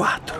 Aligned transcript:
4, 0.00 0.34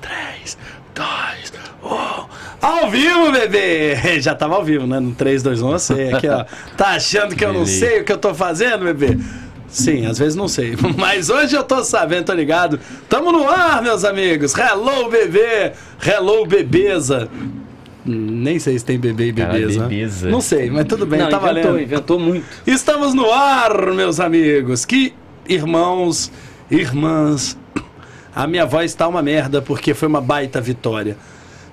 3, 0.00 0.58
2, 0.94 1.52
1. 1.82 2.26
Ao 2.62 2.88
vivo, 2.88 3.32
bebê! 3.32 3.96
Já 4.22 4.32
tava 4.32 4.54
ao 4.54 4.64
vivo, 4.64 4.86
né? 4.86 5.00
No 5.00 5.12
3, 5.12 5.42
2, 5.42 5.60
1, 5.60 5.72
eu 5.72 5.78
sei. 5.80 6.12
Aqui, 6.12 6.28
ó. 6.28 6.44
Tá 6.76 6.90
achando 6.90 7.34
que 7.34 7.44
eu 7.44 7.52
não 7.52 7.66
sei 7.66 8.00
o 8.00 8.04
que 8.04 8.12
eu 8.12 8.16
tô 8.18 8.32
fazendo, 8.32 8.84
bebê? 8.84 9.18
Sim, 9.66 10.06
às 10.06 10.20
vezes 10.20 10.36
não 10.36 10.46
sei. 10.46 10.76
Mas 10.96 11.28
hoje 11.30 11.56
eu 11.56 11.64
tô 11.64 11.82
sabendo, 11.82 12.26
tô 12.26 12.32
ligado. 12.32 12.78
Tamo 13.08 13.32
no 13.32 13.48
ar, 13.50 13.82
meus 13.82 14.04
amigos. 14.04 14.54
Hello, 14.56 15.10
bebê! 15.10 15.72
Hello, 16.00 16.46
bebeza! 16.46 17.28
Nem 18.04 18.60
sei 18.60 18.78
se 18.78 18.84
tem 18.84 19.00
bebê 19.00 19.30
e 19.30 19.32
Cara, 19.32 19.54
bebeza. 19.54 19.80
bebeza. 19.80 20.28
Não 20.30 20.40
sei, 20.40 20.70
mas 20.70 20.84
tudo 20.84 21.04
bem, 21.04 21.18
Não, 21.18 21.28
tá 21.28 21.38
inventou, 21.38 21.62
valendo. 21.64 21.80
inventou 21.82 22.20
muito. 22.20 22.46
Estamos 22.64 23.14
no 23.14 23.32
ar, 23.32 23.92
meus 23.92 24.20
amigos. 24.20 24.84
Que 24.84 25.12
irmãos, 25.48 26.30
irmãs. 26.70 27.58
A 28.36 28.46
minha 28.46 28.66
voz 28.66 28.92
tá 28.92 29.08
uma 29.08 29.22
merda 29.22 29.62
porque 29.62 29.94
foi 29.94 30.06
uma 30.06 30.20
baita 30.20 30.60
vitória. 30.60 31.16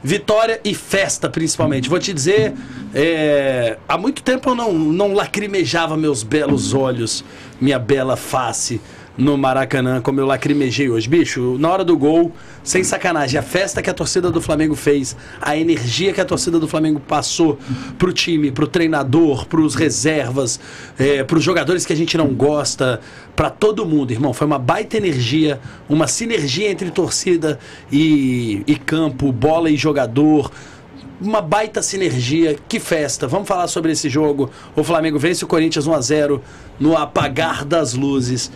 Vitória 0.02 0.62
e 0.64 0.74
festa, 0.74 1.30
principalmente. 1.30 1.90
Vou 1.90 2.00
te 2.00 2.14
dizer, 2.14 2.54
é, 2.96 3.78
há 3.86 3.98
muito 3.98 4.24
tempo 4.24 4.50
eu 4.50 4.56
não, 4.56 4.72
não 4.72 5.14
lacrimejava 5.14 5.98
meus 5.98 6.24
belos 6.24 6.74
olhos, 6.74 7.22
minha 7.60 7.78
bela 7.78 8.16
face 8.16 8.80
no 9.18 9.38
Maracanã, 9.38 10.02
como 10.02 10.20
eu 10.20 10.26
lacrimejei 10.26 10.90
hoje. 10.90 11.08
Bicho, 11.08 11.58
na 11.60 11.70
hora 11.70 11.84
do 11.84 11.96
gol, 11.98 12.32
sem 12.64 12.84
sacanagem, 12.84 13.40
a 13.40 13.44
festa 13.44 13.82
que 13.82 13.90
a 13.90 13.94
torcida 13.94 14.32
do 14.32 14.42
Flamengo 14.42 14.76
fez, 14.76 15.16
a 15.42 15.56
energia 15.56 16.14
que 16.14 16.22
a 16.22 16.26
torcida 16.26 16.60
do 16.60 16.68
Flamengo 16.68 17.00
passou 17.00 17.60
pro 17.98 18.12
time, 18.12 18.52
pro 18.52 18.68
treinador, 18.68 19.46
pros 19.46 19.76
reservas, 19.76 20.60
é, 20.98 21.24
pros 21.24 21.44
jogadores 21.44 21.86
que 21.86 21.94
a 21.94 21.96
gente 21.96 22.18
não 22.18 22.28
gosta, 22.28 23.00
pra 23.36 23.50
todo 23.50 23.86
mundo, 23.86 24.12
irmão. 24.12 24.34
Foi 24.34 24.48
uma 24.48 24.60
baita 24.60 24.98
energia, 24.98 25.60
uma 25.88 26.08
sinergia 26.08 26.70
entre 26.72 26.90
torcida 26.90 27.60
e, 27.92 28.64
e 28.66 28.76
campo, 28.76 29.32
bola 29.32 29.70
e 29.70 29.78
jogador 29.78 30.52
uma 31.22 31.42
baita 31.42 31.82
sinergia. 31.82 32.58
Que 32.68 32.80
festa. 32.80 33.28
Vamos 33.28 33.48
falar 33.48 33.68
sobre 33.68 33.94
esse 33.94 34.10
jogo. 34.10 34.50
O 34.76 34.84
Flamengo 34.84 35.18
vence 35.18 35.44
o 35.46 35.48
Corinthians 35.48 35.88
1 35.88 35.94
a 35.94 36.02
0 36.02 36.44
no 36.78 36.98
apagar 36.98 37.64
das 37.64 37.94
luzes. 37.94 38.52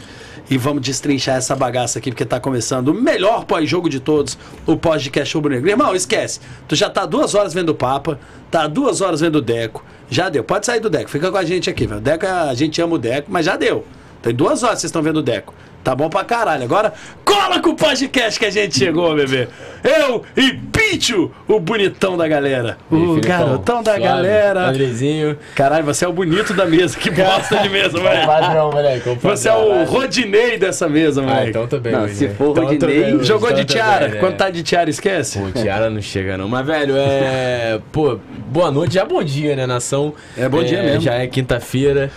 E 0.49 0.57
vamos 0.57 0.81
destrinchar 0.81 1.37
essa 1.37 1.55
bagaça 1.55 1.99
aqui, 1.99 2.09
porque 2.09 2.23
tá 2.25 2.39
começando 2.39 2.89
o 2.89 2.93
melhor 2.93 3.43
pós-jogo 3.43 3.89
de 3.89 3.99
todos, 3.99 4.37
o 4.65 4.77
podcast 4.77 5.35
Rubro 5.35 5.53
Negro. 5.53 5.69
Irmão, 5.69 5.93
esquece. 5.93 6.39
Tu 6.67 6.75
já 6.75 6.89
tá 6.89 7.05
duas 7.05 7.35
horas 7.35 7.53
vendo 7.53 7.69
o 7.69 7.75
Papa, 7.75 8.17
tá 8.49 8.65
duas 8.65 9.01
horas 9.01 9.19
vendo 9.19 9.37
o 9.37 9.41
Deco. 9.41 9.83
Já 10.09 10.29
deu. 10.29 10.43
Pode 10.43 10.65
sair 10.65 10.79
do 10.79 10.89
Deco. 10.89 11.09
Fica 11.09 11.29
com 11.29 11.37
a 11.37 11.43
gente 11.43 11.69
aqui, 11.69 11.85
velho. 11.85 11.99
Deco, 11.99 12.25
a 12.25 12.53
gente 12.53 12.81
ama 12.81 12.95
o 12.95 12.97
Deco, 12.97 13.29
mas 13.29 13.45
já 13.45 13.57
deu. 13.57 13.85
Tem 14.21 14.33
duas 14.33 14.63
horas 14.63 14.75
que 14.75 14.81
vocês 14.81 14.89
estão 14.89 15.01
vendo 15.01 15.17
o 15.17 15.23
Deco. 15.23 15.53
Tá 15.88 15.95
bom 15.95 16.09
pra 16.09 16.25
caralho. 16.25 16.66
Agora, 16.66 16.91
cola 17.23 17.61
com 17.61 17.69
o 17.69 17.73
podcast 17.73 18.38
que 18.38 18.45
a 18.45 18.49
gente 18.49 18.77
chegou, 18.77 19.16
bebê. 19.16 19.47
Eu 19.81 20.21
e 20.35 20.52
Picho, 20.52 21.31
o 21.47 21.61
bonitão 21.61 22.17
da 22.17 22.27
galera. 22.27 22.77
E 22.91 22.95
aí, 22.95 23.02
O 23.02 23.07
Filipão? 23.16 23.21
garotão 23.39 23.81
da 23.81 23.91
Suave. 23.91 24.03
galera. 24.03 24.67
Andrezinho. 24.67 25.38
Caralho, 25.55 25.85
você 25.85 26.03
é 26.03 26.08
o 26.09 26.11
bonito 26.11 26.53
da 26.53 26.65
mesa. 26.65 26.97
Que 26.99 27.09
bosta 27.09 27.59
de 27.59 27.69
mesa, 27.69 27.97
moleque. 27.99 28.25
Padrão, 28.27 28.69
moleque. 28.69 29.09
Você 29.21 29.47
é 29.47 29.53
o 29.53 29.85
Rodinei 29.85 30.58
dessa 30.58 30.89
mesa, 30.89 31.21
Ah, 31.21 31.25
moleque. 31.25 31.49
então 31.58 31.80
bem 31.80 31.93
Não, 31.93 32.03
hoje, 32.03 32.15
se 32.15 32.27
for 32.31 32.49
Então 32.52 32.65
Rodinei- 32.65 33.03
bem 33.13 33.23
Jogou 33.23 33.49
então 33.49 33.61
de 33.63 33.65
tiara. 33.73 34.05
bem, 34.08 34.15
né? 34.15 34.19
Quando 34.19 34.35
tá 34.35 34.49
de 34.49 34.63
tiara, 34.63 34.89
esquece. 34.89 35.39
Pô, 35.39 35.52
tiara 35.58 35.89
não 35.89 36.02
chega 36.02 36.38
não. 36.38 36.49
Mas, 36.49 36.65
velho, 36.67 36.95
é... 36.97 37.80
Pô, 37.93 38.19
boa 38.49 38.69
noite. 38.69 38.95
Já 38.95 39.05
bom 39.05 39.23
dia, 39.23 39.55
né, 39.55 39.65
nação? 39.65 40.13
É 40.38 40.49
bom 40.49 40.61
dia 40.65 40.83
mesmo. 40.83 40.99
Já 40.99 41.13
é 41.13 41.27
quinta-feira. 41.27 42.11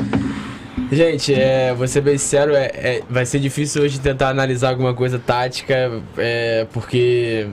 Gente, 0.90 1.32
é, 1.32 1.72
vou 1.72 1.86
ser 1.86 2.00
bem 2.00 2.18
sincero, 2.18 2.52
é, 2.52 2.64
é- 2.74 3.02
vai 3.08 3.24
ser 3.24 3.38
difícil 3.38 3.82
hoje 3.82 4.00
tentar 4.00 4.28
analisar 4.28 4.70
alguma 4.70 4.92
coisa 4.92 5.20
tática, 5.24 6.02
é, 6.18 6.66
porque 6.72 7.46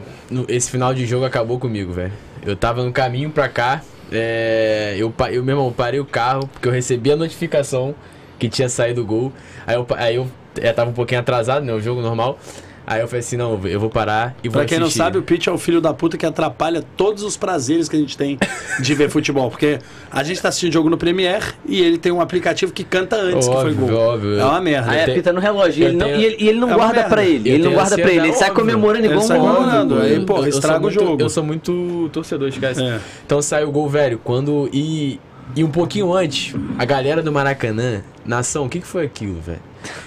esse 0.48 0.72
final 0.72 0.92
de 0.92 1.06
jogo 1.06 1.24
acabou 1.24 1.60
comigo, 1.60 1.94
velho. 1.94 2.12
Eu 2.44 2.56
tava 2.56 2.84
no 2.84 2.92
caminho 2.92 3.30
pra 3.30 3.48
cá, 3.48 3.84
é, 4.12 4.96
eu, 4.98 5.14
eu, 5.32 5.44
meu 5.44 5.56
irmão, 5.56 5.72
parei 5.72 6.00
o 6.00 6.06
carro, 6.06 6.48
porque 6.48 6.68
eu 6.68 6.72
recebi 6.72 7.12
a 7.12 7.16
notificação 7.16 7.94
que 8.40 8.50
tinha 8.50 8.70
saído 8.70 9.02
o 9.02 9.06
gol. 9.06 9.32
Aí 9.68 9.76
eu, 9.76 9.86
aí 9.92 10.16
eu 10.16 10.28
é, 10.60 10.74
tava 10.74 10.90
um 10.90 10.94
pouquinho 10.94 11.20
atrasado, 11.20 11.64
né, 11.64 11.74
o 11.74 11.80
jogo 11.80 12.02
normal. 12.02 12.40
Aí 12.90 13.02
eu 13.02 13.08
falei 13.10 13.20
assim, 13.20 13.36
não, 13.36 13.60
eu 13.66 13.82
vou 13.82 13.90
parar 13.90 14.34
e 14.42 14.48
vou 14.48 14.60
Pra 14.60 14.66
quem 14.66 14.78
não 14.80 14.86
assistir. 14.86 15.00
sabe, 15.04 15.18
o 15.18 15.22
Pitch 15.22 15.48
é 15.48 15.52
o 15.52 15.58
filho 15.58 15.82
da 15.82 15.94
puta 15.94 16.18
que 16.18 16.26
atrapalha 16.26 16.82
todos 16.96 17.22
os 17.22 17.36
prazeres 17.36 17.90
que 17.90 17.98
a 17.98 18.00
gente 18.00 18.18
tem 18.18 18.40
de 18.80 18.96
ver 18.96 19.10
futebol. 19.10 19.50
Porque 19.52 19.80
a 20.10 20.24
gente 20.24 20.42
tá 20.42 20.48
assistindo 20.48 20.72
jogo 20.72 20.90
no 20.90 20.98
Premiere 20.98 21.44
e 21.66 21.82
ele 21.82 21.98
tem 21.98 22.14
um 22.14 22.22
aplicativo 22.22 22.72
que 22.72 22.86
canta 22.86 23.18
antes 23.18 23.46
que 23.46 23.54
foi 23.54 23.72
Óbvio, 23.72 23.88
gol. 23.88 23.94
óbvio. 24.00 24.40
É 24.40 24.46
uma 24.46 24.62
merda. 24.62 24.90
Aí 24.92 25.04
apita 25.04 25.34
no 25.34 25.42
relógio. 25.42 25.84
Ele 25.86 25.98
não, 25.98 26.06
tenho- 26.08 26.18
e, 26.22 26.26
ele, 26.26 26.36
e 26.40 26.48
ele 26.48 26.60
não 26.62 26.72
É 26.72 26.74
guarda 26.76 26.94
merda. 26.94 27.10
pra 27.10 27.24
ele. 27.26 27.50
Eu 27.50 27.56
Ele 27.56 27.64
não 27.66 27.74
guarda 27.74 27.96
pra 27.98 28.10
ele. 28.10 28.12
Ele 28.20 28.22
sai 28.22 28.30
ansiedade, 28.32 28.56
comemorando 28.56 29.06
óbvio. 29.06 29.12
igual 29.12 29.24
um 29.24 29.28
sai 29.28 29.38
comemorando. 29.38 30.00
Aí, 30.00 30.26
pô, 30.26 30.38
eu 30.38 30.48
estraga 30.48 30.74
sou 30.76 30.78
o 30.78 30.82
muito- 30.82 30.94
jogo. 31.04 31.22
Eu 31.22 31.30
sou 31.30 31.44
muito 31.44 32.10
torcedor, 32.14 32.48
esquece. 32.48 32.82
É. 32.82 33.00
Então 33.26 33.42
saiu 33.42 33.68
o 33.68 33.72
gol, 33.74 33.90
velho. 33.90 34.18
Quando. 34.24 34.70
E, 34.72 35.20
e 35.58 35.62
um 35.62 35.70
pouquinho 35.70 36.14
antes, 36.14 36.56
a 36.80 36.86
galera 36.86 37.22
do 37.22 37.34
Maracanã, 37.34 38.02
nação, 38.26 38.66
o 38.66 38.70
que, 38.70 38.80
que 38.80 38.88
foi 38.88 39.04
aquilo, 39.04 39.42
velho? 39.42 39.60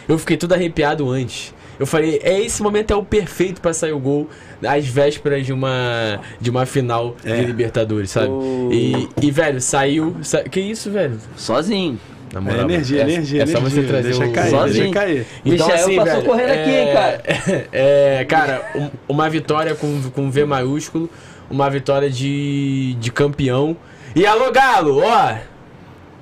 Eu 0.08 0.16
fiquei 0.18 0.38
tudo 0.38 0.54
arrepiado 0.54 1.10
antes. 1.10 1.52
Eu 1.80 1.86
falei, 1.86 2.20
é 2.22 2.38
esse 2.40 2.62
momento 2.62 2.92
é 2.92 2.96
o 2.96 3.02
perfeito 3.02 3.60
pra 3.60 3.72
sair 3.72 3.92
o 3.92 3.98
gol 3.98 4.28
às 4.62 4.86
vésperas 4.86 5.46
de 5.46 5.52
uma 5.52 6.20
de 6.38 6.50
uma 6.50 6.66
final 6.66 7.16
É. 7.24 7.36
de 7.38 7.46
Libertadores, 7.46 8.10
sabe? 8.10 8.28
Oh. 8.28 8.68
E, 8.70 9.08
e, 9.22 9.30
velho, 9.30 9.60
saiu, 9.62 10.14
sa- 10.22 10.42
Que 10.44 10.60
isso, 10.60 10.90
velho? 10.90 11.18
Sozinho. 11.36 11.98
Na 12.32 12.40
É 12.52 12.60
energia, 12.60 13.00
é, 13.00 13.02
energia, 13.10 13.42
é 13.42 13.46
só 13.46 13.58
energia. 13.58 13.80
você 13.82 13.88
trazer 13.88 14.08
deixa 14.10 14.24
o 14.26 14.32
cair, 14.32 14.50
sozinho. 14.50 14.84
deixa 14.84 14.92
cair. 15.00 15.26
Então, 15.44 15.66
Michael 15.66 15.84
assim, 15.84 15.96
passou 15.96 16.14
velho, 16.14 16.26
correndo 16.28 16.50
aqui, 16.50 16.70
hein, 16.70 16.92
cara? 16.92 17.22
É, 17.72 18.24
cara, 18.28 18.70
um- 18.76 18.90
uma 19.08 19.28
vitória 19.28 19.74
com, 19.74 20.02
com 20.14 20.30
V 20.30 20.44
maiúsculo, 20.44 21.10
uma 21.50 21.68
vitória 21.68 22.08
de, 22.08 22.94
de 23.00 23.10
campeão. 23.10 23.76
E 24.14 24.24
alô, 24.26 24.52
Galo, 24.52 25.02
ó, 25.02 25.34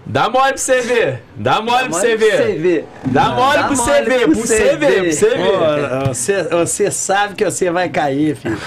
dá 0.08 0.28
mole 0.28 0.48
pra 0.48 0.56
você 0.56 0.80
ver, 0.80 1.22
dá 1.36 1.60
mole 1.60 1.88
pra 1.88 1.98
você 1.98 2.16
ver. 2.16 2.84
Dá 3.04 3.28
mole 3.30 3.58
pra 3.58 3.68
você 3.68 4.02
ver, 4.02 4.24
pra 4.24 4.34
você 4.34 4.76
ver, 4.76 5.02
pra 5.02 6.14
você 6.14 6.42
ver. 6.42 6.90
Sabe 6.90 7.34
que 7.34 7.44
você 7.44 7.70
vai 7.70 7.88
cair, 7.88 8.34
filho. 8.34 8.58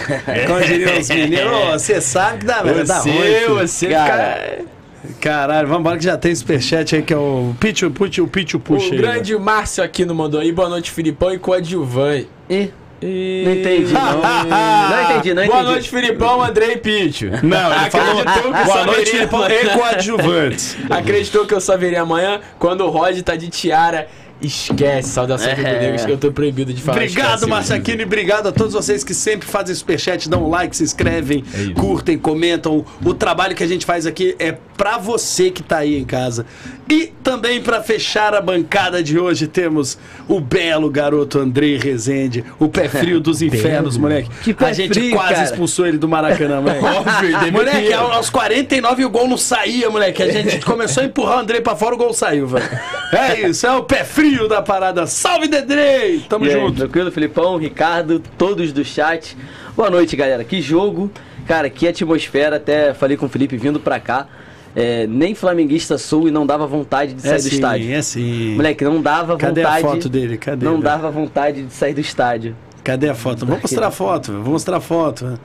Como 0.47 0.62
diriam 0.62 1.00
os 1.00 1.09
meninos, 1.09 1.81
você 1.81 2.00
sabe 2.00 2.40
que 2.40 2.46
dá, 2.46 2.62
vai 2.62 2.84
dar 2.84 3.00
ruim. 3.00 3.13
Você, 3.13 3.40
filho. 3.40 3.56
você, 3.56 3.90
Cara, 3.90 4.07
cara. 4.07 4.72
Caralho, 5.19 5.68
vambora 5.68 5.97
que 5.97 6.03
já 6.03 6.16
tem 6.16 6.34
superchat 6.34 6.96
aí 6.96 7.02
que 7.02 7.13
é 7.13 7.18
o 7.18 7.56
Pichu, 7.59 7.90
Pichu, 7.90 8.28
Pichu, 8.28 8.59
puxa 8.59 8.94
O 8.94 8.97
grande 8.97 9.35
Márcio 9.35 9.84
aqui 9.84 10.06
no 10.06 10.13
mandou 10.13 10.40
aí, 10.40 10.52
boa 10.52 10.69
noite, 10.69 10.91
Filipão 10.91 11.34
e 11.34 11.40
coadjuvante. 11.40 12.29
Ih, 12.50 12.72
E... 13.02 13.44
Não 13.46 13.54
entendi, 13.54 13.94
não. 13.94 14.22
Não 14.92 15.04
entendi, 15.04 15.34
não 15.34 15.46
Boa 15.46 15.58
entendi. 15.58 15.72
noite, 15.72 15.90
Filipão, 15.90 16.44
Andrei 16.44 16.74
e 16.74 16.78
Picho. 16.78 17.26
Não, 17.42 17.74
ele 17.74 17.90
falou 17.90 18.22
Acreditou 18.22 18.52
que 18.54 18.60
eu 18.60 18.66
boa 18.66 18.78
só 18.78 18.86
noite, 18.86 19.12
Filipão, 19.12 19.44
amanhã. 19.44 19.62
e 19.62 19.70
coadjuvantes. 19.70 20.78
Acreditou 20.90 21.46
que 21.46 21.54
eu 21.54 21.62
só 21.62 21.78
veria 21.78 22.02
amanhã 22.02 22.40
quando 22.60 22.82
o 22.82 22.90
Rod 22.90 23.20
tá 23.22 23.36
de 23.36 23.50
tiara. 23.50 24.08
Esquece, 24.41 25.09
saudação 25.09 25.50
É. 25.50 25.56
do 25.56 25.62
Negros, 25.62 26.06
que 26.06 26.12
eu 26.12 26.18
tô 26.18 26.31
proibido 26.31 26.74
de 26.74 26.81
falar. 26.81 26.97
Obrigado, 26.97 27.47
e 27.47 28.03
obrigado 28.03 28.47
a 28.47 28.52
todos 28.52 28.74
vocês 28.74 29.03
que 29.03 29.13
sempre 29.13 29.47
fazem 29.47 29.75
superchat, 29.75 30.28
dão 30.29 30.46
um 30.46 30.50
like, 30.50 30.75
se 30.75 30.84
inscrevem, 30.84 31.44
É 31.53 31.74
curtem, 31.79 32.18
comentam. 32.18 32.84
O 33.06 33.13
trabalho 33.13 33.56
que 33.56 33.63
a 33.63 33.68
gente 33.68 33.85
faz 33.85 34.06
aqui 34.06 34.35
é 34.40 34.56
pra 34.78 34.97
você 34.97 35.52
que 35.52 35.62
tá 35.62 35.78
aí 35.79 35.97
em 35.97 36.03
casa. 36.06 36.46
E 36.90 37.13
também 37.24 37.62
pra 37.62 37.81
fechar 37.81 38.34
a 38.35 38.41
bancada 38.41 39.02
de 39.02 39.18
hoje 39.18 39.47
temos 39.47 39.97
o 40.28 40.40
belo 40.41 40.90
garoto 40.90 41.40
Andrei 41.40 41.78
Rezende, 41.78 42.44
o 42.59 42.68
pé 42.68 42.90
frio 42.90 43.19
dos 43.19 43.41
infernos, 43.41 43.96
moleque. 43.97 44.29
Que 44.44 44.53
pé 44.53 44.66
a 44.66 44.73
gente 44.73 44.94
frio, 44.94 45.12
quase 45.16 45.34
cara. 45.35 45.46
expulsou 45.46 45.85
ele 45.88 45.97
do 45.97 46.08
Maracanã, 46.09 46.59
moleque. 46.62 46.84
Óbvio. 46.84 47.52
Moleque, 47.52 47.94
ao- 47.94 48.12
aos 48.12 48.29
49 48.29 49.06
o 49.06 49.09
gol 49.09 49.28
não 49.28 49.38
saía, 49.38 49.90
moleque. 49.90 50.22
A 50.23 50.31
gente 50.31 50.59
começou 50.66 51.03
a 51.03 51.06
empurrar 51.06 51.38
o 51.38 51.40
Andrei 51.41 51.62
pra 51.62 51.75
fora, 51.75 51.96
o 51.96 51.97
gol 51.97 52.13
saiu, 52.13 52.47
velho. 52.47 52.68
É 53.13 53.47
isso, 53.50 53.66
é 53.68 53.72
o 53.75 53.84
pé 53.84 54.03
frio 54.03 54.31
da 54.47 54.62
parada. 54.62 55.06
Salve, 55.08 55.47
Dedrei! 55.47 56.19
Tamo 56.30 56.46
E 56.46 56.50
aí, 56.50 56.59
junto. 56.59 56.78
tranquilo, 56.78 57.12
Filipão, 57.12 57.58
Ricardo, 57.58 58.22
todos 58.38 58.72
do 58.72 58.84
chat. 58.84 59.38
Boa 59.76 59.90
noite, 59.90 60.16
galera. 60.16 60.44
Que 60.44 60.61
jogo, 60.61 61.11
cara, 61.47 61.70
que 61.70 61.88
atmosfera. 61.88 62.56
Até 62.58 62.94
falei 62.94 63.17
com 63.17 63.26
o 63.26 63.29
Felipe 63.29 63.58
vindo 63.58 63.79
pra 63.79 64.00
cá. 64.00 64.28
É, 64.76 65.06
nem 65.08 65.35
flamenguista 65.35 65.97
sou 65.97 66.28
e 66.29 66.32
não 66.32 66.46
dava 66.46 66.66
vontade 66.66 67.14
de 67.14 67.22
sair 67.22 67.32
É 67.34 67.35
do 67.35 67.41
sim, 67.41 67.50
estádio. 67.56 67.94
é 67.94 68.02
sim. 68.02 68.56
Moleque, 68.56 68.84
não 68.85 69.02
dava 69.02 69.35
Cadê 69.35 69.61
vontade. 69.64 69.85
a 69.85 69.90
foto 69.90 70.08
dele? 70.09 70.38
Cadê? 70.38 70.64
Não 70.66 70.73
velho? 70.73 70.84
dava 70.84 71.11
vontade 71.11 71.64
de 71.64 71.73
sair 71.73 71.94
do 71.94 72.00
estádio. 72.00 72.56
Cadê 72.84 73.09
a 73.09 73.14
foto? 73.16 73.46
Vou 73.46 73.59
mostrar 73.61 73.88
a 73.88 73.91
foto, 73.91 74.32
vou 74.41 74.53
mostrar 74.53 74.78
a 74.78 74.82
foto. 74.82 75.38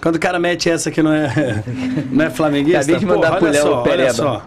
Quando 0.00 0.16
o 0.16 0.18
cara 0.18 0.40
mete 0.40 0.68
essa 0.68 0.90
que 0.90 1.00
não 1.00 1.12
é, 1.12 1.62
não 2.10 2.24
é 2.24 2.30
flamenguista, 2.30 2.80
Acabei 2.80 2.96
de 2.98 3.06
mandar 3.06 3.36
pro 3.36 3.46
olha 3.46 3.52
Léo 3.52 3.62
só, 3.62 3.82
olha 3.88 4.12
só. 4.12 4.46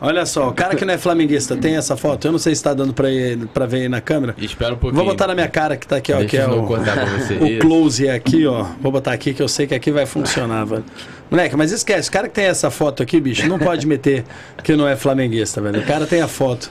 Olha 0.00 0.26
só, 0.26 0.48
o 0.48 0.52
cara 0.52 0.74
que 0.74 0.84
não 0.84 0.92
é 0.92 0.98
flamenguista 0.98 1.56
tem 1.56 1.76
essa 1.76 1.96
foto. 1.96 2.26
Eu 2.26 2.32
não 2.32 2.38
sei 2.38 2.54
se 2.54 2.62
tá 2.62 2.74
dando 2.74 2.92
pra 2.92 3.66
ver 3.66 3.82
aí 3.82 3.88
na 3.88 4.00
câmera. 4.00 4.34
Espera 4.38 4.74
um 4.74 4.76
pouquinho. 4.76 5.02
Vou 5.02 5.10
botar 5.12 5.26
na 5.26 5.34
minha 5.34 5.48
cara 5.48 5.76
que 5.76 5.86
tá 5.86 5.96
aqui, 5.96 6.12
ó. 6.12 6.18
Deixa 6.18 6.30
que 6.30 6.36
é 6.36 6.46
o, 6.46 6.62
cortar 6.64 6.94
pra 6.94 7.06
você. 7.06 7.34
o 7.40 7.58
close 7.58 8.06
é 8.06 8.12
aqui, 8.12 8.46
ó. 8.46 8.66
Vou 8.80 8.92
botar 8.92 9.12
aqui 9.12 9.32
que 9.32 9.42
eu 9.42 9.48
sei 9.48 9.66
que 9.66 9.74
aqui 9.74 9.90
vai 9.90 10.04
funcionar, 10.04 10.64
velho. 10.64 10.84
Moleque, 11.30 11.56
mas 11.56 11.72
esquece, 11.72 12.08
o 12.08 12.12
cara 12.12 12.28
que 12.28 12.34
tem 12.34 12.44
essa 12.44 12.70
foto 12.70 13.02
aqui, 13.02 13.18
bicho, 13.20 13.48
não 13.48 13.58
pode 13.58 13.86
meter 13.86 14.24
que 14.62 14.76
não 14.76 14.86
é 14.86 14.94
flamenguista, 14.94 15.60
velho. 15.60 15.80
O 15.80 15.84
cara 15.84 16.06
tem 16.06 16.20
a 16.20 16.28
foto. 16.28 16.70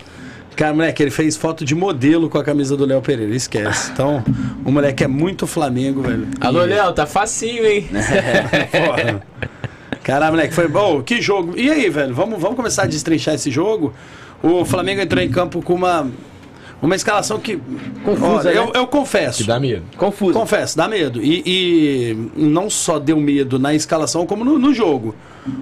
Cara, 0.55 0.73
moleque, 0.73 1.03
ele 1.03 1.11
fez 1.11 1.35
foto 1.35 1.65
de 1.65 1.75
modelo 1.75 2.29
com 2.29 2.37
a 2.37 2.43
camisa 2.43 2.77
do 2.77 2.85
Léo 2.85 3.01
Pereira, 3.01 3.35
esquece. 3.35 3.91
Então, 3.91 4.23
o 4.63 4.71
moleque 4.71 5.03
é 5.03 5.07
muito 5.07 5.45
Flamengo, 5.45 6.01
velho. 6.01 6.25
Alô, 6.39 6.63
E- 6.63 6.67
Léo, 6.69 6.93
tá 6.93 7.05
facinho, 7.05 7.65
hein? 7.65 7.89
Porra. 8.71 9.21
Caralho, 10.05 10.33
moleque, 10.33 10.53
foi 10.53 10.67
bom. 10.67 11.01
Que 11.01 11.19
jogo. 11.19 11.57
E 11.57 11.67
aí, 11.67 11.89
velho? 11.89 12.13
Vamos, 12.13 12.39
vamos 12.39 12.55
começar 12.55 12.83
a 12.83 12.85
destrinchar 12.85 13.33
esse 13.33 13.49
jogo? 13.49 13.91
O 14.43 14.63
Flamengo 14.63 15.01
entrou 15.01 15.19
em 15.23 15.31
campo 15.31 15.63
com 15.63 15.73
uma, 15.73 16.07
uma 16.79 16.95
escalação 16.95 17.39
que. 17.39 17.59
Confusa, 18.03 18.49
Olha, 18.49 18.51
né? 18.51 18.57
eu, 18.57 18.71
eu 18.81 18.85
confesso. 18.85 19.41
Que 19.41 19.47
dá 19.47 19.59
medo. 19.59 19.81
Confuso. 19.97 20.33
Confesso, 20.33 20.77
dá 20.77 20.87
medo. 20.87 21.19
E, 21.23 21.41
e 21.43 22.29
não 22.37 22.69
só 22.69 22.99
deu 22.99 23.17
medo 23.17 23.57
na 23.57 23.73
escalação, 23.73 24.27
como 24.27 24.45
no, 24.45 24.59
no 24.59 24.75
jogo. 24.75 25.15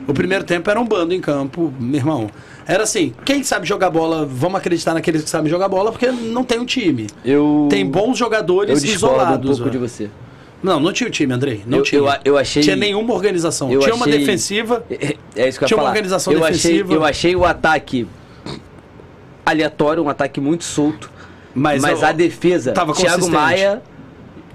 O 0.05 0.13
primeiro 0.13 0.43
tempo 0.43 0.69
era 0.69 0.77
um 0.77 0.85
bando 0.85 1.13
em 1.13 1.21
campo, 1.21 1.73
meu 1.79 2.01
irmão. 2.01 2.29
Era 2.67 2.83
assim, 2.83 3.13
quem 3.23 3.43
sabe 3.43 3.65
jogar 3.65 3.89
bola, 3.89 4.25
vamos 4.25 4.57
acreditar 4.57 4.93
naqueles 4.93 5.23
que 5.23 5.29
sabem 5.29 5.49
jogar 5.49 5.69
bola, 5.69 5.89
porque 5.89 6.11
não 6.11 6.43
tem 6.43 6.59
um 6.59 6.65
time. 6.65 7.07
Eu. 7.23 7.67
Tem 7.69 7.85
bons 7.85 8.09
Eu 8.09 8.15
jogadores 8.15 8.83
um 8.83 8.87
isolados. 8.87 9.57
pouco 9.57 9.71
de 9.71 9.77
velho. 9.77 9.89
você. 9.89 10.09
Não, 10.63 10.79
não 10.79 10.93
tinha 10.93 11.07
o 11.07 11.11
time, 11.11 11.33
Andrei. 11.33 11.61
Não 11.67 11.79
Eu- 11.79 11.83
tinha. 11.83 11.99
eu 12.01 12.07
eu 12.23 12.37
achei- 12.37 12.63
Tinha 12.63 12.75
nenhuma 12.75 13.13
organização. 13.13 13.69
eu 13.71 13.81
tinha 13.81 13.93
uma 13.93 14.05
achei- 14.05 14.19
defensiva. 14.19 14.83
É, 14.89 15.15
é 15.35 15.49
isso 15.49 15.59
que 15.59 15.65
eu 15.65 15.67
Tinha 15.67 15.77
uma 15.77 15.83
falar. 15.83 15.89
organização 15.89 16.31
eu 16.33 16.39
defensiva. 16.39 16.83
Achei, 16.85 16.97
eu 16.97 17.03
achei 17.05 17.35
o 17.35 17.43
ataque 17.45 18.07
aleatório, 19.45 20.03
um 20.03 20.09
ataque 20.09 20.39
muito 20.39 20.63
solto. 20.63 21.11
Mas, 21.53 21.81
Mas, 21.81 22.01
eu- 22.01 22.07
a 22.07 22.11
defesa, 22.11 22.71
tava 22.71 22.93
Thiago. 22.93 23.29
Maia, 23.29 23.81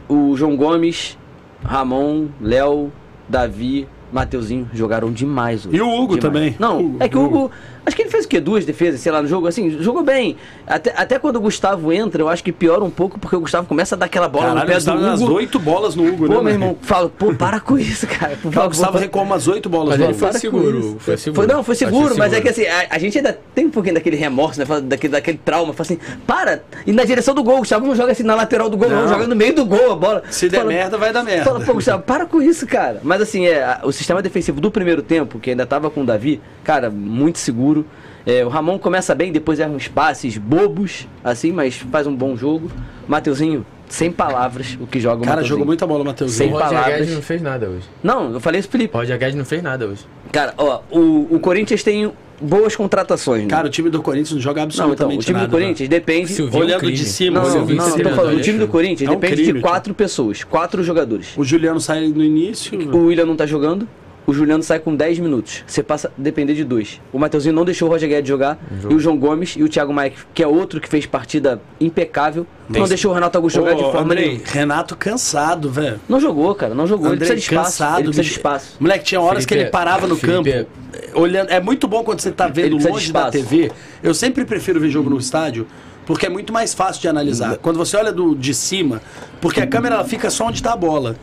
o 0.08 0.36
João 0.36 0.56
Gomes, 0.56 1.16
Ramon, 1.64 2.26
Léo, 2.40 2.90
Davi, 3.28 3.86
Mateuzinho 4.12 4.68
jogaram 4.72 5.12
demais 5.12 5.66
hoje. 5.66 5.76
E 5.76 5.80
o 5.82 5.86
Hugo 5.88 6.16
Demais. 6.18 6.20
também. 6.22 6.56
Não, 6.58 6.80
O- 6.80 6.96
é 6.98 7.08
que 7.08 7.16
o 7.16 7.20
o 7.20 7.24
Hugo. 7.26 7.50
Acho 7.88 7.96
que 7.96 8.02
ele 8.02 8.10
fez 8.10 8.26
o 8.26 8.28
quê? 8.28 8.38
Duas 8.38 8.64
defesas, 8.66 9.00
sei 9.00 9.10
lá, 9.10 9.22
no 9.22 9.26
jogo. 9.28 9.46
Assim, 9.46 9.70
jogou 9.82 10.02
bem. 10.02 10.36
Até, 10.66 10.92
até 10.94 11.18
quando 11.18 11.36
o 11.36 11.40
Gustavo 11.40 11.90
entra, 11.92 12.20
eu 12.22 12.28
acho 12.28 12.44
que 12.44 12.52
piora 12.52 12.84
um 12.84 12.90
pouco, 12.90 13.18
porque 13.18 13.34
o 13.34 13.40
Gustavo 13.40 13.66
começa 13.66 13.94
a 13.94 13.98
dar 13.98 14.06
aquela 14.06 14.28
bola 14.28 14.48
Caralho, 14.48 14.60
no 14.68 14.74
pé 14.74 14.78
do 14.80 15.00
nas 15.00 15.20
Hugo. 15.22 15.32
oito 15.32 15.58
bolas 15.58 15.96
no 15.96 16.06
Hugo, 16.06 16.28
né? 16.28 16.34
Pô, 16.36 16.42
meu 16.42 16.52
irmão, 16.52 16.76
falo, 16.82 17.08
pô, 17.08 17.34
para 17.34 17.58
com 17.60 17.78
isso, 17.78 18.06
cara. 18.06 18.36
Por 18.42 18.48
O 18.48 18.52
favor, 18.52 18.68
Gustavo 18.68 18.98
recuou 18.98 19.24
umas 19.24 19.48
oito 19.48 19.68
bolas 19.70 19.90
Mas 19.90 19.98
no 19.98 20.04
ele 20.04 20.12
Hugo. 20.12 20.20
foi 20.20 20.32
seguro, 20.38 20.96
foi 21.00 21.16
seguro. 21.16 21.46
não, 21.48 21.64
foi 21.64 21.74
seguro, 21.74 22.04
Achei 22.08 22.18
mas 22.18 22.32
é 22.34 22.40
que 22.42 22.52
seguro. 22.52 22.72
assim, 22.76 22.86
a, 22.90 22.94
a 22.94 22.98
gente 22.98 23.16
ainda 23.18 23.38
tem 23.54 23.66
um 23.66 23.70
pouquinho 23.70 23.94
daquele 23.94 24.16
remorso, 24.16 24.60
né? 24.60 24.66
Daquele, 24.82 25.12
daquele 25.12 25.38
trauma. 25.42 25.72
Fala 25.72 25.86
assim, 25.86 25.98
para! 26.26 26.62
E 26.86 26.92
na 26.92 27.04
direção 27.04 27.34
do 27.34 27.42
gol, 27.42 27.56
o 27.56 27.58
Gustavo 27.60 27.86
não 27.86 27.94
joga 27.94 28.12
assim 28.12 28.22
na 28.22 28.34
lateral 28.34 28.68
do 28.68 28.76
gol, 28.76 28.90
não, 28.90 29.02
Não. 29.02 29.08
joga 29.08 29.26
no 29.26 29.34
meio 29.34 29.54
do 29.54 29.64
gol 29.64 29.92
a 29.92 29.96
bola. 29.96 30.22
Se 30.30 30.48
der 30.48 30.58
Fala- 30.58 30.68
merda, 30.68 30.98
vai 30.98 31.12
dar 31.12 31.22
merda. 31.24 31.44
Fala, 31.44 31.60
pô, 31.60 31.72
Gustavo, 31.74 32.02
para 32.02 32.26
com 32.26 32.42
isso, 32.42 32.66
cara. 32.66 33.00
Mas 33.02 33.22
assim, 33.22 33.46
é, 33.46 33.78
o 33.82 33.92
sistema 33.92 34.20
defensivo 34.20 34.60
do 34.60 34.70
primeiro 34.70 35.00
tempo, 35.02 35.38
que 35.38 35.50
ainda 35.50 35.64
tava 35.64 35.88
com 35.90 36.02
o 36.02 36.04
Davi, 36.06 36.40
cara, 36.62 36.90
muito 36.90 37.38
seguro. 37.38 37.77
É, 38.26 38.44
o 38.44 38.48
Ramon 38.48 38.78
começa 38.78 39.14
bem, 39.14 39.32
depois 39.32 39.58
erra 39.58 39.70
uns 39.72 39.88
passes 39.88 40.36
bobos, 40.36 41.06
assim, 41.24 41.50
mas 41.52 41.76
faz 41.76 42.06
um 42.06 42.14
bom 42.14 42.36
jogo. 42.36 42.70
Mateuzinho, 43.06 43.64
sem 43.88 44.12
palavras, 44.12 44.76
o 44.80 44.86
que 44.86 45.00
joga 45.00 45.16
o 45.16 45.20
Cara, 45.20 45.30
Mateuzinho. 45.36 45.48
jogou 45.50 45.66
muita 45.66 45.86
bola, 45.86 46.04
Matheus. 46.04 46.32
Sem 46.32 46.48
O 46.48 46.52
Roger 46.52 46.68
palavras. 46.68 46.98
Guedes 46.98 47.14
não 47.14 47.22
fez 47.22 47.40
nada 47.42 47.68
hoje. 47.68 47.84
Não, 48.02 48.32
eu 48.34 48.40
falei 48.40 48.60
isso, 48.60 48.68
Felipe. 48.68 48.94
O 48.94 48.98
Roger 49.00 49.18
Guedes 49.18 49.34
não 49.34 49.44
fez 49.46 49.62
nada 49.62 49.86
hoje. 49.86 50.04
Cara, 50.30 50.52
ó, 50.58 50.80
o, 50.90 51.36
o 51.36 51.40
Corinthians 51.40 51.82
tem 51.82 52.12
boas 52.40 52.76
contratações. 52.76 53.44
né? 53.44 53.48
Cara, 53.48 53.66
o 53.66 53.70
time 53.70 53.88
do 53.88 54.02
Corinthians 54.02 54.32
não 54.32 54.40
joga 54.40 54.60
não, 54.60 54.68
então, 54.68 54.84
absolutamente 54.84 55.20
o 55.20 55.24
time 55.24 55.38
nada. 55.38 55.48
do 55.48 55.50
Corinthians 55.50 55.88
depende. 55.88 56.28
Silvinho 56.28 56.54
é 56.54 56.60
um 56.60 56.66
Olhando 56.66 56.80
crime. 56.80 56.94
de 56.96 57.04
cima, 57.06 57.40
Não, 57.40 57.46
o 57.46 57.48
não, 57.48 57.64
não, 57.74 57.88
eu 57.96 58.02
tô 58.02 58.10
falando, 58.10 58.36
o 58.36 58.40
time 58.42 58.58
do. 58.58 58.68
Corinthians 58.68 59.08
É 59.08 59.12
um 59.12 59.18
depende 59.18 59.42
crime, 59.42 59.52
de 59.54 59.60
quatro 59.62 59.94
pessoas, 59.94 60.44
quatro 60.44 60.84
jogadores. 60.84 61.28
O 61.36 61.42
Juliano 61.42 61.80
sai 61.80 62.06
no 62.08 62.22
início. 62.22 62.78
O 62.94 63.06
William 63.06 63.24
não 63.24 63.34
tá 63.36 63.46
jogando, 63.46 63.88
o 64.28 64.32
Juliano 64.34 64.62
sai 64.62 64.78
com 64.78 64.94
10 64.94 65.20
minutos. 65.20 65.64
Você 65.66 65.82
passa 65.82 66.08
a 66.08 66.10
depender 66.20 66.52
de 66.52 66.62
dois. 66.62 67.00
O 67.10 67.18
Mateuzinho 67.18 67.54
não 67.54 67.64
deixou 67.64 67.88
o 67.88 67.90
Roger 67.90 68.06
Guedes 68.10 68.28
jogar, 68.28 68.58
e 68.90 68.92
o 68.92 69.00
João 69.00 69.16
Gomes 69.16 69.54
e 69.56 69.62
o 69.62 69.68
Thiago 69.70 69.90
Maia, 69.90 70.12
que 70.34 70.42
é 70.42 70.46
outro 70.46 70.82
que 70.82 70.86
fez 70.86 71.06
partida 71.06 71.62
impecável, 71.80 72.46
não 72.68 72.86
deixou 72.86 73.10
o 73.10 73.14
Renato 73.14 73.38
Augusto 73.38 73.56
jogar 73.56 73.72
de 73.72 73.82
Ô, 73.82 73.90
forma 73.90 74.12
Andrei, 74.12 74.26
nenhuma. 74.28 74.44
Renato 74.46 74.94
cansado, 74.96 75.70
velho. 75.70 75.98
Não 76.06 76.20
jogou, 76.20 76.54
cara, 76.54 76.74
não 76.74 76.86
jogou. 76.86 77.06
ele 77.06 77.14
Andrei 77.14 77.28
precisa 77.30 77.48
de 77.48 77.54
espaço. 77.54 77.78
cansado, 77.78 77.98
ele 78.00 78.04
precisa 78.08 78.22
de 78.22 78.30
espaço. 78.32 78.76
Moleque, 78.78 79.04
tinha 79.06 79.20
horas 79.22 79.46
que 79.46 79.54
Felipe, 79.54 79.64
ele 79.68 79.72
parava 79.72 80.06
no 80.06 80.14
Felipe, 80.14 80.52
campo, 80.52 80.68
eh, 80.92 81.10
olhando. 81.14 81.48
É 81.48 81.58
muito 81.58 81.88
bom 81.88 82.04
quando 82.04 82.20
você 82.20 82.30
tá 82.30 82.44
Ele 82.44 82.52
vendo 82.52 82.86
longe 82.86 83.10
da. 83.10 83.30
TV. 83.30 83.72
Eu 84.02 84.12
sempre 84.12 84.44
prefiro 84.44 84.78
ver 84.78 84.90
jogo 84.90 85.08
no 85.08 85.16
estádio, 85.16 85.66
porque 86.04 86.26
é 86.26 86.28
muito 86.28 86.52
mais 86.52 86.74
fácil 86.74 87.00
de 87.00 87.08
analisar. 87.08 87.56
Quando 87.56 87.78
você 87.78 87.96
olha 87.96 88.12
do, 88.12 88.34
de 88.34 88.52
cima, 88.52 89.00
porque 89.40 89.62
a 89.62 89.66
câmera 89.66 89.94
ela 89.94 90.04
fica 90.04 90.28
só 90.28 90.48
onde 90.48 90.62
tá 90.62 90.74
a 90.74 90.76
bola. 90.76 91.16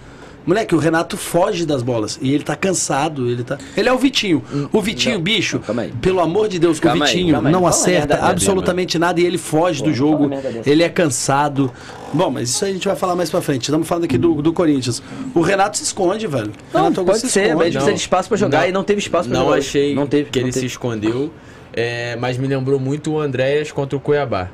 Moleque, 0.45 0.75
o 0.75 0.77
Renato 0.77 1.18
foge 1.18 1.65
das 1.65 1.81
bolas 1.81 2.19
e 2.21 2.33
ele 2.33 2.44
tá 2.44 2.56
cansado, 2.56 3.27
ele 3.30 3.44
tá. 3.44 3.57
Ele 3.75 3.89
é 3.89 3.94
o 3.94 3.97
Vitinho. 3.97 4.44
O 4.71 4.81
Vitinho, 4.81 5.19
bicho, 5.19 5.59
calma 5.59 5.83
aí. 5.83 5.94
pelo 6.01 6.19
amor 6.19 6.47
de 6.47 6.59
Deus, 6.59 6.80
Calma 6.80 7.00
o 7.00 7.03
aí, 7.07 7.09
Vitinho 7.13 7.33
calma 7.33 7.50
aí. 7.50 7.53
não 7.53 7.65
acerta 7.65 8.15
merda, 8.15 8.27
absolutamente 8.30 9.00
nada 9.00 9.19
e 9.19 9.25
ele 9.25 9.38
foge 9.38 9.80
do 9.80 9.86
fala 9.86 9.95
jogo. 9.95 10.30
Ele 10.65 10.83
é 10.83 10.89
cansado. 10.89 11.71
Bom, 12.13 12.30
mas 12.30 12.50
isso 12.50 12.63
a 12.63 12.68
gente 12.71 12.88
vai 12.88 12.95
falar 12.95 13.15
mais 13.15 13.30
pra 13.30 13.42
frente. 13.42 13.63
Estamos 13.63 13.88
falando 13.88 14.06
aqui 14.06 14.18
do, 14.18 14.42
do 14.42 14.53
Corinthians. 14.53 15.01
O 15.33 15.42
Renato 15.42 15.77
se 15.77 15.83
esconde, 15.83 16.27
velho. 16.27 16.51
Não, 16.74 16.83
Renato 16.83 17.03
pode 17.03 17.19
se 17.19 17.30
ser, 17.30 17.39
mas 17.39 17.50
ele 17.50 17.51
esconde. 17.51 17.71
precisa 17.71 17.94
de 17.94 18.00
espaço 18.00 18.30
pra 18.30 18.38
jogar 18.38 18.69
e 18.69 18.71
não 18.71 18.83
teve 18.83 19.00
espaço 19.00 19.27
pra 19.30 19.38
Não 19.38 19.45
jogar. 19.47 19.57
achei 19.57 19.95
não 19.95 20.06
teve, 20.07 20.30
que 20.30 20.39
não 20.39 20.45
ele 20.47 20.53
se 20.53 20.59
teve. 20.59 20.68
escondeu, 20.71 21.31
é, 21.74 22.15
mas 22.18 22.38
me 22.38 22.47
lembrou 22.47 22.80
muito 22.80 23.12
o 23.13 23.19
Andréas 23.19 23.71
contra 23.71 23.97
o 23.97 24.00
Cuiabá. 24.00 24.50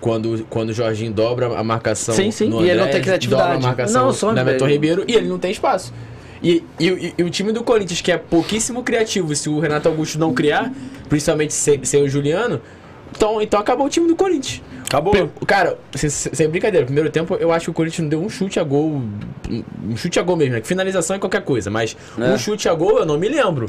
Quando, 0.00 0.46
quando 0.50 0.70
o 0.70 0.72
Jorginho 0.72 1.10
dobra 1.12 1.58
a 1.58 1.64
marcação 1.64 2.14
Sim, 2.14 2.30
sim, 2.30 2.48
no 2.48 2.64
e 2.64 2.70
ele 2.70 2.80
não 2.80 2.88
tem 2.90 3.00
criatividade. 3.00 3.44
dobra 3.44 3.56
a 3.58 3.60
marcação 3.60 4.06
Não, 4.06 4.12
só 4.12 4.30
Everton 4.30 4.64
velho. 4.64 4.66
Ribeiro 4.72 5.04
e 5.08 5.14
ele 5.14 5.26
não 5.26 5.38
tem 5.38 5.50
espaço. 5.50 5.92
E, 6.42 6.62
e, 6.78 6.86
e- 6.88 7.14
e 7.18 7.22
o 7.22 7.30
time 7.30 7.50
do 7.50 7.64
Corinthians, 7.64 8.00
que 8.02 8.12
é 8.12 8.18
pouquíssimo 8.18 8.82
criativo, 8.82 9.34
se 9.34 9.48
o 9.48 9.58
Renato 9.58 9.88
Augusto 9.88 10.18
não 10.18 10.34
criar, 10.34 10.70
principalmente 11.08 11.54
sem, 11.54 11.82
sem 11.82 12.02
o 12.02 12.08
Juliano, 12.08 12.60
então, 13.16 13.40
então 13.40 13.58
acabou 13.58 13.86
o 13.86 13.88
time 13.88 14.06
do 14.06 14.14
Corinthians. 14.14 14.62
Acabou. 14.86 15.14
Cara, 15.46 15.78
sem, 15.94 16.10
sem 16.10 16.48
brincadeira, 16.48 16.84
primeiro 16.84 17.08
tempo 17.10 17.34
eu 17.40 17.50
acho 17.50 17.64
que 17.64 17.70
o 17.70 17.74
Corinthians 17.74 18.02
não 18.02 18.08
deu 18.10 18.20
um 18.22 18.28
chute 18.28 18.60
a 18.60 18.62
gol. 18.62 19.02
Um 19.88 19.96
chute 19.96 20.20
a 20.20 20.22
gol 20.22 20.36
mesmo, 20.36 20.54
né? 20.54 20.60
Finalização 20.62 21.16
é 21.16 21.18
qualquer 21.18 21.42
coisa, 21.42 21.70
mas 21.70 21.96
É. 22.18 22.22
um 22.30 22.38
chute 22.38 22.68
a 22.68 22.74
gol 22.74 22.98
eu 22.98 23.06
não 23.06 23.18
me 23.18 23.28
lembro. 23.28 23.68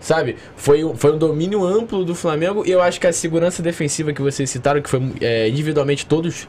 Sabe? 0.00 0.36
Foi, 0.56 0.84
um- 0.84 0.94
foi 0.94 1.12
um 1.12 1.18
domínio 1.18 1.64
amplo 1.64 2.04
do 2.04 2.14
Flamengo 2.14 2.62
e 2.66 2.70
eu 2.70 2.80
acho 2.80 3.00
que 3.00 3.06
a 3.06 3.12
segurança 3.12 3.62
defensiva 3.62 4.12
que 4.12 4.22
vocês 4.22 4.48
citaram, 4.50 4.80
que 4.80 4.88
foi 4.90 5.00
é, 5.20 5.48
individualmente 5.48 6.06
todos 6.06 6.46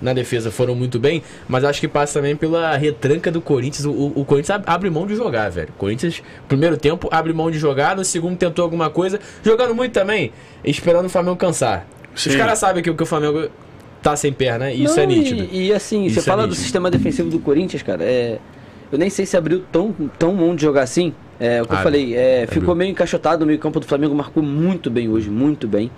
na 0.00 0.12
defesa 0.14 0.50
foram 0.50 0.74
muito 0.74 0.98
bem, 0.98 1.22
mas 1.48 1.62
acho 1.64 1.78
que 1.80 1.88
passa 1.88 2.14
também 2.20 2.34
pela 2.36 2.74
retranca 2.76 3.30
do 3.30 3.40
Corinthians. 3.40 3.84
O, 3.84 3.90
o- 3.90 4.12
o 4.20 4.24
Corinthians 4.24 4.50
ab- 4.58 4.64
abre 4.66 4.88
mão 4.90 5.06
de 5.06 5.14
jogar, 5.14 5.50
velho. 5.50 5.68
O 5.70 5.72
Corinthians, 5.78 6.22
primeiro 6.48 6.76
tempo, 6.76 7.08
abre 7.10 7.32
mão 7.32 7.50
de 7.50 7.58
jogar, 7.58 7.96
no 7.96 8.04
segundo 8.04 8.36
tentou 8.36 8.62
alguma 8.62 8.88
coisa, 8.90 9.18
jogando 9.44 9.74
muito 9.74 9.92
também, 9.92 10.32
esperando 10.64 11.06
o 11.06 11.10
Flamengo 11.10 11.36
cansar. 11.36 11.86
Os 12.14 12.22
Sim. 12.22 12.36
caras 12.38 12.58
sabem 12.58 12.82
que, 12.82 12.90
o- 12.90 12.94
que 12.94 13.02
o 13.02 13.06
Flamengo 13.06 13.48
tá 14.02 14.16
sem 14.16 14.32
perna 14.32 14.70
e 14.72 14.84
isso 14.84 14.98
é 14.98 15.04
nítido. 15.06 15.46
E, 15.52 15.66
e 15.68 15.72
assim, 15.72 16.06
Isso 16.06 16.14
você 16.14 16.20
é 16.20 16.22
fala 16.24 16.42
do 16.42 16.48
nítido. 16.48 16.62
sistema 16.62 16.90
defensivo 16.90 17.28
do 17.28 17.38
Corinthians, 17.38 17.82
cara, 17.82 18.02
é. 18.04 18.38
Eu 18.92 18.98
nem 18.98 19.10
sei 19.10 19.26
se 19.26 19.36
abriu 19.36 19.62
tão, 19.70 19.94
tão 20.18 20.34
mão 20.34 20.54
de 20.56 20.62
jogar 20.62 20.82
assim. 20.82 21.12
É 21.40 21.62
o 21.62 21.64
que 21.66 21.72
eu 21.72 21.78
Abre. 21.78 21.84
falei, 21.84 22.14
é, 22.14 22.46
ficou 22.46 22.74
meio 22.74 22.90
encaixotado, 22.90 23.44
o 23.44 23.46
meio 23.46 23.58
campo 23.58 23.80
do 23.80 23.86
Flamengo 23.86 24.14
marcou 24.14 24.42
muito 24.42 24.90
bem 24.90 25.08
hoje, 25.08 25.30
muito 25.30 25.66
bem. 25.66 25.90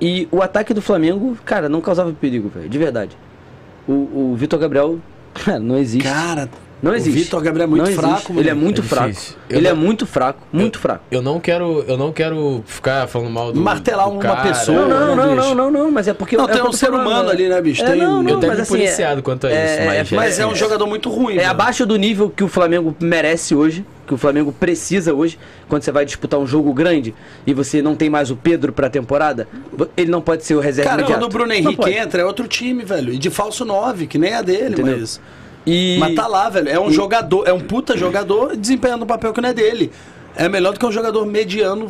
E 0.00 0.28
o 0.30 0.40
ataque 0.40 0.72
do 0.72 0.80
Flamengo, 0.80 1.36
cara, 1.44 1.68
não 1.68 1.80
causava 1.80 2.12
perigo, 2.12 2.48
velho, 2.48 2.68
de 2.68 2.78
verdade. 2.78 3.16
O, 3.88 3.92
o 4.32 4.36
Vitor 4.36 4.58
Gabriel, 4.58 5.00
cara, 5.34 5.58
não 5.58 5.76
existe. 5.76 6.08
Cara, 6.08 6.48
não 6.84 6.94
existe. 6.94 7.18
o 7.18 7.22
Vitor 7.24 7.42
Gabriel 7.42 7.64
é 7.66 7.70
muito 7.70 7.84
Não 7.86 7.92
fraco, 7.92 8.38
Ele 8.38 8.48
é 8.50 8.54
muito 8.54 8.80
É 8.80 8.84
fraco. 8.84 9.14
Eu 9.48 9.58
Ele 9.58 9.66
é 9.68 9.70
não- 9.72 9.76
muito 9.80 10.06
fraco, 10.06 10.40
muito 10.52 10.78
fraco. 10.78 11.04
Eu 11.10 11.20
não 11.22 11.40
quero, 11.40 11.84
eu 11.88 11.96
não 11.96 12.12
quero 12.12 12.62
ficar 12.66 13.06
falando 13.08 13.30
mal 13.30 13.52
do 13.52 13.60
Martelar 13.60 14.06
do 14.06 14.12
uma 14.12 14.20
cara. 14.22 14.42
pessoa, 14.42 14.86
Não, 14.86 14.88
não, 14.88 15.16
não, 15.16 15.34
não, 15.36 15.54
não, 15.54 15.70
não, 15.70 15.90
mas 15.90 16.08
é 16.08 16.14
porque 16.14 16.36
Não, 16.36 16.44
é 16.44 16.48
tem 16.48 16.56
o 16.56 16.60
que 16.62 16.68
um 16.68 16.70
eu 16.70 16.76
ser 16.76 16.90
humano 16.90 17.28
é- 17.28 17.32
ali, 17.32 17.48
né, 17.48 17.60
bicho? 17.60 17.82
É, 17.82 17.90
Tem- 17.90 17.98
não, 18.00 18.22
não, 18.22 18.30
Eu 18.30 18.40
tenho 18.40 18.52
assim, 18.52 18.62
é- 18.62 18.64
policiado 18.66 19.22
quanto 19.22 19.46
a 19.46 19.50
isso, 19.50 19.58
é- 19.58 19.86
mas, 19.86 20.12
é- 20.12 20.16
Mas 20.16 20.38
é 20.38 20.46
um 20.46 20.54
jogador 20.54 20.86
muito 20.86 21.10
ruim. 21.10 21.34
É 21.34 21.38
velho. 21.38 21.50
abaixo 21.50 21.84
do 21.86 21.96
nível 21.96 22.30
que 22.30 22.44
o 22.44 22.48
Flamengo 22.48 22.94
merece 23.00 23.54
hoje, 23.54 23.84
que 24.06 24.12
o 24.12 24.18
Flamengo 24.18 24.52
precisa 24.52 25.14
hoje, 25.14 25.38
quando 25.68 25.82
você 25.82 25.90
vai 25.90 26.04
disputar 26.04 26.38
um 26.38 26.46
jogo 26.46 26.74
grande 26.74 27.14
e 27.46 27.54
você 27.54 27.80
não 27.80 27.94
tem 27.96 28.10
mais 28.10 28.30
o 28.30 28.36
Pedro 28.36 28.72
pra 28.72 28.90
temporada, 28.90 29.48
ele 29.96 30.10
não 30.10 30.20
pode 30.20 30.44
ser 30.44 30.54
o 30.54 30.60
reserva 30.60 30.90
Cara, 30.90 31.00
imediato. 31.02 31.20
quando 31.22 31.30
o 31.30 31.32
Bruno 31.32 31.52
Henrique 31.52 31.90
entra, 31.90 32.20
é 32.20 32.24
outro 32.24 32.46
time, 32.46 32.84
velho. 32.84 33.12
E 33.14 33.18
de 33.18 33.30
falso 33.30 33.64
9, 33.64 34.06
que 34.06 34.18
nem 34.18 34.34
a 34.34 34.42
dele, 34.42 34.74
Entendeu? 34.74 34.98
mas. 34.98 35.20
E... 35.66 35.96
Mas 35.98 36.14
tá 36.14 36.26
lá, 36.26 36.48
velho. 36.48 36.68
É 36.68 36.78
um 36.78 36.90
e- 36.90 36.92
jogador, 36.92 37.46
é 37.46 37.52
um 37.52 37.60
puta 37.60 37.96
jogador 37.96 38.56
desempenhando 38.56 39.04
um 39.04 39.06
papel 39.06 39.32
que 39.32 39.40
não 39.40 39.48
é 39.48 39.54
dele. 39.54 39.90
É 40.36 40.48
melhor 40.48 40.72
do 40.72 40.80
que 40.80 40.86
um 40.86 40.92
jogador 40.92 41.24
mediano 41.26 41.88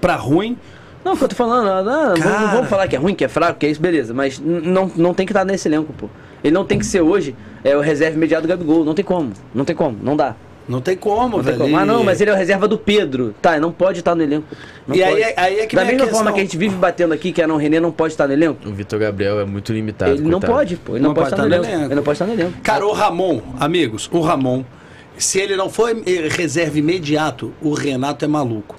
pra 0.00 0.16
ruim. 0.16 0.58
Não, 1.04 1.12
o 1.12 1.16
que 1.16 1.22
eu 1.22 1.28
tô 1.28 1.36
falando, 1.36 1.66
não, 1.66 1.84
não, 1.84 2.08
não 2.14 2.20
Cara. 2.20 2.46
vamos 2.48 2.68
falar 2.68 2.88
que 2.88 2.96
é 2.96 2.98
ruim, 2.98 3.14
que 3.14 3.24
é 3.24 3.28
fraco, 3.28 3.60
que 3.60 3.66
é 3.66 3.70
isso, 3.70 3.80
beleza, 3.80 4.12
mas 4.12 4.40
não, 4.40 4.90
não 4.96 5.14
tem 5.14 5.24
que 5.24 5.30
estar 5.30 5.44
nesse 5.44 5.68
elenco, 5.68 5.92
pô. 5.92 6.08
Ele 6.42 6.52
não 6.52 6.64
tem 6.64 6.80
que 6.80 6.84
ser 6.84 7.00
hoje 7.00 7.36
é, 7.62 7.76
o 7.76 7.80
reserva 7.80 8.16
imediato 8.16 8.42
do 8.42 8.48
Gabigol, 8.48 8.84
não 8.84 8.92
tem 8.92 9.04
como, 9.04 9.32
não 9.54 9.64
tem 9.64 9.76
como, 9.76 9.96
não 10.02 10.16
dá. 10.16 10.34
Não 10.68 10.80
tem 10.80 10.96
como, 10.96 11.36
Não 11.36 11.44
tem 11.44 11.52
velho. 11.52 11.58
como. 11.64 11.76
Ah, 11.76 11.86
não, 11.86 12.02
mas 12.02 12.20
ele 12.20 12.30
é 12.30 12.34
o 12.34 12.36
reserva 12.36 12.66
do 12.66 12.76
Pedro. 12.76 13.34
Tá, 13.40 13.58
não 13.60 13.70
pode 13.70 14.00
estar 14.00 14.14
no 14.16 14.22
elenco. 14.22 14.46
Não 14.86 14.96
E 14.96 15.02
aí 15.02 15.10
pode. 15.12 15.22
é- 15.22 15.34
aí 15.36 15.58
é 15.60 15.66
que 15.66 15.76
da 15.76 15.84
mesma 15.84 15.98
questão. 16.00 16.16
forma 16.16 16.32
que 16.32 16.40
a 16.40 16.42
gente 16.42 16.56
vive 16.56 16.74
batendo 16.76 17.14
aqui, 17.14 17.30
que 17.32 17.40
a 17.40 17.46
não 17.46 17.56
René 17.56 17.78
não 17.78 17.92
pode 17.92 18.14
estar 18.14 18.26
no 18.26 18.32
elenco, 18.32 18.68
O 18.68 18.72
Vitor 18.72 18.98
Gabriel 18.98 19.38
é 19.40 19.44
muito 19.44 19.72
limitado. 19.72 20.10
ele 20.12 20.22
não 20.22 20.32
coitado. 20.40 20.52
pode, 20.52 20.76
pô. 20.76 20.96
Ele 20.96 21.04
não, 21.04 21.14
pode 21.14 21.28
estar 21.28 21.46
no 21.46 21.54
elenco. 21.54 21.84
Ele 21.84 21.94
não 21.94 22.02
pode 22.02 22.14
estar 22.16 22.26
no 22.26 22.32
elenco. 22.32 22.52
Cara, 22.62 22.84
o 22.84 22.92
Ramon, 22.92 23.40
amigos, 23.60 24.08
o 24.12 24.20
Ramon, 24.20 24.64
se 25.16 25.38
ele 25.38 25.54
não 25.56 25.70
for 25.70 25.90
eh, 25.90 26.28
reserva 26.30 26.78
imediato, 26.78 27.52
o 27.62 27.72
Renato 27.72 28.24
é 28.24 28.28
maluco. 28.28 28.74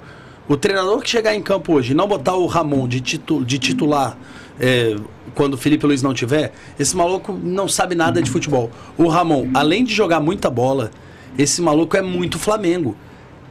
O 0.46 0.56
treinador 0.56 1.00
que 1.00 1.08
chegar 1.10 1.34
em 1.34 1.42
campo 1.42 1.72
hoje 1.72 1.92
e 1.92 1.94
não 1.94 2.06
botar 2.06 2.34
o 2.34 2.46
Ramon 2.46 2.86
de, 2.86 3.00
titu, 3.00 3.44
de 3.44 3.58
titular 3.58 4.16
é, 4.60 4.94
quando 5.34 5.54
o 5.54 5.56
Felipe 5.56 5.84
Luiz 5.86 6.02
não 6.02 6.12
tiver, 6.14 6.52
esse 6.78 6.96
maluco 6.96 7.32
não 7.42 7.66
sabe 7.68 7.94
nada 7.94 8.20
de 8.22 8.30
futebol. 8.30 8.70
O 8.96 9.08
Ramon, 9.08 9.48
além 9.54 9.84
de 9.84 9.94
jogar 9.94 10.20
muita 10.20 10.48
bola, 10.50 10.90
esse 11.36 11.60
maluco 11.60 11.96
é 11.96 12.02
muito 12.02 12.38
Flamengo. 12.38 12.96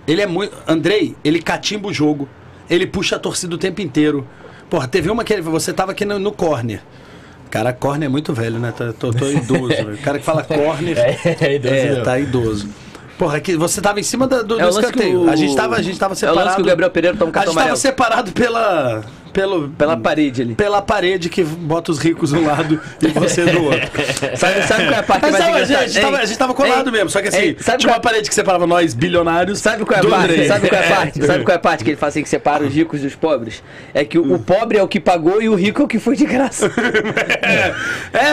Ele 0.07 0.21
é 0.21 0.25
muito. 0.27 0.55
Andrei, 0.67 1.15
ele 1.23 1.41
catimba 1.41 1.89
o 1.89 1.93
jogo. 1.93 2.27
Ele 2.69 2.87
puxa 2.87 3.15
a 3.17 3.19
torcida 3.19 3.53
o 3.55 3.57
tempo 3.57 3.81
inteiro. 3.81 4.25
Porra, 4.69 4.87
teve 4.87 5.09
uma 5.09 5.23
que 5.23 5.33
ele- 5.33 5.41
você 5.41 5.71
tava 5.73 5.91
aqui 5.91 6.03
no, 6.05 6.17
no 6.19 6.31
corner. 6.31 6.81
Cara, 7.49 7.71
corner 7.71 8.07
é 8.07 8.09
muito 8.09 8.33
velho, 8.33 8.59
né? 8.59 8.73
Tô, 8.75 8.91
tô, 8.93 9.13
tô 9.13 9.29
idoso. 9.29 9.73
o 9.93 9.97
cara 9.99 10.19
que 10.19 10.25
fala 10.25 10.43
corner. 10.43 10.97
É, 11.23 11.37
é 11.45 11.55
idoso 11.55 11.73
É, 11.73 12.01
tá 12.01 12.19
idoso. 12.19 12.69
Porra, 13.17 13.39
que 13.39 13.55
você 13.57 13.81
tava 13.81 13.99
em 13.99 14.03
cima 14.03 14.27
da- 14.27 14.41
do, 14.43 14.59
É 14.59 14.63
do 14.63 14.69
escanteio. 14.79 15.23
o- 15.25 15.29
A 15.29 15.35
gente 15.35 15.55
tava, 15.55 15.75
a 15.75 15.81
gente 15.81 15.97
tava 15.97 16.13
É 16.13 16.15
o 16.15 16.17
separado. 16.17 16.45
lance 16.45 16.55
que 16.57 16.61
o 16.61 16.65
Gabriel 16.65 16.91
Pereira 16.91 17.17
toma 17.17 17.27
um 17.27 17.31
a 17.31 17.33
cartão 17.33 17.51
gente 17.53 17.55
tava 17.57 17.69
amarelo. 17.69 17.81
separado 17.81 18.31
pela. 18.33 19.03
Pelo, 19.37 19.69
Pela 19.69 19.95
parede 19.95 20.41
ali. 20.41 20.55
pela 20.55 20.81
parede 20.81 21.29
que 21.29 21.43
bota 21.43 21.91
os 21.91 21.99
ricos 21.99 22.31
de 22.31 22.37
um 22.37 22.45
lado 22.47 22.81
e 22.99 23.07
você 23.09 23.45
do 23.45 23.65
outro. 23.65 23.87
Sabe, 24.35 24.63
sabe 24.63 24.83
qual 24.85 24.93
é 24.93 24.97
a 24.99 25.03
parte 25.03 25.21
Mas 25.21 25.31
mais 25.31 25.43
a, 25.43 25.47
gente, 25.47 25.69
engraçada? 25.69 25.83
a, 25.83 25.87
gente 25.87 26.01
tava, 26.01 26.17
a 26.17 26.25
gente 26.25 26.37
tava 26.39 26.53
colado 26.55 26.87
Ei, 26.87 26.91
mesmo, 26.91 27.09
só 27.11 27.21
que 27.21 27.27
assim, 27.27 27.37
ei, 27.37 27.57
sabe 27.59 27.77
tinha 27.77 27.89
qual 27.91 27.97
uma 27.97 28.01
parede 28.01 28.29
que 28.29 28.33
separava 28.33 28.65
nós, 28.65 28.95
bilionários. 28.95 29.59
Sabe 29.59 29.85
qual 29.85 29.95
é 29.95 29.99
a 29.99 30.01
do 30.01 30.09
parte? 30.09 30.23
Andrei. 30.31 30.47
Sabe 30.47 30.67
qual 30.69 30.81
é 30.81 30.85
a 30.85 30.95
parte? 30.95 31.25
Sabe 31.25 31.43
qual 31.43 31.53
é 31.53 31.55
a 31.55 31.59
parte 31.59 31.83
que 31.83 31.89
ele 31.91 31.97
fala 31.97 32.09
assim 32.09 32.23
que 32.23 32.29
separa 32.29 32.63
os 32.63 32.73
ricos 32.73 33.01
dos 33.01 33.13
pobres? 33.15 33.61
É 33.93 34.03
que 34.03 34.17
o, 34.17 34.33
o 34.33 34.39
pobre 34.39 34.79
é 34.79 34.83
o 34.83 34.87
que 34.87 34.99
pagou 34.99 35.39
e 35.39 35.47
o 35.49 35.53
rico 35.53 35.83
é 35.83 35.85
o 35.85 35.87
que 35.87 35.99
foi 35.99 36.15
de 36.15 36.25
graça. 36.25 36.71
É, 37.47 37.73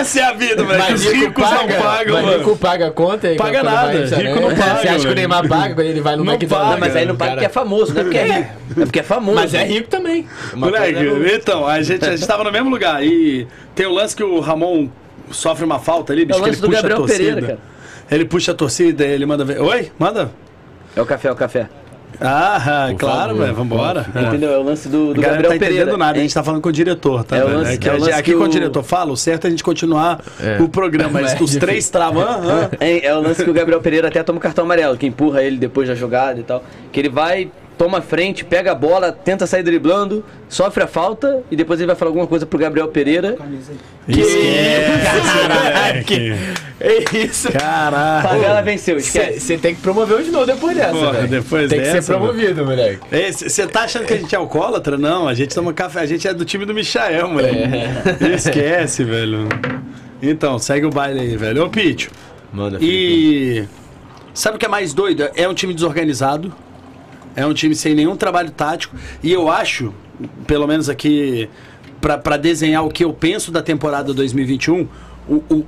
essa 0.00 0.20
é 0.20 0.22
a 0.24 0.32
vida, 0.32 0.64
velho. 0.64 0.78
Mas 0.78 1.00
Os 1.00 1.06
rico 1.12 1.26
ricos 1.26 1.44
paga, 1.44 1.56
não 1.76 1.82
pagam, 1.82 2.14
mas 2.14 2.24
mano. 2.24 2.38
rico 2.38 2.56
paga 2.56 2.86
a 2.88 2.90
conta 2.90 3.28
aí. 3.28 3.36
Paga 3.36 3.62
nada, 3.62 4.06
vai 4.06 4.24
rico 4.24 4.40
não 4.40 4.54
paga, 4.54 4.74
Você 4.80 4.88
acha 4.88 4.98
que 5.00 5.12
o. 5.12 5.14
Neymar 5.14 5.48
paga 5.48 5.74
quando 5.74 5.86
ele 5.86 6.00
vai 6.00 6.16
no 6.16 6.24
Não 6.24 6.32
McDonald's? 6.32 6.68
paga. 6.70 6.80
Mas 6.80 6.96
aí 6.96 7.06
não 7.06 7.16
paga 7.16 7.32
porque 7.32 7.46
é 7.46 7.48
famoso, 7.48 7.94
não 7.94 8.00
é 8.00 8.04
porque 8.04 8.18
é 8.18 8.24
rico. 8.24 8.50
É 8.80 8.84
porque 8.84 9.00
é 9.00 9.02
famoso. 9.02 9.34
Mas 9.36 9.54
é 9.54 9.64
rico 9.64 9.88
também. 9.88 10.26
Moleque, 10.54 10.93
é 10.98 11.02
no- 11.04 11.26
então, 11.26 11.66
a 11.66 11.80
gente, 11.82 12.04
a 12.04 12.16
gente 12.16 12.26
tava 12.26 12.44
no 12.44 12.52
mesmo 12.52 12.70
lugar. 12.70 13.04
E 13.04 13.46
tem 13.74 13.86
o 13.86 13.92
lance 13.92 14.14
que 14.16 14.22
o 14.24 14.40
Ramon 14.40 14.88
sofre 15.30 15.64
uma 15.64 15.78
falta 15.78 16.12
ali, 16.12 16.24
bicho, 16.24 16.38
É 16.38 16.40
o 16.40 16.44
que 16.44 16.50
lance 16.50 16.60
ele 16.60 16.66
do 16.66 16.68
puxa 16.68 16.82
Gabriel 16.82 16.96
a 16.96 17.00
torcida. 17.06 17.24
Pereira, 17.24 17.46
cara. 17.46 17.58
Ele 18.10 18.24
puxa 18.24 18.52
a 18.52 18.54
torcida, 18.54 19.04
ele 19.04 19.24
manda 19.26 19.44
ver. 19.44 19.60
Oi? 19.60 19.90
Manda. 19.98 20.30
É 20.94 21.00
o 21.00 21.06
café, 21.06 21.28
é 21.28 21.32
o 21.32 21.36
café. 21.36 21.68
Ah, 22.20 22.86
Por 22.90 22.98
claro, 23.00 23.36
velho, 23.36 23.52
vambora. 23.54 24.06
É. 24.14 24.22
Entendeu? 24.22 24.52
É 24.52 24.58
o 24.58 24.62
lance 24.62 24.88
do, 24.88 25.12
do 25.12 25.20
galera 25.20 25.42
Gabriel 25.42 25.50
tá 25.50 25.56
entendendo 25.56 25.76
Pereira. 25.78 25.96
nada, 25.96 26.18
a 26.18 26.22
gente 26.22 26.32
tá 26.32 26.44
falando 26.44 26.60
com 26.62 26.68
o 26.68 26.72
diretor, 26.72 27.24
tá? 27.24 27.36
É 27.38 27.44
o 27.44 27.48
lance- 27.48 27.72
É 27.72 27.76
que 27.76 27.88
é 27.88 27.92
o 27.92 27.98
lance 27.98 28.12
aqui 28.12 28.30
que 28.30 28.36
com 28.36 28.44
o 28.44 28.46
o- 28.46 28.48
diretor 28.48 28.82
fala, 28.84 29.10
o 29.10 29.16
certo 29.16 29.46
é 29.46 29.48
a 29.48 29.50
gente 29.50 29.64
continuar 29.64 30.20
É. 30.40 30.62
o 30.62 30.68
programa, 30.68 31.10
mas 31.20 31.32
Mas 31.32 31.40
os 31.42 31.56
é 31.56 31.58
três 31.58 31.90
travam. 31.90 32.22
ah, 32.22 32.68
ah. 32.70 32.76
É, 32.78 33.06
é 33.06 33.16
o 33.16 33.20
lance 33.20 33.42
que 33.42 33.50
o 33.50 33.52
Gabriel 33.52 33.80
Pereira 33.80 34.06
até 34.06 34.22
toma 34.22 34.38
cartão 34.38 34.64
amarelo, 34.64 34.96
que 34.96 35.06
empurra 35.06 35.42
ele 35.42 35.56
depois 35.56 35.88
da 35.88 35.96
jogada 35.96 36.38
e 36.38 36.44
tal. 36.44 36.62
Que 36.92 37.00
ele 37.00 37.08
vai, 37.08 37.50
toma 37.76 38.00
frente, 38.00 38.44
pega 38.44 38.72
a 38.72 38.74
bola, 38.74 39.10
tenta 39.12 39.46
sair 39.46 39.62
driblando, 39.62 40.24
sofre 40.48 40.84
a 40.84 40.86
falta 40.86 41.42
e 41.50 41.56
depois 41.56 41.80
ele 41.80 41.86
vai 41.88 41.96
falar 41.96 42.10
alguma 42.10 42.26
coisa 42.26 42.46
pro 42.46 42.58
Gabriel 42.58 42.88
Pereira. 42.88 43.36
Esquece, 44.06 45.04
É 46.80 47.16
isso. 47.16 47.50
Caralho. 47.50 48.28
Favela 48.28 48.62
venceu, 48.62 48.96
esquece. 48.98 49.40
Você 49.40 49.56
tem 49.56 49.74
que 49.74 49.80
promover 49.80 50.20
o 50.20 50.22
de 50.22 50.30
novo 50.30 50.46
depois 50.46 50.76
dessa, 50.76 50.92
Porra, 50.92 51.12
velho. 51.12 51.28
depois 51.28 51.68
Tem 51.70 51.78
que 51.78 51.84
dessa, 51.84 52.02
ser 52.02 52.12
promovido, 52.12 52.64
moleque. 52.64 53.00
Você 53.32 53.66
tá 53.66 53.82
achando 53.82 54.04
que 54.06 54.12
a 54.12 54.16
gente 54.18 54.34
é 54.34 54.38
alcoólatra? 54.38 54.98
Não, 54.98 55.26
a 55.26 55.34
gente 55.34 55.54
toma 55.54 55.72
café, 55.72 56.00
a 56.00 56.06
gente 56.06 56.28
é 56.28 56.34
do 56.34 56.44
time 56.44 56.64
do 56.66 56.74
Michael, 56.74 57.28
moleque. 57.28 57.56
É. 57.56 58.34
Esquece, 58.34 59.04
velho. 59.04 59.48
Então, 60.22 60.58
segue 60.58 60.86
o 60.86 60.90
baile 60.90 61.20
aí, 61.20 61.36
velho. 61.36 61.64
Ô, 61.64 61.70
Pitio. 61.70 62.10
Manda, 62.52 62.78
Felipe. 62.78 62.94
E 62.94 63.64
sabe 64.32 64.56
o 64.56 64.58
que 64.60 64.66
é 64.66 64.68
mais 64.68 64.92
doido? 64.92 65.28
É 65.34 65.48
um 65.48 65.54
time 65.54 65.72
desorganizado. 65.74 66.52
É 67.36 67.46
um 67.46 67.54
time 67.54 67.74
sem 67.74 67.94
nenhum 67.94 68.16
trabalho 68.16 68.50
tático. 68.50 68.96
E 69.22 69.32
eu 69.32 69.50
acho, 69.50 69.92
pelo 70.46 70.66
menos 70.66 70.88
aqui, 70.88 71.48
pra 72.00 72.36
desenhar 72.36 72.84
o 72.84 72.90
que 72.90 73.04
eu 73.04 73.12
penso 73.12 73.50
da 73.50 73.62
temporada 73.62 74.12
2021, 74.12 74.88
o, 75.28 75.34
o, 75.34 75.66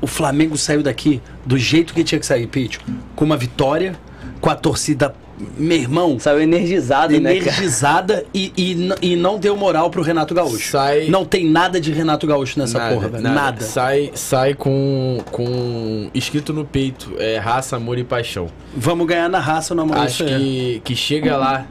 o 0.00 0.06
Flamengo 0.06 0.56
saiu 0.56 0.82
daqui 0.82 1.20
do 1.44 1.58
jeito 1.58 1.94
que 1.94 2.04
tinha 2.04 2.18
que 2.18 2.26
sair, 2.26 2.46
Pitio. 2.46 2.80
Com 3.16 3.24
uma 3.24 3.36
vitória, 3.36 3.98
com 4.40 4.50
a 4.50 4.54
torcida, 4.54 5.14
meu 5.56 5.76
irmão, 5.76 6.18
Saiu 6.18 6.40
energizado, 6.40 7.12
né, 7.20 7.34
cara? 7.36 7.36
energizada 7.50 8.24
e, 8.34 8.52
e, 8.56 9.12
e 9.12 9.16
não 9.16 9.38
deu 9.38 9.56
moral 9.56 9.90
pro 9.90 10.02
Renato 10.02 10.34
Gaúcho. 10.34 10.70
Sai- 10.70 11.06
Não 11.08 11.24
tem 11.24 11.46
nada 11.46 11.80
de 11.80 11.92
Renato 11.92 12.26
Gaúcho 12.26 12.58
nessa 12.58 12.78
Nada, 12.78 12.94
porra, 12.94 13.08
velho. 13.08 13.22
Nada. 13.22 13.60
Sai, 13.64 14.10
sai 14.14 14.54
com, 14.54 15.18
com 15.30 16.10
escrito 16.14 16.52
no 16.52 16.64
peito, 16.64 17.12
é 17.18 17.38
raça, 17.38 17.76
amor 17.76 17.98
e 17.98 18.04
paixão. 18.04 18.48
Vamos 18.76 19.06
ganhar 19.06 19.28
na 19.28 19.38
raça 19.40 19.74
no 19.74 19.82
amor. 19.82 19.98
Acho 19.98 20.24
que, 20.24 20.80
que 20.84 20.94
chega 20.96 21.36
lá 21.36 21.66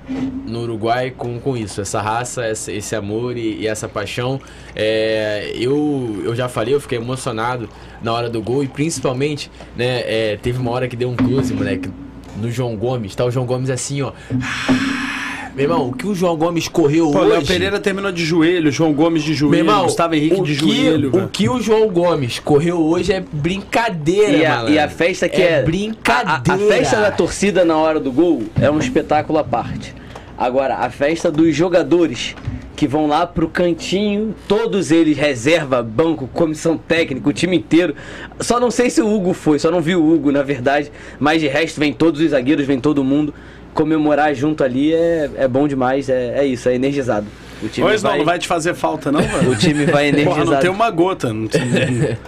no 0.45 0.61
Uruguai 0.61 1.11
com, 1.15 1.39
com 1.39 1.55
isso, 1.57 1.81
essa 1.81 2.01
raça, 2.01 2.43
essa- 2.45 2.71
esse 2.71 2.95
amor 2.95 3.37
e, 3.37 3.57
e 3.61 3.67
essa 3.67 3.87
paixão. 3.87 4.39
É, 4.75 5.51
eu, 5.55 6.21
eu 6.23 6.35
já 6.35 6.47
falei, 6.47 6.73
eu 6.73 6.79
fiquei 6.79 6.97
emocionado 6.97 7.67
na 8.01 8.13
hora 8.13 8.29
do 8.29 8.41
gol 8.41 8.63
e 8.63 8.67
principalmente, 8.67 9.49
né, 9.75 10.01
é, 10.05 10.37
teve 10.41 10.59
uma 10.59 10.71
hora 10.71 10.87
que 10.87 10.95
deu 10.95 11.09
um 11.09 11.15
close, 11.15 11.53
moleque, 11.53 11.89
no 12.41 12.51
João 12.51 12.75
Gomes, 12.75 13.15
tá 13.15 13.25
o 13.25 13.31
João 13.31 13.45
Gomes 13.45 13.69
assim, 13.69 14.01
ó. 14.01 14.11
Meu 15.55 15.63
irmão, 15.63 15.87
o 15.89 15.93
que 15.93 16.05
o 16.05 16.13
João 16.13 16.37
Gomes 16.37 16.67
correu 16.67 17.09
Pô, 17.11 17.17
hoje... 17.19 17.29
Léo 17.29 17.45
Pereira 17.45 17.79
terminou 17.79 18.11
de 18.11 18.23
joelho, 18.23 18.71
João 18.71 18.93
Gomes 18.93 19.23
de 19.23 19.29
Meu 19.31 19.37
joelho, 19.39 19.57
irmão, 19.61 19.83
Gustavo 19.85 20.13
Henrique 20.13 20.39
o 20.39 20.43
de 20.43 20.55
que, 20.55 20.59
joelho. 20.59 21.17
o 21.17 21.27
que 21.27 21.49
o 21.49 21.59
João 21.59 21.89
Gomes 21.89 22.37
correu 22.37 22.79
hoje 22.79 23.11
é 23.11 23.23
brincadeira, 23.31 24.37
E 24.37 24.45
a, 24.45 24.49
malandro. 24.49 24.73
e 24.73 24.79
a 24.79 24.87
festa 24.87 25.27
que 25.27 25.41
é. 25.41 25.53
é 25.53 25.63
brincadeira. 25.63 26.43
A, 26.47 26.53
a 26.53 26.57
festa 26.59 26.97
da 26.97 27.11
torcida 27.11 27.65
na 27.65 27.75
hora 27.75 27.99
do 27.99 28.11
gol 28.11 28.43
é 28.61 28.69
um 28.69 28.77
espetáculo 28.77 29.39
à 29.39 29.43
parte. 29.43 29.95
Agora, 30.37 30.75
a 30.75 30.91
festa 30.91 31.31
dos 31.31 31.55
jogadores 31.55 32.35
que 32.77 32.87
vão 32.87 33.07
lá 33.07 33.25
pro 33.25 33.49
cantinho, 33.49 34.35
todos 34.47 34.91
eles, 34.91 35.17
reserva, 35.17 35.81
banco, 35.81 36.29
comissão 36.31 36.77
técnica, 36.77 37.27
o 37.27 37.33
time 37.33 37.57
inteiro. 37.57 37.95
Só 38.39 38.59
não 38.59 38.69
sei 38.69 38.91
se 38.91 39.01
o 39.01 39.11
Hugo 39.11 39.33
foi, 39.33 39.57
só 39.57 39.71
não 39.71 39.81
vi 39.81 39.95
o 39.95 40.13
Hugo, 40.13 40.31
na 40.31 40.43
verdade. 40.43 40.91
Mas 41.19 41.41
de 41.41 41.47
resto, 41.47 41.79
vem 41.79 41.91
todos 41.91 42.21
os 42.21 42.29
zagueiros, 42.29 42.67
vem 42.67 42.79
todo 42.79 43.03
mundo. 43.03 43.33
Comemorar 43.73 44.35
junto 44.35 44.63
ali 44.63 44.93
é, 44.93 45.27
é 45.37 45.47
bom 45.47 45.67
demais, 45.67 46.07
é, 46.07 46.37
é 46.37 46.45
isso, 46.45 46.69
é 46.69 46.75
energizado. 46.75 47.25
O 47.61 47.67
time 47.67 47.87
Pois 47.87 48.03
não, 48.03 48.17
não 48.17 48.25
vai 48.25 48.37
te 48.37 48.47
fazer 48.47 48.73
falta, 48.75 49.11
não, 49.11 49.21
velho? 49.25 49.49
O 49.51 49.55
time 49.55 49.85
vai 49.85 50.11
Porra, 50.11 50.21
energizado. 50.21 50.51
não 50.51 50.59
tem 50.59 50.69
uma 50.69 50.89
gota. 50.91 51.33
Não 51.33 51.47
tem, 51.47 51.61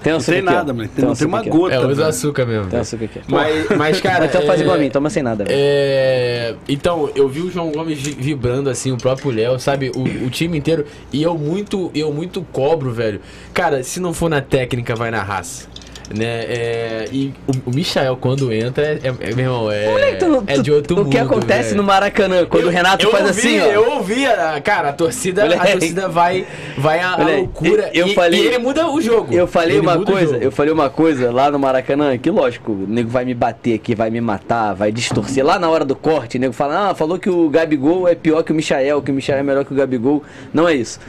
Tem 0.03 0.13
não 0.13 0.19
tem 0.19 0.41
nada, 0.41 0.73
mano. 0.73 0.89
Tem 0.95 1.05
Não 1.05 1.13
tem 1.13 1.27
uma 1.27 1.43
gota. 1.43 1.75
É, 1.75 1.85
usa 1.85 2.07
açúcar 2.07 2.45
mesmo. 2.45 2.67
Tem 2.69 2.79
açúcar 2.79 3.05
aqui. 3.05 3.21
Mas, 3.27 3.69
mas, 3.77 4.01
cara. 4.01 4.25
Então 4.25 4.41
faz 4.43 4.59
é- 4.59 4.63
igual 4.63 4.75
a 4.77 4.79
mim, 4.79 4.89
toma 4.89 5.09
sem 5.09 5.21
nada, 5.23 5.43
velho. 5.43 5.55
É, 5.57 6.55
então, 6.67 7.09
eu 7.15 7.27
vi 7.29 7.41
o 7.41 7.51
João 7.51 7.71
Gomes 7.71 7.99
vi- 7.99 8.15
vibrando 8.19 8.69
assim, 8.69 8.91
o 8.91 8.97
próprio 8.97 9.31
Léo, 9.31 9.59
sabe? 9.59 9.91
O, 9.95 10.25
o 10.25 10.29
time 10.29 10.57
inteiro. 10.57 10.85
E 11.13 11.21
eu 11.21 11.37
muito, 11.37 11.91
eu 11.93 12.11
muito 12.11 12.41
cobro, 12.51 12.91
velho. 12.91 13.21
Cara, 13.53 13.83
se 13.83 13.99
não 13.99 14.13
for 14.13 14.29
na 14.29 14.41
técnica, 14.41 14.95
vai 14.95 15.11
na 15.11 15.21
raça. 15.21 15.67
Né? 16.11 16.25
É, 16.25 17.05
e 17.11 17.31
o, 17.47 17.69
o 17.69 17.75
Michael, 17.75 18.17
quando 18.17 18.51
entra, 18.51 18.83
é, 18.83 18.99
é- 19.03 19.33
meu 19.35 19.45
irmão, 19.45 19.71
é, 19.71 19.85
Moleque, 19.91 20.17
tu- 20.17 20.43
é 20.47 20.53
tu- 20.55 20.63
de 20.63 20.71
outro 20.71 20.95
o 20.95 20.99
mundo. 21.03 21.09
que 21.11 21.17
acontece 21.19 21.69
velho. 21.69 21.77
no 21.77 21.83
Maracanã, 21.83 22.45
quando 22.47 22.63
Eu- 22.63 22.69
o 22.69 22.71
Renato 22.71 23.07
faz 23.11 23.27
ouvi, 23.27 23.39
assim, 23.39 23.61
ó. 23.61 23.65
Eu 23.65 23.91
ouvi, 23.91 24.23
cara, 24.63 24.89
a 24.89 24.93
torcida, 24.93 25.43
a 25.43 25.45
Moleque. 25.45 25.71
torcida 25.73 26.09
vai, 26.09 26.47
vai 26.77 26.99
Moleque, 27.15 27.37
loucura. 27.41 27.91
eu 27.93 28.07
e, 28.07 28.15
falei- 28.15 28.41
e 28.41 28.47
ele 28.47 28.57
muda 28.57 28.89
o 28.89 28.99
jogo. 28.99 29.31
Eu 29.33 29.45
falei 29.45 29.77
Ele 29.77 29.81
uma 29.85 29.97
o 29.97 30.03
coisa, 30.03 30.37
eu 30.37 30.51
falei 30.51 30.73
uma 30.73 30.89
coisa 30.89 31.31
lá 31.31 31.51
no 31.51 31.59
Maracanã, 31.59 32.17
que 32.17 32.31
lógico, 32.31 32.71
o 32.71 32.85
nego 32.87 33.09
vai 33.09 33.23
me 33.23 33.35
bater 33.35 33.75
aqui, 33.75 33.93
vai 33.93 34.09
me 34.09 34.19
matar, 34.19 34.73
vai 34.73 34.91
distorcer. 34.91 35.45
Lá 35.45 35.59
na 35.59 35.69
hora 35.69 35.85
do 35.85 35.95
corte, 35.95 36.37
o 36.37 36.39
nego 36.41 36.53
fala, 36.53 36.89
ah, 36.89 36.95
falou 36.95 37.19
que 37.19 37.29
o 37.29 37.47
Gabigol 37.49 38.07
é 38.07 38.15
pior 38.15 38.41
que 38.41 38.51
o 38.51 38.55
Michael, 38.55 38.99
que 39.03 39.11
o 39.11 39.13
Michael 39.13 39.39
é 39.39 39.43
melhor 39.43 39.63
que 39.63 39.73
o 39.73 39.75
Gabigol. 39.75 40.23
Não 40.51 40.67
é 40.67 40.73
isso. 40.73 40.99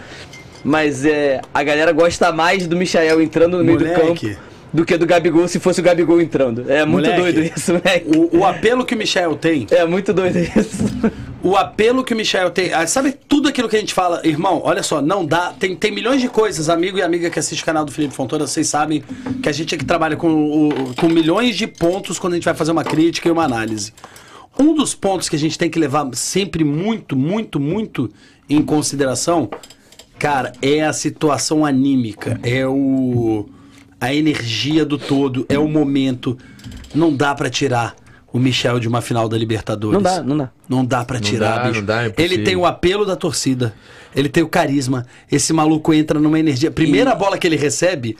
Mas 0.62 1.06
é, 1.06 1.40
a 1.54 1.62
galera 1.62 1.90
gosta 1.90 2.30
mais 2.32 2.66
do 2.66 2.76
Michael 2.76 3.22
entrando 3.22 3.56
no 3.56 3.64
meio 3.64 3.78
do 3.78 3.86
Moleque. 3.86 4.28
campo 4.36 4.49
do 4.72 4.84
que 4.84 4.96
do 4.96 5.06
Gabigol 5.06 5.48
se 5.48 5.58
fosse 5.58 5.80
o 5.80 5.82
Gabigol 5.82 6.20
entrando. 6.20 6.70
É 6.70 6.84
muito 6.84 7.10
Moleque. 7.10 7.20
doido 7.32 7.42
isso, 7.56 7.72
moleque. 7.72 8.06
O, 8.16 8.38
o 8.38 8.44
apelo 8.44 8.84
que 8.84 8.94
o 8.94 8.98
Michel 8.98 9.34
tem, 9.36 9.66
É 9.70 9.84
muito 9.84 10.12
doido 10.12 10.38
isso. 10.38 10.84
o 11.42 11.56
apelo 11.56 12.04
que 12.04 12.14
o 12.14 12.16
Michel 12.16 12.50
tem, 12.50 12.72
ah, 12.72 12.86
sabe 12.86 13.14
tudo 13.28 13.48
aquilo 13.48 13.68
que 13.68 13.76
a 13.76 13.80
gente 13.80 13.92
fala, 13.94 14.20
irmão, 14.24 14.60
olha 14.64 14.82
só, 14.82 15.00
não 15.02 15.24
dá, 15.26 15.52
tem, 15.58 15.74
tem 15.74 15.90
milhões 15.90 16.20
de 16.20 16.28
coisas, 16.28 16.68
amigo 16.68 16.98
e 16.98 17.02
amiga 17.02 17.28
que 17.30 17.38
assiste 17.38 17.62
o 17.62 17.64
canal 17.64 17.84
do 17.84 17.90
Felipe 17.92 18.14
Fontoura, 18.14 18.46
vocês 18.46 18.68
sabem 18.68 19.02
que 19.42 19.48
a 19.48 19.52
gente 19.52 19.74
aqui 19.74 19.84
trabalha 19.84 20.16
com, 20.16 20.28
o- 20.68 20.94
com 20.94 21.08
milhões 21.08 21.56
de 21.56 21.66
pontos 21.66 22.18
quando 22.18 22.34
a 22.34 22.36
gente 22.36 22.44
vai 22.44 22.54
fazer 22.54 22.70
uma 22.72 22.84
crítica 22.84 23.28
e 23.28 23.32
uma 23.32 23.44
análise. 23.44 23.92
Um 24.58 24.74
dos 24.74 24.94
pontos 24.94 25.28
que 25.28 25.36
a 25.36 25.38
gente 25.38 25.56
tem 25.58 25.70
que 25.70 25.78
levar 25.78 26.08
sempre 26.12 26.62
muito, 26.62 27.16
muito, 27.16 27.58
muito 27.58 28.10
em 28.48 28.60
consideração, 28.62 29.48
cara, 30.18 30.52
é 30.60 30.82
a 30.84 30.92
situação 30.92 31.64
anímica, 31.64 32.38
é 32.42 32.66
o 32.66 33.48
a 34.00 34.14
energia 34.14 34.84
do 34.84 34.98
todo, 34.98 35.44
é 35.48 35.58
o 35.58 35.68
momento. 35.68 36.38
Não 36.94 37.14
dá 37.14 37.34
pra 37.34 37.50
tirar 37.50 37.94
o 38.32 38.38
Michel 38.38 38.78
de 38.78 38.88
uma 38.88 39.00
final 39.00 39.28
da 39.28 39.36
Libertadores. 39.36 39.94
Não 39.94 40.02
dá, 40.02 40.22
não 40.22 40.36
dá. 40.36 40.50
Não 40.68 40.84
dá 40.84 41.04
pra 41.04 41.18
tirar, 41.18 41.58
dá, 41.58 41.64
bicho. 41.64 41.80
não 41.80 41.86
dá, 41.86 42.04
é 42.04 42.14
ele 42.16 42.38
tem 42.38 42.56
o 42.56 42.64
apelo 42.64 43.04
da 43.04 43.16
torcida. 43.16 43.74
Ele 44.14 44.28
tem 44.28 44.42
o 44.42 44.48
carisma. 44.48 45.06
Esse 45.30 45.52
maluco 45.52 45.92
entra 45.92 46.18
numa 46.18 46.38
energia. 46.38 46.70
Primeira 46.70 47.14
bola 47.14 47.38
que 47.38 47.46
ele 47.46 47.56
recebe, 47.56 48.16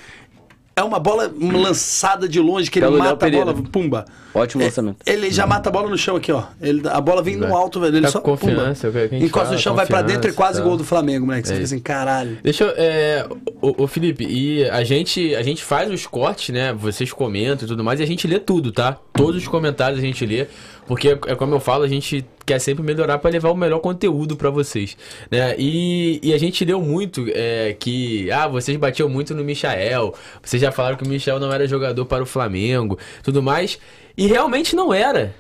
é 0.81 0.85
uma 0.85 0.99
bola 0.99 1.31
lançada 1.41 2.29
de 2.29 2.41
longe 2.41 2.71
que 2.71 2.79
ele 2.79 2.87
Pelo 2.87 2.99
mata 2.99 3.27
a 3.27 3.31
bola, 3.31 3.55
pumba. 3.55 4.05
Ótimo 4.33 4.63
lançamento. 4.63 4.99
Ele 5.05 5.31
já 5.31 5.47
mata 5.47 5.69
a 5.69 5.73
bola 5.73 5.89
no 5.89 5.99
chão 5.99 6.17
aqui, 6.17 6.31
ó. 6.31 6.45
Ele, 6.61 6.83
a 6.89 7.01
bola 7.01 7.23
vem 7.23 7.37
no 7.37 7.55
alto, 7.57 7.81
velho. 7.81 7.97
Ele 7.97 8.07
Tá 8.07 8.13
só 8.13 8.21
com 8.21 8.37
pumba. 8.37 8.55
confiança, 8.55 8.87
é 8.87 8.91
o 8.91 9.09
que 9.09 9.17
Encosta 9.17 9.41
fala, 9.47 9.57
no 9.57 9.59
chão, 9.63 9.75
vai 9.75 9.87
pra 9.87 10.03
dentro 10.03 10.31
e 10.31 10.33
quase 10.33 10.59
tá. 10.59 10.65
gol 10.65 10.77
do 10.77 10.85
Flamengo, 10.85 11.27
moleque. 11.27 11.49
Você 11.49 11.53
É 11.55 11.57
fica 11.57 11.67
assim, 11.67 11.79
caralho. 11.81 12.39
Deixa 12.43 12.65
eu. 12.65 12.75
É, 12.77 13.27
ô, 13.61 13.85
ô, 13.85 13.87
Felipe, 13.87 14.25
e 14.25 14.65
a 14.71 14.85
gente, 14.85 15.35
a 15.35 15.43
gente 15.43 15.63
faz 15.65 15.91
os 15.91 16.07
cortes, 16.07 16.55
né? 16.55 16.73
Vocês 16.73 17.13
comentam 17.13 17.65
e 17.67 17.69
tudo 17.69 17.83
mais, 17.83 18.01
e 18.01 18.03
a 18.03 18.07
gente 18.07 18.27
lê 18.27 18.39
tudo, 18.39 18.73
tá? 18.73 18.97
Todos 19.13 19.37
os 19.43 19.49
comentários 19.49 19.99
a 19.99 20.03
gente 20.03 20.25
lê, 20.25 20.47
porque 20.87 21.09
é 21.09 21.35
como 21.35 21.55
eu 21.55 21.61
falo, 21.61 21.83
a 21.85 21.89
gente 21.89 22.25
quer 22.51 22.59
sempre 22.59 22.83
melhorar 22.83 23.19
pra 23.19 23.31
levar 23.31 23.51
o 23.51 23.57
melhor 23.57 23.79
conteúdo 23.79 24.37
pra 24.37 24.51
vocês, 24.51 24.97
né? 25.31 25.55
E, 25.57 26.19
e 26.21 26.35
a 26.35 26.39
gente 26.39 26.65
leu 26.65 26.83
muito 26.83 27.27
é, 27.29 27.77
que, 27.79 28.29
ah, 28.33 28.49
vocês 28.49 28.77
batiam 28.77 29.09
muito 29.09 29.33
no 29.37 29.45
Michael, 29.45 30.13
vocês 30.43 30.61
já 30.61 30.73
falaram 30.73 30.97
que 30.97 31.05
o 31.05 31.09
Michael 31.09 31.39
não 31.39 31.53
era 31.53 31.65
jogador 31.69 32.05
para 32.07 32.25
o 32.25 32.27
Flamengo, 32.27 32.99
tudo 33.23 33.41
mais, 33.41 33.79
e 34.17 34.27
realmente 34.27 34.75
não 34.75 34.93
era. 34.93 35.33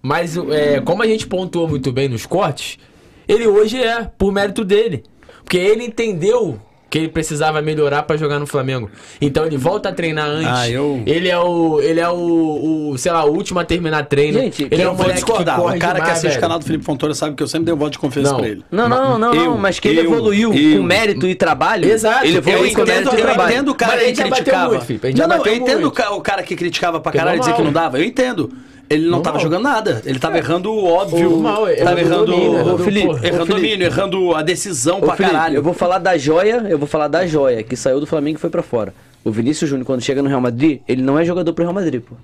Mas 0.00 0.36
é, 0.36 0.80
como 0.80 1.02
a 1.02 1.06
gente 1.06 1.26
pontuou 1.26 1.66
muito 1.66 1.90
bem 1.90 2.08
nos 2.08 2.26
cortes, 2.26 2.78
ele 3.26 3.46
hoje 3.48 3.82
é, 3.82 4.04
por 4.04 4.32
mérito 4.32 4.64
dele. 4.64 5.02
Porque 5.42 5.58
ele 5.58 5.84
entendeu 5.84 6.60
que 6.92 6.98
ele 6.98 7.08
precisava 7.08 7.62
melhorar 7.62 8.02
pra 8.02 8.18
jogar 8.18 8.38
no 8.38 8.46
Flamengo. 8.46 8.90
Então 9.18 9.46
ele 9.46 9.56
volta 9.56 9.88
a 9.88 9.92
treinar 9.92 10.26
antes. 10.28 10.46
Ah, 10.46 10.68
eu- 10.68 11.02
Ele 11.06 11.26
é 11.26 11.38
o. 11.38 11.80
Ele 11.80 11.98
é 11.98 12.08
o, 12.10 12.90
o, 12.92 12.98
sei 12.98 13.10
lá, 13.10 13.24
o 13.24 13.30
último 13.32 13.58
a 13.58 13.64
terminar 13.64 14.04
treino. 14.04 14.38
Gente, 14.38 14.68
ele 14.70 14.82
é 14.82 14.84
eu 14.84 14.90
um 14.90 14.94
moleque 14.94 15.14
discordar. 15.14 15.56
que 15.56 15.62
corre 15.62 15.76
o 15.78 15.80
cara 15.80 15.94
que 15.94 16.00
demais, 16.02 16.18
assiste 16.18 16.36
o 16.36 16.40
canal 16.40 16.58
do 16.58 16.66
Felipe 16.66 16.84
Fontoura 16.84 17.14
sabe 17.14 17.34
que 17.34 17.42
eu 17.42 17.48
sempre 17.48 17.64
dei 17.64 17.74
um 17.74 17.78
voto 17.78 17.92
de 17.92 17.98
confiança 17.98 18.32
Não. 18.32 18.40
pra 18.40 18.48
ele. 18.48 18.62
Não, 18.70 18.90
não, 18.90 19.18
não, 19.18 19.32
Eu- 19.34 19.44
não, 19.46 19.56
mas 19.58 19.80
que 19.80 19.88
ele 19.88 20.00
eu- 20.00 20.04
evoluiu 20.04 20.52
eu- 20.52 20.76
com 20.76 20.82
mérito 20.82 21.26
e 21.26 21.34
trabalho. 21.34 21.88
Exato. 21.90 22.26
Ele 22.26 22.34
Eu 22.34 22.38
evoluiu 22.40 22.74
com 22.74 22.82
entendo, 22.82 22.86
mérito 22.86 23.16
e 23.16 23.18
eu 23.20 23.24
trabalho. 23.24 23.52
entendo 23.54 23.68
o 23.70 23.74
cara 23.74 23.98
que 23.98 24.12
criticava. 24.12 24.68
muito, 24.68 24.84
Felipe, 24.84 25.14
não, 25.18 25.28
não, 25.28 25.36
eu 25.46 25.54
entendo 25.54 25.80
muito. 25.80 25.86
o 25.88 25.90
ca- 25.90 26.10
o 26.12 26.20
cara 26.20 26.42
que 26.42 26.54
criticava 26.54 27.00
pra 27.00 27.10
caralho, 27.10 27.40
dizer 27.40 27.54
que 27.54 27.62
não 27.62 27.72
dava. 27.72 27.98
Eu 27.98 28.04
entendo. 28.04 28.52
Ele 28.92 29.08
não 29.08 29.20
tava 29.22 29.38
Normal. 29.38 29.40
jogando 29.42 29.62
nada. 29.62 30.02
Ele 30.04 30.18
tava 30.18 30.38
errando 30.38 30.70
o 30.72 30.84
óbvio. 30.84 31.30
Normal, 31.30 31.68
é, 31.68 31.74
tava 31.76 32.00
errando 32.00 32.26
domínio, 32.26 32.54
errando- 32.54 32.74
Ô, 32.74 32.78
Felipe, 32.78 33.06
errando 33.06 33.20
Felipe. 33.46 33.52
domínio, 33.54 33.86
errando 33.86 34.34
a 34.34 34.42
decisão 34.42 34.98
Ô, 34.98 35.00
pra 35.02 35.16
Felipe, 35.16 35.34
caralho. 35.34 35.56
eu 35.56 35.62
vou 35.62 35.74
falar 35.74 35.98
da 35.98 36.16
joia, 36.18 36.66
eu 36.68 36.78
vou 36.78 36.86
falar 36.88 37.08
da 37.08 37.26
joia, 37.26 37.62
que 37.62 37.76
saiu 37.76 38.00
do 38.00 38.06
Flamengo 38.06 38.38
e 38.38 38.40
foi 38.40 38.50
pra 38.50 38.62
fora. 38.62 38.94
O 39.24 39.30
Vinícius 39.30 39.70
Júnior, 39.70 39.86
quando 39.86 40.00
chega 40.02 40.20
no 40.22 40.28
Real 40.28 40.40
Madrid, 40.40 40.80
ele 40.88 41.00
não 41.02 41.18
é 41.18 41.24
jogador 41.24 41.52
pro 41.52 41.64
Real 41.64 41.74
Madrid, 41.74 42.02
pô. 42.02 42.14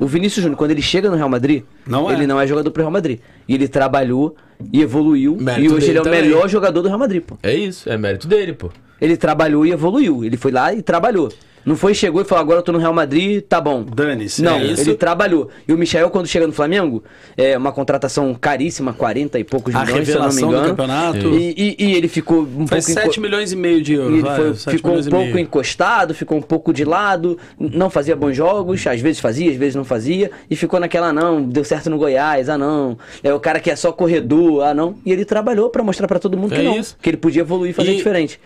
O 0.00 0.06
Vinícius 0.06 0.42
Júnior, 0.42 0.56
quando 0.56 0.70
ele 0.70 0.82
chega 0.82 1.08
no 1.10 1.16
Real 1.16 1.28
Madrid, 1.28 1.62
Não 1.86 2.10
é. 2.10 2.14
ele 2.14 2.26
não 2.26 2.40
é 2.40 2.46
jogador 2.46 2.70
pro 2.70 2.82
Real 2.82 2.90
Madrid. 2.92 3.18
E 3.48 3.54
ele 3.54 3.66
trabalhou 3.66 4.36
e 4.72 4.80
evoluiu. 4.82 5.36
Mérito 5.40 5.72
e 5.72 5.76
hoje 5.76 5.88
ele 5.90 5.98
é 5.98 6.00
o 6.00 6.04
também. 6.04 6.22
melhor 6.22 6.48
jogador 6.48 6.82
do 6.82 6.88
Real 6.88 6.98
Madrid, 6.98 7.22
pô. 7.22 7.36
É 7.42 7.54
isso, 7.54 7.88
é 7.90 7.96
mérito 7.96 8.28
dele, 8.28 8.52
pô. 8.52 8.70
Ele 9.00 9.16
trabalhou 9.16 9.64
e 9.66 9.70
evoluiu. 9.72 10.24
Ele 10.24 10.36
foi 10.36 10.50
lá 10.52 10.72
e 10.74 10.82
trabalhou. 10.82 11.30
Não 11.66 11.76
foi, 11.76 11.92
chegou 11.92 12.22
e 12.22 12.24
falou, 12.24 12.40
agora 12.40 12.58
eu 12.60 12.62
tô 12.62 12.72
no 12.72 12.78
Real 12.78 12.94
Madrid, 12.94 13.42
tá 13.42 13.60
bom. 13.60 13.82
Dane-se. 13.84 14.40
Não, 14.40 14.56
é 14.56 14.64
ele 14.64 14.94
trabalhou. 14.94 15.50
E 15.66 15.72
o 15.72 15.76
Michel, 15.76 16.08
quando 16.08 16.26
chega 16.26 16.46
no 16.46 16.52
Flamengo, 16.52 17.04
é 17.36 17.58
uma 17.58 17.72
contratação 17.72 18.32
caríssima, 18.32 18.94
40 18.94 19.38
e 19.38 19.44
poucos 19.44 19.74
A 19.74 19.84
milhões, 19.84 20.06
se 20.08 20.14
eu 20.14 20.20
não 20.20 20.28
me 20.28 20.34
revelação 20.34 20.48
do 20.48 20.54
engano. 20.54 20.68
campeonato. 20.70 21.28
E, 21.34 21.54
e- 21.78 21.84
e 21.84 21.94
ele 21.94 22.08
ficou 22.08 22.40
um 22.42 22.66
Foi 22.66 22.78
pouco... 22.78 22.82
7 22.92 23.08
enco- 23.08 23.20
milhões 23.20 23.52
e 23.52 23.56
meio 23.56 23.82
de 23.82 23.92
euros. 23.92 24.20
vai, 24.22 24.36
foi- 24.36 24.54
7 24.54 24.76
ficou 24.78 24.96
um 24.96 25.04
pouco 25.04 25.38
encostado, 25.38 26.14
ficou 26.14 26.38
um 26.38 26.42
pouco 26.42 26.72
de 26.72 26.86
lado, 26.86 27.36
não 27.60 27.90
fazia 27.90 28.16
bons 28.16 28.34
jogos, 28.34 28.86
às 28.86 29.00
vezes 29.02 29.20
fazia, 29.20 29.50
às 29.50 29.56
vezes 29.58 29.74
não 29.74 29.84
fazia, 29.84 30.30
e 30.48 30.56
ficou 30.56 30.80
naquela, 30.80 31.08
ah, 31.08 31.12
não, 31.12 31.42
deu 31.42 31.64
certo 31.64 31.90
no 31.90 31.98
Goiás, 31.98 32.48
ah 32.48 32.56
não, 32.56 32.96
é 33.22 33.34
o 33.34 33.40
cara 33.40 33.60
que 33.60 33.70
é 33.70 33.76
só 33.76 33.92
corredor, 33.92 34.62
ah 34.62 34.72
não, 34.72 34.94
e 35.04 35.12
ele 35.12 35.24
trabalhou 35.26 35.68
pra 35.68 35.82
mostrar 35.82 36.08
pra 36.08 36.18
todo 36.18 36.34
mundo 36.34 36.54
que 36.54 36.60
É 36.60 36.64
não, 36.64 36.78
isso. 36.78 36.96
que 37.02 37.10
ele 37.10 37.18
podia 37.18 37.42
evoluir 37.42 37.70
e 37.72 37.74
fazer 37.74 37.92
E- 37.92 37.96
diferente. 37.96 38.40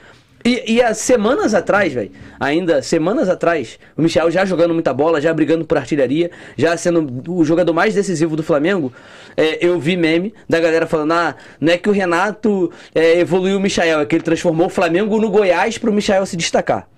E, 0.45 0.75
e 0.75 0.83
há 0.83 0.93
semanas 0.93 1.55
atrás, 1.55 1.93
velho, 1.93 2.11
ainda 2.39 2.83
semanas 2.83 3.29
atrás, 3.29 3.79
o 3.97 4.03
Michel 4.03 4.31
já 4.31 4.45
jogando 4.45 4.75
muita 4.75 4.93
bola, 4.93 5.21
já 5.21 5.33
brigando 5.33 5.65
por 5.65 5.79
artilharia, 5.79 6.31
já 6.57 6.77
sendo 6.77 7.23
o 7.31 7.45
jogador 7.45 7.73
mais 7.73 7.95
decisivo 7.95 8.35
do 8.35 8.43
Flamengo, 8.43 8.93
é, 9.37 9.65
eu 9.65 9.79
vi 9.79 9.97
meme 9.97 10.35
da 10.49 10.59
galera 10.59 10.87
falando: 10.87 11.13
ah, 11.13 11.37
não 11.61 11.73
é 11.73 11.79
que 11.79 11.89
o 11.89 11.93
Renato 11.93 12.73
é, 12.95 13.21
evoluiu 13.21 13.57
o 13.57 13.61
Michael, 13.61 14.01
é 14.01 14.07
que 14.07 14.17
ele 14.17 14.25
transformou 14.25 14.67
o 14.67 14.71
Flamengo 14.71 15.21
no 15.21 15.31
Goiás 15.31 15.79
pro 15.79 15.93
Michael 15.93 16.27
se 16.27 16.37
destacar. 16.37 16.89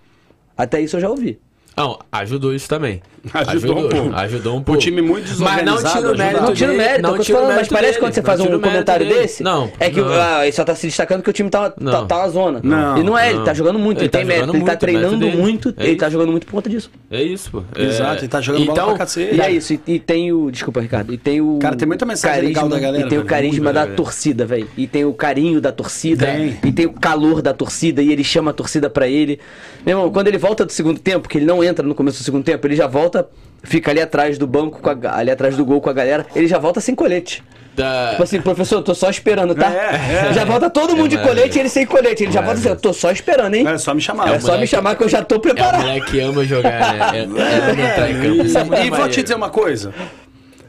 Até 0.57 0.81
isso 0.81 0.97
eu 0.97 1.01
já 1.01 1.11
ouvi. 1.11 1.39
Não, 1.77 1.99
ajudou 2.13 2.55
isso 2.55 2.69
também. 2.69 3.01
Ajudou 3.33 3.79
um 3.79 3.89
pouco. 3.89 4.15
Ajudou 4.17 4.55
um 4.55 4.59
O 4.59 4.63
pouco. 4.63 4.81
time 4.83 5.01
muito 5.01 5.27
Mas 5.41 5.65
não 5.65 5.77
desorganizado 5.77 5.95
tira 5.99 6.13
o 6.13 6.19
mérito 6.19 6.43
Não 6.43 6.53
tira 6.53 6.73
o 6.73 6.77
mérito, 6.77 7.03
não 7.03 7.19
tira 7.19 7.39
o 7.39 7.41
falando, 7.41 7.57
mas 7.57 7.69
parece 7.69 7.93
dele, 7.93 8.01
quando 8.01 8.13
você 8.13 8.23
faz 8.23 8.41
um 8.41 8.45
o 8.55 8.61
comentário 8.61 9.07
dele. 9.07 9.21
desse, 9.21 9.43
Não. 9.43 9.73
é 9.81 9.89
que 9.89 9.99
não. 9.99 10.09
ah, 10.13 10.43
ele 10.43 10.53
só 10.53 10.63
tá 10.63 10.75
se 10.75 10.87
destacando 10.87 11.23
que 11.23 11.31
o 11.31 11.33
time 11.33 11.49
tá, 11.49 11.71
tá, 11.71 11.77
Não. 11.81 12.07
tá 12.07 12.19
uma 12.19 12.29
zona. 12.29 12.61
Não, 12.63 12.99
e 12.99 13.03
não 13.03 13.17
é, 13.19 13.31
ele 13.31 13.39
não. 13.39 13.45
tá 13.45 13.55
jogando 13.55 13.79
muito, 13.79 13.97
ele, 13.97 14.05
Ele 14.05 14.11
tá 14.11 14.19
tem 14.19 14.27
mérito, 14.27 14.47
jogando 14.49 14.57
ele 14.59 14.65
tá 14.67 14.73
muito, 14.73 14.79
treinando 14.79 15.27
muito, 15.39 15.75
É 15.79 15.87
ele 15.87 15.97
tá 15.97 16.11
jogando 16.11 16.31
muito 16.33 16.47
por 16.47 16.53
conta 16.53 16.69
disso. 16.69 16.91
É 17.11 17.23
isso, 17.23 17.51
pô. 17.51 17.63
É- 17.75 17.83
Exato, 17.83 18.21
ele 18.21 18.29
tá 18.29 18.41
jogando 18.43 18.67
bola 18.67 18.85
pra 18.89 18.99
cacete. 18.99 19.35
E 19.35 19.41
é 19.41 19.51
isso, 19.51 19.73
e, 19.73 19.81
e 19.87 19.99
tem 19.99 20.31
o. 20.31 20.51
Desculpa, 20.51 20.83
Ricardo. 20.83 21.15
E 21.15 21.17
tem 21.17 21.41
o. 21.41 21.59
Cara, 21.63 21.77
tem 21.77 21.89
muita 21.89 22.05
mensagem 22.05 22.43
legal 22.45 22.69
da 22.69 22.79
galera, 22.79 23.07
E 23.07 23.09
tem 23.09 23.19
o 23.19 23.25
carisma 23.25 23.73
da 23.73 23.87
torcida, 23.87 24.45
velho. 24.45 24.69
E 24.77 24.87
tem 24.87 25.07
o 25.07 25.15
carinho 25.15 25.63
da 25.63 25.73
torcida. 25.73 26.27
E 26.63 26.71
tem 26.73 26.85
o 26.85 26.93
calor 26.93 27.41
da 27.41 27.55
torcida. 27.55 28.03
E 28.03 28.13
ele 28.13 28.23
chama 28.23 28.51
a 28.51 28.55
torcida 28.55 28.91
pra 28.91 29.09
ele. 29.09 29.41
Meu 29.87 29.97
irmão, 29.97 30.13
quando 30.13 30.29
ele 30.29 30.37
volta 30.39 30.67
do 30.67 30.73
segundo 30.73 31.01
tempo, 31.01 31.27
que 31.27 31.39
ele 31.39 31.47
não 31.47 31.64
entra 31.67 31.87
no 31.87 31.95
começo 31.95 32.19
do 32.19 32.25
segundo 32.25 32.45
tempo, 32.45 32.67
ele 32.67 32.77
já 32.77 32.87
volta, 32.87 33.29
fica 33.63 33.91
ali 33.91 34.01
atrás 34.01 34.39
do 34.39 34.47
banco, 34.47 34.81
com 34.81 34.91
a- 34.91 35.17
ali 35.17 35.31
atrás 35.31 35.57
do 35.57 35.65
gol 35.65 35.81
com 35.81 35.91
a 35.91 35.93
galera. 35.93 36.27
Ele 36.35 36.47
já 36.47 36.59
volta 36.59 36.81
sem 36.81 36.95
colete. 36.95 37.43
Da- 37.75 38.11
Tipo 38.11 38.23
assim, 38.23 38.41
professor, 38.41 38.77
eu 38.77 38.83
tô 38.83 38.95
só 38.95 39.11
esperando, 39.11 39.53
tá? 39.55 39.67
É, 39.73 40.29
é. 40.31 40.33
Já 40.33 40.45
volta 40.45 40.71
todo 40.71 40.95
mundo 40.97 41.09
de 41.09 41.17
maravilha. 41.17 41.41
colete 41.43 41.59
e 41.59 41.61
ele 41.63 41.69
sem 41.69 41.85
colete. 41.85 42.23
Ele 42.23 42.31
já 42.33 42.41
volta 42.41 42.61
assim, 42.61 42.69
eu 42.69 42.77
tô 42.77 42.93
só 42.93 43.11
esperando, 43.11 43.55
hein? 43.55 43.67
É 43.67 43.77
só 43.79 43.93
me 43.93 44.01
chamar. 44.01 44.29
É 44.33 44.39
só 44.39 44.47
me 44.47 44.53
moleque- 44.55 44.67
chamar 44.69 44.95
que 44.95 45.03
eu 45.03 45.09
já 45.09 45.25
tô 45.25 45.35
É 45.35 45.39
o 45.39 45.41
preparado. 45.41 45.81
moleque 45.81 46.13
que 46.13 46.21
ama 46.21 46.45
jogar, 46.45 46.95
né? 47.13 47.19
É, 47.19 48.77
é, 48.77 48.81
é 48.81 48.87
E 48.87 48.91
vou 48.91 49.09
te 49.09 49.23
dizer 49.23 49.35
uma 49.35 49.51
coisa. 49.51 49.93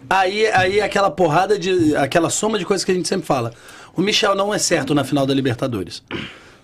Aí, 0.10 0.48
aí 0.48 0.82
aquela 0.82 1.10
porrada 1.12 1.58
de. 1.60 1.96
aquela 1.96 2.30
soma 2.30 2.58
de 2.60 2.66
coisas 2.66 2.84
que 2.84 2.92
a 2.92 2.96
gente 2.96 3.08
sempre 3.08 3.26
fala. 3.26 3.52
O 3.96 4.02
Michel 4.02 4.36
não 4.36 4.54
é 4.54 4.58
certo 4.58 4.94
na 4.96 5.04
final 5.04 5.26
da 5.26 5.34
Libertadores. 5.34 6.04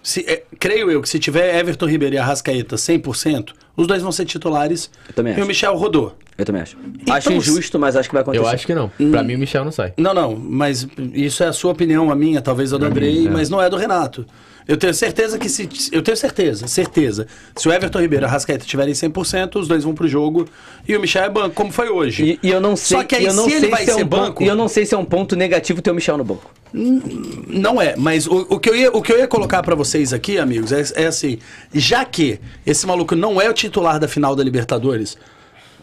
Se, 0.03 0.25
é, 0.27 0.43
creio 0.59 0.89
eu 0.89 1.01
que 1.01 1.09
se 1.09 1.19
tiver 1.19 1.55
Everton 1.59 1.85
Ribeiro 1.85 2.15
e 2.15 2.17
Arrascaeta 2.17 2.75
100%, 2.75 3.51
os 3.77 3.87
dois 3.87 4.01
vão 4.01 4.11
ser 4.11 4.25
titulares. 4.25 4.89
Eu 5.07 5.13
também 5.13 5.33
e 5.33 5.35
acho. 5.35 5.43
o 5.43 5.47
Michel 5.47 5.75
rodou. 5.75 6.15
Eu 6.37 6.45
também 6.45 6.61
acho. 6.61 6.75
Então, 7.01 7.15
acho 7.15 7.31
injusto, 7.31 7.77
mas 7.77 7.95
acho 7.95 8.09
que 8.09 8.15
vai 8.15 8.23
acontecer. 8.23 8.43
Eu 8.43 8.49
acho 8.49 8.65
que 8.65 8.73
não. 8.73 8.91
Hum. 8.99 9.11
Pra 9.11 9.23
mim, 9.23 9.35
o 9.35 9.39
Michel 9.39 9.63
não 9.63 9.71
sai. 9.71 9.93
Não, 9.97 10.13
não, 10.13 10.35
mas 10.35 10.87
isso 11.13 11.43
é 11.43 11.47
a 11.47 11.53
sua 11.53 11.71
opinião, 11.71 12.09
a 12.09 12.15
minha, 12.15 12.41
talvez 12.41 12.73
a 12.73 12.77
do 12.77 12.85
Andrei, 12.85 13.29
mas 13.29 13.49
não 13.49 13.61
é 13.61 13.69
do 13.69 13.77
Renato. 13.77 14.25
Eu 14.67 14.77
tenho 14.77 14.93
certeza 14.93 15.37
que 15.39 15.49
se. 15.49 15.67
Eu 15.91 16.01
tenho 16.01 16.15
certeza, 16.15 16.67
certeza. 16.67 17.27
Se 17.55 17.67
o 17.67 17.73
Everton 17.73 17.99
Ribeiro 17.99 18.23
e 18.23 18.25
a 18.25 18.29
Arrascaeta 18.29 18.63
tiverem 18.65 18.93
100%, 18.93 19.55
os 19.59 19.67
dois 19.67 19.83
vão 19.83 19.93
pro 19.93 20.07
jogo 20.07 20.47
e 20.87 20.95
o 20.95 20.99
Michel 21.01 21.23
é 21.23 21.29
banco, 21.29 21.55
como 21.55 21.71
foi 21.71 21.89
hoje. 21.89 22.39
E, 22.43 22.47
e 22.47 22.51
eu 22.51 22.61
não 22.61 22.75
sei, 22.75 22.97
Só 22.97 23.03
que 23.03 23.15
aí, 23.15 23.25
eu 23.25 23.33
não 23.33 23.45
se 23.45 23.51
ele 23.51 23.59
sei 23.61 23.69
vai 23.69 23.83
se 23.85 23.91
é 23.91 23.93
ser 23.95 24.03
um 24.03 24.07
ponto- 24.07 24.21
banco- 24.21 24.43
e 24.43 24.47
eu 24.47 24.55
não 24.55 24.67
sei 24.67 24.85
se 24.85 24.93
é 24.93 24.97
um 24.97 25.05
ponto 25.05 25.35
negativo 25.35 25.81
ter 25.81 25.91
o 25.91 25.95
Michel 25.95 26.17
no 26.17 26.23
banco. 26.23 26.51
Não 26.73 27.81
é, 27.81 27.95
mas 27.97 28.25
o, 28.27 28.45
o 28.49 28.59
que 28.59 28.69
eu 28.69 28.75
ia, 28.75 28.91
o 28.91 29.01
que 29.01 29.11
eu 29.11 29.17
ia 29.19 29.27
colocar 29.27 29.61
pra 29.63 29.75
vocês 29.75 30.13
aqui, 30.13 30.37
amigos, 30.37 30.71
é, 30.71 30.83
é 30.95 31.05
assim: 31.07 31.39
já 31.73 32.05
que 32.05 32.39
esse 32.65 32.85
maluco 32.85 33.15
não 33.15 33.41
é 33.41 33.49
o 33.49 33.53
titular 33.53 33.99
da 33.99 34.07
final 34.07 34.35
da 34.35 34.43
Libertadores, 34.43 35.17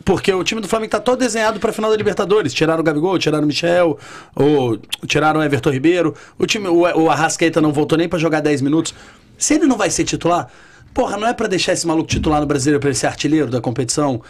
porque 0.09 0.33
o 0.33 0.43
time 0.43 0.59
do 0.59 0.67
Flamengo 0.67 0.91
tá 0.91 1.01
todo 1.01 1.19
desenhado 1.19 1.61
pra 1.61 1.71
final 1.71 1.91
da 1.91 1.97
Libertadores. 1.99 2.55
Tiraram 2.55 2.81
o 2.81 2.83
Gabigol, 2.83 3.19
tiraram 3.19 3.45
o 3.45 3.47
Michel, 3.47 3.99
ou 4.35 4.79
tiraram 5.07 5.41
o 5.41 5.43
Everton 5.43 5.69
Ribeiro. 5.69 6.15
O 6.39 6.47
time, 6.47 6.67
o, 6.67 6.79
o 6.81 7.11
Arrascaeta 7.11 7.61
não 7.61 7.75
voltou 7.75 7.99
nem 7.99 8.09
pra 8.09 8.19
jogar 8.19 8.41
10 8.41 8.63
minutos. 8.63 8.95
Se 9.37 9.53
ele 9.53 9.67
não 9.67 9.77
vai 9.77 9.91
ser 9.91 10.05
titular, 10.05 10.49
porra, 10.95 11.19
não 11.19 11.29
é 11.29 11.35
pra 11.35 11.47
deixar 11.47 11.75
esse 11.75 11.87
maluco 11.87 12.09
titular 12.09 12.41
no 12.41 12.47
brasileiro 12.47 12.81
pra 12.81 12.89
ele 12.89 12.97
ser 12.97 13.07
artilheiro 13.07 13.51
da 13.51 13.61
competição? 13.61 14.23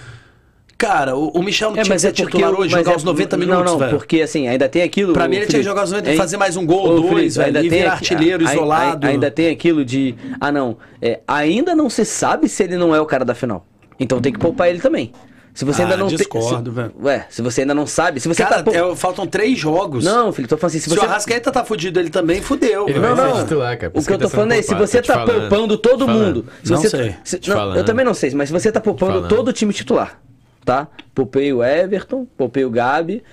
Cara, 0.76 1.14
o, 1.14 1.28
o 1.28 1.42
Michel 1.44 1.68
não 1.70 1.80
tinha 1.80 1.94
que 1.94 2.00
ser 2.02 2.10
titular 2.10 2.52
hoje, 2.52 2.70
jogar 2.74 2.94
é- 2.94 2.96
os 2.96 3.04
90 3.04 3.36
não, 3.36 3.46
minutos, 3.46 3.70
Não, 3.70 3.78
velho. 3.78 3.90
porque 3.96 4.20
assim, 4.20 4.48
ainda 4.48 4.68
tem 4.68 4.82
aquilo. 4.82 5.12
Pra 5.12 5.28
mim, 5.28 5.36
ele 5.36 5.46
tinha 5.46 5.60
que 5.60 5.64
Felipe, 5.64 5.68
jogar 5.68 5.84
os 5.84 5.92
90 5.92 6.08
e 6.08 6.12
hein? 6.12 6.18
fazer 6.18 6.36
mais 6.38 6.56
um 6.56 6.66
gol, 6.66 6.88
Ô, 6.88 6.96
dois, 7.02 7.08
Felipe, 7.08 7.28
velho, 7.38 7.46
ainda 7.46 7.62
e 7.62 7.68
tem 7.70 7.84
artilheiro 7.86 8.44
ai- 8.44 8.52
isolado. 8.52 9.06
Ainda 9.06 9.30
tem 9.30 9.48
aquilo 9.48 9.84
de. 9.84 10.16
Ah, 10.40 10.50
não. 10.50 10.76
é, 11.00 11.20
ainda 11.28 11.72
não 11.76 11.88
se 11.88 12.04
sabe 12.04 12.48
se 12.48 12.64
ele 12.64 12.76
não 12.76 12.92
é 12.92 13.00
o 13.00 13.06
cara 13.06 13.24
da 13.24 13.32
final. 13.36 13.64
Então 14.00 14.20
tem 14.20 14.32
que 14.32 14.40
poupar 14.40 14.68
ele 14.68 14.80
também. 14.80 15.12
Se 15.58 15.64
você 15.64 15.82
Ah, 15.82 15.86
ainda 15.86 15.96
não 15.96 16.06
discordo, 16.06 16.70
se- 16.70 16.76
velho. 16.76 16.92
Ué, 17.02 17.26
se 17.28 17.42
você 17.42 17.62
ainda 17.62 17.74
não 17.74 17.84
sabe. 17.84 18.20
Se 18.20 18.28
você 18.28 18.44
Cara, 18.44 18.62
tá. 18.62 18.70
é, 18.72 18.94
faltam 18.94 19.26
três 19.26 19.58
jogos. 19.58 20.04
Não, 20.04 20.32
Felipe, 20.32 20.48
tô 20.50 20.56
falando 20.56 20.70
assim. 20.70 20.78
Se 20.78 20.88
Se, 20.88 20.94
você. 20.94 21.00
o 21.04 21.08
Arrascaeta 21.08 21.50
tá 21.50 21.64
fudido, 21.64 21.98
ele 21.98 22.10
também 22.10 22.40
fudeu. 22.40 22.88
Ele. 22.88 23.00
Não, 23.00 23.16
não. 23.16 23.42
titular, 23.42 23.76
cara, 23.76 23.90
O 23.92 23.94
que 23.94 23.98
eu 23.98 24.04
tô 24.04 24.12
ele 24.12 24.18
tá 24.22 24.28
falando 24.28 24.52
é, 24.52 24.62
se 24.62 24.72
você 24.76 25.02
tá 25.02 25.14
falando. 25.14 25.40
poupando 25.50 25.76
todo 25.76 26.06
mundo. 26.06 26.46
Se 26.62 26.70
Não 26.70 26.78
você, 26.80 26.88
sei. 26.88 27.16
se- 27.24 27.40
não, 27.48 27.74
eu 27.74 27.84
também 27.84 28.04
não 28.04 28.14
sei, 28.14 28.30
mas 28.36 28.50
se 28.50 28.52
você 28.52 28.70
tá 28.70 28.80
poupando 28.80 29.26
todo 29.26 29.48
o 29.48 29.52
time 29.52 29.72
titular, 29.72 30.20
tá? 30.64 30.86
Poupei 31.12 31.52
o 31.52 31.64
Everton, 31.64 32.24
poupei 32.36 32.64
o 32.64 32.70
Gabi, 32.70 33.24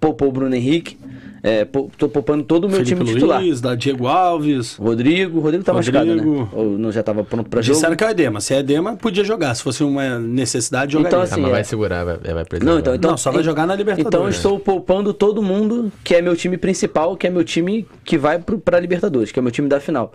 poupou 0.00 0.28
o 0.28 0.32
Bruno 0.32 0.54
Henrique, 0.54 0.98
é, 1.42 1.64
tô 1.96 2.08
poupando 2.08 2.44
todo 2.44 2.64
o 2.64 2.68
meu 2.68 2.78
Felipe 2.84 2.96
time 3.02 3.14
titular. 3.14 3.40
Luiz, 3.40 3.60
da 3.62 3.74
Diego 3.74 4.06
Alves. 4.06 4.76
Rodrigo, 4.76 5.38
o 5.38 5.40
Rodrigo 5.40 5.64
tá 5.64 5.72
Rodrigo. 5.72 5.96
machucado, 5.98 6.22
né? 6.42 6.48
Ou 6.52 6.78
não 6.78 6.92
já 6.92 7.02
tava 7.02 7.24
pronto 7.24 7.48
pra 7.48 7.62
jogo? 7.62 7.74
Disseram 7.76 7.96
que 7.96 8.04
é 8.04 8.08
o 8.08 8.10
Edema. 8.10 8.40
Se 8.42 8.52
é 8.54 8.58
Edema, 8.58 8.94
podia 8.96 9.24
jogar. 9.24 9.54
Se 9.54 9.62
fosse 9.62 9.82
uma 9.82 10.18
necessidade, 10.18 10.92
jogaria. 10.92 11.08
Então, 11.08 11.20
Ah, 11.20 11.24
assim, 11.24 11.40
mas 11.40 11.48
é. 11.50 11.52
vai 11.52 11.64
segurar, 11.64 12.04
vai, 12.04 12.16
vai 12.18 12.44
preservar. 12.44 12.72
Não, 12.72 12.78
então, 12.78 12.94
então 12.94 13.10
Não, 13.12 13.16
só 13.16 13.30
vai 13.30 13.42
jogar 13.42 13.66
na 13.66 13.74
Libertadores. 13.74 14.08
Então 14.08 14.24
eu 14.24 14.28
estou 14.30 14.60
poupando 14.60 15.14
todo 15.14 15.42
mundo 15.42 15.90
que 16.04 16.14
é 16.14 16.20
meu 16.20 16.36
time 16.36 16.58
principal, 16.58 17.16
que 17.16 17.26
é 17.26 17.30
meu 17.30 17.42
time 17.44 17.86
que 18.04 18.18
vai 18.18 18.38
pro, 18.38 18.58
pra 18.58 18.78
Libertadores, 18.78 19.32
que 19.32 19.38
é 19.38 19.42
meu 19.42 19.50
time 19.50 19.66
da 19.68 19.80
final. 19.80 20.12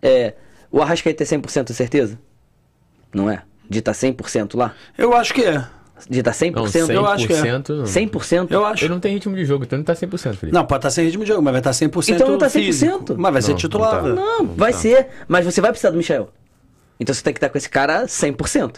É, 0.00 0.32
o 0.70 0.80
Arrascaeta 0.80 1.22
é 1.22 1.26
100% 1.26 1.70
certeza? 1.72 2.18
Não 3.14 3.28
é? 3.28 3.42
De 3.68 3.80
estar 3.80 3.92
100% 3.92 4.56
lá? 4.56 4.74
Eu 4.96 5.14
acho 5.14 5.34
que 5.34 5.42
é. 5.44 5.64
De 6.08 6.18
estar 6.18 6.32
100%? 6.32 6.52
Não, 6.54 6.64
100%, 6.64 6.90
eu 6.90 7.06
acho 7.06 7.26
que 7.26 7.32
é. 7.32 7.42
não. 7.52 7.60
100%? 7.84 8.46
Eu 8.50 8.64
acho. 8.66 8.84
Ele 8.84 8.92
não 8.94 9.00
tem 9.00 9.14
ritmo 9.14 9.34
de 9.34 9.44
jogo, 9.44 9.64
então 9.64 9.78
ele 9.78 9.84
tá 9.84 9.94
100%, 9.94 10.18
Felipe. 10.34 10.52
Não, 10.52 10.64
pode 10.66 10.78
estar 10.80 10.90
sem 10.90 11.04
ritmo 11.06 11.22
de 11.24 11.28
jogo, 11.28 11.42
mas 11.42 11.52
vai 11.52 11.60
estar 11.60 11.70
100% 11.70 12.14
Então 12.14 12.28
não 12.28 12.38
tá 12.38 12.46
100%. 12.46 12.50
físico. 12.50 13.14
Mas 13.16 13.32
vai 13.32 13.42
ser 13.42 13.50
Não, 13.52 13.56
titular, 13.58 14.02
não 14.02 14.14
tá. 14.16 14.22
Não, 14.22 14.46
vai 14.46 14.72
tá. 14.72 14.78
ser. 14.78 15.08
Mas 15.28 15.44
você 15.44 15.60
vai 15.60 15.70
precisar 15.70 15.90
do 15.90 15.96
Michel. 15.96 16.28
Então 17.00 17.14
você 17.14 17.22
tem 17.22 17.32
que 17.32 17.38
estar 17.38 17.48
com 17.48 17.58
esse 17.58 17.68
cara 17.68 18.04
100%. 18.06 18.76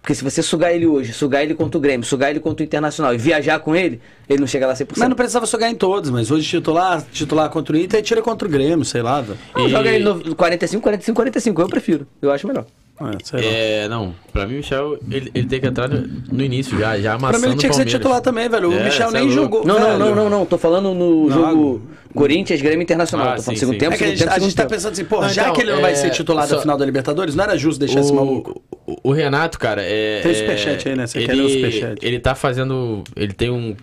Porque 0.00 0.14
se 0.16 0.24
você 0.24 0.42
sugar 0.42 0.72
ele 0.72 0.84
hoje, 0.86 1.12
sugar 1.12 1.42
ele 1.44 1.54
contra 1.54 1.78
o 1.78 1.80
Grêmio, 1.80 2.04
sugar 2.04 2.30
ele 2.30 2.40
contra 2.40 2.64
o 2.64 2.66
Internacional 2.66 3.14
e 3.14 3.18
viajar 3.18 3.60
com 3.60 3.76
ele, 3.76 4.00
ele 4.28 4.40
não 4.40 4.46
chega 4.48 4.66
lá 4.66 4.74
100%. 4.74 4.94
Mas 4.96 5.08
não 5.08 5.14
precisava 5.14 5.46
jogar 5.46 5.70
em 5.70 5.76
todos, 5.76 6.10
mas 6.10 6.28
hoje 6.30 6.48
titular, 6.48 7.04
titular 7.12 7.48
contra 7.50 7.76
o 7.76 7.78
Inter 7.78 8.00
e 8.00 8.02
tira 8.02 8.20
contra 8.20 8.48
o 8.48 8.50
Grêmio, 8.50 8.84
sei 8.84 9.00
lá. 9.00 9.22
Não, 9.54 9.66
E- 9.66 9.70
joga 9.70 9.90
ele 9.90 10.02
no 10.02 10.34
45, 10.34 10.82
45, 10.82 11.14
45. 11.14 11.60
Eu 11.62 11.68
prefiro. 11.68 12.06
Eu 12.20 12.32
acho 12.32 12.46
melhor. 12.48 12.66
É, 13.00 13.04
lá. 13.04 13.42
É, 13.42 13.88
não, 13.88 14.14
pra 14.32 14.46
mim 14.46 14.54
o 14.54 14.56
Michel, 14.58 14.98
ele, 15.10 15.30
ele 15.34 15.46
tem 15.48 15.60
que 15.60 15.66
entrar 15.66 15.88
no, 15.88 16.06
no 16.30 16.42
início, 16.44 16.78
já, 16.78 16.96
já 17.00 17.16
Pra 17.16 17.28
amassando 17.28 17.46
mim 17.46 17.52
ele 17.52 17.58
tinha 17.60 17.70
que 17.70 17.74
o 17.76 17.78
ser 17.78 17.84
titular 17.86 18.20
também, 18.20 18.48
velho. 18.48 18.68
O 18.70 18.74
É, 18.74 18.84
Michel 18.84 19.10
cê 19.10 19.16
é 19.16 19.20
nem 19.20 19.28
louco. 19.34 19.42
jogou. 19.56 19.66
Não, 19.66 19.80
não, 19.80 19.86
velho. 19.86 19.98
não, 19.98 20.14
não, 20.14 20.30
não. 20.30 20.46
Tô 20.46 20.56
falando 20.58 20.94
no 20.94 21.28
Não, 21.28 21.30
jogo 21.30 21.82
Corinthians, 22.14 22.60
Grêmio 22.62 22.82
Internacional. 22.82 23.28
Ah, 23.30 23.36
Tô 23.36 23.42
falando 23.42 23.56
sim, 23.56 23.60
segundo 23.60 23.74
sim. 23.74 23.78
tempo, 23.80 23.94
É 23.94 23.96
que 23.96 24.04
a 24.04 24.06
segundo 24.06 24.18
gente, 24.18 24.18
tempo, 24.20 24.30
a 24.30 24.34
segundo 24.34 24.48
gente 24.48 24.56
tá 24.56 24.62
tempo. 24.62 24.74
pensando 24.74 24.92
assim, 24.92 25.04
pô, 25.04 25.20
Não, 25.22 25.28
já 25.30 25.42
então, 25.42 25.54
que 25.54 25.60
ele 25.62 25.72
não 25.72 25.80
vai 25.80 25.92
é, 25.92 25.94
ser 25.96 26.10
titular 26.10 26.46
só- 26.46 26.54
da 26.56 26.60
final 26.62 26.76
da 26.78 26.84
Libertadores, 26.84 27.34
não 27.34 27.44
era 27.44 27.56
justo 27.58 27.80
deixar 27.80 28.00
esse 28.00 28.12
maluco. 28.12 28.62
O, 28.86 28.96
o 29.10 29.12
Renato, 29.12 29.58
cara, 29.58 29.82
é. 29.82 30.20
Tem 30.20 30.30
é, 30.30 30.34
superchat 30.34 30.88
aí, 30.88 30.94
né? 30.96 31.06
Você 31.06 31.18
ele, 31.18 31.26
quer 31.26 31.32
ler 31.34 31.42
o 31.42 31.48
superchat? 31.48 32.06
Ele 32.06 32.18
tá 32.20 32.34
fazendo. 32.34 33.02
Ele 33.16 33.32
tem 33.32 33.50
um, 33.50 33.74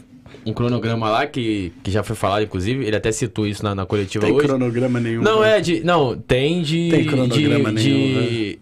um 0.46 0.54
cronograma 0.54 1.10
lá 1.10 1.26
que, 1.28 1.74
que 1.84 1.90
já 1.92 2.04
foi 2.04 2.16
falado, 2.16 2.44
inclusive. 2.44 2.86
Ele 2.86 2.96
até 2.96 3.12
citou 3.12 3.46
isso 3.48 3.64
na, 3.64 3.74
na 3.76 3.86
coletiva 3.86 4.26
Tem 4.26 4.34
hoje. 4.36 4.48
cronograma 4.48 5.00
nenhum. 5.00 5.22
Não, 5.24 5.40
velho. 5.40 5.52
é 5.58 5.60
de. 5.62 5.84
Não, 5.84 6.16
tem 6.16 6.62
de. 6.62 6.90
Tem 6.90 7.06
cronograma 7.06 7.74
de, 7.74 7.90
nenhum, 7.90 8.22
de- 8.28 8.60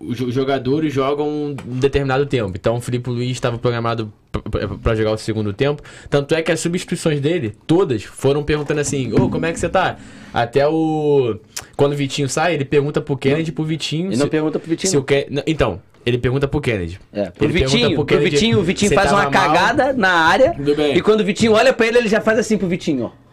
Os 0.00 0.16
jo- 0.16 0.30
jogadores 0.32 0.92
jogam 0.94 1.28
um 1.28 1.54
determinado 1.78 2.24
tempo. 2.24 2.52
Então 2.54 2.76
o 2.76 2.80
Felipe 2.80 3.10
Luiz 3.10 3.32
estava 3.32 3.58
programado 3.58 4.10
p- 4.32 4.40
p- 4.40 4.66
pra 4.82 4.94
jogar 4.94 5.12
o 5.12 5.18
segundo 5.18 5.52
tempo. 5.52 5.82
Tanto 6.08 6.34
é 6.34 6.40
que 6.40 6.50
as 6.50 6.58
substituições 6.58 7.20
dele, 7.20 7.54
todas, 7.66 8.02
foram 8.02 8.42
perguntando 8.42 8.80
assim: 8.80 9.12
Ô, 9.12 9.28
como 9.28 9.44
é 9.44 9.52
que 9.52 9.60
você 9.60 9.68
tá? 9.68 9.98
Até 10.32 10.66
o. 10.66 11.36
Quando 11.76 11.92
o 11.92 11.96
Vitinho 11.96 12.28
sai, 12.30 12.54
ele 12.54 12.64
pergunta 12.64 13.00
pro 13.00 13.14
Kennedy 13.16 13.52
pro 13.52 13.62
Vitinho. 13.64 14.10
E 14.12 14.16
não 14.16 14.24
se- 14.24 14.30
pergunta 14.30 14.58
pro 14.58 14.70
Vitinho. 14.70 14.90
se 14.90 14.96
o 14.96 15.02
Ken- 15.02 15.26
Então, 15.46 15.82
ele 16.06 16.16
pergunta 16.16 16.48
pro 16.48 16.60
Kennedy. 16.62 16.98
É, 17.12 17.30
pro 17.30 17.44
Ele 17.46 17.52
Vitinho, 17.52 17.94
pro 17.94 18.04
Kennedy 18.06 18.30
Vitinho, 18.30 18.58
o 18.58 18.62
Vitinho 18.62 18.92
faz 18.94 19.12
uma 19.12 19.24
mal. 19.24 19.30
cagada 19.30 19.92
na 19.92 20.10
área. 20.12 20.52
Tudo 20.54 20.74
bem. 20.76 20.96
E 20.96 21.02
quando 21.02 21.20
o 21.20 21.24
Vitinho 21.24 21.52
olha 21.52 21.74
pra 21.74 21.86
ele, 21.86 21.98
ele 21.98 22.08
já 22.08 22.22
faz 22.22 22.38
assim 22.38 22.56
pro 22.56 22.66
Vitinho, 22.68 23.04
ó. 23.04 23.29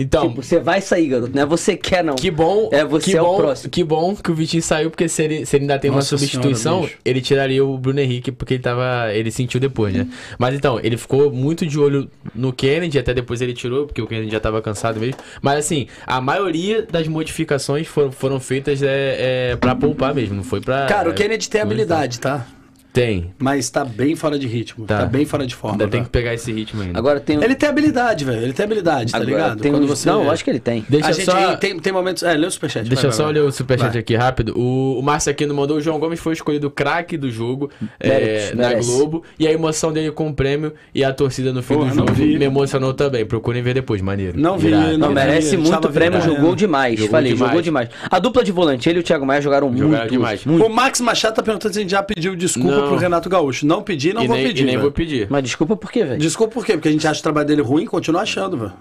Então, 0.00 0.30
Tipo, 0.30 0.42
você 0.42 0.58
vai 0.58 0.80
sair, 0.80 1.08
garoto. 1.08 1.30
Não 1.34 1.42
é 1.42 1.46
você 1.46 1.76
que 1.76 1.90
quer, 1.90 2.02
não. 2.02 2.14
Que 2.14 2.30
bom. 2.30 2.70
É 2.72 2.82
você 2.82 3.10
que 3.10 3.16
é 3.18 3.20
o 3.20 3.26
bom, 3.26 3.36
próximo. 3.36 3.70
Que 3.70 3.84
bom 3.84 4.16
que 4.16 4.30
o 4.30 4.34
Vitinho 4.34 4.62
saiu, 4.62 4.90
porque 4.90 5.06
se 5.10 5.22
ele, 5.22 5.44
se 5.44 5.56
ele 5.56 5.64
ainda 5.64 5.78
tem 5.78 5.90
Nossa 5.90 6.14
uma 6.14 6.18
substituição, 6.18 6.78
senhora, 6.78 6.92
ele 7.04 7.20
tiraria 7.20 7.62
o 7.62 7.76
Bruno 7.76 8.00
Henrique, 8.00 8.32
porque 8.32 8.54
ele 8.54 8.62
tava. 8.62 9.12
Ele 9.12 9.30
sentiu 9.30 9.60
depois, 9.60 9.92
né? 9.92 10.08
Mas 10.38 10.54
então, 10.54 10.80
ele 10.82 10.96
ficou 10.96 11.30
muito 11.30 11.66
de 11.66 11.78
olho 11.78 12.10
no 12.34 12.50
Kennedy, 12.50 12.98
até 12.98 13.12
depois 13.12 13.42
ele 13.42 13.52
tirou, 13.52 13.86
porque 13.86 14.00
o 14.00 14.06
Kennedy 14.06 14.32
já 14.32 14.40
tava 14.40 14.62
cansado 14.62 14.98
mesmo. 14.98 15.20
Mas 15.42 15.58
assim, 15.58 15.86
a 16.06 16.18
maioria 16.18 16.80
das 16.80 17.06
modificações 17.06 17.86
foram, 17.86 18.10
foram 18.10 18.40
feitas 18.40 18.82
é, 18.82 19.50
é, 19.50 19.56
pra 19.56 19.74
poupar 19.74 20.14
mesmo, 20.14 20.34
não 20.34 20.44
foi 20.44 20.62
pra. 20.62 20.86
Cara, 20.86 21.10
o 21.10 21.14
Kennedy 21.14 21.50
tem 21.50 21.60
é, 21.60 21.62
habilidade, 21.62 22.18
tá? 22.20 22.46
Tem. 22.92 23.32
Mas 23.38 23.70
tá 23.70 23.84
bem 23.84 24.16
fora 24.16 24.38
de 24.38 24.46
ritmo. 24.46 24.84
Tá, 24.86 25.00
Tá. 25.00 25.06
bem 25.06 25.24
fora 25.24 25.46
de 25.46 25.54
forma. 25.54 25.74
Ainda 25.76 25.84
tem 25.84 26.00
velho. 26.00 26.04
que 26.04 26.10
pegar 26.10 26.34
esse 26.34 26.52
ritmo 26.52 26.82
ainda. 26.82 26.98
Agora 26.98 27.20
tem 27.20 27.38
um- 27.38 27.42
Ele 27.42 27.54
tem 27.54 27.68
habilidade, 27.68 28.24
velho. 28.24 28.42
Ele 28.42 28.52
tem 28.52 28.64
habilidade, 28.64 29.12
tá 29.12 29.18
agora 29.18 29.30
ligado? 29.30 29.60
Tem 29.60 29.70
Quando 29.72 29.84
uns- 29.84 29.88
você... 29.90 30.08
Não, 30.08 30.24
eu 30.24 30.30
acho 30.30 30.42
que 30.42 30.50
ele 30.50 30.58
tem. 30.60 30.84
Deixa 30.88 31.12
gente 31.12 31.24
só. 31.24 31.56
tem, 31.56 31.78
tem 31.78 31.92
momentos. 31.92 32.22
É, 32.22 32.34
lê 32.34 32.46
o 32.46 32.50
superchat. 32.50 32.88
Deixa 32.88 33.02
vai, 33.02 33.10
eu 33.10 33.12
só 33.12 33.24
vai, 33.24 33.32
ler 33.34 33.40
vai. 33.40 33.48
o 33.48 33.52
superchat 33.52 33.90
Vai. 33.92 34.00
aqui 34.00 34.16
rápido. 34.16 34.58
O, 34.58 34.98
o 34.98 35.02
Márcio 35.02 35.30
aqui 35.30 35.46
no 35.46 35.54
mandou. 35.54 35.76
O 35.76 35.80
João 35.80 35.98
Gomes 35.98 36.18
foi 36.20 36.32
escolhido 36.32 36.70
craque 36.70 37.16
do 37.16 37.30
jogo 37.30 37.70
é, 37.98 38.52
na. 38.54 38.74
Globo. 38.74 39.22
E 39.38 39.46
a 39.46 39.52
emoção 39.52 39.92
dele 39.92 40.10
com 40.10 40.28
o 40.28 40.34
prêmio 40.34 40.72
e 40.94 41.04
a 41.04 41.12
torcida 41.12 41.52
no 41.52 41.62
fim 41.62 41.74
Porra, 41.74 41.90
do 41.90 41.96
não 41.96 42.06
jogo 42.08 42.20
me 42.20 42.44
emocionou 42.44 42.92
também. 42.94 43.24
Procurem 43.24 43.62
ver 43.62 43.74
depois, 43.74 44.00
maneiro. 44.02 44.38
Não 44.40 44.58
vi, 44.58 44.68
Irado. 44.68 44.98
Não, 44.98 45.08
vi, 45.08 45.14
merece 45.14 45.56
muito 45.56 45.70
tava 45.70 45.88
prêmio, 45.92 46.20
jogou 46.20 46.54
demais. 46.54 46.94
Jogou 46.98 47.10
Falei, 47.10 47.32
demais. 47.32 47.50
jogou 47.50 47.62
demais. 47.62 47.88
A 48.10 48.18
dupla 48.18 48.42
de 48.42 48.52
volante, 48.52 48.88
ele 48.88 48.98
e 48.98 49.00
o 49.00 49.04
Thiago 49.04 49.24
Maia 49.26 49.40
jogaram 49.40 49.68
Jogaram 49.76 49.88
muito. 50.00 50.10
demais. 50.10 50.44
muito. 50.44 50.64
O 50.64 50.68
Max 50.68 51.00
Machado 51.00 51.34
tá 51.34 51.42
perguntando 51.42 51.72
se 51.74 51.78
a 51.78 51.82
gente 51.82 51.90
já 51.90 52.02
pediu 52.02 52.34
desculpa 52.34 52.79
Não. 52.80 52.88
pro 52.88 52.96
Renato 52.96 53.28
Gaúcho. 53.28 53.66
Não 53.66 53.82
pedi, 53.82 54.12
não 54.12 54.22
e 54.22 54.26
vou 54.26 54.36
nem, 54.36 54.46
pedir. 54.46 54.62
e 54.62 54.64
nem 54.64 54.74
velho. 54.74 54.82
vou 54.82 54.90
pedir. 54.92 55.26
Mas 55.30 55.42
desculpa 55.42 55.76
por 55.76 55.90
quê, 55.90 56.04
velho? 56.04 56.18
Desculpa 56.20 56.52
por 56.54 56.64
quê? 56.64 56.72
Porque 56.74 56.88
a 56.88 56.92
gente 56.92 57.06
acha 57.06 57.20
o 57.20 57.22
trabalho 57.22 57.46
dele 57.46 57.62
ruim, 57.62 57.86
continua 57.86 58.22
achando, 58.22 58.56
velho. 58.56 58.72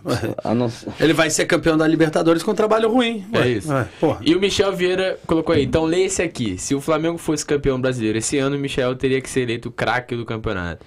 A 0.43 0.53
não- 0.53 0.71
Ele 0.99 1.13
vai 1.13 1.29
ser 1.29 1.45
campeão 1.45 1.77
da 1.77 1.87
Libertadores 1.87 2.41
com 2.43 2.53
trabalho 2.53 2.89
ruim. 2.89 3.25
É 3.33 3.39
Ué, 3.39 3.47
isso. 3.49 3.71
ué, 3.71 3.87
porra. 3.99 4.19
E 4.25 4.35
o 4.35 4.39
Michel 4.39 4.75
Vieira 4.75 5.17
colocou 5.27 5.53
aí. 5.55 5.63
Então 5.63 5.85
lê 5.85 6.03
esse 6.05 6.21
aqui. 6.21 6.57
Se 6.57 6.73
o 6.75 6.81
Flamengo 6.81 7.17
fosse 7.17 7.45
campeão 7.45 7.79
brasileiro 7.79 8.17
esse 8.17 8.37
ano, 8.37 8.55
o 8.55 8.59
Michel 8.59 8.95
teria 8.95 9.21
que 9.21 9.29
ser 9.29 9.41
eleito 9.41 9.69
craque 9.71 10.15
do 10.15 10.25
campeonato. 10.25 10.85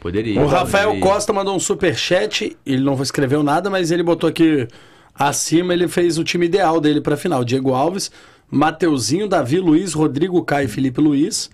Poderia. 0.00 0.40
O 0.40 0.46
Rafael 0.46 0.88
poderia. 0.94 1.10
Costa 1.12 1.32
mandou 1.32 1.54
um 1.54 1.60
superchat. 1.60 2.56
Ele 2.64 2.82
não 2.82 3.00
escreveu 3.02 3.42
nada, 3.42 3.68
mas 3.68 3.90
ele 3.90 4.02
botou 4.02 4.28
aqui 4.30 4.66
acima. 5.14 5.74
Ele 5.74 5.86
fez 5.88 6.16
o 6.16 6.24
time 6.24 6.46
ideal 6.46 6.80
dele 6.80 7.00
pra 7.02 7.18
final: 7.18 7.44
Diego 7.44 7.74
Alves, 7.74 8.10
Mateuzinho, 8.50 9.28
Davi 9.28 9.58
Luiz, 9.60 9.92
Rodrigo 9.92 10.42
Caio 10.42 10.64
e 10.64 10.68
Felipe 10.68 11.00
Luiz, 11.02 11.50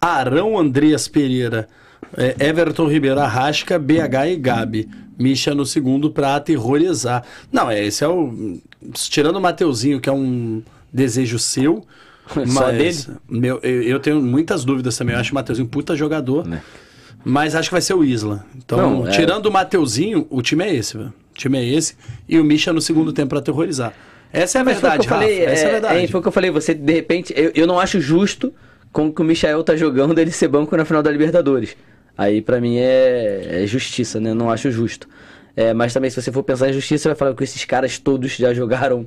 Arão 0.00 0.58
Andreas 0.58 1.08
Pereira, 1.08 1.68
é, 2.16 2.36
Everton 2.48 2.86
Ribeiro 2.86 3.20
Arrasca, 3.20 3.78
BH 3.78 4.28
e 4.30 4.36
Gabi. 4.36 4.88
Misha 5.18 5.54
no 5.54 5.66
segundo 5.66 6.10
pra 6.10 6.36
aterrorizar. 6.36 7.24
Não, 7.50 7.68
é, 7.70 7.84
esse 7.84 8.04
é 8.04 8.08
o. 8.08 8.58
Tirando 8.94 9.36
o 9.36 9.40
Mateuzinho, 9.40 10.00
que 10.00 10.08
é 10.08 10.12
um 10.12 10.62
desejo 10.92 11.38
seu. 11.38 11.84
Só 12.46 12.72
mas 12.72 13.10
Meu, 13.28 13.58
eu, 13.62 13.82
eu 13.82 14.00
tenho 14.00 14.22
muitas 14.22 14.64
dúvidas 14.64 14.96
também. 14.96 15.14
Eu 15.14 15.20
acho 15.20 15.32
o 15.32 15.34
Mateuzinho 15.34 15.66
um 15.66 15.70
puta 15.70 15.96
jogador. 15.96 16.46
Mas 17.24 17.56
acho 17.56 17.68
que 17.68 17.74
vai 17.74 17.80
ser 17.80 17.94
o 17.94 18.04
Isla. 18.04 18.44
Então, 18.56 18.78
Não, 18.78 19.08
é- 19.08 19.10
tirando 19.10 19.46
o 19.46 19.52
Mateuzinho, 19.52 20.24
o 20.30 20.40
time 20.40 20.64
é 20.64 20.74
esse, 20.74 20.96
velho. 20.96 21.12
O 21.34 21.38
time 21.38 21.58
é 21.58 21.64
esse. 21.64 21.96
E 22.28 22.38
o 22.38 22.44
Misha 22.44 22.72
no 22.72 22.80
segundo 22.80 23.12
tempo 23.12 23.30
pra 23.30 23.40
aterrorizar. 23.40 23.92
Essa 24.32 24.58
é 24.58 24.60
a 24.60 24.64
verdade, 24.64 25.04
eu 25.04 25.08
falei, 25.08 25.40
Rafa. 25.40 25.50
Essa 25.50 25.62
é 25.62 25.64
a 25.64 25.68
é, 25.68 25.72
verdade. 25.72 26.04
é, 26.04 26.06
foi 26.06 26.20
o 26.20 26.22
que 26.22 26.28
eu 26.28 26.32
falei, 26.32 26.50
você 26.50 26.74
de 26.74 26.92
repente, 26.92 27.32
eu, 27.34 27.50
eu 27.54 27.66
não 27.66 27.80
acho 27.80 28.00
justo 28.00 28.52
com 28.92 29.12
que 29.12 29.20
o 29.20 29.24
Michael 29.24 29.62
tá 29.62 29.76
jogando 29.76 30.18
ele 30.18 30.30
ser 30.30 30.48
banco 30.48 30.76
na 30.76 30.84
final 30.84 31.02
da 31.02 31.10
Libertadores. 31.10 31.76
Aí 32.16 32.42
pra 32.42 32.60
mim 32.60 32.78
é, 32.78 33.62
é 33.62 33.66
justiça, 33.66 34.18
né? 34.18 34.34
Não 34.34 34.50
acho 34.50 34.70
justo. 34.70 35.08
É, 35.56 35.74
mas 35.74 35.92
também 35.92 36.08
se 36.08 36.22
você 36.22 36.30
for 36.30 36.44
pensar 36.44 36.68
em 36.68 36.72
justiça, 36.72 37.02
você 37.02 37.08
vai 37.08 37.16
falar 37.16 37.34
que 37.34 37.42
esses 37.42 37.64
caras 37.64 37.98
todos 37.98 38.30
já 38.36 38.54
jogaram 38.54 39.04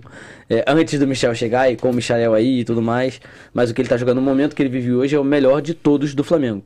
é, 0.50 0.66
antes 0.68 1.00
do 1.00 1.08
Michel 1.08 1.34
chegar 1.34 1.72
e 1.72 1.78
com 1.78 1.90
o 1.90 1.94
Michael 1.94 2.34
aí 2.34 2.60
e 2.60 2.64
tudo 2.66 2.82
mais. 2.82 3.22
Mas 3.54 3.70
o 3.70 3.74
que 3.74 3.82
ele 3.82 3.88
tá 3.88 3.96
jogando 3.96 4.18
no 4.18 4.22
momento 4.22 4.54
que 4.56 4.62
ele 4.62 4.70
vive 4.70 4.94
hoje 4.94 5.16
é 5.16 5.20
o 5.20 5.24
melhor 5.24 5.62
de 5.62 5.74
todos 5.74 6.14
do 6.14 6.24
Flamengo. 6.24 6.64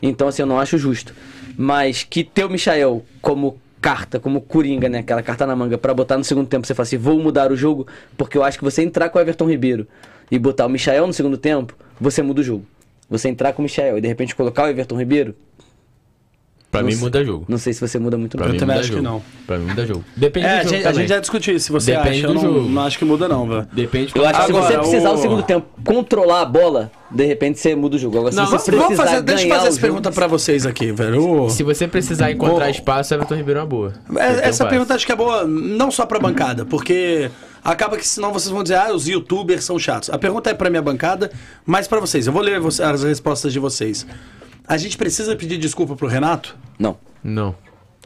Então 0.00 0.28
assim, 0.28 0.40
eu 0.42 0.46
não 0.46 0.58
acho 0.58 0.78
justo. 0.78 1.12
Mas 1.56 2.02
que 2.02 2.24
ter 2.24 2.44
o 2.44 2.50
Michael 2.50 3.04
como 3.20 3.58
carta, 3.78 4.18
como 4.18 4.40
coringa, 4.40 4.88
né? 4.88 5.00
Aquela 5.00 5.22
carta 5.22 5.46
na 5.46 5.54
manga 5.54 5.76
pra 5.78 5.94
botar 5.94 6.16
no 6.16 6.24
segundo 6.24 6.46
tempo, 6.46 6.66
você 6.66 6.74
fala 6.74 6.84
assim, 6.84 6.96
vou 6.96 7.18
mudar 7.20 7.52
o 7.52 7.56
jogo, 7.56 7.86
porque 8.16 8.36
eu 8.36 8.42
acho 8.42 8.58
que 8.58 8.64
você 8.64 8.82
entrar 8.82 9.10
com 9.10 9.18
o 9.18 9.20
Everton 9.20 9.48
Ribeiro 9.48 9.86
e 10.30 10.38
botar 10.38 10.66
o 10.66 10.68
Michael 10.68 11.06
no 11.06 11.12
segundo 11.12 11.36
tempo, 11.36 11.76
você 12.00 12.22
muda 12.22 12.40
o 12.40 12.44
jogo. 12.44 12.64
Você 13.08 13.28
entrar 13.28 13.52
com 13.52 13.62
o 13.62 13.64
Michael 13.64 13.98
e 13.98 14.00
de 14.00 14.08
repente 14.08 14.34
colocar 14.34 14.64
o 14.64 14.68
Everton 14.68 14.98
Ribeiro, 14.98 15.34
Pra 16.68 16.82
Não 16.82 16.88
mim 16.88 16.94
sei. 16.94 17.04
muda 17.04 17.24
jogo. 17.24 17.44
não 17.48 17.56
sei 17.58 17.72
se 17.72 17.80
você 17.80 17.98
muda 17.98 18.18
muito 18.18 18.36
Pra 18.36 18.46
não. 18.46 18.52
mim 18.52 18.58
também 18.58 18.74
muda 18.76 18.80
acho 18.80 18.90
que 18.90 18.96
jogo. 19.02 19.08
não. 19.08 19.22
Pra 19.46 19.56
mim 19.56 19.66
muda 19.66 19.86
jogo. 19.86 20.04
Depende 20.16 20.46
É, 20.46 20.50
do 20.50 20.54
a 20.56 20.62
jogo 20.64 20.74
gente, 20.74 20.86
a 20.88 20.92
gente 20.92 21.08
já 21.08 21.20
discutiu 21.20 21.56
isso. 21.56 21.66
Se 21.66 21.72
você 21.72 21.92
Depende 21.92 22.18
acha, 22.18 22.26
eu 22.26 22.28
do 22.28 22.34
não, 22.34 22.42
jogo. 22.42 22.68
não 22.68 22.82
acho 22.82 22.98
que 22.98 23.04
muda, 23.04 23.28
não, 23.28 23.48
velho. 23.48 23.68
Depende 23.72 24.12
Eu 24.14 24.26
acho 24.26 24.40
que 24.40 24.44
se 24.46 24.50
Agora, 24.50 24.66
você 24.66 24.78
precisar 24.78 25.10
o- 25.10 25.12
no 25.14 25.22
segundo 25.22 25.42
tempo 25.44 25.66
controlar 25.84 26.42
a 26.42 26.44
bola, 26.44 26.90
de 27.10 27.24
repente 27.24 27.60
você 27.60 27.74
muda 27.74 27.96
o 27.96 27.98
jogo. 27.98 28.18
Agora, 28.18 28.32
se 28.32 28.36
Não, 28.36 28.44
você 28.46 28.50
vamos- 28.50 28.64
precisar 28.64 28.82
Vamos 28.82 28.98
fazer, 28.98 29.22
deixa 29.22 29.46
eu 29.46 29.54
fazer 29.54 29.68
essa 29.68 29.80
pergunta 29.80 30.12
pra 30.12 30.26
vocês 30.26 30.66
aqui, 30.66 30.92
velho. 30.92 31.48
Se 31.48 31.62
você 31.62 31.88
precisar 31.88 32.30
encontrar 32.32 32.66
Ô. 32.66 32.70
espaço, 32.70 33.14
Everton 33.14 33.36
Ribeiro 33.36 33.60
é 33.60 33.62
uma 33.62 33.68
boa. 33.68 33.94
É, 34.18 34.48
Essa 34.48 34.64
um 34.64 34.68
pergunta 34.68 34.92
acho 34.92 35.06
que 35.06 35.12
é 35.12 35.16
boa, 35.16 35.46
não 35.46 35.90
só 35.90 36.04
pra 36.04 36.18
bancada, 36.18 36.66
porque 36.66 37.30
acaba 37.70 37.96
que 37.96 38.06
senão 38.06 38.32
vocês 38.32 38.50
vão 38.50 38.62
dizer, 38.62 38.76
ah, 38.76 38.94
os 38.94 39.06
youtubers 39.08 39.64
são 39.64 39.78
chatos. 39.78 40.08
A 40.10 40.18
pergunta 40.18 40.50
é 40.50 40.54
pra 40.54 40.70
minha 40.70 40.82
bancada, 40.82 41.30
mas 41.64 41.88
pra 41.88 42.00
vocês. 42.00 42.26
Eu 42.26 42.32
vou 42.32 42.42
ler 42.42 42.60
as 42.64 43.02
respostas 43.02 43.52
de 43.52 43.58
vocês. 43.58 44.06
A 44.66 44.76
gente 44.76 44.96
precisa 44.96 45.34
pedir 45.36 45.58
desculpa 45.58 45.94
pro 45.96 46.06
Renato? 46.06 46.56
Não. 46.78 46.98
Não. 47.22 47.54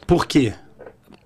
Por 0.07 0.27
quê? 0.27 0.55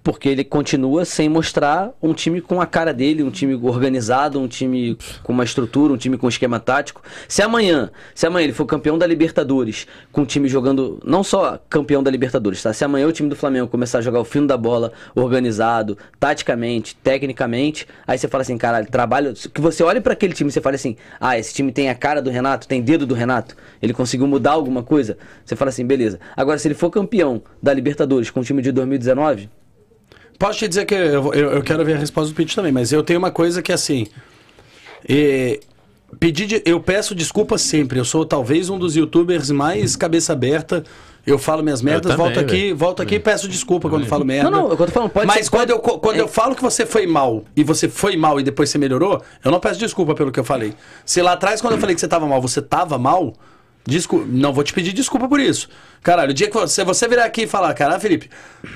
Porque 0.04 0.28
ele 0.28 0.44
continua 0.44 1.06
sem 1.06 1.30
mostrar 1.30 1.90
um 2.02 2.12
time 2.12 2.42
com 2.42 2.60
a 2.60 2.66
cara 2.66 2.92
dele, 2.92 3.22
um 3.22 3.30
time 3.30 3.54
organizado, 3.54 4.38
um 4.38 4.46
time 4.46 4.98
com 5.22 5.32
uma 5.32 5.44
estrutura, 5.44 5.94
um 5.94 5.96
time 5.96 6.18
com 6.18 6.28
esquema 6.28 6.60
tático. 6.60 7.00
Se 7.26 7.40
amanhã, 7.40 7.90
se 8.14 8.26
amanhã 8.26 8.44
ele 8.44 8.52
for 8.52 8.66
campeão 8.66 8.98
da 8.98 9.06
Libertadores, 9.06 9.86
com 10.12 10.20
o 10.20 10.26
time 10.26 10.46
jogando, 10.46 11.00
não 11.02 11.24
só 11.24 11.58
campeão 11.70 12.02
da 12.02 12.10
Libertadores, 12.10 12.62
tá? 12.62 12.70
Se 12.74 12.84
amanhã 12.84 13.08
o 13.08 13.12
time 13.12 13.30
do 13.30 13.34
Flamengo 13.34 13.66
começar 13.66 13.98
a 13.98 14.02
jogar 14.02 14.20
o 14.20 14.26
fino 14.26 14.46
da 14.46 14.58
bola, 14.58 14.92
organizado, 15.14 15.96
taticamente, 16.20 16.94
tecnicamente, 16.96 17.88
aí 18.06 18.18
você 18.18 18.28
fala 18.28 18.42
assim, 18.42 18.58
caralho, 18.58 18.86
trabalho, 18.86 19.32
que 19.32 19.60
você 19.60 19.82
olhe 19.82 20.02
pra 20.02 20.12
aquele 20.12 20.34
time 20.34 20.50
e 20.50 20.52
você 20.52 20.60
fala 20.60 20.76
assim: 20.76 20.96
"Ah, 21.18 21.38
esse 21.38 21.54
time 21.54 21.72
tem 21.72 21.88
a 21.88 21.94
cara 21.94 22.20
do 22.20 22.28
Renato, 22.28 22.68
tem 22.68 22.82
dedo 22.82 23.06
do 23.06 23.14
Renato, 23.14 23.56
ele 23.80 23.94
conseguiu 23.94 24.26
mudar 24.26 24.52
alguma 24.52 24.82
coisa". 24.82 25.16
Você 25.46 25.56
fala 25.56 25.70
assim, 25.70 25.86
beleza. 25.86 26.20
Agora 26.36 26.58
se 26.58 26.68
ele 26.68 26.74
for 26.74 26.90
campeão 26.90 27.42
da 27.62 27.72
Libertadores 27.72 28.28
com 28.28 28.40
o 28.40 28.44
time 28.44 28.60
de 28.60 28.70
2019, 28.70 29.48
Posso 30.38 30.58
te 30.58 30.68
dizer 30.68 30.84
que 30.84 30.94
eu, 30.94 31.32
eu, 31.32 31.50
eu 31.52 31.62
quero 31.62 31.84
ver 31.84 31.94
a 31.94 31.98
resposta 31.98 32.30
do 32.32 32.36
Pitch 32.36 32.54
também, 32.54 32.72
mas 32.72 32.92
eu 32.92 33.02
tenho 33.02 33.18
uma 33.18 33.30
coisa 33.30 33.62
que 33.62 33.72
assim. 33.72 34.06
e- 35.08 35.60
pedir 36.20 36.62
eu 36.64 36.80
peço 36.80 37.14
desculpa 37.14 37.58
sempre. 37.58 37.98
Eu 37.98 38.04
sou 38.04 38.24
talvez 38.24 38.70
um 38.70 38.78
dos 38.78 38.94
youtubers 38.96 39.50
mais 39.50 39.96
cabeça 39.96 40.32
aberta. 40.32 40.84
Eu 41.26 41.38
falo 41.38 41.62
minhas 41.62 41.80
merdas, 41.80 42.12
também, 42.12 42.18
volto 42.18 42.38
aqui, 42.38 42.56
velho. 42.64 42.76
volto 42.76 43.00
aqui 43.02 43.14
e 43.14 43.18
peço 43.20 43.48
desculpa 43.48 43.88
quando 43.88 44.04
falo 44.06 44.26
merda. 44.26 44.50
Não, 44.50 44.64
não, 44.64 44.70
eu 44.72 44.76
tô 44.76 44.86
falando, 44.88 45.08
pode 45.08 45.26
Mas 45.26 45.46
ser- 45.46 45.50
quando, 45.50 45.68
pode- 45.70 45.72
eu, 45.94 45.98
quando 45.98 46.16
é- 46.16 46.20
eu 46.20 46.28
falo 46.28 46.54
que 46.54 46.60
você 46.60 46.84
foi 46.84 47.06
mal 47.06 47.44
e 47.56 47.64
você 47.64 47.88
foi 47.88 48.14
mal 48.14 48.38
e 48.38 48.42
depois 48.42 48.68
você 48.68 48.76
melhorou, 48.76 49.22
eu 49.42 49.50
não 49.50 49.58
peço 49.58 49.80
desculpa 49.80 50.14
pelo 50.14 50.30
que 50.30 50.38
eu 50.38 50.44
falei. 50.44 50.74
Se 51.02 51.22
lá 51.22 51.32
atrás, 51.32 51.62
quando 51.62 51.74
eu 51.74 51.78
falei 51.80 51.94
que 51.94 52.00
você 52.02 52.06
tava 52.08 52.26
mal, 52.26 52.42
você 52.42 52.60
tava 52.60 52.98
mal, 52.98 53.32
desculpa, 53.86 54.26
não 54.28 54.52
vou 54.52 54.64
te 54.64 54.72
pedir 54.72 54.92
desculpa 54.92 55.28
por 55.28 55.40
isso. 55.40 55.68
Caralho, 56.02 56.30
o 56.30 56.34
dia 56.34 56.48
que 56.48 56.54
você, 56.54 56.84
você 56.84 57.08
virar 57.08 57.24
aqui 57.24 57.42
e 57.42 57.46
falar, 57.46 57.72
cara, 57.74 57.98
Felipe, 57.98 58.28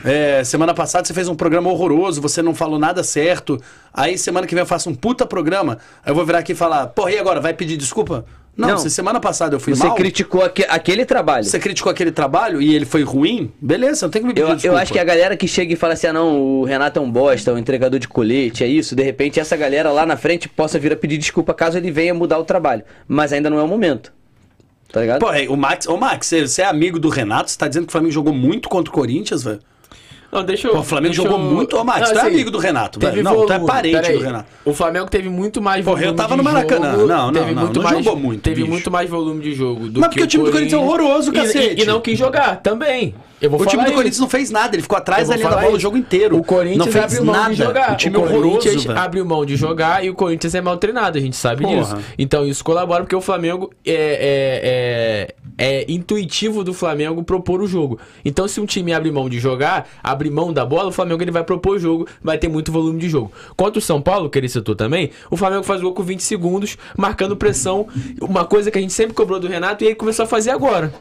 é, 0.04 0.42
semana 0.44 0.72
passada 0.74 1.06
você 1.06 1.12
fez 1.14 1.28
um 1.28 1.34
programa 1.34 1.70
horroroso, 1.70 2.20
você 2.20 2.40
não 2.42 2.54
falou 2.54 2.78
nada 2.78 3.02
certo, 3.02 3.60
aí 3.92 4.16
semana 4.18 4.46
que 4.46 4.54
vem 4.54 4.62
eu 4.62 4.66
faço 4.66 4.88
um 4.88 4.94
puta 4.94 5.26
programa, 5.26 5.78
aí 6.04 6.10
eu 6.10 6.14
vou 6.14 6.24
virar 6.24 6.38
aqui 6.38 6.52
e 6.52 6.54
falar, 6.54 6.86
porra, 6.88 7.12
e 7.12 7.18
agora, 7.18 7.40
vai 7.40 7.52
pedir 7.54 7.76
desculpa? 7.76 8.24
Não, 8.56 8.70
Não. 8.70 8.78
se 8.78 8.90
semana 8.90 9.20
passada 9.20 9.54
eu 9.54 9.60
fui 9.60 9.72
Você 9.72 9.84
mal, 9.86 9.94
criticou 9.94 10.42
aque- 10.42 10.66
aquele 10.68 11.04
trabalho. 11.04 11.44
você 11.44 11.60
criticou 11.60 11.92
aquele 11.92 12.10
trabalho 12.10 12.60
e 12.60 12.74
ele 12.74 12.84
foi 12.84 13.04
ruim, 13.04 13.52
beleza, 13.60 14.04
não 14.04 14.10
tem 14.10 14.20
que 14.20 14.26
me 14.26 14.34
pedir 14.34 14.48
Eu, 14.48 14.54
desculpa. 14.56 14.76
eu 14.76 14.82
acho 14.82 14.92
que 14.92 14.98
a 14.98 15.04
galera 15.04 15.36
que 15.36 15.46
chega 15.46 15.72
e 15.72 15.76
fala 15.76 15.92
assim, 15.92 16.08
ah 16.08 16.12
não, 16.12 16.40
o 16.40 16.64
Renato 16.64 16.98
é 16.98 17.02
um 17.02 17.08
bosta, 17.08 17.52
é 17.52 17.54
um 17.54 17.58
entregador 17.58 18.00
de 18.00 18.08
colete, 18.08 18.64
é 18.64 18.66
isso, 18.66 18.96
de 18.96 19.02
repente 19.04 19.38
essa 19.38 19.56
galera 19.56 19.92
lá 19.92 20.04
na 20.04 20.16
frente 20.16 20.48
possa 20.48 20.76
vir 20.76 20.92
a 20.92 20.96
pedir 20.96 21.18
desculpa 21.18 21.54
caso 21.54 21.78
ele 21.78 21.92
venha 21.92 22.12
mudar 22.12 22.36
o 22.38 22.44
trabalho. 22.44 22.82
Mas 23.06 23.32
ainda 23.32 23.48
não 23.48 23.60
é 23.60 23.62
o 23.62 23.68
momento. 23.68 24.12
Tá 24.90 25.00
ligado? 25.02 25.20
Pô, 25.20 25.30
é, 25.32 25.46
o 25.48 25.56
Max, 25.56 25.86
ô 25.86 25.96
Max, 25.96 26.26
você 26.26 26.46
você 26.46 26.62
é 26.62 26.66
amigo 26.66 26.98
do 26.98 27.08
Renato? 27.08 27.50
Você 27.50 27.58
tá 27.58 27.68
dizendo 27.68 27.84
que 27.86 27.90
o 27.90 27.92
Flamengo 27.92 28.12
jogou 28.12 28.32
muito 28.32 28.68
contra 28.68 28.90
o 28.90 28.94
Corinthians, 28.94 29.42
velho? 29.42 29.60
Não, 30.30 30.44
deixa 30.44 30.68
eu. 30.68 30.72
Pô, 30.74 30.80
o 30.80 30.82
Flamengo 30.84 31.14
deixa 31.14 31.22
jogou 31.28 31.38
eu- 31.38 31.44
muito. 31.54 31.76
Ô, 31.76 31.84
Max, 31.84 32.00
Não, 32.00 32.06
tu 32.12 32.18
é 32.18 32.20
assim, 32.22 32.28
amigo 32.34 32.50
do 32.50 32.58
Renato, 32.58 33.00
velho. 33.00 33.22
Não, 33.22 33.34
tu 33.46 33.52
é 33.52 33.58
volume. 33.58 33.66
parente 33.66 34.12
do. 34.12 34.18
Renato. 34.20 34.46
O 34.64 34.74
Flamengo 34.74 35.06
teve 35.10 35.28
muito 35.30 35.60
mais 35.62 35.84
Porra, 35.84 36.00
eu 36.00 36.14
volume 36.14 36.16
tava 36.18 36.30
de 36.32 36.36
no 36.38 36.44
Maracanã. 36.44 36.90
jogo, 36.92 37.06
Não, 37.06 37.26
não, 37.26 37.32
teve 37.32 37.54
não, 37.54 37.62
muito 37.64 37.76
não 37.82 37.82
mais, 37.90 38.04
jogou 38.04 38.20
muito, 38.20 38.42
Teve 38.42 38.56
bicho. 38.56 38.70
muito 38.70 38.90
mais 38.90 39.08
volume 39.10 39.42
de 39.42 39.54
jogo 39.54 39.88
do 39.88 40.00
Mas 40.00 40.08
que 40.10 40.14
porque 40.16 40.24
o 40.24 40.26
time 40.26 40.44
do 40.44 40.50
Corinthians 40.50 40.72
é 40.80 40.84
horroroso, 40.84 41.30
E- 41.30 41.34
cacete. 41.34 41.80
E, 41.80 41.82
e 41.82 41.86
não 41.86 42.00
quis 42.02 42.18
jogar 42.18 42.56
também. 42.62 43.14
Eu 43.40 43.50
vou 43.50 43.60
O 43.60 43.66
time 43.66 43.82
do 43.82 43.88
isso. 43.88 43.94
Corinthians 43.96 44.18
não 44.20 44.28
fez 44.28 44.50
nada, 44.50 44.74
ele 44.74 44.82
ficou 44.82 44.98
atrás 44.98 45.28
da 45.28 45.36
linha 45.36 45.48
da 45.48 45.56
bola 45.56 45.68
o 45.68 45.70
isso. 45.72 45.80
jogo 45.80 45.96
inteiro. 45.96 46.36
O 46.36 46.44
Corinthians 46.44 46.78
não 46.78 46.92
fez 46.92 47.20
nada. 47.20 47.50
de 47.50 47.54
jogar. 47.56 47.92
O 47.92 47.96
time 47.96 48.16
o 48.16 48.22
Corinthians 48.22 48.84
velho. 48.84 48.98
abriu 48.98 49.24
mão 49.24 49.44
de 49.44 49.56
jogar 49.56 50.04
e 50.04 50.10
o 50.10 50.14
Corinthians 50.14 50.54
é 50.54 50.60
mal 50.60 50.76
treinado, 50.76 51.18
a 51.18 51.20
gente 51.20 51.36
sabe 51.36 51.62
Porra. 51.62 51.76
disso. 51.76 51.96
Então 52.18 52.46
isso 52.46 52.64
colabora 52.64 53.04
porque 53.04 53.14
o 53.14 53.20
Flamengo 53.20 53.70
é, 53.86 53.92
é, 53.92 55.34
é, 55.58 55.82
é 55.82 55.92
intuitivo 55.92 56.64
do 56.64 56.74
Flamengo 56.74 57.22
propor 57.22 57.60
o 57.60 57.66
jogo. 57.66 57.98
Então 58.24 58.48
se 58.48 58.60
um 58.60 58.66
time 58.66 58.92
abre 58.92 59.10
mão 59.10 59.28
de 59.28 59.38
jogar, 59.38 59.88
abre 60.02 60.30
mão 60.30 60.52
da 60.52 60.64
bola, 60.64 60.88
o 60.88 60.92
Flamengo 60.92 61.22
ele 61.22 61.30
vai 61.30 61.44
propor 61.44 61.76
o 61.76 61.78
jogo, 61.78 62.06
vai 62.22 62.38
ter 62.38 62.48
muito 62.48 62.72
volume 62.72 62.98
de 62.98 63.08
jogo. 63.08 63.30
Contra 63.56 63.78
o 63.78 63.82
São 63.82 64.00
Paulo, 64.00 64.28
que 64.28 64.38
ele 64.38 64.48
citou 64.48 64.74
também, 64.74 65.10
o 65.30 65.36
Flamengo 65.36 65.62
faz 65.62 65.80
o 65.80 65.84
gol 65.84 65.94
com 65.94 66.02
20 66.02 66.20
segundos, 66.22 66.76
marcando 66.96 67.36
pressão, 67.36 67.86
uma 68.20 68.44
coisa 68.44 68.70
que 68.70 68.78
a 68.78 68.80
gente 68.80 68.92
sempre 68.92 69.14
cobrou 69.14 69.38
do 69.38 69.46
Renato 69.46 69.84
e 69.84 69.88
ele 69.88 69.96
começou 69.96 70.24
a 70.24 70.26
fazer 70.26 70.50
agora. 70.50 70.92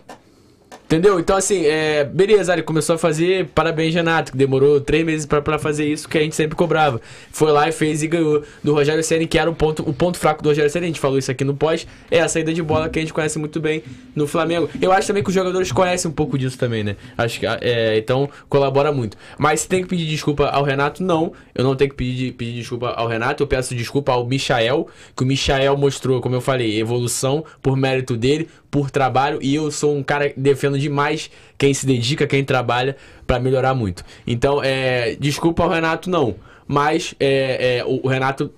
Entendeu? 0.88 1.19
Então, 1.19 1.36
assim, 1.36 1.65
é, 1.65 2.06
beleza, 2.06 2.54
ele 2.54 2.63
começou 2.63 2.95
a 2.95 2.97
fazer, 2.97 3.50
parabéns, 3.54 3.93
Renato, 3.93 4.32
que 4.32 4.38
demorou 4.38 4.80
três 4.80 5.06
meses 5.06 5.26
pra 5.26 5.60
fazer 5.60 5.86
isso 5.86 6.08
que 6.08 6.17
a 6.17 6.21
gente 6.21 6.34
sempre 6.34 6.56
cobrava. 6.56 7.02
Foi 7.30 7.52
lá 7.52 7.67
e 7.67 7.73
fez 7.73 8.04
e 8.04 8.08
ganhou 8.08 8.41
do 8.63 8.73
Rogério 8.73 9.04
Ceni 9.04 9.28
que 9.28 9.38
era 9.38 9.50
o 9.50 9.54
ponto, 9.54 9.84
o 9.88 9.93
ponto 9.93 10.17
fraco 10.17 10.41
do 10.41 10.47
Rogério 10.47 10.71
Ceni 10.71 10.86
a 10.86 10.88
gente 10.88 11.00
falou 11.02 11.17
isso 11.17 11.30
aqui 11.30 11.43
no 11.43 11.54
pós, 11.54 11.86
é 12.10 12.21
a 12.21 12.30
saída 12.30 12.54
de 12.54 12.63
bola 12.63 12.88
que 12.88 13.00
a 13.00 13.02
gente 13.02 13.12
conhece 13.12 13.38
muito 13.38 13.60
bem 13.60 13.84
no 14.15 14.26
Flamengo. 14.26 14.69
Eu 14.82 14.93
acho 14.93 15.08
também 15.08 15.21
que 15.21 15.28
os 15.28 15.36
jogadores 15.36 15.73
conhecem 15.73 16.10
um 16.10 16.13
pouco 16.13 16.38
disso 16.38 16.58
também, 16.58 16.86
né? 16.86 16.95
Acho 17.17 17.41
que, 17.41 17.45
é, 17.45 17.97
então, 17.97 18.30
colabora 18.47 18.89
muito. 18.89 19.17
Mas 19.38 19.62
se 19.62 19.67
tem 19.67 19.82
que 19.82 19.89
pedir 19.89 20.06
desculpa 20.06 20.45
ao 20.45 20.63
Renato, 20.63 21.04
não. 21.04 21.34
Eu 21.54 21.65
não 21.65 21.76
tenho 21.76 21.89
que 21.89 21.97
pedir, 21.97 22.32
pedir 22.32 22.54
desculpa 22.60 22.91
ao 22.91 23.10
Renato, 23.10 23.43
eu 23.43 23.47
peço 23.47 23.76
desculpa 23.76 24.13
ao 24.13 24.26
Michael, 24.26 24.88
que 25.17 25.23
o 25.23 25.28
Michael 25.28 25.76
mostrou, 25.76 26.21
como 26.21 26.34
eu 26.36 26.41
falei, 26.41 26.80
evolução 26.80 27.43
por 27.62 27.76
mérito 27.76 28.15
dele, 28.15 28.47
por 28.71 28.91
trabalho, 28.91 29.39
e 29.41 29.56
eu 29.56 29.71
sou 29.71 29.95
um 29.95 30.04
cara 30.04 30.30
que 30.30 30.39
defendo 30.39 30.76
demais 30.77 31.29
quem 31.57 31.73
se 31.73 31.85
dedica, 31.85 32.27
quem 32.27 32.43
trabalha 32.43 32.95
pra 33.25 33.39
melhorar 33.39 33.73
muito. 33.73 34.03
Então, 34.25 34.61
é, 34.63 35.15
desculpa 35.19 35.63
ao 35.63 35.69
Renato, 35.69 36.09
não. 36.09 36.35
Mas 36.67 37.15
é, 37.19 37.77
é, 37.77 37.85
o, 37.85 38.07
Renato 38.07 38.51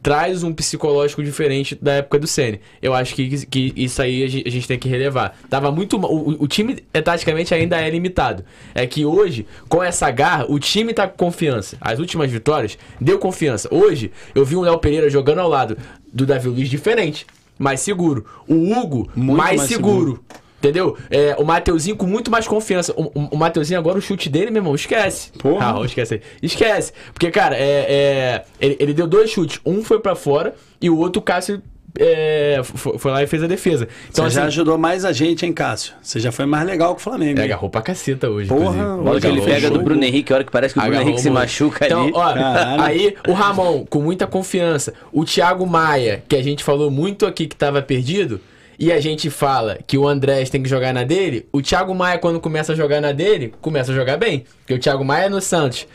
traz 0.00 0.44
um 0.44 0.52
psicológico 0.52 1.22
diferente 1.22 1.74
da 1.74 1.94
época 1.94 2.18
do 2.20 2.26
Ceni. 2.28 2.60
Eu 2.80 2.94
acho 2.94 3.12
que, 3.12 3.44
que 3.46 3.72
isso 3.74 4.00
aí 4.00 4.22
a 4.22 4.28
gente, 4.28 4.48
a 4.48 4.50
gente 4.52 4.68
tem 4.68 4.78
que 4.78 4.88
relevar. 4.88 5.36
Tava 5.50 5.72
muito 5.72 5.96
o, 5.96 6.44
o 6.44 6.46
time 6.46 6.78
é, 6.94 7.02
taticamente 7.02 7.52
ainda 7.52 7.80
é 7.80 7.90
limitado. 7.90 8.44
É 8.72 8.86
que 8.86 9.04
hoje, 9.04 9.46
com 9.68 9.82
essa 9.82 10.08
garra, 10.12 10.46
o 10.48 10.60
time 10.60 10.94
tá 10.94 11.08
com 11.08 11.16
confiança. 11.16 11.76
As 11.80 11.98
últimas 11.98 12.30
vitórias 12.30 12.78
deu 13.00 13.18
confiança. 13.18 13.68
Hoje, 13.72 14.12
eu 14.32 14.44
vi 14.44 14.54
um 14.54 14.60
Léo 14.60 14.78
Pereira 14.78 15.10
jogando 15.10 15.40
ao 15.40 15.48
lado 15.48 15.76
do 16.12 16.24
Davi 16.24 16.48
Luiz 16.48 16.70
diferente, 16.70 17.26
mais 17.58 17.80
seguro. 17.80 18.24
O 18.46 18.54
Hugo 18.54 19.10
mais, 19.16 19.56
mais 19.56 19.62
seguro. 19.62 20.22
Entendeu? 20.58 20.96
É, 21.10 21.36
o 21.38 21.44
Mateuzinho 21.44 21.96
com 21.96 22.06
muito 22.06 22.30
mais 22.30 22.48
confiança. 22.48 22.92
O, 22.96 23.04
o, 23.14 23.28
o 23.32 23.36
Mateuzinho 23.36 23.78
agora, 23.78 23.98
o 23.98 24.00
chute 24.00 24.28
dele, 24.28 24.50
meu 24.50 24.60
irmão, 24.60 24.74
esquece. 24.74 25.30
Porra. 25.38 25.80
Ah, 25.80 25.84
esquece 25.84 26.14
aí. 26.14 26.20
Esquece. 26.42 26.92
Porque, 27.12 27.30
cara, 27.30 27.56
é, 27.56 27.86
é, 27.88 28.44
ele, 28.60 28.76
ele 28.80 28.94
deu 28.94 29.06
dois 29.06 29.30
chutes. 29.30 29.60
Um 29.64 29.84
foi 29.84 30.00
pra 30.00 30.14
fora 30.14 30.54
e 30.80 30.88
o 30.88 30.98
outro, 30.98 31.20
o 31.20 31.22
Cássio, 31.22 31.62
é, 31.98 32.60
foi, 32.62 32.98
foi 32.98 33.10
lá 33.10 33.22
e 33.22 33.26
fez 33.26 33.42
a 33.42 33.46
defesa. 33.46 33.88
Então, 34.10 34.24
Você 34.24 34.34
já 34.34 34.40
assim, 34.42 34.48
ajudou 34.48 34.78
mais 34.78 35.04
a 35.04 35.12
gente, 35.12 35.44
hein, 35.46 35.52
Cássio? 35.52 35.94
Você 36.02 36.20
já 36.20 36.30
foi 36.30 36.46
mais 36.46 36.66
legal 36.66 36.94
que 36.94 37.00
o 37.00 37.04
Flamengo. 37.04 37.40
agarrou 37.40 37.70
pra 37.70 37.82
caceta 37.82 38.28
hoje. 38.28 38.48
Porra, 38.48 38.76
inclusive. 38.76 39.08
olha 39.08 39.20
que 39.20 39.26
ele 39.26 39.40
pega 39.42 39.70
do. 39.70 39.82
Bruno 39.82 40.04
Henrique, 40.04 40.32
a 40.32 40.36
hora 40.36 40.44
que 40.44 40.50
parece 40.50 40.74
que 40.74 40.80
o 40.80 40.82
Bruno 40.82 40.96
Agarrou 40.96 41.10
Henrique 41.10 41.22
se 41.22 41.30
machuca 41.30 41.86
então, 41.86 42.02
ali. 42.02 42.12
Ó, 42.14 42.82
aí 42.82 43.14
o 43.28 43.32
Ramon, 43.32 43.84
com 43.86 44.00
muita 44.00 44.26
confiança. 44.26 44.94
O 45.12 45.24
Thiago 45.24 45.66
Maia, 45.66 46.22
que 46.28 46.36
a 46.36 46.42
gente 46.42 46.64
falou 46.64 46.90
muito 46.90 47.26
aqui 47.26 47.46
que 47.46 47.56
tava 47.56 47.80
perdido. 47.82 48.40
E 48.78 48.92
a 48.92 49.00
gente 49.00 49.30
fala 49.30 49.78
que 49.86 49.96
o 49.96 50.06
Andrés 50.06 50.50
tem 50.50 50.62
que 50.62 50.68
jogar 50.68 50.92
na 50.92 51.02
dele. 51.02 51.48
O 51.52 51.62
Thiago 51.62 51.94
Maia, 51.94 52.18
quando 52.18 52.40
começa 52.40 52.72
a 52.72 52.76
jogar 52.76 53.00
na 53.00 53.12
dele, 53.12 53.54
começa 53.60 53.92
a 53.92 53.94
jogar 53.94 54.16
bem. 54.16 54.44
Porque 54.58 54.74
o 54.74 54.78
Thiago 54.78 55.04
Maia 55.04 55.30
no 55.30 55.40
Santos. 55.40 55.86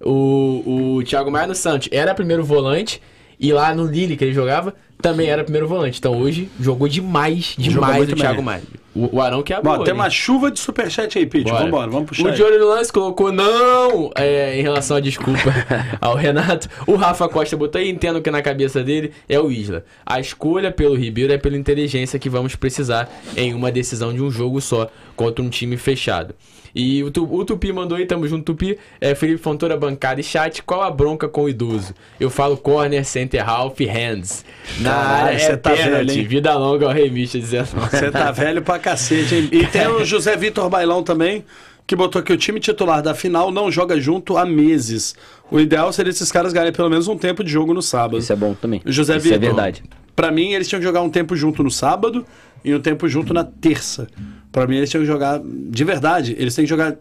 O, 0.00 0.96
o 0.96 1.02
Thiago 1.02 1.30
Maia 1.30 1.46
no 1.46 1.54
Santos 1.54 1.88
era 1.90 2.14
primeiro 2.14 2.44
volante. 2.44 3.02
E 3.40 3.52
lá 3.54 3.74
no 3.74 3.86
Lille, 3.86 4.18
que 4.18 4.24
ele 4.24 4.34
jogava, 4.34 4.74
também 5.00 5.28
era 5.28 5.42
primeiro 5.42 5.66
volante. 5.66 5.98
Então 5.98 6.20
hoje 6.20 6.50
jogou 6.60 6.86
demais, 6.86 7.54
Jogou 7.58 7.80
demais 7.80 7.96
muito 7.96 8.12
o 8.12 8.16
Thiago. 8.16 8.42
Maia. 8.42 8.62
O, 8.94 9.16
o 9.16 9.20
Arão 9.22 9.42
que 9.42 9.54
abriu. 9.54 9.78
Bom, 9.78 9.84
tem 9.84 9.94
uma 9.94 10.10
chuva 10.10 10.50
de 10.50 10.58
superchat 10.58 11.16
aí, 11.16 11.24
Pete. 11.24 11.44
Bora. 11.44 11.64
Vambora, 11.64 11.90
vamos 11.90 12.08
puxar. 12.08 12.24
O 12.24 12.28
aí. 12.28 12.36
Johnny 12.36 12.58
Lance 12.58 12.92
colocou 12.92 13.32
não 13.32 14.10
é, 14.14 14.58
em 14.58 14.62
relação 14.62 14.96
à 14.96 15.00
desculpa 15.00 15.54
ao 16.00 16.16
Renato. 16.16 16.68
O 16.86 16.96
Rafa 16.96 17.28
Costa 17.28 17.56
botou 17.56 17.80
aí, 17.80 17.88
entendo 17.88 18.20
que 18.20 18.30
na 18.30 18.42
cabeça 18.42 18.82
dele 18.82 19.12
é 19.28 19.38
o 19.38 19.50
Isla. 19.50 19.84
A 20.04 20.20
escolha 20.20 20.70
pelo 20.70 20.94
Ribeiro 20.94 21.32
é 21.32 21.38
pela 21.38 21.56
inteligência 21.56 22.18
que 22.18 22.28
vamos 22.28 22.56
precisar 22.56 23.08
em 23.36 23.54
uma 23.54 23.70
decisão 23.72 24.12
de 24.12 24.20
um 24.20 24.30
jogo 24.30 24.60
só 24.60 24.90
contra 25.16 25.42
um 25.42 25.48
time 25.48 25.76
fechado. 25.76 26.34
E 26.74 27.02
o, 27.02 27.10
Tu- 27.10 27.28
o 27.34 27.44
Tupi 27.44 27.72
mandou 27.72 27.98
aí, 27.98 28.06
tamo 28.06 28.26
junto, 28.28 28.44
Tupi. 28.44 28.78
É, 29.00 29.14
Felipe 29.14 29.38
Fontoura, 29.42 29.76
bancada 29.76 30.20
e 30.20 30.24
chat. 30.24 30.62
Qual 30.62 30.82
a 30.82 30.90
bronca 30.90 31.28
com 31.28 31.44
o 31.44 31.48
idoso? 31.48 31.94
Eu 32.18 32.30
falo 32.30 32.56
corner, 32.56 33.04
center, 33.04 33.48
half, 33.48 33.78
hands. 33.80 34.44
Na 34.80 34.90
Caralho, 34.90 35.26
área 35.26 35.38
cê 35.38 35.52
é 35.52 35.56
tá 35.56 35.70
velho, 35.74 35.84
pênalti. 35.90 36.18
hein? 36.20 36.26
Vida 36.26 36.54
longa 36.56 36.86
ao 36.86 36.92
remista 36.92 37.38
19. 37.38 37.88
Você 37.90 38.10
tá 38.10 38.30
velho 38.32 38.62
pra 38.62 38.78
cacete, 38.78 39.34
hein? 39.34 39.48
E 39.52 39.66
tem 39.66 39.86
o 39.88 40.04
José 40.04 40.36
Vitor 40.36 40.68
Bailão 40.70 41.02
também, 41.02 41.44
que 41.86 41.96
botou 41.96 42.22
que 42.22 42.32
o 42.32 42.36
time 42.36 42.60
titular 42.60 43.02
da 43.02 43.14
final 43.14 43.50
não 43.50 43.70
joga 43.70 44.00
junto 44.00 44.36
há 44.36 44.46
meses. 44.46 45.14
O 45.50 45.58
ideal 45.58 45.92
seria 45.92 46.10
esses 46.10 46.30
caras 46.30 46.52
ganharem 46.52 46.72
pelo 46.72 46.88
menos 46.88 47.08
um 47.08 47.16
tempo 47.18 47.42
de 47.42 47.50
jogo 47.50 47.74
no 47.74 47.82
sábado. 47.82 48.18
Isso 48.18 48.32
é 48.32 48.36
bom 48.36 48.54
também. 48.54 48.80
José 48.86 49.16
Isso 49.16 49.24
Vitor. 49.24 49.36
é 49.36 49.40
verdade. 49.40 49.82
Pra 50.20 50.30
mim, 50.30 50.52
eles 50.52 50.68
tinham 50.68 50.80
que 50.80 50.86
jogar 50.86 51.00
um 51.00 51.08
tempo 51.08 51.34
junto 51.34 51.62
no 51.62 51.70
sábado 51.70 52.26
e 52.62 52.74
um 52.74 52.78
tempo 52.78 53.08
junto 53.08 53.32
na 53.32 53.42
terça. 53.42 54.06
Pra 54.52 54.66
mim, 54.66 54.76
eles 54.76 54.90
tinham 54.90 55.00
que 55.00 55.06
jogar 55.06 55.40
de 55.42 55.82
verdade. 55.82 56.36
Eles 56.38 56.54
têm 56.54 56.66
que 56.66 56.68
jogar. 56.68 56.94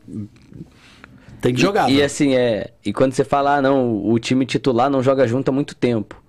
Tem 1.42 1.54
que 1.54 1.60
jogar. 1.60 1.90
E, 1.90 1.92
e 1.92 1.96
velho. 1.96 2.06
assim, 2.06 2.34
é. 2.34 2.72
E 2.86 2.94
quando 2.94 3.12
você 3.12 3.26
fala, 3.26 3.58
ah, 3.58 3.62
não, 3.62 4.06
o 4.06 4.18
time 4.20 4.46
titular 4.46 4.90
não 4.90 5.04
joga 5.04 5.28
junto 5.28 5.50
há 5.50 5.52
muito 5.52 5.76
tempo. 5.76 6.24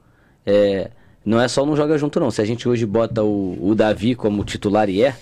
É. 0.45 0.91
Não 1.25 1.41
é 1.41 1.47
só 1.47 1.65
não 1.65 1.77
joga 1.77 1.97
junto, 1.97 2.19
não. 2.19 2.29
Se 2.29 2.43
a 2.43 2.45
gente 2.45 2.69
hoje 2.69 2.85
bota 2.85 3.23
o, 3.23 3.71
o 3.71 3.73
Davi 3.77 4.17
como 4.17 4.43
titular 4.43 4.91
e 4.91 5.01
é, 5.05 5.15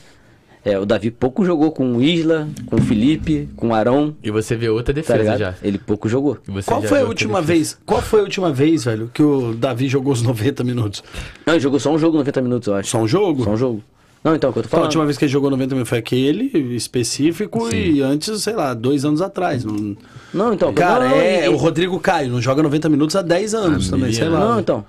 é, 0.72 0.78
o 0.78 0.84
Davi 0.86 1.10
pouco 1.10 1.44
jogou 1.44 1.70
com 1.72 1.96
o 1.96 2.02
Isla, 2.02 2.48
com 2.66 2.76
o 2.76 2.80
Felipe, 2.80 3.48
com 3.56 3.68
o 3.68 3.74
Arão, 3.74 4.14
E 4.22 4.30
você 4.30 4.54
vê 4.56 4.68
outra 4.68 4.92
tá 4.94 5.00
defesa 5.00 5.18
ligado? 5.18 5.38
já. 5.38 5.54
Ele 5.62 5.78
pouco 5.78 6.08
jogou. 6.08 6.38
Você 6.46 6.68
Qual 6.70 6.82
já 6.82 6.88
foi 6.88 7.00
a 7.00 7.04
última 7.04 7.40
defesa. 7.40 7.52
vez? 7.54 7.78
Qual 7.86 8.00
foi 8.02 8.20
a 8.20 8.22
última 8.22 8.52
vez, 8.52 8.84
velho, 8.84 9.10
que 9.12 9.22
o 9.22 9.54
Davi 9.54 9.88
jogou 9.88 10.12
os 10.12 10.20
90 10.22 10.62
minutos? 10.64 11.02
Não, 11.46 11.54
ele 11.54 11.60
jogou 11.60 11.78
só 11.80 11.92
um 11.92 11.98
jogo 11.98 12.16
90 12.18 12.40
minutos, 12.42 12.68
eu 12.68 12.74
acho. 12.74 12.90
Só 12.90 12.98
um 12.98 13.08
jogo? 13.08 13.44
Só 13.44 13.50
um 13.50 13.56
jogo. 13.56 13.82
Não, 14.24 14.34
então, 14.34 14.50
o 14.50 14.52
que 14.52 14.58
eu 14.58 14.62
tô 14.64 14.66
Então, 14.66 14.78
a 14.78 14.80
falando. 14.80 14.86
última 14.88 15.04
vez 15.04 15.16
que 15.16 15.24
ele 15.24 15.32
jogou 15.32 15.48
90 15.48 15.74
minutos 15.76 15.88
foi 15.88 15.98
aquele 15.98 16.50
específico 16.74 17.72
e 17.72 18.02
antes, 18.02 18.42
sei 18.42 18.52
lá, 18.54 18.74
dois 18.74 19.04
anos 19.04 19.22
atrás. 19.22 19.64
Não... 19.64 19.96
Não, 20.34 20.52
então. 20.52 20.72
Cara, 20.74 21.08
não, 21.08 21.16
é 21.16 21.46
e- 21.46 21.48
o 21.48 21.56
Rodrigo 21.56 21.98
Caio, 22.00 22.30
não 22.30 22.40
joga 22.40 22.62
90 22.62 22.88
minutos 22.88 23.14
há 23.14 23.22
10 23.22 23.54
anos 23.54 23.88
também, 23.88 24.12
sei 24.12 24.28
lá. 24.28 24.40
Não, 24.40 24.60
então. 24.60 24.84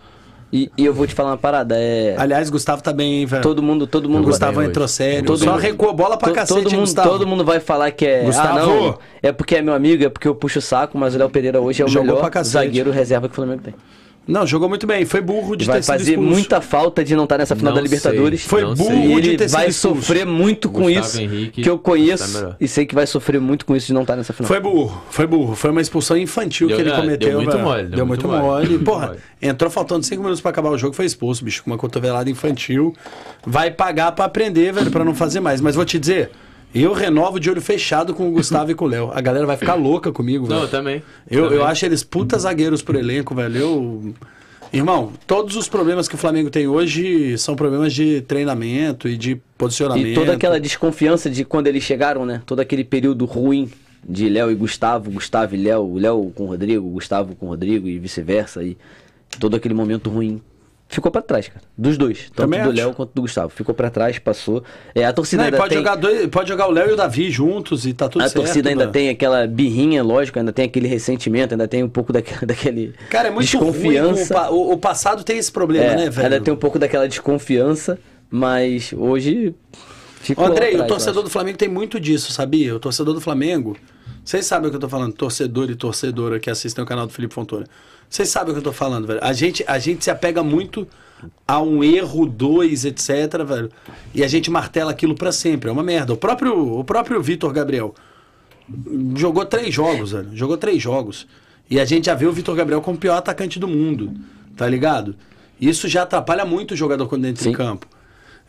E, 0.52 0.72
e 0.76 0.84
eu 0.84 0.94
vou 0.94 1.06
te 1.06 1.14
falar 1.14 1.30
uma 1.32 1.38
parada, 1.38 1.76
é. 1.78 2.16
Aliás, 2.18 2.50
Gustavo 2.50 2.82
tá 2.82 2.92
bem, 2.92 3.20
hein, 3.20 3.26
velho. 3.28 3.44
Todo 3.44 3.62
mundo, 3.62 3.86
todo 3.86 4.10
mundo. 4.10 4.26
Gustavo 4.26 4.60
bem 4.60 4.70
entrou 4.70 4.88
sério. 4.88 5.24
Todo 5.24 5.38
Só 5.44 5.52
mundo- 5.52 5.60
recuou 5.60 5.94
bola 5.94 6.18
pra 6.18 6.30
To- 6.30 6.34
cacete, 6.36 6.64
todo 6.64 6.72
mundo, 6.72 6.80
Gustavo. 6.82 7.10
todo 7.10 7.28
mundo 7.28 7.46
vai 7.46 7.60
falar 7.60 7.92
que 7.92 8.06
é. 8.06 8.24
Gustavo. 8.24 8.58
Ah, 8.60 8.66
não. 8.66 8.98
É 9.22 9.32
porque 9.32 9.58
é 9.58 9.62
meu 9.62 9.76
amigo, 9.76 10.04
é 10.04 10.10
porque 10.10 10.28
eu 10.28 10.34
puxo 10.34 10.58
o 10.58 10.62
saco, 10.62 10.98
mas 10.98 11.14
o 11.14 11.20
Léo 11.20 11.30
Pereira 11.30 11.62
hoje 11.62 11.84
é 11.84 11.86
o 11.86 11.88
Jogou 11.88 12.16
melhor 12.16 12.44
zagueiro 12.44 12.90
reserva 12.90 13.28
que 13.28 13.34
o 13.34 13.36
Flamengo 13.36 13.62
tem. 13.62 13.76
Não, 14.30 14.46
jogou 14.46 14.70
muito 14.70 14.86
bem. 14.86 15.06
Foi 15.06 15.22
burro 15.22 15.56
de 15.56 15.66
vai 15.66 15.78
ter 15.78 15.84
sido 15.84 15.94
fazer 15.98 16.12
expulso. 16.12 16.30
muita 16.32 16.62
falta 16.62 17.04
de 17.04 17.16
não 17.16 17.24
estar 17.24 17.38
nessa 17.38 17.56
final 17.56 17.72
Não 17.72 17.76
da 17.78 17.82
Libertadores. 17.82 18.42
sei, 18.42 18.50
Foi 18.50 18.62
não 18.62 18.76
burro 18.76 18.90
sei. 18.90 19.12
E 19.18 19.22
de 19.22 19.30
ele 19.30 19.38
ter 19.38 19.50
sido 19.50 19.58
vai 19.58 19.68
expulso. 19.70 20.02
sofrer 20.02 20.26
muito 20.26 20.70
com 20.70 20.84
Gustavo 20.84 21.06
isso. 21.08 21.22
Henrique 21.22 21.62
que 21.64 21.70
eu 21.70 21.78
tá 21.78 21.84
conheço 21.84 22.34
melhor. 22.38 22.56
e 22.62 22.68
sei 22.68 22.86
que 22.86 22.94
vai 22.94 23.08
sofrer 23.08 23.42
muito 23.42 23.66
com 23.66 23.76
isso 23.76 23.88
de 23.88 23.94
não 23.94 24.02
estar 24.02 24.16
nessa 24.16 24.32
final. 24.32 24.48
Foi 24.48 24.60
burro, 24.60 25.02
foi 25.10 25.26
burro. 25.28 25.56
Foi 25.56 25.72
uma 25.72 25.82
expulsão 25.82 26.16
infantil 26.18 26.68
Deu- 26.68 26.78
que 26.78 26.84
ele 26.84 26.92
é, 26.92 26.96
cometeu. 26.96 27.30
deu 27.30 27.38
muito 27.38 27.52
velho. 27.52 27.64
mole, 27.64 27.84
Deu, 27.84 27.90
deu 27.98 28.06
muito 28.06 28.28
muito 28.28 28.44
mole. 28.46 28.68
mole. 28.70 28.80
Porra, 28.86 29.18
entrou 29.42 29.70
faltando 29.72 30.06
cinco 30.06 30.22
minutos 30.22 30.42
pra 30.42 30.52
acabar 30.52 30.70
o 30.70 30.78
jogo, 30.78 30.94
foi 30.96 31.06
expulso, 31.06 31.44
bicho, 31.44 31.64
com 31.64 31.72
uma 31.72 31.78
cotovelada 31.78 32.30
infantil. 32.30 32.94
Vai 33.46 33.72
pagar 33.72 34.12
pra 34.12 34.26
aprender, 34.26 34.72
velho, 34.72 34.92
pra 34.92 35.04
não 35.04 35.16
fazer 35.16 35.40
mais. 35.40 35.60
Mas 35.60 35.76
vou 35.76 35.86
te 35.86 35.98
dizer, 35.98 36.30
eu 36.74 36.94
renovo 36.94 37.40
de 37.40 37.50
olho 37.50 37.62
fechado 37.62 38.14
com 38.14 38.28
o 38.30 38.32
Gustavo 38.32 38.72
e 38.72 38.76
com 38.76 38.86
o 38.86 38.88
Léo. 38.88 39.12
A 39.14 39.22
galera 39.22 39.46
vai 39.46 39.58
ficar 39.58 39.76
louca 39.76 40.12
comigo, 40.12 40.48
Não, 40.48 40.56
velho. 40.58 40.66
eu 40.66 40.70
também. 40.70 41.04
Eu, 41.30 41.44
Também. 41.44 41.58
eu 41.58 41.66
acho 41.66 41.86
eles 41.86 42.04
puta 42.04 42.38
zagueiros 42.38 42.82
pro 42.82 42.98
elenco, 42.98 43.34
velho. 43.36 43.58
Eu. 43.58 44.14
Irmão, 44.72 45.12
todos 45.26 45.56
os 45.56 45.68
problemas 45.68 46.08
que 46.08 46.14
o 46.14 46.18
Flamengo 46.18 46.52
tem 46.52 46.68
hoje 46.68 47.36
são 47.40 47.56
problemas 47.56 47.92
de 47.92 48.22
treinamento 48.22 49.08
e 49.10 49.18
de 49.18 49.42
posicionamento. 49.58 50.08
E 50.08 50.14
toda 50.14 50.34
aquela 50.34 50.60
desconfiança 50.60 51.28
de 51.28 51.44
quando 51.44 51.66
eles 51.66 51.84
chegaram, 51.84 52.24
né? 52.24 52.44
Todo 52.46 52.60
aquele 52.60 52.84
período 52.84 53.26
ruim 53.26 53.68
de 54.08 54.30
Léo 54.30 54.52
e 54.52 54.56
Gustavo, 54.56 55.10
Gustavo 55.10 55.56
e 55.56 55.58
Léo, 55.58 55.96
Léo 55.98 56.32
com 56.36 56.46
Rodrigo, 56.46 56.88
Gustavo 56.90 57.36
com 57.36 57.48
Rodrigo 57.48 57.88
e 57.88 57.98
vice-versa. 57.98 58.64
E 58.64 58.78
todo 59.40 59.56
aquele 59.56 59.74
momento 59.74 60.08
ruim 60.10 60.40
ficou 60.90 61.12
pra 61.12 61.22
trás, 61.22 61.48
cara. 61.48 61.62
Dos 61.78 61.98
dois. 61.98 62.24
Tanto 62.26 62.34
Também 62.34 62.62
do. 62.64 62.72
Léo 62.72 62.94
quanto 62.94 63.12
do 63.14 63.22
Gustavo. 63.22 63.50
Ficou 63.50 63.74
pra 63.76 63.90
trás, 63.90 64.20
passou. 64.20 64.64
É, 64.94 65.06
a 65.06 65.14
torcida 65.14 65.44
Não, 65.44 65.46
ainda 65.46 65.58
pode, 65.58 65.70
tem... 65.70 65.78
jogar 65.78 65.96
dois, 65.96 66.28
pode 66.28 66.50
jogar 66.50 66.68
o 66.68 66.72
Léo 66.72 66.90
e 66.90 66.94
o 66.94 66.96
Davi 66.98 67.30
juntos 67.30 67.86
e 67.86 67.94
tá 67.94 68.10
tudo 68.10 68.24
A 68.24 68.28
certo. 68.28 68.44
torcida 68.44 68.70
ainda 68.70 68.82
mano. 68.82 68.92
tem 68.92 69.08
aquela 69.10 69.48
birrinha, 69.48 70.04
lógico, 70.04 70.40
ainda 70.40 70.52
tem 70.52 70.66
aquele 70.66 70.88
ressentimento, 70.88 71.54
ainda 71.54 71.68
tem 71.68 71.84
um 71.84 71.90
pouco 71.90 72.12
daquele, 72.12 72.46
daquele 72.46 72.94
Cara, 73.10 73.28
é 73.28 73.32
muito 73.32 73.46
desconfiança. 73.46 74.50
O, 74.52 74.56
o, 74.70 74.74
o 74.74 74.78
passado 74.78 75.24
tem 75.24 75.38
esse 75.38 75.52
problema, 75.52 75.86
É, 75.86 75.96
né, 75.96 76.10
velho? 76.10 76.26
ainda 76.26 76.42
tem 76.42 76.54
um 76.54 76.58
pouco 76.58 76.78
daquela 76.80 77.08
desconfiança, 77.08 78.00
mas 78.30 78.92
hoje 78.98 79.54
ficou 80.22 80.46
Andrei, 80.46 80.70
atrás, 80.70 80.86
o 80.86 80.88
torcedor 80.88 81.24
do 81.24 81.30
Flamengo 81.30 81.58
tem 81.58 81.70
muito 81.70 82.00
disso, 82.00 82.32
sabia? 82.32 82.76
O 82.76 82.80
torcedor 82.80 83.14
do 83.14 83.22
Flamengo. 83.22 83.78
Vocês 84.26 84.46
sabem 84.46 84.68
o 84.68 84.70
que 84.70 84.76
eu 84.76 84.82
tô 84.82 84.90
falando, 84.90 85.14
torcedor 85.14 85.72
e 85.72 85.76
torcedora 85.76 86.40
que 86.40 86.50
assistem 86.50 86.84
o 86.84 86.88
canal 86.88 87.08
do 87.08 87.14
Felipe 87.14 87.34
Fontoura. 87.34 87.66
Vocês 88.10 88.28
sabem 88.30 88.52
o 88.52 88.54
que 88.54 88.60
eu 88.60 88.64
tô 88.64 88.74
falando, 88.74 89.06
velho. 89.08 89.20
A 89.22 89.32
gente, 89.34 89.64
a 89.68 89.78
gente 89.78 90.04
se 90.04 90.10
apega 90.10 90.42
muito 90.42 90.88
a 91.48 91.62
um 91.62 91.84
erro, 91.84 92.26
dois, 92.26 92.86
etc, 92.86 93.44
velho. 93.46 93.70
E 94.16 94.24
a 94.24 94.28
gente 94.28 94.50
martela 94.50 94.92
aquilo 94.92 95.14
pra 95.16 95.32
sempre. 95.32 95.70
É 95.70 95.72
uma 95.74 95.84
merda. 95.84 96.14
O 96.14 96.18
próprio, 96.18 96.80
o 96.80 96.84
próprio 96.84 97.22
Vitor 97.22 97.52
Gabriel 97.54 97.94
jogou 99.16 99.46
três 99.46 99.74
jogos, 99.74 100.12
velho. 100.12 100.30
Jogou 100.34 100.58
três 100.58 100.82
jogos. 100.82 101.28
E 101.70 101.80
a 101.80 101.86
gente 101.86 102.06
já 102.06 102.16
vê 102.16 102.26
o 102.26 102.32
Vitor 102.32 102.56
Gabriel 102.56 102.82
como 102.82 102.98
o 102.98 103.00
pior 103.00 103.16
atacante 103.16 103.60
do 103.60 103.68
mundo. 103.68 104.12
Tá 104.58 104.68
ligado? 104.68 105.16
Isso 105.60 105.88
já 105.88 106.04
atrapalha 106.04 106.46
muito 106.46 106.74
o 106.74 106.78
jogador 106.78 107.08
quando 107.08 107.26
entra 107.26 107.44
em 107.44 107.52
Sim. 107.52 107.54
campo. 107.54 107.88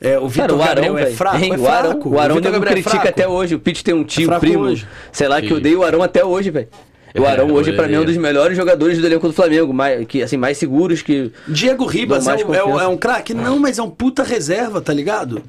É, 0.01 0.18
o 0.18 0.23
Cara, 0.23 0.29
Vitor 0.31 0.53
o 0.53 0.59
Gabriel 0.59 0.96
Arão, 0.96 0.99
é 0.99 1.11
fraco, 1.12 1.37
Hein, 1.44 1.53
é 1.53 1.59
o 1.59 1.68
Arão, 1.68 1.90
fraco. 1.90 2.09
o 2.09 2.18
Arão 2.18 2.35
nego 2.37 2.51
Gabriel 2.53 2.70
é 2.70 2.75
critica 2.75 2.90
fraco. 3.03 3.09
até 3.09 3.29
hoje. 3.29 3.55
O 3.57 3.61
Pete 3.61 3.85
tem 3.85 3.92
um 3.92 4.03
tio, 4.05 4.25
fraco 4.27 4.40
primo, 4.40 4.62
hoje. 4.64 4.87
sei 5.12 5.29
lá, 5.29 5.42
que 5.42 5.53
odeia 5.53 5.79
o 5.79 5.85
Arão 5.85 6.03
até 6.03 6.25
hoje, 6.25 6.51
velho. 6.51 6.68
O 7.18 7.25
É, 7.25 7.29
Arão 7.31 7.51
hoje, 7.53 7.70
eu 7.70 7.77
pra 7.77 7.88
mim, 7.88 7.94
é 7.94 8.01
um 8.01 8.05
dos 8.05 8.16
melhores 8.16 8.57
jogadores 8.57 8.99
do 8.99 9.07
elenco 9.07 9.27
do 9.27 9.33
Flamengo, 9.33 9.73
mais, 9.73 10.07
que, 10.07 10.23
assim, 10.23 10.37
mais 10.37 10.59
seguros 10.59 11.03
que... 11.03 11.33
Diego 11.49 11.85
Ribas 11.85 12.27
é, 12.29 12.37
um- 12.44 12.55
é 12.55 12.59
é 12.85 12.87
um 12.87 12.96
craque? 12.96 13.35
Não, 13.35 13.59
mas 13.59 13.79
é 13.79 13.83
um 13.83 13.90
puta 13.90 14.23
reserva, 14.23 14.81
tá 14.81 14.92
ligado? 14.92 15.42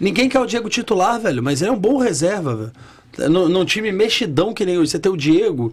Ninguém 0.00 0.28
quer 0.28 0.40
o 0.40 0.46
Diego 0.46 0.68
titular, 0.68 1.20
velho, 1.20 1.42
mas 1.42 1.60
ele 1.60 1.70
é 1.70 1.72
um 1.72 1.78
bom 1.78 1.98
reserva, 1.98 2.54
velho. 2.56 3.30
Num, 3.30 3.48
num 3.48 3.64
time 3.64 3.90
mexidão 3.90 4.52
que 4.52 4.64
nem 4.64 4.78
hoje, 4.78 4.90
você 4.92 4.98
ter 4.98 5.08
o 5.08 5.16
Diego. 5.16 5.72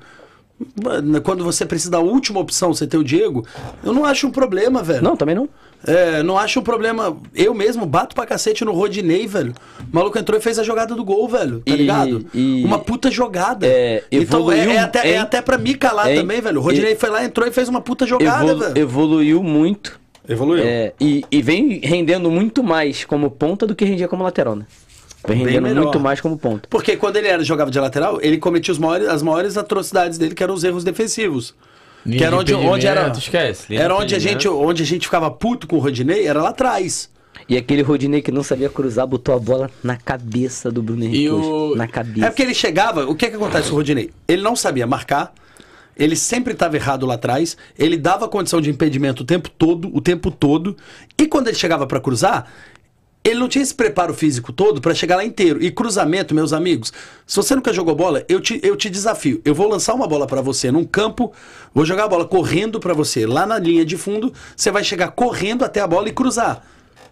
Mano, 0.83 1.21
Quando 1.21 1.43
você 1.43 1.65
precisa 1.65 1.91
da 1.91 1.99
última 1.99 2.39
opção, 2.39 2.73
você 2.73 2.87
ter 2.87 2.97
o 2.97 3.03
Diego, 3.03 3.45
eu 3.83 3.93
não 3.93 4.05
acho 4.05 4.27
um 4.27 4.31
problema, 4.31 4.81
velho. 4.83 5.01
Não, 5.03 5.15
também 5.17 5.35
não. 5.35 5.47
É, 5.87 6.23
não 6.23 6.37
acho 6.37 6.59
um 6.59 6.63
problema. 6.63 7.15
Eu 7.35 7.53
mesmo 7.53 7.85
bato 7.85 8.15
pra 8.15 8.25
cacete 8.25 8.65
no 8.65 8.71
Rodinei, 8.71 9.27
velho. 9.27 9.53
O 9.91 9.95
maluco 9.95 10.17
entrou 10.17 10.37
e 10.37 10.41
fez 10.41 10.57
a 10.57 10.63
jogada 10.63 10.95
do 10.95 11.03
gol, 11.03 11.27
velho. 11.27 11.59
Tá 11.63 11.73
E- 11.73 11.77
ligado? 11.77 12.25
e- 12.33 12.63
Uma 12.65 12.79
puta 12.79 13.11
jogada. 13.11 13.67
É, 13.67 14.03
então 14.11 14.49
é, 14.51 14.57
evoluiu, 14.59 14.71
é 14.71 14.77
até, 14.79 15.07
é 15.07 15.11
hein? 15.13 15.17
até 15.19 15.41
pra 15.41 15.57
me 15.57 15.75
calar 15.75 16.09
Hein? 16.09 16.17
também, 16.21 16.41
velho. 16.41 16.59
O 16.59 16.63
Rodinei 16.63 16.93
E- 16.93 16.95
foi 16.95 17.09
lá, 17.09 17.23
entrou 17.23 17.47
e 17.47 17.51
fez 17.51 17.69
uma 17.69 17.81
puta 17.81 18.05
jogada, 18.07 18.45
Evolu- 18.51 18.59
velho. 18.59 18.77
evoluiu 18.79 19.43
muito. 19.43 19.99
Evoluiu. 20.27 20.63
É, 20.65 20.93
e, 20.99 21.23
e 21.29 21.39
vem 21.39 21.79
rendendo 21.83 22.31
muito 22.31 22.63
mais 22.63 23.05
como 23.05 23.29
ponta 23.29 23.67
do 23.67 23.75
que 23.75 23.85
rendia 23.85 24.07
como 24.07 24.23
lateral, 24.23 24.55
né? 24.55 24.65
Vem 25.27 25.38
Bem 25.38 25.45
rendendo 25.47 25.63
melhor. 25.63 25.83
muito 25.83 25.99
mais 25.99 26.21
como 26.21 26.38
ponta. 26.38 26.67
Porque 26.69 26.95
quando 26.97 27.15
ele 27.17 27.27
era, 27.27 27.43
jogava 27.43 27.71
de 27.71 27.79
lateral, 27.79 28.19
ele 28.21 28.38
cometia 28.38 28.71
os 28.71 28.77
maiores, 28.77 29.07
as 29.07 29.21
maiores 29.23 29.57
atrocidades 29.57 30.17
dele, 30.17 30.35
que 30.35 30.43
eram 30.43 30.53
os 30.53 30.63
erros 30.63 30.83
defensivos. 30.83 31.55
Linha 32.05 32.17
que 32.19 32.23
era 32.23 32.43
de 32.43 32.53
onde, 32.53 32.67
onde 32.67 32.88
era. 32.88 33.09
esquece, 33.09 33.75
Era 33.75 33.95
de 33.95 34.01
onde 34.03 34.15
a, 34.15 34.19
gente, 34.19 34.47
onde 34.47 34.83
a 34.83 34.85
gente 34.85 35.05
ficava 35.07 35.31
puto 35.31 35.65
com 35.67 35.75
o 35.77 35.79
Rodinei, 35.79 36.27
era 36.27 36.41
lá 36.41 36.49
atrás. 36.49 37.09
E 37.49 37.57
aquele 37.57 37.81
Rodinei 37.81 38.21
que 38.21 38.31
não 38.31 38.43
sabia 38.43 38.69
cruzar, 38.69 39.05
botou 39.07 39.33
a 39.35 39.39
bola 39.39 39.69
na 39.83 39.97
cabeça 39.97 40.71
do 40.71 40.81
Bruno 40.83 41.03
Henrique. 41.03 41.23
E 41.23 41.29
o- 41.29 41.73
Na 41.75 41.88
cabeça. 41.88 42.27
É 42.27 42.29
porque 42.29 42.43
ele 42.43 42.53
chegava, 42.53 43.05
o 43.05 43.15
que 43.15 43.27
que 43.29 43.35
acontece 43.35 43.69
com 43.69 43.73
o 43.73 43.77
Rodinei? 43.77 44.11
Ele 44.27 44.41
não 44.41 44.55
sabia 44.55 44.85
marcar, 44.88 45.33
ele 45.97 46.15
sempre 46.15 46.53
estava 46.53 46.75
errado 46.75 47.05
lá 47.05 47.15
atrás, 47.15 47.57
ele 47.77 47.97
dava 47.97 48.27
condição 48.27 48.61
de 48.61 48.69
impedimento 48.69 49.23
o 49.23 49.25
tempo 49.25 49.49
todo, 49.49 49.89
o 49.95 49.99
tempo 50.01 50.29
todo, 50.29 50.75
e 51.19 51.25
quando 51.27 51.47
ele 51.47 51.57
chegava 51.57 51.85
para 51.88 51.99
cruzar, 51.99 52.47
ele 53.25 53.39
não 53.39 53.49
tinha 53.49 53.63
esse 53.63 53.73
preparo 53.73 54.13
físico 54.13 54.53
todo 54.53 54.79
para 54.79 54.93
chegar 54.93 55.15
lá 55.15 55.25
inteiro. 55.25 55.61
E 55.61 55.71
cruzamento, 55.71 56.35
meus 56.35 56.53
amigos, 56.53 56.93
se 57.25 57.35
você 57.35 57.55
nunca 57.55 57.73
jogou 57.73 57.95
bola, 57.95 58.23
eu 58.29 58.39
te, 58.39 58.59
eu 58.61 58.75
te 58.75 58.88
desafio. 58.88 59.41
Eu 59.43 59.55
vou 59.55 59.67
lançar 59.67 59.95
uma 59.95 60.07
bola 60.07 60.27
para 60.27 60.41
você 60.41 60.71
num 60.71 60.85
campo, 60.85 61.33
vou 61.73 61.83
jogar 61.83 62.03
a 62.03 62.07
bola 62.07 62.25
correndo 62.25 62.79
para 62.79 62.93
você 62.93 63.25
lá 63.25 63.47
na 63.47 63.57
linha 63.57 63.83
de 63.83 63.97
fundo, 63.97 64.31
você 64.55 64.69
vai 64.69 64.83
chegar 64.83 65.09
correndo 65.09 65.65
até 65.65 65.81
a 65.81 65.88
bola 65.88 66.07
e 66.07 66.13
cruzar. 66.13 66.63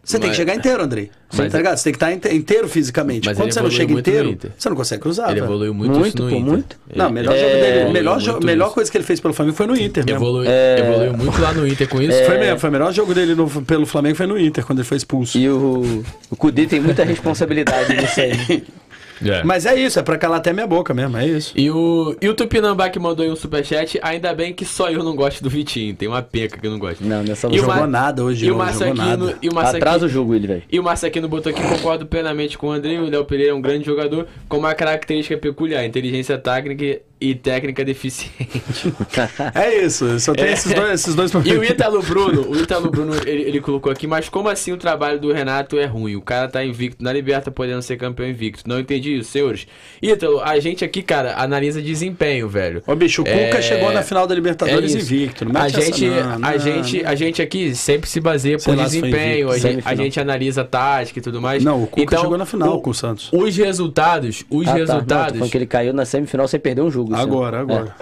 Você 0.04 0.20
tem 0.20 0.24
que 0.24 0.28
Mas- 0.28 0.36
chegar 0.36 0.54
inteiro, 0.56 0.84
Andrei. 0.84 1.10
Você 1.32 1.42
Mas- 1.44 1.52
tá 1.52 1.58
ligado? 1.58 1.78
Você 1.78 1.84
tem 1.86 1.94
que 1.94 1.98
estar 1.98 2.12
inte- 2.12 2.36
inteiro 2.36 2.68
fisicamente. 2.68 3.26
Mas 3.26 3.38
Quando 3.38 3.52
você 3.54 3.62
não 3.62 3.72
chega 3.72 3.94
inteiro, 3.94 4.38
você 4.58 4.70
não 4.70 4.76
consegue 4.76 5.02
cruzar. 5.02 5.32
Ele 5.32 5.40
evoluiu 5.40 5.74
muito, 5.74 5.94
Muito, 5.98 6.08
isso 6.08 6.18
no 6.24 6.30
pô, 6.30 6.36
Inter. 6.36 6.52
muito. 6.52 6.78
Não, 6.94 7.06
Ele- 7.06 7.14
melhor 7.14 7.36
É, 7.36 7.40
jogo 7.40 7.52
dele, 7.54 7.92
melhor, 7.92 8.44
melhor 8.44 8.74
coisa 8.74 8.92
que 8.92 8.98
ele 8.98 9.04
fez 9.06 9.20
pelo 9.20 9.34
Flamengo 9.34 9.56
foi 9.58 9.66
no 9.66 9.76
Inter, 9.76 10.06
mesmo. 10.06 10.20
Evolui, 10.20 10.46
É. 10.48 10.76
evoluiu 10.80 11.14
muito 11.18 11.42
lá 11.42 11.54
no 11.54 11.66
Inter 11.68 11.88
com 11.90 12.02
isso. 12.02 12.24
Foi 12.26 12.38
mesmo, 12.38 12.60
foi 12.60 12.70
o 12.70 12.74
melhor 12.74 12.94
jogo 12.94 13.14
dele 13.16 13.34
no- 13.34 13.50
pelo 13.64 13.86
Flamengo 13.86 14.16
foi 14.16 14.28
no 14.28 14.38
Inter, 14.38 14.64
quando 14.66 14.80
ele 14.80 14.88
foi 14.88 14.98
expulso. 14.98 15.38
E 15.38 15.50
o, 15.50 16.04
o 16.30 16.36
Kudê 16.36 16.68
tem 16.68 16.80
muita 16.82 17.04
responsabilidade 17.04 17.96
nisso 17.96 18.20
aí. 18.20 18.64
É. 19.30 19.44
Mas 19.44 19.66
é 19.66 19.76
isso, 19.76 20.00
é 20.00 20.04
pra 20.04 20.18
calar 20.18 20.40
até 20.40 20.54
minha 20.54 20.68
boca 20.68 20.94
mesmo, 20.94 21.18
é 21.18 21.28
isso. 21.28 21.54
E 21.56 21.70
o, 21.70 22.16
e 22.22 22.28
o 22.28 22.34
Tupinambá 22.34 22.90
que 22.90 23.00
mandou 23.00 23.24
aí 23.24 23.32
um 23.32 23.36
superchat, 23.36 24.00
ainda 24.02 24.34
bem 24.34 24.54
que 24.54 24.66
só 24.66 24.90
eu 24.90 25.04
não 25.04 25.16
gosto 25.16 25.44
do 25.44 25.50
Vitinho. 25.50 25.96
Tem 25.96 26.08
uma 26.08 26.22
peca 26.22 26.58
que 26.58 26.66
eu 26.66 26.72
não 26.72 26.80
gosto. 26.80 27.04
Não, 27.04 27.24
nessa 27.24 27.48
E 27.48 27.60
o 27.60 27.64
jogou 27.64 27.88
nada 27.88 28.24
hoje, 28.24 28.46
E 28.46 28.50
não 28.50 28.56
e 28.56 28.56
o 28.56 28.58
Massaquino, 28.60 29.36
Atrasa 29.60 30.06
o 30.06 30.10
jogo 30.10 30.36
ele, 30.36 30.48
velho. 30.48 30.64
E 30.72 30.80
o 30.80 30.84
Massaquino 30.84 31.28
botou 31.28 31.52
aqui, 31.52 31.62
concordo 31.62 32.06
plenamente 32.06 32.58
com 32.58 32.68
o 32.68 32.72
André. 32.72 33.00
O 33.00 33.10
Léo 33.10 33.26
Pereira 33.26 33.52
é 33.52 33.56
um 33.56 33.62
grande 33.62 33.86
jogador 33.86 34.28
com 34.48 34.58
uma 34.58 34.74
característica 34.74 35.38
peculiar, 35.38 35.86
inteligência 35.86 36.38
técnica 36.38 37.02
e 37.30 37.36
técnica 37.36 37.84
deficiente. 37.86 38.34
É 39.56 39.84
isso, 39.86 40.20
só 40.20 40.34
tem 40.34 40.52
esses 40.52 40.74
dois, 40.74 40.92
esses 40.94 41.16
dois 41.16 41.32
E 41.46 41.54
o. 41.56 41.64
Ítalo 41.64 42.02
Bruno, 42.02 42.50
o 42.50 42.56
Ítalo 42.60 42.90
Bruno, 42.90 43.14
ele, 43.26 43.44
ele 43.44 43.62
colocou 43.62 43.92
aqui, 43.92 44.06
mas 44.08 44.28
como 44.30 44.50
assim 44.50 44.72
o 44.72 44.78
trabalho 44.78 45.20
do 45.20 45.32
Renato 45.32 45.78
é 45.78 45.86
ruim? 45.86 46.16
O 46.16 46.22
cara 46.22 46.48
tá 46.48 46.64
invicto 46.64 47.04
na 47.04 47.12
Liberta, 47.14 47.50
podendo 47.52 47.82
ser 47.82 47.98
campeão 47.98 48.28
invicto. 48.28 48.64
Não 48.68 48.80
entendi 48.80 49.18
isso, 49.18 49.32
senhores. 49.32 49.68
Ítalo, 50.02 50.42
a 50.42 50.60
gente 50.60 50.84
aqui, 50.84 51.02
cara, 51.02 51.36
analisa 51.42 51.82
desempenho, 51.82 52.48
velho. 52.50 52.84
Ô, 52.86 52.96
bicho, 52.96 53.22
o 53.22 53.26
Cuca 53.26 53.38
É- 53.58 53.62
chegou 53.62 53.92
na 53.92 54.02
final 54.04 54.28
da 54.28 54.36
Libertadores 54.36 54.96
é 54.96 55.00
invicto. 55.00 55.46
Não 55.46 55.52
A 55.60 55.64
mete 55.66 55.78
essa 55.78 55.86
gente, 55.86 56.06
não, 56.08 56.20
a, 56.34 56.38
não, 56.38 56.60
gente, 56.60 57.04
não. 57.04 57.10
a 57.10 57.16
gente 57.16 57.42
aqui 57.42 57.76
sempre 57.76 58.10
se 58.10 58.20
baseia 58.20 58.60
Sei 58.60 58.74
por 58.74 58.78
lá 58.78 58.86
desempenho, 58.86 59.50
a 59.50 59.58
gente, 59.58 59.82
a 59.88 59.96
gente 59.96 60.20
analisa 60.20 60.64
tática 60.64 61.20
e 61.20 61.22
tudo 61.22 61.42
mais. 61.42 61.64
Não, 61.64 61.84
o 61.84 61.88
Cuca 61.88 62.02
Então, 62.04 62.22
chegou 62.22 62.38
na 62.38 62.46
final 62.46 62.78
o- 62.78 62.82
com 62.82 62.90
o 62.90 62.94
Santos. 62.94 63.30
Os 63.32 63.56
resultados, 63.56 64.44
os 64.50 64.68
Ah, 64.68 64.72
tá. 64.72 64.78
Não, 64.78 64.86
resultados. 64.86 65.50
que 65.52 65.58
ele 65.58 65.66
caiu 65.68 65.94
na 65.94 66.06
semifinal 66.06 66.48
sem 66.48 66.60
perder 66.60 66.82
um 66.82 66.92
jogo. 66.92 67.13
Agora, 67.22 67.60
agora. 67.60 67.96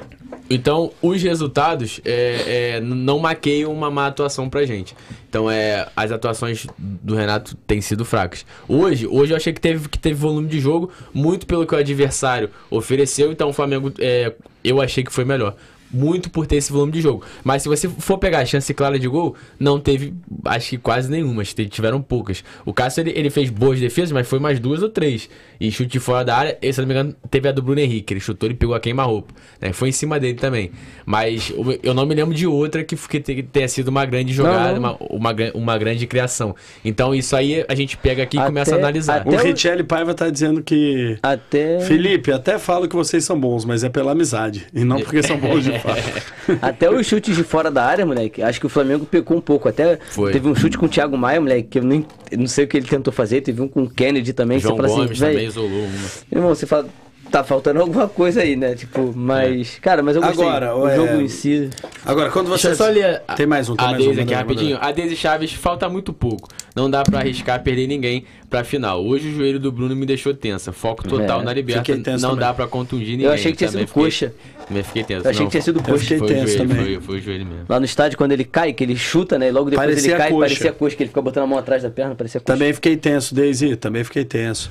Então, 0.50 0.92
os 1.02 1.22
resultados 1.24 2.02
é, 2.04 2.76
é, 2.76 2.82
não 2.82 3.20
maqueiam 3.20 3.72
uma 3.72 3.90
má 3.90 4.08
atuação 4.08 4.50
pra 4.50 4.66
gente. 4.66 4.94
Então, 5.30 5.50
é, 5.50 5.88
as 5.96 6.12
atuações 6.12 6.68
do 6.78 7.16
Renato 7.16 7.56
têm 7.66 7.80
sido 7.80 8.04
fracas. 8.04 8.46
Hoje, 8.68 9.08
hoje 9.08 9.32
eu 9.32 9.38
achei 9.38 9.54
que 9.54 9.62
teve, 9.62 9.88
que 9.88 9.98
teve 9.98 10.16
volume 10.16 10.50
de 10.50 10.60
jogo, 10.60 10.92
muito 11.14 11.46
pelo 11.46 11.66
que 11.66 11.74
o 11.74 11.78
adversário 11.78 12.50
ofereceu. 12.70 13.32
Então, 13.32 13.48
o 13.50 13.54
Flamengo, 13.54 13.94
é, 13.98 14.34
eu 14.62 14.82
achei 14.82 15.06
que 15.06 15.12
foi 15.12 15.24
melhor. 15.24 15.56
Muito 15.94 16.30
por 16.30 16.48
ter 16.48 16.56
esse 16.58 16.72
volume 16.72 16.92
de 16.92 17.02
jogo. 17.02 17.24
Mas 17.44 17.64
se 17.64 17.70
você 17.70 17.88
for 17.90 18.18
pegar 18.18 18.40
a 18.40 18.46
chance 18.46 18.74
clara 18.74 18.98
de 18.98 19.08
gol, 19.08 19.36
não 19.60 19.80
teve, 19.80 20.14
acho 20.46 20.70
que 20.72 20.78
quase 20.78 21.10
nenhuma. 21.12 21.42
Acho 21.42 21.56
que 21.56 21.66
tiveram 21.66 22.02
poucas. 22.02 22.44
O 22.66 22.74
Cássio, 22.74 23.02
ele, 23.02 23.12
ele 23.16 23.30
fez 23.30 23.50
boas 23.50 23.80
defesas, 23.80 24.12
mas 24.12 24.28
foi 24.28 24.40
mais 24.40 24.60
duas 24.60 24.82
ou 24.82 24.90
três. 24.90 25.30
E 25.60 25.70
chute 25.72 25.92
de 25.92 26.00
fora 26.00 26.24
da 26.26 26.36
área, 26.38 26.58
e, 26.62 26.72
se 26.74 26.80
não 26.80 26.88
me 26.88 26.94
engano, 26.94 27.16
teve 27.30 27.48
a 27.48 27.52
do 27.52 27.62
Bruno 27.62 27.80
Henrique. 27.80 28.14
Ele 28.14 28.20
chutou 28.22 28.50
e 28.50 28.54
pegou 28.54 28.74
a 28.74 28.80
queima-roupa. 28.80 29.34
Né? 29.60 29.74
Foi 29.74 29.90
em 29.90 29.92
cima 29.92 30.20
dele 30.20 30.36
também. 30.36 30.72
Mas 31.06 31.52
eu 31.84 31.94
não 31.94 32.06
me 32.06 32.16
lembro 32.16 32.34
de 32.34 32.48
outra 32.48 32.84
que, 32.84 32.96
que 32.96 33.20
te- 33.20 33.44
tenha 33.44 33.68
sido 33.68 33.90
uma 33.90 34.06
grande 34.06 34.34
jogada, 34.34 34.80
Não, 34.80 34.82
não. 34.82 34.98
Uma, 35.12 35.32
uma, 35.32 35.52
uma 35.54 35.78
grande 35.78 36.08
criação. 36.08 36.56
Então 36.84 37.14
isso 37.14 37.36
aí 37.36 37.66
a 37.68 37.76
gente 37.76 37.98
pega 37.98 38.24
aqui 38.24 38.38
e 38.38 38.40
Até- 38.40 38.48
começa 38.50 38.76
a 38.76 38.78
analisar. 38.78 39.28
O 39.28 39.34
o- 39.34 39.38
Richelli 39.38 39.84
Paiva 39.84 40.14
tá 40.14 40.30
dizendo 40.30 40.62
que. 40.64 41.18
Até. 41.22 41.80
Felipe, 41.82 42.32
até 42.32 42.58
falo 42.58 42.88
que 42.88 42.96
vocês 42.96 43.24
são 43.24 43.40
bons, 43.40 43.66
mas 43.66 43.84
é 43.84 43.90
pela 43.90 44.12
amizade. 44.14 44.66
E 44.74 44.84
não 44.84 45.00
porque 45.02 45.22
são 45.24 45.38
bons 45.38 45.64
de 45.64 45.72
Até 46.62 46.90
os 46.90 47.06
chutes 47.06 47.36
de 47.36 47.44
fora 47.44 47.72
da 47.72 47.84
área, 47.84 48.06
moleque. 48.06 48.42
Acho 48.42 48.60
que 48.60 48.66
o 48.66 48.70
Flamengo 48.70 49.06
pecou 49.06 49.38
um 49.38 49.42
pouco. 49.42 49.68
Até 49.70 49.98
Foi. 50.10 50.32
teve 50.32 50.48
um 50.48 50.56
chute 50.56 50.78
com 50.78 50.86
o 50.86 50.90
Thiago 50.90 51.18
Maia, 51.18 51.40
moleque, 51.40 51.70
que 51.70 51.80
eu 51.80 51.84
nem 51.84 52.06
não 52.38 52.48
sei 52.48 52.66
o 52.66 52.68
que 52.68 52.78
ele 52.78 52.88
tentou 52.88 53.12
fazer. 53.14 53.42
Teve 53.42 53.62
um 53.62 53.68
com 53.68 53.84
o 53.84 53.90
Kennedy 53.90 54.34
também. 54.34 54.60
João 54.60 54.76
você 54.76 54.82
fala 54.82 54.96
Gomes 54.96 55.12
assim, 55.12 55.32
também 55.32 55.48
isolou 55.48 55.70
uma. 55.70 56.10
Irmão, 56.32 56.50
você 56.50 56.66
fala. 56.66 56.90
Tá 57.32 57.46
faltando 57.46 57.80
alguma 57.80 58.10
coisa 58.10 58.42
aí, 58.42 58.58
né? 58.58 58.76
Tipo, 58.76 59.14
mas. 59.16 59.80
Cara, 59.82 60.04
mas 60.04 60.18
eu 60.18 60.22
gostei. 60.22 60.46
Agora, 60.46 60.76
o 60.76 60.86
é- 60.88 60.96
jogo 60.98 61.22
em 61.22 61.30
si. 61.30 61.70
Agora, 62.06 62.30
quando 62.30 62.48
você. 62.50 62.68
Deixa 62.68 62.84
eu 62.84 62.88
só 62.88 62.92
ler. 62.92 63.22
Tem 63.38 63.46
mais 63.46 63.70
um, 63.70 63.76
tem 63.76 63.86
a 63.88 63.92
mais 63.92 64.02
um. 64.02 64.06
Deise 64.08 64.20
manda 64.20 64.32
aqui 64.34 64.34
rapidinho. 64.34 64.78
A 64.82 64.92
Deise 64.92 65.16
Chaves 65.16 65.54
falta 65.54 65.88
muito 65.88 66.12
pouco. 66.12 66.50
Não 66.76 66.90
dá 66.90 67.04
pra 67.04 67.20
arriscar 67.20 67.64
perder 67.64 67.88
ninguém 67.88 68.26
pra 68.50 68.66
final. 68.66 69.02
Hoje 69.06 69.30
o 69.30 69.34
joelho 69.36 69.60
do 69.60 69.72
Bruno 69.72 69.96
me 69.96 70.06
deixou 70.06 70.34
tensa. 70.34 70.74
Foco 70.74 71.08
total 71.08 71.40
É, 71.40 71.44
na 71.46 71.54
liberta. 71.54 71.86
fiquei 71.86 72.04
tenso 72.04 72.22
Não 72.22 72.32
também. 72.32 72.46
dá 72.48 72.54
pra 72.54 72.68
contundir 72.68 73.12
ninguém. 73.12 73.26
Eu 73.28 73.32
achei 73.32 73.52
que 73.54 73.58
tinha 73.60 73.70
Também 73.70 73.88
sido 73.88 73.94
fiquei- 73.94 74.04
coxa. 74.04 74.34
Também 74.68 74.84
fiquei 74.84 75.04
tenso. 75.04 75.26
Eu 75.26 75.30
achei 75.32 75.40
Não, 75.42 75.48
que 75.48 75.52
tinha 75.52 75.62
sido 75.62 75.84
coxa. 75.84 75.98
fiquei 76.00 76.18
Foi 76.18 76.28
o 76.28 76.30
tenso 76.30 76.48
joelho, 76.48 76.68
também. 76.70 76.86
foi, 76.86 77.00
foi 77.02 77.18
o 77.18 77.22
joelho 77.22 77.46
mesmo. 77.46 77.66
Lá 77.70 77.80
no 77.80 77.86
estádio, 77.86 78.18
quando 78.18 78.34
ele 78.34 78.44
cai, 78.44 78.74
que 78.74 78.84
ele 78.84 78.96
chuta, 78.98 79.40
né? 79.40 79.48
E 79.48 79.52
logo 79.52 79.70
depois 79.70 79.88
Parecia 79.88 80.12
ele 80.12 80.18
cai, 80.18 80.30
coxa. 80.32 80.40
parecia 80.42 80.72
coxa, 80.74 80.96
que 80.98 81.04
ele 81.04 81.08
fica 81.10 81.22
botando 81.22 81.44
a 81.46 81.48
mão 81.48 81.58
atrás 81.58 81.82
da 81.84 81.90
perna, 81.90 82.14
parecia 82.14 82.42
coxa. 82.42 82.54
Também 82.58 82.74
fiquei 82.74 82.98
tenso, 82.98 83.34
Daisy. 83.34 83.78
Também 83.78 84.04
fiquei 84.04 84.26
tenso. 84.26 84.70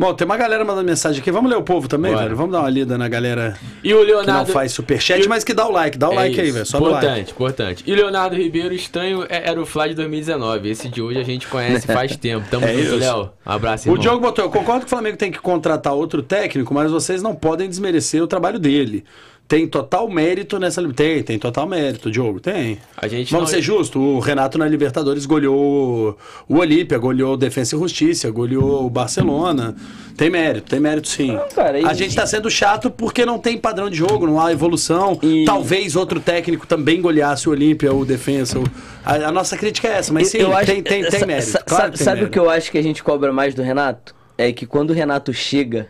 Bom, 0.00 0.14
tem 0.14 0.24
uma 0.24 0.36
galera 0.36 0.64
mandando 0.64 0.86
mensagem 0.86 1.20
aqui. 1.20 1.28
Vamos 1.32 1.50
ler 1.50 1.56
o 1.56 1.62
povo 1.64 1.88
também, 1.88 2.12
Bora. 2.12 2.22
velho? 2.26 2.36
Vamos 2.36 2.52
dar 2.52 2.60
uma 2.60 2.70
lida 2.70 2.96
na 2.96 3.08
galera 3.08 3.58
E 3.82 3.92
o 3.92 3.98
que 3.98 4.04
Leonardo. 4.04 4.32
não 4.32 4.46
faz 4.46 4.70
superchat, 4.70 5.24
e- 5.24 5.28
mas 5.28 5.42
que 5.42 5.52
dá 5.52 5.66
o 5.66 5.72
like. 5.72 5.98
Dá 5.98 6.08
o 6.08 6.12
É 6.12 6.16
like 6.16 6.40
aí, 6.40 6.46
isso. 6.46 6.54
velho. 6.54 6.66
Só 6.66 6.78
no 6.78 6.86
Importante, 6.86 7.08
like. 7.18 7.30
importante. 7.32 7.84
E 7.84 7.92
o 7.92 7.96
Leonardo 7.96 8.36
Ribeiro, 8.36 8.72
estranho, 8.72 9.24
é- 9.28 9.48
era 9.50 9.60
o 9.60 9.66
Fly 9.66 9.88
de 9.88 9.94
2019. 9.96 10.70
Esse 10.70 10.88
de 10.88 11.02
hoje 11.02 11.18
a 11.18 11.24
gente 11.24 11.48
conhece 11.48 11.84
faz 11.88 12.14
tempo. 12.16 12.46
Tamo 12.48 12.64
É 12.64 12.74
junto. 12.74 12.96
Léo. 13.00 13.30
Um 13.44 13.50
abraço, 13.50 13.88
O 13.88 13.92
irmão. 13.92 14.00
Diogo 14.02 14.20
botou, 14.20 14.44
eu 14.44 14.50
concordo 14.52 14.82
que 14.82 14.86
o 14.86 14.88
Flamengo 14.90 15.16
tem 15.16 15.32
que 15.32 15.40
contratar 15.40 15.92
outro 15.94 16.22
técnico, 16.22 16.72
mas 16.72 16.92
vocês 16.92 17.20
não 17.20 17.34
podem 17.34 17.68
desmerecer 17.68 18.22
o 18.22 18.28
trabalho 18.28 18.60
dele. 18.60 19.04
Tem 19.48 19.66
total 19.66 20.06
mérito 20.10 20.58
nessa. 20.58 20.86
Tem, 20.92 21.22
tem 21.22 21.38
total 21.38 21.66
mérito, 21.66 22.10
Diogo. 22.10 22.38
Tem. 22.38 22.76
A 22.94 23.08
gente 23.08 23.32
Vamos 23.32 23.48
não- 23.50 23.56
ser 23.56 23.62
justos, 23.62 23.96
o 24.00 24.18
Renato 24.18 24.58
na 24.58 24.68
Libertadores 24.68 25.24
goleou 25.24 26.18
o 26.46 26.56
Olímpia, 26.58 26.98
goleou 26.98 27.32
o 27.32 27.36
Defensa 27.36 27.74
e 27.74 27.78
Justiça, 27.78 28.30
goleou 28.30 28.84
o 28.84 28.90
Barcelona. 28.90 29.74
Tem 30.18 30.28
mérito, 30.28 30.68
tem 30.68 30.78
mérito 30.80 31.08
sim. 31.08 31.32
Não, 31.32 31.48
cara, 31.48 31.80
e- 31.80 31.84
A 31.86 31.94
gente 31.94 32.14
tá 32.14 32.26
sendo 32.26 32.50
chato 32.50 32.90
porque 32.90 33.24
não 33.24 33.38
tem 33.38 33.56
padrão 33.56 33.88
de 33.88 33.96
jogo, 33.96 34.26
não 34.26 34.38
há 34.38 34.52
evolução. 34.52 35.18
E- 35.22 35.46
Talvez 35.46 35.96
outro 35.96 36.20
técnico 36.20 36.66
também 36.66 37.00
goleasse 37.00 37.48
o 37.48 37.52
Olímpia 37.52 37.90
ou 37.90 38.02
o 38.02 38.04
Defensa. 38.04 38.58
ou- 38.58 38.66
A, 39.02 39.14
a 39.28 39.32
nossa 39.32 39.56
crítica 39.56 39.88
é 39.88 39.92
essa, 39.92 40.12
mas 40.12 40.28
sim, 40.28 40.38
Eu 40.38 40.54
acho- 40.54 40.66
tem, 40.66 40.82
tem, 40.82 41.08
tem 41.08 41.26
mérito. 41.26 41.58
claro 41.64 41.92
tem 41.92 42.04
sabe 42.04 42.16
o 42.18 42.20
mérito. 42.24 42.32
que 42.32 42.38
eu 42.38 42.50
acho 42.50 42.70
que 42.70 42.76
a 42.76 42.82
gente 42.82 43.02
cobra 43.02 43.32
mais 43.32 43.54
do 43.54 43.62
Renato? 43.62 44.14
É 44.36 44.52
que 44.52 44.66
quando 44.66 44.90
o 44.90 44.92
Renato 44.92 45.32
chega, 45.32 45.88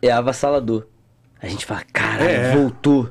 é 0.00 0.10
avassalador. 0.10 0.86
A 1.40 1.46
gente 1.48 1.66
fala, 1.66 1.82
caralho, 1.92 2.28
É. 2.30 2.56
voltou. 2.56 3.10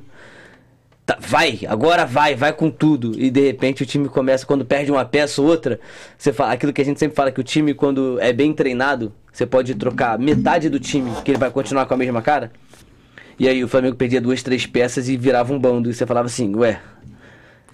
Tá, 1.05 1.17
vai, 1.19 1.59
agora 1.67 2.05
vai, 2.05 2.33
vai 2.33 2.53
com 2.53 2.71
tudo. 2.71 3.11
E 3.19 3.29
de 3.29 3.41
repente 3.41 3.83
o 3.83 3.85
time 3.85 4.07
começa, 4.07 4.45
quando 4.45 4.63
perde 4.63 4.89
uma 4.89 5.03
peça 5.03 5.41
ou 5.41 5.47
outra, 5.47 5.79
você 6.17 6.31
fala, 6.31 6.53
aquilo 6.53 6.71
que 6.71 6.81
a 6.81 6.85
gente 6.85 6.97
sempre 6.99 7.15
fala, 7.15 7.29
que 7.31 7.41
o 7.41 7.43
time, 7.43 7.73
quando 7.73 8.17
é 8.21 8.31
bem 8.31 8.53
treinado, 8.53 9.11
você 9.31 9.45
pode 9.45 9.75
trocar 9.75 10.17
metade 10.17 10.69
do 10.69 10.79
time, 10.79 11.11
que 11.25 11.31
ele 11.31 11.37
vai 11.37 11.51
continuar 11.51 11.85
com 11.85 11.93
a 11.93 11.97
mesma 11.97 12.21
cara. 12.21 12.51
E 13.37 13.49
aí 13.49 13.61
o 13.63 13.67
Flamengo 13.67 13.95
perdia 13.97 14.21
duas, 14.21 14.41
três 14.41 14.65
peças 14.65 15.09
e 15.09 15.17
virava 15.17 15.51
um 15.53 15.59
bando. 15.59 15.89
E 15.89 15.93
você 15.93 16.05
falava 16.05 16.27
assim, 16.27 16.55
ué, 16.55 16.79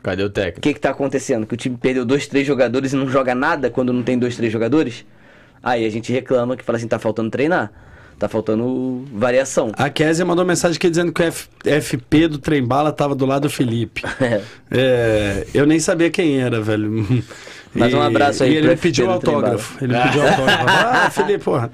Cadê 0.01 0.23
o 0.23 0.27
o 0.27 0.29
técnico? 0.29 0.61
que 0.61 0.73
que 0.73 0.79
tá 0.79 0.89
acontecendo? 0.89 1.45
Que 1.45 1.53
o 1.53 1.57
time 1.57 1.77
perdeu 1.77 2.05
dois, 2.05 2.25
três 2.25 2.47
jogadores 2.47 2.93
e 2.93 2.95
não 2.95 3.07
joga 3.09 3.35
nada 3.35 3.69
quando 3.69 3.91
não 3.93 4.01
tem 4.01 4.17
dois, 4.17 4.35
três 4.35 4.51
jogadores? 4.51 5.05
Aí 5.61 5.85
a 5.85 5.89
gente 5.89 6.11
reclama 6.11 6.55
que 6.57 6.63
fala 6.63 6.77
assim, 6.77 6.87
tá 6.87 6.97
faltando 6.97 7.29
treinar. 7.29 7.71
Tá 8.19 8.27
faltando 8.27 9.05
variação. 9.13 9.71
A 9.77 9.89
Kézia 9.89 10.25
mandou 10.25 10.43
mensagem 10.45 10.75
aqui 10.75 10.89
dizendo 10.89 11.13
que 11.13 11.21
o 11.21 11.25
F- 11.25 11.47
FP 11.81 12.27
do 12.27 12.37
Trem 12.37 12.61
Bala 12.61 12.91
tava 12.91 13.15
do 13.15 13.25
lado 13.25 13.43
do 13.43 13.49
Felipe. 13.49 14.01
É. 14.19 14.41
É, 14.71 15.47
eu 15.53 15.65
nem 15.65 15.79
sabia 15.79 16.09
quem 16.11 16.39
era, 16.41 16.61
velho. 16.61 17.23
Mas 17.73 17.93
um 17.93 18.01
abraço 18.01 18.43
aí 18.43 18.53
E 18.53 18.55
ele 18.57 18.67
me 18.69 18.75
pediu 18.75 19.09
autógrafo. 19.11 19.83
Ele 19.83 19.93
me 19.95 20.01
pediu 20.03 20.21
autógrafo. 20.27 20.65
Ah, 20.67 21.09
Felipe, 21.11 21.43
porra. 21.43 21.69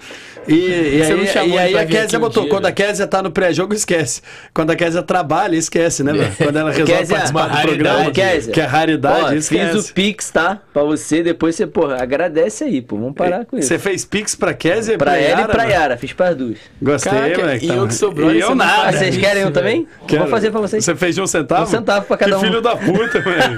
E, 0.48 0.54
e 0.54 1.04
Você 1.04 1.14
não 1.16 1.22
aí, 1.22 1.28
chamou 1.28 1.56
e 1.56 1.60
aí 1.60 1.72
pra 1.72 1.82
a 1.82 1.86
Kézia 1.88 2.20
um 2.20 2.22
botou, 2.22 2.44
dia, 2.44 2.52
quando 2.52 2.66
a 2.66 2.70
né? 2.70 2.76
Kézia 2.76 3.08
tá 3.08 3.24
no 3.24 3.32
pré-jogo, 3.32 3.74
esquece. 3.74 4.22
Quando 4.54 4.70
a 4.70 4.76
Kézia 4.76 5.02
trabalha, 5.02 5.56
esquece, 5.56 6.04
né, 6.04 6.14
velho? 6.14 6.32
Quando 6.38 6.56
ela 6.58 6.70
resolve 6.70 6.92
Kézia, 6.94 7.16
participar 7.16 7.48
do 7.48 7.62
programa, 7.62 7.98
raridade. 8.00 8.12
Kézia, 8.36 8.54
que 8.54 8.62
é 8.62 8.66
raridade, 8.66 9.24
Ó, 9.24 9.34
esquece. 9.34 9.72
fiz 9.72 9.90
o 9.90 9.94
Pix, 9.94 10.30
tá? 10.30 10.60
Pra 10.72 10.84
você, 10.84 11.24
depois 11.24 11.56
você, 11.56 11.66
porra, 11.66 11.98
agradece 12.00 12.64
aí, 12.64 12.80
pô. 12.80 12.96
Vamos 12.98 13.16
parar 13.16 13.46
com 13.46 13.58
isso. 13.58 13.68
Você 13.68 13.80
fez 13.80 14.06
pix 14.06 14.36
pra 14.36 14.54
Kézia 14.54 14.94
e 14.94 14.98
Pra 14.98 15.14
pra 15.14 15.18
ela 15.20 15.26
e 15.26 15.32
Yara, 15.42 15.52
pra? 15.52 15.64
Yara, 15.64 15.98
fiz 15.98 16.14
pras 16.14 16.36
duas. 16.36 16.58
Gostei, 16.80 17.12
moleque. 17.12 17.66
e 17.66 17.68
tá. 17.68 17.74
eu 17.74 17.88
que 17.88 17.94
sobrou, 17.96 18.32
E 18.32 18.40
eu 18.40 18.50
não 18.50 18.56
nada. 18.58 18.90
Ah, 18.90 18.92
vocês 18.92 19.18
querem 19.18 19.42
um 19.42 19.46
velho. 19.46 19.54
também? 19.54 19.88
Vou 20.08 20.28
fazer 20.28 20.52
pra 20.52 20.62
vocês. 20.62 20.86
Você 20.86 20.96
fez 20.96 21.16
de 21.16 21.22
um 21.22 21.28
centavo? 21.28 21.64
Um 21.64 21.66
centavo 21.66 22.06
pra 22.06 22.18
cada 22.18 22.32
que 22.34 22.38
um. 22.38 22.42
filho 22.42 22.62
da 22.62 22.76
puta, 22.76 23.20
velho. 23.20 23.56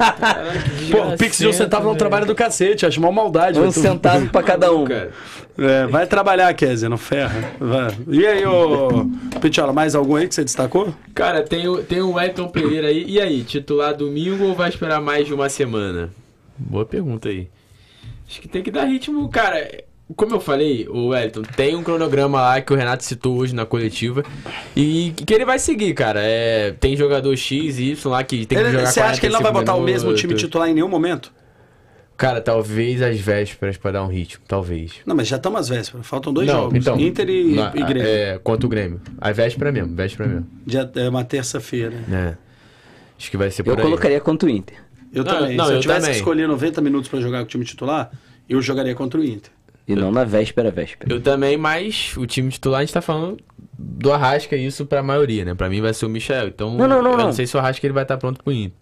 Pô, 0.91 1.13
o 1.13 1.17
Pix 1.17 1.38
de 1.38 1.47
um 1.47 1.53
centavo 1.53 1.83
é 1.83 1.88
um 1.88 1.89
velho. 1.91 1.99
trabalho 1.99 2.25
do 2.28 2.36
cacete, 2.36 2.86
acho 2.86 2.99
uma 2.99 3.11
maldade. 3.11 3.59
Um. 3.59 3.71
Tu- 3.71 3.80
centavo 3.80 4.30
pra 4.30 4.43
cada 4.43 4.71
um. 4.73 4.86
É, 5.59 5.88
vai 5.88 6.05
trabalhar, 6.05 6.53
Kézia, 6.53 6.88
não 6.88 6.97
ferra. 6.97 7.51
Vai. 7.59 7.95
E 8.09 8.25
aí, 8.28 8.45
ô 8.45 9.09
Pitiola, 9.41 9.73
mais 9.73 9.95
algum 9.95 10.15
aí 10.15 10.28
que 10.28 10.36
você 10.36 10.43
destacou? 10.43 10.93
Cara, 11.15 11.41
tem 11.43 11.67
o, 11.67 11.82
tem 11.82 12.01
o 12.01 12.11
Wellington 12.13 12.47
Pereira 12.49 12.88
aí. 12.89 13.05
E 13.07 13.19
aí, 13.19 13.43
titular 13.43 13.95
domingo 13.95 14.43
ou 14.45 14.53
vai 14.55 14.69
esperar 14.69 15.01
mais 15.01 15.25
de 15.25 15.34
uma 15.34 15.49
semana? 15.49 16.09
Boa 16.57 16.86
pergunta 16.86 17.30
aí. 17.30 17.47
Acho 18.30 18.41
que 18.41 18.47
tem 18.47 18.61
que 18.61 18.69
dar 18.69 18.84
ritmo, 18.86 19.28
cara. 19.30 19.84
Como 20.15 20.34
eu 20.34 20.39
falei, 20.39 20.88
o 20.89 21.07
Wellington, 21.07 21.41
tem 21.41 21.75
um 21.75 21.84
cronograma 21.84 22.39
lá 22.39 22.61
que 22.61 22.71
o 22.71 22.75
Renato 22.78 23.03
citou 23.03 23.36
hoje 23.38 23.53
na 23.53 23.65
coletiva 23.65 24.23
e 24.75 25.11
que 25.25 25.34
ele 25.34 25.43
vai 25.43 25.59
seguir, 25.59 25.93
cara. 25.93 26.21
É, 26.23 26.71
tem 26.80 26.95
jogador 26.95 27.36
X 27.36 27.78
e 27.78 27.91
Y 27.91 28.09
lá 28.11 28.23
que 28.23 28.45
tem 28.45 28.57
que 28.57 28.63
Ele- 28.63 28.71
jogar 28.71 28.86
você 28.86 28.99
acha 29.01 29.19
que 29.19 29.25
ele 29.25 29.34
não 29.34 29.41
vai 29.41 29.51
botar 29.51 29.75
o 29.75 29.82
mesmo 29.82 30.13
time 30.13 30.34
titular 30.34 30.69
em 30.69 30.73
nenhum 30.73 30.88
momento? 30.88 31.34
Cara, 32.18 32.41
talvez 32.41 32.99
às 33.01 33.20
vésperas 33.20 33.78
pra 33.78 33.91
dar 33.91 34.03
um 34.03 34.07
ritmo, 34.07 34.43
talvez. 34.47 34.93
Não, 35.05 35.15
mas 35.15 35.28
já 35.28 35.36
estamos 35.38 35.59
às 35.61 35.70
vésperas. 35.70 36.05
Faltam 36.07 36.34
dois 36.34 36.47
Não, 36.47 36.61
jogos. 36.63 36.76
então, 36.80 36.99
Inter 36.99 37.30
e, 37.30 37.53
na- 37.53 37.72
e 37.76 37.84
Grêmio. 37.84 38.07
É, 38.07 38.39
contra 38.39 38.65
o 38.65 38.70
Grêmio. 38.70 38.99
A 39.22 39.32
véspera 39.32 39.72
mesmo, 39.72 39.95
véspera 39.95 40.28
mesmo. 40.28 40.47
Já 40.65 40.89
é 40.95 41.07
uma 41.09 41.24
terça-feira. 41.24 41.93
É. 42.11 42.36
Acho 43.20 43.30
que 43.32 43.38
vai 43.38 43.51
ser 43.51 43.61
por 43.63 43.72
Eu 43.74 43.78
aí. 43.78 43.82
colocaria 43.84 44.20
contra 44.20 44.47
o 44.47 44.51
Inter. 44.51 44.78
Eu 45.13 45.24
Não, 45.24 45.32
também. 45.32 45.55
não, 45.55 45.65
Se 45.65 45.72
eu 45.72 45.76
eu 45.76 45.82
tivesse 45.82 45.99
também. 46.01 46.13
que 46.13 46.18
escolher 46.20 46.47
90 46.47 46.82
minutos 46.82 47.07
pra 47.09 47.20
jogar 47.22 47.39
com 47.39 47.45
o 47.45 47.47
time 47.47 47.63
titular, 47.63 48.11
eu 48.49 48.61
jogaria 48.63 48.95
contra 48.95 49.20
o 49.20 49.24
Inter. 49.24 49.51
E 49.88 49.95
não 49.95 50.11
na 50.11 50.24
véspera, 50.24 50.70
véspera. 50.72 51.13
Eu 51.13 51.22
também, 51.22 51.55
mas 51.55 52.13
o 52.18 52.26
time 52.26 52.49
titular 52.49 52.80
a 52.82 52.84
gente 52.84 52.93
tá 52.93 53.01
falando 53.01 53.38
do 53.78 54.11
Arrasca, 54.11 54.55
isso 54.57 54.86
pra 54.86 55.01
maioria, 55.01 55.45
né? 55.45 55.53
Pra 55.55 55.70
mim 55.70 55.82
vai 55.82 55.93
ser 55.93 56.05
o 56.05 56.09
Michel. 56.09 56.47
Então, 56.47 56.72
Não, 56.76 56.88
não, 56.88 57.01
não, 57.01 57.11
eu 57.11 57.18
não. 57.18 57.26
não 57.28 57.34
sei 57.34 57.45
se 57.47 57.55
o 57.55 57.59
Arrasca 57.59 57.86
ele 57.86 57.93
vai 57.93 58.03
estar 58.03 58.18
pronto 58.18 58.43
pro 58.43 58.51
Inter. 58.51 58.74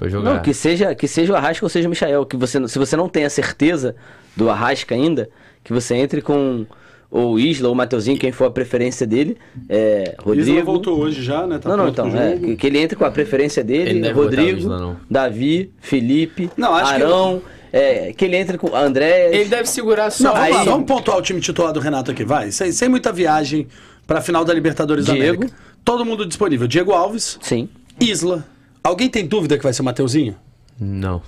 Pra 0.00 0.08
jogar. 0.08 0.34
Não, 0.34 0.42
que 0.42 0.54
seja, 0.54 0.94
que 0.94 1.06
seja 1.06 1.32
o 1.32 1.36
Arrasca 1.36 1.64
ou 1.64 1.68
seja 1.68 1.86
o 1.86 1.90
Michael. 1.90 2.24
Que 2.24 2.36
você, 2.36 2.66
se 2.68 2.78
você 2.78 2.96
não 2.96 3.06
tem 3.08 3.24
a 3.24 3.30
certeza 3.30 3.94
do 4.34 4.48
Arrasca 4.48 4.94
ainda, 4.94 5.28
que 5.62 5.72
você 5.74 5.94
entre 5.94 6.22
com 6.22 6.64
ou 7.10 7.34
o 7.34 7.38
Isla 7.40 7.68
ou 7.68 7.74
o 7.74 7.76
Mateuzinho, 7.76 8.16
quem 8.18 8.32
for 8.32 8.44
a 8.46 8.50
preferência 8.50 9.06
dele. 9.06 9.36
É, 9.68 10.14
Isla 10.18 10.24
Rodrigo. 10.24 10.64
voltou 10.64 10.98
hoje 11.00 11.22
já, 11.22 11.46
né? 11.46 11.58
Tá 11.58 11.68
não, 11.68 11.76
não, 11.76 11.88
então. 11.88 12.06
É, 12.16 12.36
que, 12.38 12.56
que 12.56 12.66
ele 12.66 12.78
entre 12.78 12.96
com 12.96 13.04
a 13.04 13.10
preferência 13.10 13.60
Ele 13.60 13.84
dele, 14.00 14.08
o 14.12 14.14
Rodrigo, 14.14 14.58
Isla, 14.60 14.78
não. 14.78 14.96
Davi, 15.10 15.70
Felipe, 15.80 16.50
Não, 16.56 16.72
acho 16.74 16.94
que- 16.96 17.02
Arão. 17.02 17.42
é, 17.72 18.12
que 18.14 18.24
ele 18.24 18.36
entre 18.36 18.56
com 18.56 18.74
André. 18.74 19.34
Ele 19.34 19.50
deve 19.50 19.68
segurar 19.68 20.10
só. 20.10 20.24
Não, 20.24 20.34
vamos 20.34 20.50
lá, 20.50 20.60
Aí- 20.60 20.64
vamos 20.66 20.86
pontuar 20.86 21.18
o 21.18 21.22
time 21.22 21.40
titular 21.40 21.72
do 21.72 21.80
Renato 21.80 22.10
aqui, 22.12 22.24
vai. 22.24 22.50
Sem, 22.52 22.70
sem 22.72 22.88
muita 22.88 23.12
viagem 23.12 23.66
pra 24.06 24.20
final 24.22 24.44
da 24.44 24.54
Libertadores 24.54 25.04
da 25.06 25.12
Diego. 25.12 25.36
América. 25.42 25.58
Todo 25.84 26.04
mundo 26.06 26.24
disponível. 26.24 26.66
Diego 26.68 26.92
Alves, 26.92 27.38
Sim. 27.42 27.68
Isla. 28.00 28.46
Alguém 28.82 29.08
tem 29.08 29.26
dúvida 29.26 29.56
que 29.56 29.62
vai 29.62 29.72
ser 29.72 29.82
o 29.82 29.84
Mateuzinho? 29.84 30.36
Não. 30.78 31.22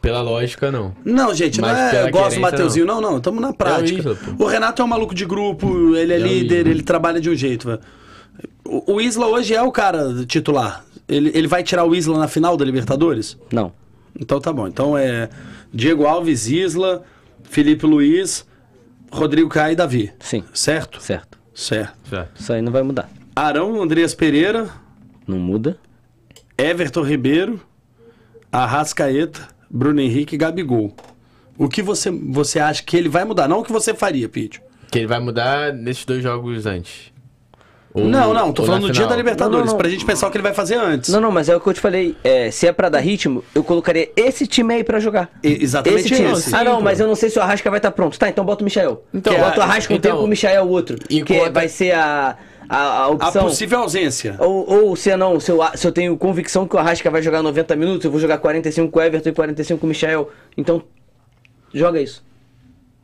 Pela 0.00 0.20
lógica, 0.22 0.70
não. 0.70 0.94
Não, 1.04 1.34
gente, 1.34 1.60
não 1.60 1.68
Mas 1.68 1.78
é. 1.78 1.90
pela 1.90 2.08
Eu 2.08 2.12
gosto 2.12 2.36
do 2.36 2.40
Mateuzinho, 2.40 2.86
não, 2.86 3.00
não. 3.00 3.18
Estamos 3.18 3.40
na 3.40 3.52
prática. 3.52 3.98
Isla, 3.98 4.14
pô. 4.14 4.44
o 4.44 4.46
Renato 4.46 4.80
é 4.80 4.84
um 4.84 4.88
maluco 4.88 5.14
de 5.14 5.24
grupo, 5.24 5.96
ele 5.96 6.12
é, 6.12 6.16
É 6.16 6.22
o 6.22 6.26
líder, 6.26 6.66
ele 6.68 6.82
trabalha 6.82 7.20
de 7.20 7.28
um 7.28 7.34
jeito. 7.34 7.80
O, 8.64 8.94
o 8.94 9.00
Isla 9.00 9.26
hoje 9.26 9.54
é 9.54 9.62
o 9.62 9.72
cara 9.72 10.24
titular. 10.24 10.84
Ele, 11.08 11.32
ele 11.34 11.48
vai 11.48 11.62
tirar 11.64 11.84
o 11.84 11.94
Isla 11.94 12.16
na 12.16 12.28
final 12.28 12.56
da 12.56 12.64
Libertadores? 12.64 13.36
Não. 13.50 13.72
Então 14.18 14.40
tá 14.40 14.52
bom. 14.52 14.68
Então 14.68 14.96
é 14.96 15.28
Diego 15.74 16.06
Alves, 16.06 16.46
Isla, 16.48 17.02
Felipe 17.42 17.84
Luiz, 17.84 18.46
Rodrigo 19.10 19.48
Caio 19.48 19.72
e 19.72 19.76
Davi. 19.76 20.12
Sim. 20.20 20.44
Certo? 20.54 21.02
Certo. 21.02 21.38
Certo. 21.52 21.98
Certo. 22.08 22.40
Isso 22.40 22.52
aí 22.52 22.62
não 22.62 22.70
vai 22.70 22.82
mudar. 22.82 23.10
Arão, 23.34 23.82
Andreas 23.82 24.14
Pereira, 24.14 24.68
Não 25.26 25.38
muda. 25.38 25.76
Everton 26.58 27.02
Ribeiro, 27.02 27.60
Arrascaeta, 28.50 29.48
Bruno 29.70 30.00
Henrique 30.00 30.34
e 30.34 30.38
Gabigol. 30.38 30.94
O 31.56 31.68
que 31.68 31.82
você, 31.82 32.10
você 32.10 32.58
acha 32.58 32.82
que 32.82 32.96
ele 32.96 33.08
vai 33.08 33.24
mudar? 33.24 33.48
Não 33.48 33.60
o 33.60 33.64
que 33.64 33.72
você 33.72 33.94
faria, 33.94 34.28
Pete. 34.28 34.60
Que 34.90 34.98
ele 34.98 35.06
vai 35.06 35.20
mudar 35.20 35.72
nesses 35.72 36.04
dois 36.04 36.22
jogos 36.22 36.66
antes. 36.66 37.12
Ou- 37.92 38.04
não, 38.04 38.32
não, 38.34 38.52
tô 38.52 38.64
falando 38.64 38.86
no 38.86 38.92
dia 38.92 39.06
da 39.06 39.16
Libertadores, 39.16 39.58
Não, 39.60 39.64
não, 39.66 39.72
não. 39.72 39.78
pra 39.78 39.88
gente 39.88 40.04
pensar 40.04 40.28
o 40.28 40.30
que 40.30 40.36
ele 40.36 40.42
vai 40.42 40.52
fazer 40.54 40.74
antes. 40.76 41.10
Não, 41.10 41.20
não, 41.20 41.30
mas 41.32 41.48
é 41.48 41.56
o 41.56 41.60
que 41.60 41.66
eu 41.68 41.74
te 41.74 41.80
falei. 41.80 42.14
É, 42.22 42.50
se 42.50 42.66
é 42.66 42.72
pra 42.72 42.88
dar 42.88 43.00
ritmo, 43.00 43.42
eu 43.54 43.64
colocaria 43.64 44.10
esse 44.14 44.46
time 44.46 44.74
aí 44.74 44.84
pra 44.84 45.00
jogar. 45.00 45.30
E- 45.42 45.62
exatamente 45.62 46.00
esse 46.12 46.14
time. 46.22 46.32
esse. 46.32 46.54
Ah, 46.54 46.62
não, 46.62 46.80
mas 46.80 47.00
eu 47.00 47.06
não 47.08 47.14
sei 47.14 47.28
se 47.30 47.38
o 47.38 47.42
Arrasca 47.42 47.68
vai 47.70 47.78
estar 47.78 47.90
pronto. 47.90 48.18
Tá, 48.18 48.28
então 48.28 48.44
bota 48.44 48.62
o 48.62 48.64
Michael. 48.64 49.02
Então, 49.12 49.34
bota 49.36 49.58
o 49.58 49.62
é, 49.62 49.64
Arrasca 49.64 49.92
um 49.92 49.96
então, 49.96 50.12
tempo, 50.12 50.24
o 50.24 50.28
Michael 50.28 50.68
outro. 50.68 50.96
e 51.10 51.22
que 51.22 51.36
conta- 51.38 51.50
vai 51.50 51.68
ser 51.68 51.92
a, 51.92 52.36
a, 52.68 52.76
a 52.76 52.98
A 53.04 53.08
opção. 53.08 53.44
possível 53.44 53.78
ausência. 53.80 54.36
Ou, 54.38 54.68
ou 54.68 54.96
se 54.96 55.16
não, 55.16 55.40
se 55.40 55.50
eu, 55.50 55.60
se 55.74 55.86
eu 55.86 55.92
tenho 55.92 56.16
convicção 56.16 56.66
que 56.66 56.76
o 56.76 56.78
Arrasca 56.78 57.10
vai 57.10 57.22
jogar 57.22 57.42
90 57.42 57.74
minutos, 57.76 58.04
eu 58.04 58.10
vou 58.10 58.20
jogar 58.20 58.38
45 58.38 58.90
com 58.92 58.98
o 58.98 59.02
Everton 59.02 59.28
e 59.30 59.32
45 59.32 59.80
com 59.80 59.86
o 59.86 59.88
Michel. 59.88 60.30
Então, 60.56 60.82
joga 61.72 62.00
isso. 62.00 62.22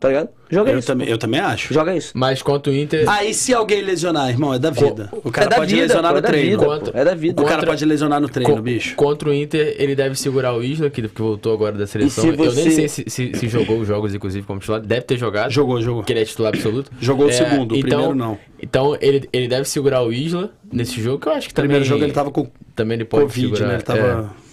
Tá 0.04 0.08
ligado? 0.08 0.28
Joga 0.50 0.70
Eu 0.70 0.78
isso. 0.78 0.86
também, 0.86 1.08
eu 1.08 1.16
também 1.16 1.40
acho. 1.40 1.72
Joga 1.72 1.96
isso. 1.96 2.12
Mas 2.14 2.42
contra 2.42 2.70
o 2.70 2.76
Inter. 2.76 3.08
Aí 3.08 3.32
se 3.32 3.54
alguém 3.54 3.80
lesionar, 3.80 4.28
irmão, 4.28 4.52
é 4.52 4.58
da 4.58 4.68
vida. 4.68 5.08
O 5.24 5.30
cara 5.32 5.46
é 5.46 5.48
da 5.50 5.56
pode 5.56 5.70
vida, 5.74 5.86
lesionar 5.86 6.10
pô, 6.10 6.12
no 6.12 6.18
é 6.18 6.20
da 6.20 6.28
treino. 6.28 6.50
vida, 6.50 6.64
Contra- 6.66 7.00
é 7.00 7.04
da 7.06 7.14
vida. 7.14 7.40
O 7.40 7.44
cara 7.44 7.56
Contra- 7.56 7.70
pode 7.72 7.84
lesionar 7.86 8.20
no 8.20 8.28
treino, 8.28 8.54
Co- 8.54 8.60
bicho. 8.60 8.94
Contra 8.96 9.30
o 9.30 9.32
Inter, 9.32 9.74
ele 9.78 9.96
deve 9.96 10.14
segurar 10.14 10.54
o 10.54 10.62
Isla, 10.62 10.90
que, 10.90 11.00
que 11.08 11.22
voltou 11.22 11.54
agora 11.54 11.72
da 11.78 11.86
seleção. 11.86 12.22
se 12.22 12.28
Eu 12.30 12.36
nem 12.36 12.46
você- 12.50 12.70
sei 12.70 12.88
se, 12.88 13.04
se- 13.08 13.32
se 13.34 13.48
jogou 13.48 13.78
os 13.80 13.88
jogos, 13.88 14.14
inclusive, 14.14 14.46
como 14.46 14.60
titular. 14.60 14.82
Deve 14.82 15.00
ter 15.02 15.16
jogado. 15.16 15.50
Jogou, 15.50 15.80
jogou. 15.80 16.02
Porque 16.02 16.12
ele 16.12 16.20
é 16.20 16.24
titular 16.26 16.52
absoluto. 16.54 16.90
Jogou 17.00 17.26
o 17.28 17.32
segundo, 17.32 17.72
o 17.72 17.76
então, 17.78 17.88
primeiro 17.88 18.14
não. 18.14 18.38
Então 18.62 18.96
ele, 19.00 19.26
ele 19.32 19.48
deve 19.48 19.64
segurar 19.66 20.02
o 20.04 20.12
Isla 20.12 20.50
nesse 20.70 21.00
jogo, 21.00 21.18
que 21.18 21.28
eu 21.28 21.32
acho 21.32 21.48
que 21.48 21.54
também... 21.54 21.68
primeiro 21.70 21.84
jogo 21.86 22.04
ele 22.04 22.12
tava 22.12 22.30
com 22.30 22.46
Também 22.76 22.96
ele 22.96 23.06
pode 23.06 23.22
Covid, 23.24 23.46
segurar. 23.46 23.68
né? 23.68 23.74
Ele 23.76 23.82
tava. 23.82 24.30
é. 24.40 24.44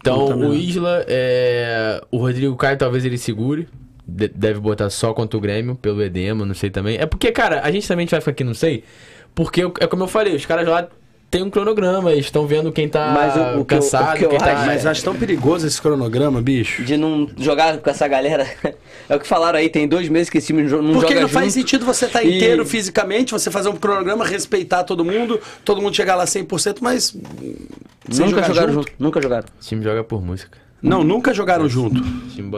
Então, 0.00 0.26
o. 0.38 0.54
Isla, 0.54 1.04
é, 1.08 2.00
o 2.10 2.18
Rodrigo 2.18 2.54
Caio 2.56 2.76
talvez 2.78 3.04
ele 3.04 3.16
segure. 3.18 3.68
De- 4.06 4.28
deve 4.28 4.60
botar 4.60 4.90
só 4.90 5.12
contra 5.14 5.36
o 5.36 5.40
Grêmio, 5.40 5.74
pelo 5.74 6.02
edema, 6.02 6.44
não 6.44 6.54
sei 6.54 6.68
também. 6.70 6.98
É 6.98 7.06
porque, 7.06 7.32
cara, 7.32 7.60
a 7.64 7.70
gente 7.70 7.88
também 7.88 8.06
vai 8.06 8.20
ficar 8.20 8.32
aqui, 8.32 8.44
não 8.44 8.54
sei. 8.54 8.84
Porque, 9.34 9.62
é 9.80 9.86
como 9.86 10.02
eu 10.04 10.08
falei, 10.08 10.34
os 10.36 10.44
caras 10.44 10.68
lá 10.68 10.86
têm 11.30 11.42
um 11.42 11.50
cronograma, 11.50 12.12
eles 12.12 12.26
estão 12.26 12.46
vendo 12.46 12.70
quem 12.70 12.88
tá 12.88 13.12
Mas 13.12 13.34
o- 13.34 13.38
o 13.38 13.42
que 13.42 13.54
eu- 13.54 13.60
o 13.60 13.64
cansado, 13.64 14.16
que 14.18 14.24
eu 14.26 14.38
tá... 14.38 14.52
acho- 14.52 14.66
Mas 14.66 14.86
acho 14.86 15.02
tão 15.02 15.16
perigoso 15.16 15.66
esse 15.66 15.80
cronograma, 15.82 16.40
bicho. 16.42 16.84
De 16.84 16.96
não 16.96 17.28
jogar 17.38 17.78
com 17.78 17.90
essa 17.90 18.06
galera. 18.06 18.46
É 19.06 19.16
o 19.16 19.20
que 19.20 19.26
falaram 19.26 19.58
aí, 19.58 19.68
tem 19.68 19.86
dois 19.86 20.08
meses 20.08 20.30
que 20.30 20.38
esse 20.38 20.46
time 20.46 20.62
não 20.62 20.80
não 20.80 20.92
Porque 20.94 21.08
joga 21.08 21.20
não 21.22 21.28
faz 21.28 21.46
junto. 21.46 21.54
sentido 21.60 21.84
você 21.84 22.06
estar 22.06 22.22
E- 22.24 22.36
inteiro 22.36 22.64
fisicamente, 22.64 23.32
você 23.32 23.50
fazer 23.50 23.68
um 23.68 23.76
cronograma, 23.76 24.24
respeitar 24.24 24.82
todo 24.84 25.04
mundo, 25.04 25.38
todo 25.62 25.82
mundo 25.82 25.94
chegar 25.94 26.14
lá 26.14 26.24
100%, 26.26 26.78
mas. 26.80 27.14
sem 28.10 28.26
Nunca 28.26 28.30
jogar 28.36 28.46
jogaram 28.48 28.72
junto? 28.72 28.88
junto. 28.88 29.02
Nunca 29.02 29.20
jogaram. 29.20 29.44
O 29.44 29.64
time 29.64 29.82
joga 29.84 30.02
por 30.04 30.22
música. 30.22 30.56
Não, 30.84 31.02
nunca 31.02 31.32
jogaram 31.32 31.68
junto. 31.68 32.02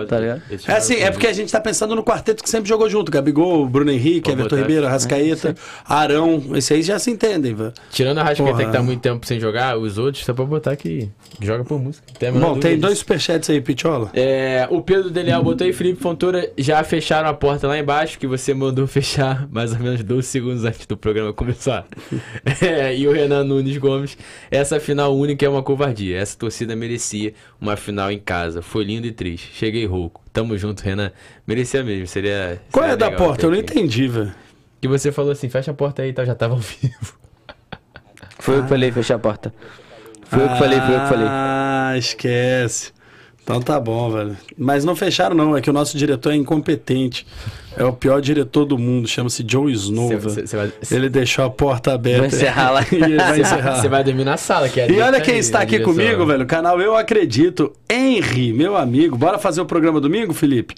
Tá 0.09 0.19
ligado? 0.19 0.43
É 0.67 0.73
assim, 0.73 0.97
é 0.97 1.11
porque 1.11 1.29
a 1.29 1.33
gente 1.33 1.51
tá 1.53 1.61
pensando 1.61 1.95
no 1.95 2.03
quarteto 2.03 2.43
que 2.43 2.51
sempre 2.51 2.69
jogou 2.69 2.89
junto. 2.91 3.11
Gabigol, 3.11 3.69
Bruno 3.69 3.91
Henrique, 3.91 4.31
Everton. 4.31 4.57
Ribeiro, 4.57 4.87
Rascaeta, 4.87 5.55
Arão. 5.85 6.43
Esses 6.55 6.73
aí 6.73 6.83
já 6.83 6.99
se 6.99 7.11
entendem, 7.11 7.55
velho. 7.55 7.73
Tirando 7.91 8.19
a 8.19 8.25
Rascaeta 8.25 8.65
que 8.65 8.73
tá 8.73 8.83
muito 8.83 9.01
tempo 9.01 9.25
sem 9.25 9.39
jogar, 9.39 9.79
os 9.79 9.97
outros, 9.97 10.25
só 10.25 10.35
pra 10.35 10.45
botar 10.45 10.75
que 10.75 11.09
joga 11.41 11.65
por 11.65 11.79
música. 11.79 12.05
Tem 12.19 12.33
Bom, 12.33 12.59
tem 12.59 12.73
disso. 12.73 12.83
dois 12.83 12.99
superchats 12.99 13.49
aí, 13.49 13.61
Pichola. 13.61 14.11
É, 14.13 14.67
o 14.71 14.83
Pedro 14.83 15.09
Delial 15.09 15.43
botou 15.43 15.65
aí, 15.65 15.73
Felipe 15.73 16.03
Fontoura 16.03 16.51
já 16.59 16.83
fecharam 16.83 17.29
a 17.29 17.35
porta 17.35 17.69
lá 17.69 17.79
embaixo, 17.79 18.19
que 18.19 18.27
você 18.27 18.53
mandou 18.53 18.87
fechar 18.89 19.47
mais 19.51 19.73
ou 19.73 19.79
menos 19.79 20.03
12 20.03 20.27
segundos 20.27 20.65
antes 20.65 20.85
do 20.87 20.97
programa 20.97 21.33
começar. 21.33 21.87
É, 22.61 22.97
e 22.97 23.07
o 23.07 23.13
Renan 23.13 23.45
Nunes 23.45 23.77
Gomes, 23.77 24.17
essa 24.51 24.81
final 24.81 25.15
única 25.17 25.45
é 25.45 25.49
uma 25.49 25.63
covardia. 25.63 26.17
Essa 26.19 26.37
torcida 26.39 26.75
merecia 26.75 27.35
uma 27.61 27.77
final 27.77 28.11
em 28.17 28.21
casa. 28.21 28.63
Foi 28.63 28.85
lindo 28.85 29.07
e 29.07 29.13
triste. 29.13 29.53
Cheguei 29.55 29.87
rouco. 29.87 30.23
Tamo 30.33 30.57
junto, 30.57 30.83
Renan. 30.83 31.13
Merecia 31.47 31.85
mesmo. 31.85 32.07
Seria. 32.07 32.61
Qual 32.73 32.85
seria 32.85 32.95
é 32.95 32.97
da 32.97 33.17
porta? 33.17 33.47
Eu 33.47 33.51
não 33.51 33.59
entendi, 33.59 34.09
velho. 34.09 34.35
Que 34.81 34.89
você 34.89 35.13
falou 35.13 35.33
assim, 35.33 35.49
fecha 35.49 35.71
a 35.71 35.75
porta 35.75 36.03
aí 36.03 36.11
e 36.11 36.13
tal, 36.13 36.25
já 36.25 36.35
tava 36.35 36.55
ao 36.55 36.61
vivo. 36.61 37.19
Foi 38.39 38.59
eu 38.59 38.63
que 38.63 38.69
falei, 38.69 38.93
fechar 38.93 39.17
a 39.17 39.19
porta. 39.19 39.53
Foi 40.25 40.43
eu 40.43 40.49
que 40.49 40.59
falei, 40.59 40.81
foi 40.81 40.95
eu 40.95 41.01
que 41.01 41.09
falei. 41.09 41.27
Ah, 41.29 41.95
esquece. 41.97 42.93
Então 43.47 43.61
tá 43.63 43.79
bom, 43.79 44.11
velho. 44.11 44.37
Mas 44.59 44.85
não 44.85 44.97
fecharam, 44.97 45.37
não. 45.37 45.57
É 45.57 45.61
que 45.61 45.71
o 45.71 45.73
nosso 45.73 45.97
diretor 45.97 46.33
é 46.33 46.35
incompetente. 46.35 47.25
É 47.77 47.85
o 47.85 47.93
pior 47.93 48.21
diretor 48.21 48.65
do 48.65 48.77
mundo. 48.77 49.07
Chama-se 49.07 49.47
Joe 49.49 49.73
Snow, 49.73 50.09
Cê- 50.09 50.31
cê- 50.31 50.47
cê 50.49 50.57
vai- 50.57 50.73
Ele 50.91 51.09
deixou 51.09 51.45
a 51.45 51.51
porta 51.51 51.93
aberta. 51.93 52.19
Vou 52.19 52.27
encerrar 52.27 52.71
lá. 52.73 52.81
vai 52.91 53.41
encerrar. 53.41 53.77
Você 53.81 53.89
vai 53.89 54.03
dormir 54.03 54.25
na 54.25 54.37
sala, 54.37 54.69
que 54.69 54.81
é 54.81 54.91
E 54.91 55.01
olha 55.01 55.21
quem 55.21 55.39
está 55.39 55.61
aqui 55.61 55.79
comigo, 55.79 56.27
velho. 56.27 56.43
O 56.43 56.47
canal 56.47 56.81
Eu 56.81 56.97
Acredito. 56.97 57.73
Henry, 57.89 58.53
meu 58.53 58.77
amigo. 58.77 59.17
Bora 59.17 59.39
fazer 59.39 59.61
o 59.61 59.65
programa 59.65 60.01
domingo, 60.01 60.35
Felipe? 60.35 60.75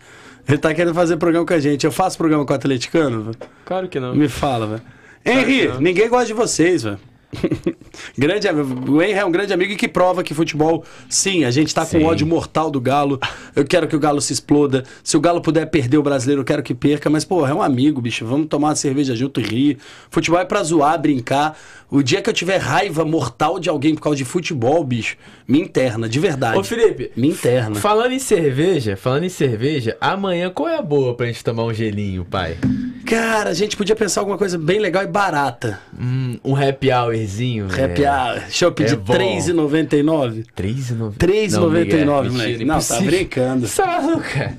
Ele 0.46 0.58
tá 0.58 0.74
querendo 0.74 0.92
fazer 0.94 1.16
programa 1.16 1.46
com 1.46 1.54
a 1.54 1.60
gente. 1.60 1.86
Eu 1.86 1.92
faço 1.92 2.18
programa 2.18 2.44
com 2.44 2.52
o 2.52 2.56
atleticano, 2.56 3.22
velho? 3.22 3.36
Claro 3.64 3.88
que 3.88 3.98
não. 3.98 4.14
Me 4.14 4.28
fala, 4.28 4.66
velho. 4.66 4.82
Henry, 5.24 5.68
não. 5.68 5.80
ninguém 5.80 6.06
gosta 6.10 6.26
de 6.26 6.34
vocês, 6.34 6.82
velho. 6.82 6.98
grande 8.16 8.48
amigo. 8.48 8.92
O 8.92 9.02
Henry 9.02 9.18
é 9.18 9.24
um 9.24 9.30
grande 9.30 9.52
amigo 9.52 9.72
e 9.72 9.76
que 9.76 9.88
prova 9.88 10.22
que 10.22 10.34
futebol, 10.34 10.84
sim, 11.08 11.44
a 11.44 11.50
gente 11.50 11.74
tá 11.74 11.82
com 11.82 11.98
Sim. 11.98 12.04
ódio 12.04 12.26
mortal 12.26 12.70
do 12.70 12.80
Galo. 12.80 13.20
Eu 13.54 13.64
quero 13.64 13.86
que 13.86 13.96
o 13.96 14.00
Galo 14.00 14.20
se 14.20 14.32
exploda. 14.32 14.84
Se 15.02 15.16
o 15.16 15.20
Galo 15.20 15.40
puder 15.40 15.66
perder 15.66 15.98
o 15.98 16.02
brasileiro, 16.02 16.42
eu 16.42 16.44
quero 16.44 16.62
que 16.62 16.74
perca. 16.74 17.10
Mas, 17.10 17.24
pô, 17.24 17.46
é 17.46 17.52
um 17.52 17.62
amigo, 17.62 18.00
bicho. 18.00 18.24
Vamos 18.24 18.48
tomar 18.48 18.68
uma 18.68 18.76
cerveja 18.76 19.14
junto 19.14 19.40
e 19.40 19.44
rir. 19.44 19.78
Futebol 20.10 20.40
é 20.40 20.44
pra 20.44 20.62
zoar, 20.62 21.00
brincar. 21.00 21.58
O 21.90 22.02
dia 22.02 22.20
que 22.20 22.28
eu 22.28 22.34
tiver 22.34 22.58
raiva 22.58 23.02
mortal 23.02 23.58
de 23.58 23.70
alguém 23.70 23.94
por 23.94 24.02
causa 24.02 24.18
de 24.18 24.24
futebol, 24.24 24.84
bicho, 24.84 25.16
me 25.46 25.58
interna, 25.58 26.06
de 26.06 26.20
verdade. 26.20 26.58
Ô, 26.58 26.62
Felipe, 26.62 27.10
Me 27.16 27.28
interna. 27.28 27.76
Falando 27.76 28.12
em 28.12 28.18
cerveja, 28.18 28.94
falando 28.94 29.24
em 29.24 29.30
cerveja, 29.30 29.96
amanhã 29.98 30.50
qual 30.50 30.68
é 30.68 30.76
a 30.76 30.82
boa 30.82 31.14
pra 31.14 31.26
gente 31.26 31.42
tomar 31.42 31.64
um 31.64 31.72
gelinho, 31.72 32.26
pai? 32.26 32.58
Cara, 33.06 33.48
a 33.48 33.54
gente 33.54 33.74
podia 33.74 33.96
pensar 33.96 34.20
alguma 34.20 34.36
coisa 34.36 34.58
bem 34.58 34.78
legal 34.78 35.02
e 35.02 35.06
barata. 35.06 35.80
Hum, 35.98 36.38
um 36.44 36.54
happy 36.54 36.90
hourzinho. 37.20 37.66
Happy 37.66 38.04
é. 38.04 38.10
hour. 38.10 38.40
Deixa 38.40 38.64
eu 38.64 38.72
pedir 38.72 38.92
É 38.94 38.96
bom. 38.96 39.12
R$3,99. 39.12 40.44
3,90. 40.56 41.12
3,99, 41.16 41.54
Não, 41.54 41.62
moleque. 41.62 41.96
mentira, 42.32 42.64
Não, 42.64 42.66
tá 42.66 42.74
impossível. 42.76 43.06
brincando. 43.06 43.66
Você 43.66 43.82
é 43.82 43.86
maluca? 43.86 44.58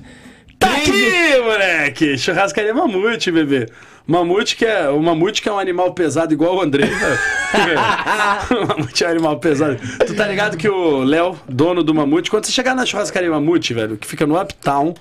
Tá 0.60 0.76
aqui, 0.76 1.40
moleque! 1.42 2.18
Churrascaria 2.18 2.74
Mamute, 2.74 3.32
bebê. 3.32 3.70
Mamute 4.06 4.56
que 4.58 4.66
é, 4.66 4.90
o 4.90 5.00
mamute 5.02 5.42
que 5.42 5.48
é 5.48 5.52
um 5.54 5.60
animal 5.60 5.94
pesado 5.94 6.34
igual 6.34 6.56
o 6.58 6.62
Andrei, 6.62 6.90
o 6.90 6.90
mamute 8.68 9.04
é 9.04 9.08
um 9.08 9.12
animal 9.12 9.40
pesado. 9.40 9.78
Tu 10.06 10.16
tá 10.16 10.28
ligado 10.28 10.58
que 10.58 10.68
o 10.68 11.04
Léo, 11.04 11.40
dono 11.48 11.84
do 11.84 11.94
mamute, 11.94 12.30
quando 12.30 12.46
você 12.46 12.52
chegar 12.52 12.76
na 12.76 12.86
churrascaria 12.86 13.30
Mamute, 13.30 13.74
velho, 13.74 13.96
que 13.98 14.08
fica 14.08 14.26
no 14.26 14.40
Uptown, 14.42 14.96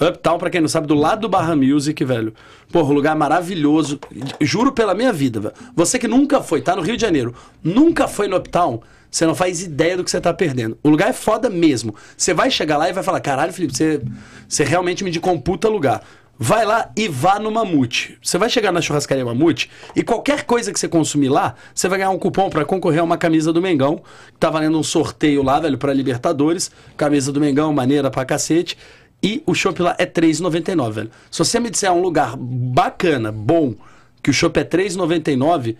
Uptown, 0.00 0.38
pra 0.38 0.50
quem 0.50 0.60
não 0.60 0.68
sabe, 0.68 0.86
do 0.86 0.94
lado 0.94 1.22
do 1.22 1.28
Barra 1.28 1.54
Music, 1.54 2.04
velho. 2.04 2.34
Porra, 2.70 2.92
lugar 2.92 3.16
maravilhoso. 3.16 3.98
Juro 4.40 4.72
pela 4.72 4.94
minha 4.94 5.12
vida, 5.12 5.40
velho. 5.40 5.54
Você 5.74 5.98
que 5.98 6.08
nunca 6.08 6.42
foi, 6.42 6.60
tá 6.60 6.74
no 6.74 6.82
Rio 6.82 6.96
de 6.96 7.02
Janeiro, 7.02 7.34
nunca 7.62 8.08
foi 8.08 8.28
no 8.28 8.36
Uptown, 8.36 8.80
você 9.10 9.26
não 9.26 9.34
faz 9.34 9.62
ideia 9.62 9.96
do 9.96 10.02
que 10.02 10.10
você 10.10 10.20
tá 10.20 10.32
perdendo. 10.32 10.78
O 10.82 10.88
lugar 10.88 11.10
é 11.10 11.12
foda 11.12 11.50
mesmo. 11.50 11.94
Você 12.16 12.32
vai 12.32 12.50
chegar 12.50 12.78
lá 12.78 12.88
e 12.88 12.94
vai 12.94 13.02
falar: 13.02 13.20
caralho, 13.20 13.52
Felipe, 13.52 13.76
você, 13.76 14.00
você 14.48 14.64
realmente 14.64 15.04
me 15.04 15.10
indicou 15.10 15.34
um 15.34 15.38
puta 15.38 15.68
lugar. 15.68 16.02
Vai 16.38 16.64
lá 16.64 16.90
e 16.96 17.06
vá 17.08 17.38
no 17.38 17.52
Mamute. 17.52 18.18
Você 18.22 18.38
vai 18.38 18.48
chegar 18.48 18.72
na 18.72 18.80
churrascaria 18.80 19.24
Mamute 19.24 19.70
e 19.94 20.02
qualquer 20.02 20.44
coisa 20.44 20.72
que 20.72 20.80
você 20.80 20.88
consumir 20.88 21.28
lá, 21.28 21.54
você 21.74 21.88
vai 21.88 21.98
ganhar 21.98 22.10
um 22.10 22.18
cupom 22.18 22.48
pra 22.48 22.64
concorrer 22.64 23.00
a 23.00 23.04
uma 23.04 23.18
camisa 23.18 23.52
do 23.52 23.62
Mengão. 23.62 24.02
Tá 24.40 24.50
valendo 24.50 24.76
um 24.78 24.82
sorteio 24.82 25.42
lá, 25.42 25.60
velho, 25.60 25.76
pra 25.76 25.92
Libertadores. 25.92 26.72
Camisa 26.96 27.30
do 27.30 27.38
Mengão, 27.38 27.72
maneira 27.72 28.10
pra 28.10 28.24
cacete. 28.24 28.78
E 29.22 29.42
o 29.46 29.54
chopp 29.54 29.80
lá 29.80 29.94
é 29.98 30.02
R$3,99, 30.04 30.90
velho. 30.92 31.10
Se 31.30 31.38
você 31.38 31.60
me 31.60 31.70
disser 31.70 31.92
um 31.92 32.00
lugar 32.02 32.36
bacana, 32.36 33.30
bom, 33.30 33.74
que 34.22 34.30
o 34.30 34.32
chopp 34.34 34.58
é 34.58 34.62
R$3,99, 34.62 35.76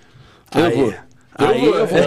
Eu 0.55 0.65
aí- 0.65 0.77
vou. 0.77 0.95
Aí 1.35 1.65
eu 1.65 1.73
vou. 1.73 1.79
Eu 1.79 1.87
vou 1.87 1.99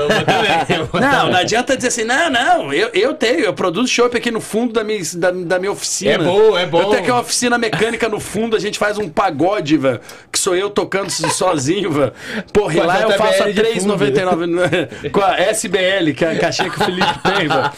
eu 0.78 0.86
vou 0.86 1.02
Não, 1.02 1.32
não 1.32 1.38
adianta 1.40 1.76
dizer 1.76 1.88
assim, 1.88 2.04
não, 2.04 2.30
não, 2.30 2.72
eu, 2.74 2.90
eu 2.94 3.14
tenho, 3.16 3.40
eu 3.40 3.54
produzo 3.54 3.88
chopp 3.88 4.16
aqui 4.16 4.30
no 4.30 4.40
fundo 4.40 4.74
da 4.74 4.84
minha, 4.84 5.02
da, 5.16 5.32
da 5.32 5.60
minha 5.60 5.72
oficina. 5.72 6.12
É 6.12 6.18
bom, 6.18 6.58
é 6.58 6.66
bom. 6.66 6.82
Eu 6.82 6.86
tenho 6.90 7.02
aqui 7.02 7.12
uma 7.12 7.22
oficina 7.22 7.58
mecânica 7.58 8.08
no 8.08 8.20
fundo, 8.20 8.56
a 8.56 8.60
gente 8.60 8.78
faz 8.78 8.98
um 9.00 9.10
pagode, 9.10 9.78
velho, 9.78 10.00
que 10.32 10.38
sou 10.38 10.56
eu 10.56 10.70
tocando 10.70 11.10
sozinho, 11.10 11.92
velho. 11.92 12.14
Porra, 12.54 12.76
e 12.76 12.80
lá 12.82 13.02
eu 13.02 13.12
faço 13.14 13.44
a 13.44 13.52
JBL 13.52 13.62
de 13.74 13.80
fundo. 13.80 13.96
R$3,99 13.96 14.48
né? 14.48 15.10
com 15.10 15.22
a 15.22 15.40
SBL, 15.40 16.14
que 16.16 16.24
é 16.24 16.32
a 16.32 16.40
caixinha 16.40 16.70
que 16.70 16.80
o 16.80 16.86
Felipe 16.86 17.14
tem, 17.24 17.48
velho. 17.48 17.72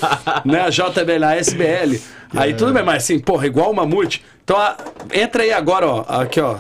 Né, 0.44 0.62
a 0.62 0.70
JBL, 0.70 1.24
a 1.26 1.36
SBL. 1.38 1.96
Aí 2.36 2.54
tudo 2.54 2.74
bem, 2.74 2.84
mas 2.84 3.04
assim, 3.04 3.20
porra, 3.20 3.48
igual 3.48 3.72
o 3.72 3.76
Mamute. 3.76 4.24
Então, 4.44 4.58
a- 4.58 4.76
entra 5.14 5.44
aí 5.44 5.54
agora, 5.54 5.88
ó, 5.88 6.02
aqui, 6.22 6.42
ó. 6.42 6.58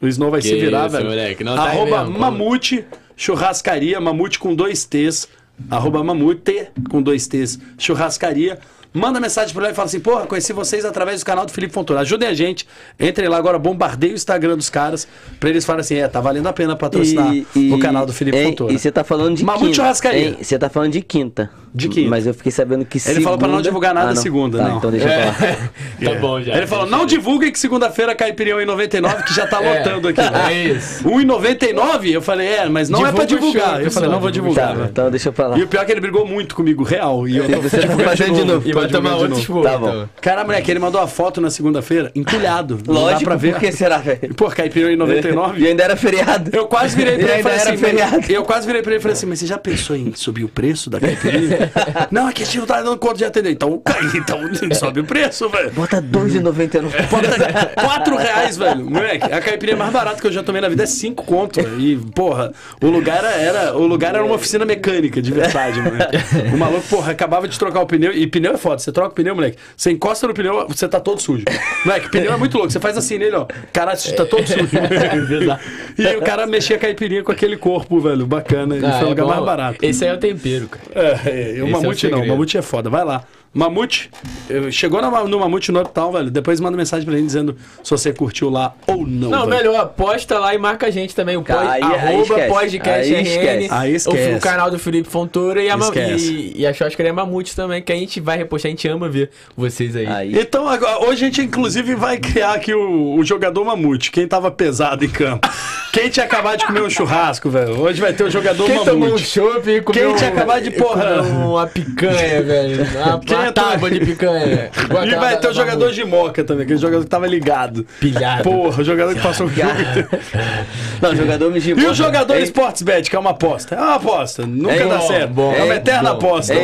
O 0.00 0.06
Snow 0.08 0.30
vai 0.30 0.40
Que 0.40 0.48
se 0.48 0.54
virar, 0.54 0.86
isso, 0.86 0.96
velho. 0.96 1.08
moleque, 1.08 1.44
não 1.44 1.54
tá 1.54 1.62
Arroba 1.64 2.04
Mamute 2.04 2.84
Churrascaria, 3.16 3.98
Mamute 4.00 4.38
com 4.38 4.54
dois 4.54 4.84
T's. 4.84 5.26
Arroba 5.70 6.04
Mamute 6.04 6.68
com 6.90 7.00
dois 7.02 7.26
T's. 7.26 7.58
Churrascaria. 7.78 8.58
Manda 8.92 9.20
mensagem 9.20 9.52
pra 9.52 9.64
lá 9.64 9.70
e 9.70 9.74
fala 9.74 9.86
assim: 9.86 10.00
Porra, 10.00 10.26
conheci 10.26 10.52
vocês 10.52 10.84
através 10.84 11.20
do 11.20 11.26
canal 11.26 11.44
do 11.46 11.52
Felipe 11.52 11.72
Fontoura. 11.72 12.00
Ajudem 12.02 12.28
a 12.28 12.34
gente. 12.34 12.66
Entrem 12.98 13.28
lá 13.28 13.36
agora, 13.36 13.58
bombardeiem 13.58 14.14
o 14.14 14.16
Instagram 14.16 14.56
dos 14.56 14.70
caras. 14.70 15.06
Pra 15.38 15.50
eles 15.50 15.64
falarem 15.64 15.80
assim: 15.82 15.96
É, 15.96 16.08
tá 16.08 16.20
valendo 16.20 16.46
a 16.46 16.52
pena 16.52 16.74
patrocinar 16.76 17.32
o 17.72 17.78
canal 17.78 18.06
do 18.06 18.12
Felipe 18.12 18.36
hein, 18.38 18.44
Fontoura. 18.50 18.72
E 18.72 18.78
você 18.78 18.90
tá 18.90 19.04
falando 19.04 19.36
de 19.36 19.44
Mamute 19.44 19.64
quinta. 19.66 19.76
Churrascaria. 19.76 20.36
Você 20.40 20.58
tá 20.58 20.68
falando 20.70 20.92
de 20.92 21.02
quinta. 21.02 21.50
De 21.74 21.90
quinta. 21.90 22.08
Mas 22.08 22.26
eu 22.26 22.32
fiquei 22.32 22.50
sabendo 22.50 22.86
que 22.86 22.98
Ele 23.06 23.20
falou 23.20 23.38
pra 23.38 23.48
não 23.48 23.60
divulgar 23.60 23.92
nada 23.92 24.14
não. 24.14 24.22
segunda, 24.22 24.56
Tá, 24.58 24.68
não. 24.68 24.78
então 24.78 24.90
deixa 24.90 25.06
eu 25.06 25.10
É. 25.12 25.32
falar. 25.32 25.70
Tá 26.06 26.14
bom 26.20 26.40
já. 26.40 26.56
Ele 26.56 26.66
falou, 26.66 26.86
não 26.86 27.04
divulguem 27.04 27.50
que 27.52 27.58
segunda-feira 27.58 28.14
cai 28.14 28.32
pneu 28.32 28.60
em 28.60 28.64
99, 28.66 29.24
que 29.24 29.34
já 29.34 29.46
tá 29.46 29.60
É. 29.64 29.78
lotando 29.78 30.08
aqui. 30.08 30.20
velho. 30.22 30.36
É 30.36 30.64
isso. 30.68 31.04
1,99? 31.04 32.10
Eu 32.12 32.22
falei, 32.22 32.46
é, 32.48 32.68
mas 32.68 32.88
não 32.88 33.06
é 33.06 33.12
pra 33.12 33.24
Divulga 33.26 33.46
o 33.48 33.52
divulgar. 33.52 33.74
show, 33.76 33.84
eu 33.84 33.90
falei, 33.90 34.08
não 34.10 34.20
vou 34.20 34.30
divulgar. 34.30 34.74
Tá, 34.76 34.84
então 34.90 35.10
deixa 35.10 35.28
eu 35.28 35.32
falar. 35.34 35.58
E 35.58 35.62
o 35.62 35.68
pior 35.68 35.82
é 35.82 35.84
que 35.84 35.92
ele 35.92 36.00
brigou 36.00 36.26
muito 36.26 36.54
comigo, 36.54 36.82
real. 36.82 37.28
E 37.28 37.36
eu 37.36 37.46
tô 37.48 37.60
Você 37.60 37.78
tá 37.78 37.88
fazendo 37.98 38.34
de 38.34 38.44
novo. 38.44 38.68
E 38.68 38.72
vai 38.80 38.88
tomar 38.88 39.14
outro 39.16 39.34
de 39.34 39.40
esporro. 39.40 39.62
Tá 39.62 39.78
bom. 39.78 39.88
então. 39.88 40.08
Cara, 40.20 40.44
moleque, 40.44 40.70
ele 40.70 40.80
mandou 40.80 41.00
a 41.00 41.06
foto 41.06 41.40
na 41.40 41.50
segunda-feira, 41.50 42.10
entulhado. 42.14 42.78
Não 42.86 42.94
dá 42.94 43.00
Lógico, 43.00 43.24
pra 43.24 43.36
ver. 43.36 43.52
por 43.52 43.60
que 43.60 43.72
será, 43.72 43.98
velho? 43.98 44.34
Pô, 44.34 44.48
cai 44.50 44.68
pneu 44.70 44.90
em 44.90 44.96
99. 44.96 45.56
E 45.66 45.66
ainda 45.66 45.82
era 45.84 45.96
feriado. 45.96 46.50
Eu 46.52 46.66
quase 46.66 46.94
virei 46.96 47.16
pra 47.18 47.30
ele 47.32 47.40
e 47.40 47.42
falei 47.42 47.58
ainda 47.58 47.70
assim, 47.72 47.76
feriado. 47.78 48.32
eu 48.32 48.44
quase 48.44 48.66
virei 48.66 48.82
pra 48.82 48.92
ele 48.92 48.98
e 49.00 49.02
falei 49.02 49.12
assim, 49.16 49.26
mas 49.26 49.38
você 49.38 49.46
já 49.46 49.58
pensou 49.58 49.96
em 49.96 50.12
subir 50.14 50.44
o 50.44 50.48
preço 50.48 50.90
da 50.90 51.00
caipirinha? 51.00 51.70
não, 52.10 52.26
aqui 52.28 52.42
a 52.42 52.46
gente 52.46 52.58
não 52.58 52.66
tá 52.66 52.82
dando 52.82 52.96
conta 52.98 53.16
de 53.16 53.24
atender. 53.24 53.50
Então, 53.50 53.80
então 54.14 54.38
sobe 54.74 55.00
o 55.00 55.04
preço, 55.04 55.48
velho. 55.48 55.70
Bota 55.72 56.00
2,99. 56.02 56.90
Bota 57.10 57.66
4 57.74 58.16
reais, 58.16 58.56
velho. 58.56 58.84
Moleque, 58.90 59.32
a 59.32 59.40
caipirinha 59.40 59.76
mais 59.76 59.92
barata 59.92 60.20
que 60.20 60.26
eu 60.26 60.32
já 60.32 60.42
tomei 60.42 60.60
na 60.60 60.68
vida 60.68 60.82
é 60.82 60.86
5 60.86 61.24
conto. 61.24 61.60
E, 61.78 61.96
porra, 62.14 62.52
o 62.82 62.86
lugar 62.88 63.18
era, 63.18 63.30
era- 63.36 63.76
o 63.76 63.86
lugar 63.86 64.14
era 64.14 64.24
uma 64.24 64.34
oficina 64.34 64.64
mecânica, 64.64 65.20
de 65.22 65.32
verdade, 65.32 65.80
moleque. 65.80 66.16
O 66.52 66.56
maluco, 66.58 66.86
porra, 66.88 67.12
acabava 67.12 67.48
de 67.48 67.58
trocar 67.58 67.80
o 67.80 67.86
pneu. 67.86 68.12
E 68.12 68.26
pneu 68.26 68.52
é 68.54 68.56
foda. 68.66 68.78
Você 68.80 68.90
troca 68.90 69.10
o 69.10 69.14
pneu, 69.14 69.34
moleque. 69.34 69.56
Você 69.76 69.92
encosta 69.92 70.26
no 70.26 70.34
pneu, 70.34 70.66
você 70.66 70.88
tá 70.88 70.98
todo 70.98 71.20
sujo. 71.22 71.44
Moleque, 71.84 72.10
pneu 72.10 72.32
é 72.32 72.36
muito 72.36 72.56
louco. 72.56 72.72
Você 72.72 72.80
faz 72.80 72.98
assim 72.98 73.18
nele, 73.18 73.36
ó. 73.36 73.46
Caralho, 73.72 73.98
tá 74.16 74.26
todo 74.26 74.44
sujo. 74.46 74.66
e 75.96 76.16
o 76.16 76.22
cara 76.22 76.46
mexia 76.46 76.76
a 76.76 76.78
caipirinha 76.78 77.22
com 77.22 77.30
aquele 77.30 77.56
corpo, 77.56 78.00
velho. 78.00 78.26
Bacana. 78.26 78.76
Ah, 78.76 78.98
foi 78.98 79.02
o 79.02 79.06
é 79.06 79.08
lugar 79.10 79.24
bom. 79.24 79.30
mais 79.30 79.44
barato. 79.44 79.78
Esse 79.84 80.04
aí 80.04 80.10
é 80.10 80.14
o 80.14 80.18
tempero, 80.18 80.68
cara. 80.68 80.84
É, 80.94 81.30
é, 81.30 81.50
Esse 81.50 81.60
o 81.60 81.66
é 81.66 81.68
o 81.68 81.70
Mamute 81.70 82.08
não, 82.08 82.22
o. 82.22 82.26
Mamute 82.26 82.58
é 82.58 82.62
foda, 82.62 82.90
vai 82.90 83.04
lá. 83.04 83.24
Mamute, 83.56 84.10
eu- 84.50 84.70
chegou 84.70 85.00
no, 85.00 85.28
no 85.28 85.40
Mamute 85.40 85.72
no 85.72 85.80
Uptown, 85.80 86.12
velho. 86.12 86.30
Depois 86.30 86.60
manda 86.60 86.76
mensagem 86.76 87.06
pra 87.06 87.14
ele 87.16 87.26
dizendo 87.26 87.56
se 87.82 87.90
você 87.90 88.12
curtiu 88.12 88.50
lá 88.50 88.74
ou 88.86 89.06
não. 89.06 89.30
Não, 89.30 89.46
velho. 89.46 89.56
melhor, 89.56 89.86
posta 89.96 90.38
lá 90.38 90.54
e 90.54 90.58
marca 90.58 90.86
a 90.86 90.90
gente 90.90 91.14
também. 91.14 91.36
O 91.36 91.42
pod, 91.42 91.58
Aí- 91.66 91.82
aí 91.82 91.94
arroba 91.94 92.34
podcast 92.48 93.14
Aí 93.14 93.22
RN, 93.22 93.26
esquece. 93.28 93.68
Aí 93.70 93.92
o- 93.92 93.96
esquece. 93.96 94.34
O, 94.36 94.40
canal 94.40 94.70
do 94.70 94.78
Felipe 94.78 95.08
Fontoura 95.08 95.62
e 95.62 95.70
a, 95.70 95.76
Esquece. 95.76 96.52
e, 96.54 96.60
e 96.62 96.66
a 96.66 97.12
Mamute 97.12 97.54
também, 97.56 97.80
que 97.82 97.92
a 97.92 97.96
gente 97.96 98.20
vai 98.20 98.36
repostar, 98.36 98.68
a 98.68 98.70
gente 98.70 98.86
ama 98.88 99.08
ver 99.08 99.30
vocês 99.56 99.96
aí. 99.96 100.06
Aí. 100.06 100.38
Então, 100.38 100.68
agora, 100.68 100.98
hoje 101.04 101.24
a 101.24 101.26
gente 101.28 101.40
inclusive 101.42 101.94
vai 101.94 102.18
criar 102.18 102.52
aqui 102.54 102.74
o, 102.74 103.14
o 103.16 103.24
jogador 103.24 103.64
Mamute, 103.64 104.10
quem 104.10 104.26
tava 104.28 104.50
pesado 104.50 105.04
em 105.04 105.08
campo. 105.08 105.48
Quem 105.92 106.10
tinha 106.10 106.26
acabado 106.26 106.58
de 106.58 106.66
comer 106.66 106.82
um 106.82 106.90
churrasco, 106.90 107.48
velho. 107.48 107.80
Hoje 107.80 108.00
vai 108.00 108.12
ter 108.12 108.24
o 108.24 108.30
jogador 108.30 108.66
Quem 108.66 108.78
tomou 108.84 108.94
um 108.94 109.00
Mamute. 109.12 109.24
chopp 109.24 109.70
e 109.70 109.80
comeu 109.80 110.08
Quem 110.08 110.16
tinha 110.16 110.30
acabado 110.30 110.62
de, 110.62 110.70
porra- 110.72 111.22
uma 111.22 111.66
picanha, 111.66 112.42
velho. 112.42 112.84
Uma, 113.02 113.20
Quem 113.20 113.45
é 113.46 113.52
tábua 113.52 113.90
de 113.90 114.00
picanha. 114.00 114.70
E 115.06 115.14
vai 115.16 115.38
ter 115.38 115.48
o 115.48 115.52
jogador 115.54 115.92
de 115.92 116.04
moca 116.04 116.42
também, 116.44 116.64
aquele 116.64 116.78
jogador 116.78 117.04
que 117.04 117.10
tava 117.10 117.26
ligado. 117.26 117.86
Pilhado. 118.00 118.42
Porra, 118.42 118.80
o 118.80 118.84
jogador 118.84 119.14
que 119.14 119.20
passou 119.20 119.46
o 119.46 119.50
jogo. 119.50 119.68
Não, 121.00 121.10
o 121.12 121.16
jogador 121.16 121.50
me 121.50 121.58
E 121.60 121.86
o 121.86 121.94
jogador 121.94 122.36
Sportsbet, 122.38 123.10
que 123.10 123.16
é 123.16 123.18
uma 123.18 123.30
aposta? 123.30 123.74
É 123.74 123.78
uma 123.78 123.94
aposta, 123.94 124.46
nunca 124.46 124.74
Hein? 124.82 124.88
dá 124.88 125.00
certo. 125.00 125.40
é 125.40 125.62
uma 125.62 125.66
hein? 125.66 125.72
eterna 125.72 126.10
aposta. 126.12 126.54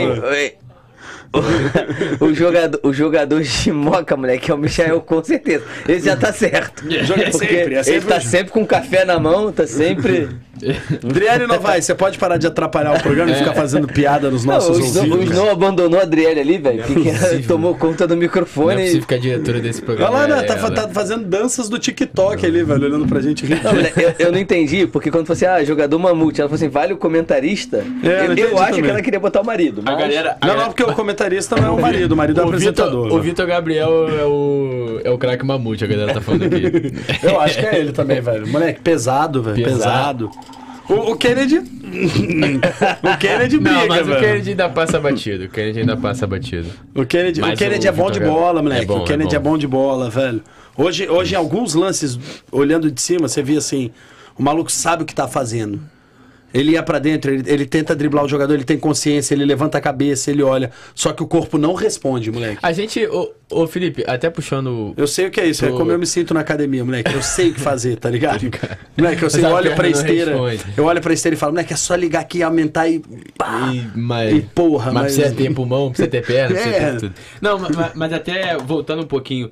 O, 2.21 2.27
o 2.27 2.35
jogador, 2.35 2.81
o 2.83 2.93
jogador 2.93 3.41
de 3.41 3.73
moca, 3.73 4.17
moleque, 4.17 4.51
é 4.51 4.55
o 4.55 4.59
Michael, 4.59 5.01
com 5.01 5.23
certeza. 5.25 5.65
Ele 5.89 6.01
já 6.01 6.17
tá 6.17 6.33
certo. 6.33 6.85
Joga 7.05 7.31
Porque 7.31 7.47
sempre, 7.47 7.75
é 7.75 7.83
sempre 7.83 8.01
ele 8.01 8.07
tá 8.07 8.17
o- 8.19 8.21
sempre 8.21 8.53
com 8.53 8.67
café 8.67 9.05
na 9.05 9.19
mão, 9.19 9.51
tá 9.53 9.67
sempre. 9.67 10.29
Adriane 11.03 11.47
Novaes, 11.47 11.85
você 11.85 11.95
pode 11.95 12.19
parar 12.19 12.37
de 12.37 12.47
atrapalhar 12.47 12.97
o 12.97 13.03
programa 13.03 13.33
e 13.33 13.35
ficar 13.35 13.53
fazendo 13.55 13.89
piada 13.89 14.31
nos 14.31 14.45
Não, 14.45 14.55
nossos 14.55 14.79
o 14.79 14.81
Snow, 14.81 15.05
o 15.07 15.11
ouvidos? 15.13 15.31
Snow 15.35 15.51
abandonou 15.51 15.99
a 15.99 16.03
Adriele 16.03 16.39
ali, 16.41 16.59
velho. 16.59 16.85
que 16.85 16.95
que 16.95 17.11
possível. 17.11 17.43
tomou 17.49 17.75
conta 17.75 18.07
do 18.07 18.15
Não 18.15 18.23
é 18.23 18.25
microfone. 18.27 18.77
possível 18.83 19.01
ficar 19.01 19.17
diretora 19.19 19.59
desse 19.61 19.83
programa. 19.83 20.11
Olha 20.19 20.29
lá, 20.29 20.37
né, 20.37 20.43
é 20.45 20.47
tá, 20.47 20.55
ela. 20.55 20.71
tá 20.71 20.89
fazendo 20.91 21.25
danças 21.25 21.69
do 21.69 21.79
TikTok 21.79 22.45
ali, 22.47 22.63
velho, 22.63 22.85
olhando 22.85 23.07
pra 23.09 23.21
gente. 23.21 23.45
Não, 23.49 23.73
moleque, 23.73 24.03
eu, 24.03 24.15
eu 24.27 24.33
não 24.33 24.39
entendi, 24.39 24.87
porque 24.87 25.11
quando 25.11 25.27
você, 25.27 25.47
ah, 25.47 25.65
jogador 25.65 25.99
mamute, 25.99 26.41
ela 26.41 26.49
falou 26.49 26.57
assim, 26.57 26.69
vale 26.69 26.93
o 26.93 26.97
comentarista. 26.97 27.85
É, 28.05 28.27
eu 28.27 28.35
eu 28.51 28.59
acho 28.59 28.67
também. 28.71 28.83
que 28.85 28.91
ela 28.91 29.03
queria 29.03 29.19
botar 29.21 29.41
o 29.41 29.45
marido. 29.47 29.81
A 29.85 29.91
Mas... 29.93 30.01
galera. 30.01 30.37
a 30.41 30.47
Não, 30.47 30.49
não, 30.49 30.49
galera- 30.49 30.67
porque 30.69 30.83
o 30.85 30.93
comentarista 30.95 31.22
não 31.57 31.67
é 31.67 31.71
o 31.71 31.81
marido, 31.81 32.13
o 32.13 32.17
marido 32.17 32.41
é 32.41 32.45
o 32.45 32.49
o 32.49 32.51
Vitor, 32.53 32.71
apresentador. 32.71 33.13
o. 33.13 33.21
Vitor 33.21 33.47
Gabriel 33.47 34.09
é 34.09 34.25
o, 34.25 35.01
é 35.05 35.11
o 35.11 35.19
craque 35.19 35.45
mamute, 35.45 35.85
a 35.85 35.87
galera 35.87 36.15
tá 36.15 36.21
falando 36.21 36.45
aqui. 36.45 36.93
Eu 37.23 37.41
acho 37.41 37.59
que 37.59 37.67
é 37.67 37.79
ele 37.79 37.93
também, 37.93 38.21
velho. 38.21 38.47
Moleque, 38.47 38.81
pesado, 38.81 39.43
velho, 39.43 39.63
pesado. 39.65 40.29
Pesado. 40.29 40.53
O, 40.89 41.13
o 41.13 41.17
Kennedy... 41.17 41.59
o 43.03 43.19
Kennedy 43.19 43.59
briga, 43.59 43.79
Não, 43.81 43.87
mas 43.89 44.07
velho. 44.07 44.19
o 44.19 44.21
Kennedy 44.21 44.51
ainda 44.51 44.69
passa 44.69 44.99
batido. 44.99 45.45
O 45.45 45.49
Kennedy 45.49 45.81
ainda 45.81 45.97
passa 45.97 46.27
batido. 46.27 46.69
O 46.95 47.07
Kennedy, 47.07 47.41
o 47.41 47.57
Kennedy 47.57 47.87
o 47.87 47.89
é 47.89 47.93
bom 47.93 48.11
de 48.11 48.19
Vitor 48.19 48.35
bola, 48.35 48.63
moleque. 48.63 48.83
é 48.83 48.87
bom, 48.87 48.99
o 48.99 49.05
Kennedy 49.05 49.35
é 49.35 49.37
é 49.37 49.41
bom. 49.41 49.51
bom. 49.51 49.59
de 49.59 49.67
bola, 49.67 50.11
velho. 50.11 50.43
Hoje, 50.77 51.09
hoje, 51.09 51.35
em 51.35 51.37
alguns 51.39 51.75
lances, 51.75 52.19
olhando 52.51 52.91
de 52.91 53.01
cima, 53.01 53.29
você 53.29 53.43
via 53.43 53.59
assim: 53.59 53.91
o 54.37 54.43
maluco 54.43 54.73
sabe 54.73 55.03
o 55.03 55.07
que 55.07 55.15
tá 55.15 55.29
fazendo. 55.29 55.81
Ele 56.53 56.73
ia 56.73 56.83
pra 56.83 56.99
dentro, 56.99 57.33
ele, 57.33 57.43
ele 57.51 57.67
tenta 57.67 57.95
driblar 57.95 58.25
o 58.25 58.29
jogador, 58.29 58.55
ele 58.55 58.65
tem 58.65 58.79
consciência, 58.79 59.35
ele 59.35 59.45
levanta 59.45 59.79
a 59.79 59.81
cabeça, 59.81 60.31
ele 60.31 60.43
olha. 60.43 60.71
Só 60.95 61.13
que 61.13 61.23
o 61.23 61.27
corpo 61.27 61.57
não 61.59 61.75
responde, 61.75 62.31
moleque. 62.31 62.59
A 62.63 62.73
gente, 62.73 63.05
ô, 63.07 63.33
ô 63.51 63.67
Felipe, 63.67 64.05
até 64.07 64.29
puxando. 64.31 64.95
Eu 64.97 65.07
sei 65.07 65.27
o 65.27 65.31
que 65.31 65.41
é 65.41 65.47
isso, 65.47 65.65
é 65.65 65.71
como 65.71 65.91
eu 65.91 65.99
me 65.99 66.07
sinto 66.07 66.35
na 66.35 66.41
academia, 66.41 66.85
moleque. 66.85 67.13
Eu 67.15 67.23
sei 67.23 67.51
o 67.51 67.55
que 67.55 67.61
fazer, 67.61 67.97
tá 67.97 68.11
ligado? 68.11 68.43
moleque, 68.97 69.23
eu 69.23 69.31
sei, 69.31 69.43
Mas 69.43 69.51
eu 69.51 69.57
olho 69.57 69.75
pra 69.75 69.89
esteira. 69.89 70.37
Eu 70.77 70.85
olho 70.85 71.01
pra 71.01 71.13
esteira 71.13 71.35
e 71.35 71.39
falo, 71.39 71.53
moleque, 71.53 71.73
é 71.73 71.77
só 71.77 71.95
ligar 71.95 72.21
aqui, 72.21 72.43
aumentar 72.43 72.89
e. 72.89 73.01
pá. 73.37 73.71
E, 73.75 73.87
mas, 73.95 74.35
E 74.37 74.41
porra, 74.43 74.93
mas 74.93 75.03
mas- 75.05 75.15
precisa 75.17 75.35
ter 75.35 75.55
pulmão, 75.55 75.89
precisa 75.89 76.09
ter 76.09 76.25
perna, 76.27 76.55
precisa 76.55 76.75
É. 76.77 76.91
ter 76.93 77.01
tudo. 77.01 77.15
Não, 77.41 77.59
ma- 77.59 77.69
ma- 77.71 77.93
mas, 77.95 78.13
até 78.13 78.57
voltando 78.59 79.03
um 79.03 79.07
pouquinho 79.07 79.51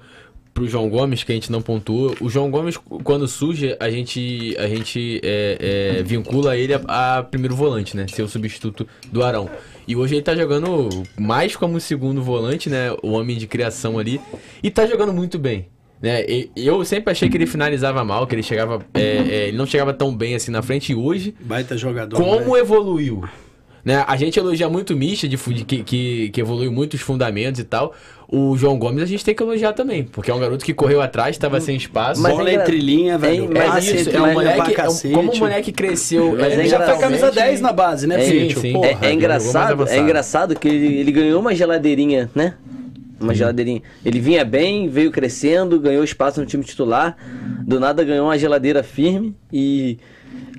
pro 0.53 0.66
João 0.68 0.88
Gomes, 0.88 1.22
que 1.22 1.32
a 1.32 1.34
gente 1.34 1.51
não 1.51 1.62
pontuou. 1.62 2.14
O 2.20 2.28
João 2.28 2.51
Gomes, 2.51 2.76
quando 3.05 3.26
surge, 3.28 3.76
a 3.78 3.88
gente, 3.90 4.55
a 4.59 4.66
gente 4.68 5.20
é, 5.22 5.96
é, 5.98 6.03
vincula 6.03 6.57
ele 6.57 6.74
a, 6.74 7.18
a 7.18 7.22
primeiro 7.22 7.55
volante, 7.55 7.96
né? 7.96 8.07
Ser 8.09 8.22
o 8.22 8.28
substituto 8.28 8.86
do 9.12 9.22
Arão. 9.22 9.48
E 9.86 9.96
hoje 9.96 10.14
ele 10.16 10.22
tá 10.22 10.34
jogando 10.34 10.88
mais 11.18 11.57
como 11.57 11.80
segundo 11.80 12.22
volante, 12.22 12.68
né? 12.68 12.92
O 13.03 13.12
homem 13.12 13.36
de 13.36 13.46
criação 13.46 13.98
ali. 13.98 14.20
E 14.62 14.70
tá 14.70 14.86
jogando 14.86 15.12
muito 15.12 15.38
bem. 15.38 15.68
Né? 16.03 16.24
E- 16.28 16.51
Eu 16.57 16.84
sempre 16.84 17.11
achei 17.12 17.28
que 17.28 17.36
ele 17.36 17.46
finalizava 17.46 18.03
mal, 18.05 18.26
que 18.26 18.34
ele 18.34 18.42
chegava. 18.42 18.84
é, 18.94 19.01
é, 19.01 19.48
ele 19.48 19.57
não 19.57 19.66
chegava 19.66 19.92
tão 19.92 20.16
bem 20.16 20.34
assim 20.34 20.51
na 20.51 20.62
frente. 20.62 20.92
E 20.92 20.94
hoje, 20.94 21.34
Baita 21.40 21.76
jogador. 21.76 22.16
como 22.16 22.30
moleque. 22.40 22.57
evoluiu. 22.59 23.24
Né? 23.84 24.05
A 24.07 24.14
gente 24.16 24.38
elogia 24.38 24.68
muito 24.68 24.92
o 24.92 24.96
Misha, 24.96 25.26
de, 25.26 25.36
de 25.36 25.64
que, 25.64 25.82
que, 25.82 26.28
que 26.30 26.40
evoluiu 26.40 26.70
muito 26.70 26.94
os 26.94 27.01
fundamentos 27.01 27.61
e 27.61 27.64
tal. 27.64 27.94
O 28.33 28.57
João 28.57 28.78
Gomes 28.78 29.03
a 29.03 29.07
gente 29.07 29.24
tem 29.24 29.35
que 29.35 29.43
elogiar 29.43 29.72
também, 29.72 30.05
porque 30.05 30.31
é 30.31 30.35
um 30.35 30.39
garoto 30.39 30.64
que 30.64 30.72
correu 30.72 31.01
atrás, 31.03 31.35
estava 31.35 31.61
sem 31.61 31.74
espaço. 31.74 32.22
Mas 32.22 32.33
Bola 32.33 32.49
é 32.49 32.53
engra- 32.53 32.62
entre 32.64 32.78
linha, 32.78 33.18
velho. 33.18 33.43
Hein, 33.45 33.51
é 33.53 33.59
mas 33.59 33.74
Passe 33.74 33.97
isso, 33.97 34.11
é 34.11 34.22
um 34.22 34.33
moleque. 34.33 34.57
pra 34.57 34.64
é 34.66 34.70
um- 34.70 34.74
cacete. 34.74 35.14
como 35.14 35.33
o 35.33 35.37
moleque 35.39 35.72
cresceu. 35.72 36.37
Mas 36.39 36.53
Ele 36.53 36.62
é 36.62 36.66
já 36.66 36.81
foi 36.81 36.99
camisa 36.99 37.31
10 37.33 37.61
na 37.61 37.72
base, 37.72 38.07
né, 38.07 38.22
É, 38.22 38.24
Fitch? 38.24 38.59
sim. 38.59 38.72
Porra. 38.72 38.87
É, 38.87 38.91
é 38.93 38.95
mais 38.97 39.14
engraçado, 39.14 39.89
é 39.89 39.99
engraçado 39.99 40.55
que 40.59 40.68
ele, 40.68 40.99
ele 41.01 41.11
ganhou 41.11 41.41
uma 41.41 41.53
geladeirinha, 41.55 42.31
né? 42.33 42.55
Uma 43.20 43.35
geladeirinha. 43.35 43.83
Ele 44.05 44.20
vinha 44.20 44.45
bem, 44.45 44.89
veio 44.89 45.11
crescendo, 45.11 45.78
ganhou 45.81 46.05
espaço 46.05 46.39
no 46.41 46.47
time 46.47 46.62
titular. 46.62 47.16
Do 47.66 47.81
nada 47.81 48.05
ganhou 48.05 48.26
uma 48.28 48.39
geladeira 48.39 48.83
firme 48.85 49.35
e 49.53 49.99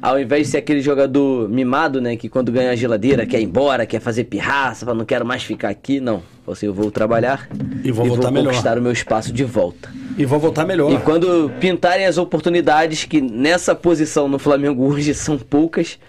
ao 0.01 0.19
invés 0.19 0.47
de 0.47 0.51
ser 0.51 0.57
aquele 0.57 0.81
jogador 0.81 1.47
mimado, 1.47 2.01
né, 2.01 2.15
que 2.15 2.27
quando 2.27 2.51
ganha 2.51 2.71
a 2.71 2.75
geladeira 2.75 3.25
quer 3.25 3.39
ir 3.39 3.43
embora, 3.43 3.85
quer 3.85 3.99
fazer 3.99 4.23
pirraça, 4.23 4.85
fala, 4.85 4.97
não 4.97 5.05
quero 5.05 5.25
mais 5.25 5.43
ficar 5.43 5.69
aqui, 5.69 5.99
não. 5.99 6.23
Falou 6.43 6.53
assim, 6.53 6.65
eu 6.65 6.73
vou 6.73 6.89
trabalhar 6.89 7.47
E 7.83 7.91
vou 7.91 8.05
voltar 8.07 8.31
melhor. 8.31 8.49
conquistar 8.49 8.77
o 8.77 8.81
meu 8.81 8.91
espaço 8.91 9.31
de 9.31 9.43
volta. 9.43 9.89
E 10.17 10.25
vou 10.25 10.39
voltar 10.39 10.65
melhor. 10.65 10.91
E 10.91 10.97
quando 10.99 11.51
pintarem 11.59 12.05
as 12.07 12.17
oportunidades 12.17 13.05
que 13.05 13.21
nessa 13.21 13.75
posição 13.75 14.27
no 14.27 14.39
Flamengo 14.39 14.83
hoje 14.85 15.13
são 15.13 15.37
poucas, 15.37 15.99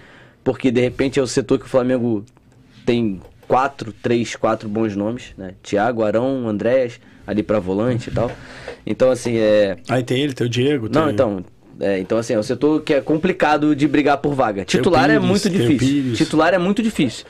porque 0.42 0.70
de 0.70 0.80
repente 0.80 1.20
é 1.20 1.22
o 1.22 1.26
setor 1.26 1.58
que 1.58 1.66
o 1.66 1.68
Flamengo 1.68 2.24
tem 2.86 3.20
quatro, 3.46 3.92
três, 3.92 4.34
quatro 4.34 4.68
bons 4.68 4.96
nomes, 4.96 5.34
né? 5.36 5.52
Thiago, 5.62 6.02
Arão, 6.02 6.48
Andréas, 6.48 6.98
ali 7.26 7.42
pra 7.42 7.60
volante 7.60 8.08
e 8.08 8.12
tal. 8.12 8.30
Então 8.86 9.10
assim, 9.10 9.36
é, 9.36 9.76
Aí 9.88 10.02
tem 10.02 10.20
ele, 10.22 10.32
tem 10.32 10.46
o 10.46 10.50
Diego. 10.50 10.88
não, 10.90 11.04
tem- 11.04 11.12
então, 11.12 11.44
é, 11.82 11.98
então 11.98 12.16
assim, 12.16 12.32
é 12.34 12.38
um 12.38 12.42
setor 12.44 12.80
que 12.82 12.94
é 12.94 13.00
complicado 13.00 13.74
de 13.74 13.88
brigar 13.88 14.18
por 14.18 14.34
vaga. 14.34 14.64
Titular 14.64 15.10
é 15.10 15.14
Pires, 15.14 15.24
muito 15.24 15.50
tem 15.50 15.60
o 15.60 15.68
difícil. 15.68 16.14
Titular 16.14 16.54
é 16.54 16.58
muito 16.58 16.80
difícil. 16.80 17.26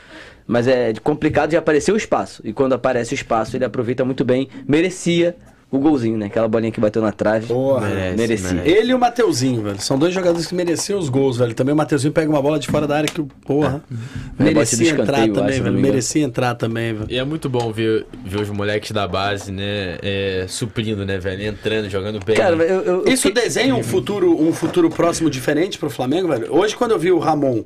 Mas 0.46 0.68
é 0.68 0.92
complicado 1.03 1.50
de 1.50 1.57
aparecer 1.57 1.90
o 1.90 1.96
espaço. 1.96 2.42
E 2.44 2.53
quando 2.53 2.74
aparece 2.74 3.14
o 3.14 3.16
espaço, 3.16 3.57
ele 3.57 3.64
aproveita 3.64 4.05
muito 4.05 4.24
bem. 4.24 4.48
Merecia 4.68 5.34
o 5.73 5.79
golzinho, 5.79 6.18
né? 6.18 6.27
Aquela 6.27 6.47
bolinha 6.47 6.70
que 6.70 6.81
bateu 6.81 7.01
na 7.01 7.11
trave. 7.11 7.47
Porra. 7.47 7.89
Merece, 7.89 8.16
merecia. 8.16 8.53
merece. 8.53 8.77
Ele 8.77 8.93
e 8.93 8.95
o 8.95 8.99
Mateuzinho, 8.99 9.62
velho. 9.62 9.81
São 9.81 9.99
dois 9.99 10.12
jogadores 10.14 10.47
que 10.47 10.55
mereciam 10.55 10.99
os 10.99 11.09
gols, 11.09 11.39
velho. 11.39 11.55
Também 11.55 11.73
o 11.73 11.77
Mateuzinho 11.77 12.12
pega 12.12 12.31
uma 12.31 12.43
bola 12.43 12.59
de 12.59 12.68
fora 12.68 12.87
da 12.87 12.97
área 12.99 13.09
que, 13.09 13.23
porra, 13.45 13.83
do 13.89 14.45
merecia 14.45 14.91
entrar 14.91 15.27
também, 15.29 15.55
acho, 15.55 15.62
velho. 15.62 15.79
Merecia 15.79 16.23
entrar 16.23 16.55
também, 16.55 16.93
velho. 16.93 17.07
E 17.09 17.18
é 17.18 17.25
muito 17.25 17.49
bom 17.49 17.73
ver, 17.73 18.07
ver 18.25 18.41
os 18.43 18.51
moleques 18.51 18.93
da 18.93 19.09
base, 19.09 19.51
né? 19.51 19.99
é, 20.03 20.47
suprindo, 20.49 21.07
né, 21.07 21.18
velho? 21.18 21.43
Entrando, 21.43 21.89
jogando 21.89 22.23
bem. 22.25 22.37
Cara, 22.37 22.57
eu, 22.57 22.83
eu, 22.83 23.05
Isso 23.07 23.31
desenha 23.33 23.75
um 23.75 23.83
futuro, 23.83 24.41
um 24.41 24.53
futuro 24.53 24.91
próximo 24.91 25.31
diferente 25.31 25.79
pro 25.79 25.89
Flamengo, 25.89 26.29
velho? 26.29 26.55
Hoje, 26.55 26.77
quando 26.77 26.91
eu 26.91 26.99
vi 26.99 27.12
o 27.12 27.18
Ramon 27.18 27.64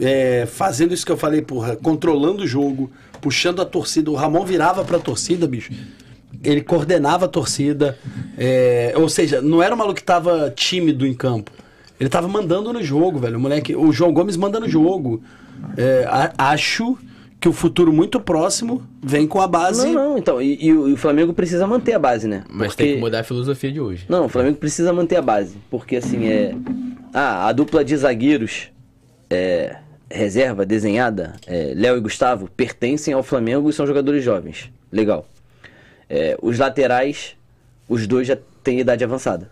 é, 0.00 0.46
fazendo 0.46 0.94
isso 0.94 1.04
que 1.04 1.12
eu 1.12 1.16
falei, 1.16 1.42
porra, 1.42 1.76
controlando 1.76 2.42
o 2.42 2.46
jogo, 2.46 2.90
puxando 3.20 3.60
a 3.60 3.64
torcida. 3.64 4.10
O 4.10 4.14
Ramon 4.14 4.44
virava 4.44 4.84
pra 4.84 4.98
torcida, 4.98 5.46
bicho. 5.46 5.72
Ele 6.44 6.60
coordenava 6.60 7.24
a 7.24 7.28
torcida. 7.28 7.98
é, 8.38 8.92
ou 8.96 9.08
seja, 9.08 9.40
não 9.40 9.62
era 9.62 9.74
um 9.74 9.78
maluco 9.78 9.96
que 9.96 10.04
tava 10.04 10.52
tímido 10.54 11.06
em 11.06 11.14
campo. 11.14 11.50
Ele 11.98 12.08
tava 12.08 12.26
mandando 12.28 12.72
no 12.72 12.82
jogo, 12.82 13.18
velho. 13.18 13.36
O 13.38 13.40
moleque, 13.40 13.74
o 13.74 13.92
João 13.92 14.12
Gomes 14.12 14.36
manda 14.36 14.58
no 14.60 14.68
jogo. 14.68 15.22
É, 15.76 16.04
a- 16.08 16.32
acho 16.52 16.98
que 17.40 17.48
o 17.48 17.52
futuro 17.52 17.92
muito 17.92 18.18
próximo 18.20 18.82
vem 19.02 19.26
com 19.26 19.40
a 19.40 19.46
base. 19.46 19.86
Não, 19.86 20.10
não, 20.10 20.18
então. 20.18 20.40
E, 20.42 20.58
e 20.66 20.72
o, 20.72 20.88
e 20.88 20.92
o 20.94 20.96
Flamengo 20.96 21.32
precisa 21.32 21.66
manter 21.66 21.92
a 21.94 21.98
base, 21.98 22.26
né? 22.26 22.42
Mas 22.50 22.68
Porque- 22.68 22.82
tem 22.84 22.94
que 22.94 23.00
mudar 23.00 23.20
a 23.20 23.24
filosofia 23.24 23.70
de 23.70 23.80
hoje. 23.80 24.04
Não, 24.08 24.26
o 24.26 24.28
Flamengo 24.28 24.56
precisa 24.56 24.92
manter 24.92 25.16
a 25.16 25.22
base. 25.22 25.56
Porque 25.70 25.96
assim, 25.96 26.26
é. 26.26 26.54
Ah, 27.12 27.46
a 27.48 27.52
dupla 27.52 27.84
de 27.84 27.96
zagueiros 27.96 28.68
é, 29.30 29.76
reserva, 30.10 30.64
desenhada, 30.66 31.34
é, 31.46 31.72
Léo 31.76 31.96
e 31.96 32.00
Gustavo, 32.00 32.48
pertencem 32.56 33.14
ao 33.14 33.22
Flamengo 33.22 33.68
e 33.70 33.72
são 33.72 33.86
jogadores 33.86 34.22
jovens. 34.24 34.70
Legal. 34.90 35.26
É, 36.08 36.36
os 36.42 36.58
laterais, 36.58 37.36
os 37.88 38.06
dois 38.06 38.26
já 38.26 38.36
têm 38.62 38.80
idade 38.80 39.04
avançada. 39.04 39.50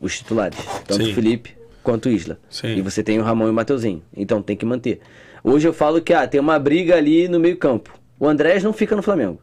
Os 0.00 0.18
titulares. 0.18 0.58
Tanto 0.86 1.04
Sim. 1.04 1.12
o 1.12 1.14
Felipe 1.14 1.56
quanto 1.82 2.08
o 2.08 2.12
Isla. 2.12 2.38
Sim. 2.50 2.76
E 2.76 2.82
você 2.82 3.02
tem 3.02 3.18
o 3.18 3.22
Ramon 3.22 3.46
e 3.46 3.50
o 3.50 3.54
Mateuzinho. 3.54 4.02
Então 4.16 4.42
tem 4.42 4.56
que 4.56 4.64
manter. 4.64 5.00
Hoje 5.44 5.66
eu 5.66 5.72
falo 5.72 6.00
que 6.00 6.12
ah, 6.12 6.26
tem 6.26 6.40
uma 6.40 6.58
briga 6.58 6.96
ali 6.96 7.28
no 7.28 7.40
meio-campo. 7.40 7.92
O 8.18 8.28
Andrés 8.28 8.62
não 8.62 8.72
fica 8.72 8.94
no 8.94 9.02
Flamengo. 9.02 9.40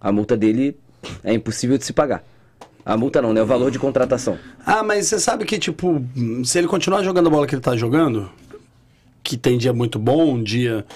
A 0.00 0.10
multa 0.10 0.36
dele 0.36 0.78
é 1.22 1.34
impossível 1.34 1.76
de 1.76 1.84
se 1.84 1.92
pagar. 1.92 2.24
A 2.84 2.96
multa 2.96 3.20
não, 3.20 3.32
né? 3.32 3.42
O 3.42 3.46
valor 3.46 3.70
de 3.70 3.78
contratação. 3.78 4.38
Ah, 4.64 4.82
mas 4.82 5.06
você 5.06 5.18
sabe 5.18 5.44
que, 5.44 5.58
tipo, 5.58 6.02
se 6.44 6.56
ele 6.56 6.68
continuar 6.68 7.02
jogando 7.02 7.26
a 7.26 7.30
bola 7.30 7.46
que 7.46 7.54
ele 7.54 7.62
tá 7.62 7.76
jogando, 7.76 8.30
que 9.22 9.36
tem 9.36 9.58
dia 9.58 9.72
muito 9.72 9.98
bom, 9.98 10.34
um 10.34 10.42
dia 10.42 10.86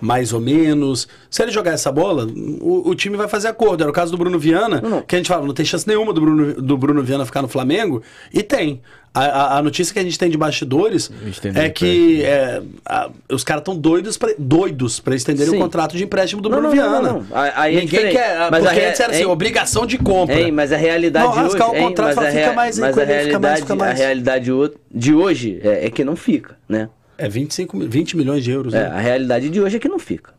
mais 0.00 0.32
ou 0.32 0.40
menos. 0.40 1.08
Se 1.30 1.42
ele 1.42 1.50
jogar 1.52 1.72
essa 1.72 1.90
bola, 1.92 2.26
o, 2.60 2.88
o 2.90 2.94
time 2.94 3.16
vai 3.16 3.28
fazer 3.28 3.48
acordo. 3.48 3.82
Era 3.82 3.90
o 3.90 3.94
caso 3.94 4.10
do 4.12 4.18
Bruno 4.18 4.38
Viana, 4.38 4.80
Não, 4.80 5.02
que 5.02 5.14
a 5.14 5.18
gente 5.18 5.28
fala, 5.28 5.46
não 5.46 5.54
tem 5.54 5.64
chance 5.66 5.86
nenhuma 5.86 6.12
do 6.12 6.20
Bruno, 6.20 6.54
do 6.62 6.76
Bruno 6.76 7.02
Viana 7.02 7.24
ficar 7.26 7.42
no 7.42 7.48
Flamengo. 7.48 8.02
E 8.32 8.42
tem. 8.42 8.80
A, 9.14 9.24
a- 9.24 9.58
a 9.58 9.62
notícia 9.62 9.92
que 9.92 9.98
a 9.98 10.02
gente 10.02 10.18
tem 10.18 10.28
de 10.30 10.36
bastidores 10.36 11.10
é 11.54 11.70
que 11.70 12.22
é, 12.22 12.60
a- 12.84 13.10
os 13.32 13.42
caras 13.42 13.62
estão 13.62 13.74
doidos 13.74 14.18
pra, 14.18 14.32
doidos 14.38 15.00
pra 15.00 15.14
estenderem 15.16 15.50
Sim. 15.52 15.56
o 15.56 15.60
contrato 15.60 15.96
de 15.96 16.04
empréstimo 16.04 16.42
do 16.42 16.48
Não, 16.50 16.60
Bruno 16.60 16.74
não, 16.74 16.82
não, 16.84 16.90
Viana. 17.00 17.12
não, 17.14 17.20
não. 17.28 17.36
Aí- 17.36 17.52
aí 17.56 17.76
é 17.76 17.80
Ninguém 17.80 17.86
diferente. 17.88 18.16
quer. 18.16 18.50
Mas 18.50 18.64
a 18.64 18.68
porque 18.68 18.80
rea- 18.80 18.88
antes 18.90 19.00
era 19.00 19.10
assim, 19.12 19.20
hein? 19.22 19.26
obrigação 19.26 19.86
de 19.86 19.96
compra. 19.98 20.38
Hein, 20.38 20.52
mas 20.52 20.72
a 20.72 20.76
realidade 20.76 21.24
Não, 21.26 21.46
hoje. 21.46 21.56
o 21.56 21.74
hein, 21.74 21.82
contrato, 21.88 22.06
mas 22.06 22.14
fala, 22.16 22.28
a 22.28 22.32
fica 22.32 22.52
mais 22.52 22.78
mas 22.78 22.98
a 22.98 23.02
ele 23.02 23.12
fica 23.12 23.14
mais, 23.14 23.24
realidade, 23.32 23.60
fica 23.62 23.74
mais. 23.74 23.90
a 23.90 23.94
realidade 24.04 24.50
de 24.94 25.14
hoje 25.14 25.60
é, 25.64 25.86
é 25.86 25.90
que 25.90 26.04
não 26.04 26.14
fica, 26.14 26.56
né? 26.68 26.88
É 27.18 27.28
25, 27.28 27.76
mi- 27.76 27.86
20 27.88 28.16
milhões 28.16 28.42
de 28.44 28.50
euros. 28.52 28.72
É, 28.72 28.84
né? 28.88 28.94
a 28.94 28.98
realidade 29.00 29.50
de 29.50 29.60
hoje 29.60 29.76
é 29.76 29.78
que 29.80 29.88
não 29.88 29.98
fica. 29.98 30.32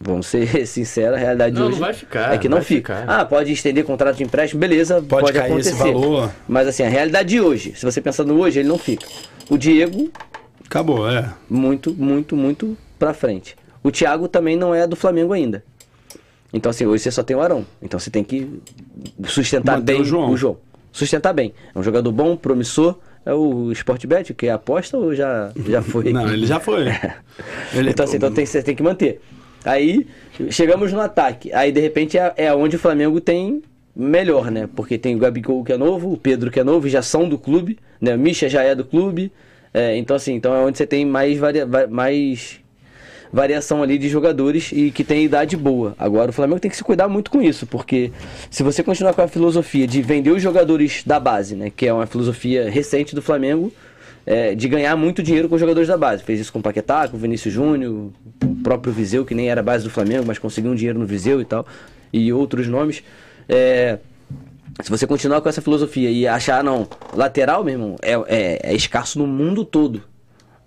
Vamos 0.00 0.26
ser 0.26 0.46
sinceros, 0.66 1.16
a 1.16 1.18
realidade 1.20 1.54
de 1.54 1.60
Não, 1.60 1.66
hoje 1.68 1.76
não 1.78 1.86
vai 1.86 1.92
ficar, 1.94 2.34
é 2.34 2.38
que 2.38 2.48
não 2.48 2.56
vai 2.56 2.64
fica. 2.64 2.96
ficar. 3.00 3.20
Ah, 3.20 3.24
pode 3.24 3.52
estender 3.52 3.84
contrato 3.84 4.16
de 4.16 4.24
empréstimo, 4.24 4.58
beleza, 4.58 4.94
Pode 5.02 5.26
pode, 5.26 5.32
cair 5.38 5.58
esse 5.58 5.68
acontecer. 5.70 5.92
valor. 5.92 6.32
Mas 6.48 6.66
assim, 6.68 6.82
a 6.82 6.88
realidade 6.88 7.28
de 7.28 7.40
hoje, 7.40 7.74
se 7.76 7.84
você 7.84 8.00
pensar 8.00 8.24
no 8.24 8.38
hoje, 8.40 8.60
ele 8.60 8.68
não 8.68 8.78
fica. 8.78 9.06
O 9.50 9.58
Diego, 9.58 10.10
Acabou, 10.64 11.06
é. 11.10 11.28
muito, 11.50 11.92
muito, 11.92 12.34
muito 12.34 12.76
pra 12.98 13.12
frente. 13.12 13.54
O 13.82 13.90
Thiago 13.90 14.26
também 14.26 14.56
não 14.56 14.74
é 14.74 14.86
do 14.86 14.96
Flamengo 14.96 15.32
ainda. 15.34 15.62
Então, 16.52 16.70
assim, 16.70 16.86
hoje 16.86 17.02
você 17.04 17.10
só 17.10 17.22
tem 17.22 17.36
o 17.36 17.40
Arão. 17.42 17.66
Então 17.82 18.00
você 18.00 18.10
tem 18.10 18.24
que 18.24 18.60
sustentar 19.26 19.76
Manter 19.78 19.92
bem 19.92 20.00
o 20.02 20.04
João. 20.36 20.56
Sustentar 20.92 21.32
bem. 21.32 21.52
É 21.74 21.78
um 21.78 21.82
jogador 21.82 22.10
bom, 22.10 22.36
promissor. 22.36 22.98
É 23.24 23.32
o 23.34 23.70
Sportbet, 23.72 24.32
que 24.34 24.46
é 24.46 24.50
aposta 24.50 24.96
ou 24.96 25.14
já, 25.14 25.50
já 25.68 25.82
foi? 25.82 26.12
Não, 26.12 26.32
ele 26.32 26.46
já 26.46 26.58
foi. 26.58 26.86
Ele- 27.74 27.90
Então, 27.90 28.04
assim, 28.04 28.16
então 28.16 28.32
tem, 28.32 28.46
você 28.46 28.62
tem 28.62 28.74
que 28.74 28.82
manter. 28.82 29.20
Aí, 29.64 30.06
chegamos 30.50 30.90
no 30.92 31.00
ataque. 31.00 31.52
Aí, 31.52 31.70
de 31.70 31.80
repente, 31.80 32.16
é, 32.18 32.32
é 32.36 32.54
onde 32.54 32.76
o 32.76 32.78
Flamengo 32.78 33.20
tem 33.20 33.62
melhor, 33.94 34.50
né? 34.50 34.68
Porque 34.74 34.96
tem 34.96 35.14
o 35.14 35.18
Gabigol 35.18 35.62
que 35.62 35.72
é 35.72 35.76
novo, 35.76 36.12
o 36.12 36.16
Pedro 36.16 36.50
que 36.50 36.58
é 36.58 36.64
novo, 36.64 36.88
já 36.88 37.02
são 37.02 37.28
do 37.28 37.36
clube, 37.38 37.78
né? 38.00 38.14
O 38.14 38.18
Misha 38.18 38.48
já 38.48 38.62
é 38.62 38.74
do 38.74 38.84
clube. 38.84 39.30
É, 39.74 39.96
então, 39.98 40.16
assim, 40.16 40.34
então 40.34 40.54
é 40.54 40.58
onde 40.60 40.78
você 40.78 40.86
tem 40.86 41.04
mais, 41.04 41.36
varia, 41.38 41.66
va- 41.66 41.86
mais 41.86 42.58
variação 43.32 43.82
ali 43.82 43.98
de 43.98 44.08
jogadores 44.08 44.70
e 44.72 44.90
que 44.90 45.04
tem 45.04 45.24
idade 45.24 45.56
boa. 45.56 45.94
Agora, 45.98 46.30
o 46.30 46.32
Flamengo 46.32 46.60
tem 46.60 46.70
que 46.70 46.76
se 46.76 46.84
cuidar 46.84 47.08
muito 47.08 47.30
com 47.30 47.40
isso, 47.40 47.66
porque 47.66 48.10
se 48.50 48.62
você 48.62 48.82
continuar 48.82 49.14
com 49.14 49.22
a 49.22 49.28
filosofia 49.28 49.86
de 49.86 50.02
vender 50.02 50.30
os 50.30 50.42
jogadores 50.42 51.02
da 51.04 51.20
base, 51.20 51.54
né? 51.54 51.70
Que 51.74 51.86
é 51.86 51.92
uma 51.92 52.06
filosofia 52.06 52.70
recente 52.70 53.14
do 53.14 53.22
Flamengo, 53.22 53.72
é, 54.26 54.54
de 54.54 54.68
ganhar 54.68 54.96
muito 54.96 55.22
dinheiro 55.22 55.48
com 55.48 55.54
os 55.54 55.60
jogadores 55.60 55.88
da 55.88 55.96
base. 55.96 56.22
Fez 56.22 56.40
isso 56.40 56.52
com 56.52 56.58
o 56.58 56.62
Paquetá, 56.62 57.08
com 57.08 57.16
o 57.16 57.20
Vinícius 57.20 57.52
Júnior, 57.54 58.10
o 58.44 58.62
próprio 58.62 58.92
Viseu, 58.92 59.24
que 59.24 59.34
nem 59.34 59.48
era 59.48 59.62
base 59.62 59.84
do 59.84 59.90
Flamengo, 59.90 60.24
mas 60.26 60.38
conseguiu 60.38 60.72
um 60.72 60.74
dinheiro 60.74 60.98
no 60.98 61.06
Viseu 61.06 61.40
e 61.40 61.44
tal, 61.44 61.66
e 62.12 62.32
outros 62.32 62.66
nomes. 62.66 63.02
É, 63.48 63.98
se 64.82 64.90
você 64.90 65.06
continuar 65.06 65.40
com 65.40 65.48
essa 65.48 65.60
filosofia 65.60 66.10
e 66.10 66.26
achar, 66.26 66.62
não, 66.62 66.88
lateral, 67.14 67.64
meu 67.64 67.74
irmão, 67.74 67.96
é, 68.02 68.12
é, 68.28 68.60
é 68.70 68.74
escasso 68.74 69.18
no 69.18 69.26
mundo 69.26 69.64
todo. 69.64 70.02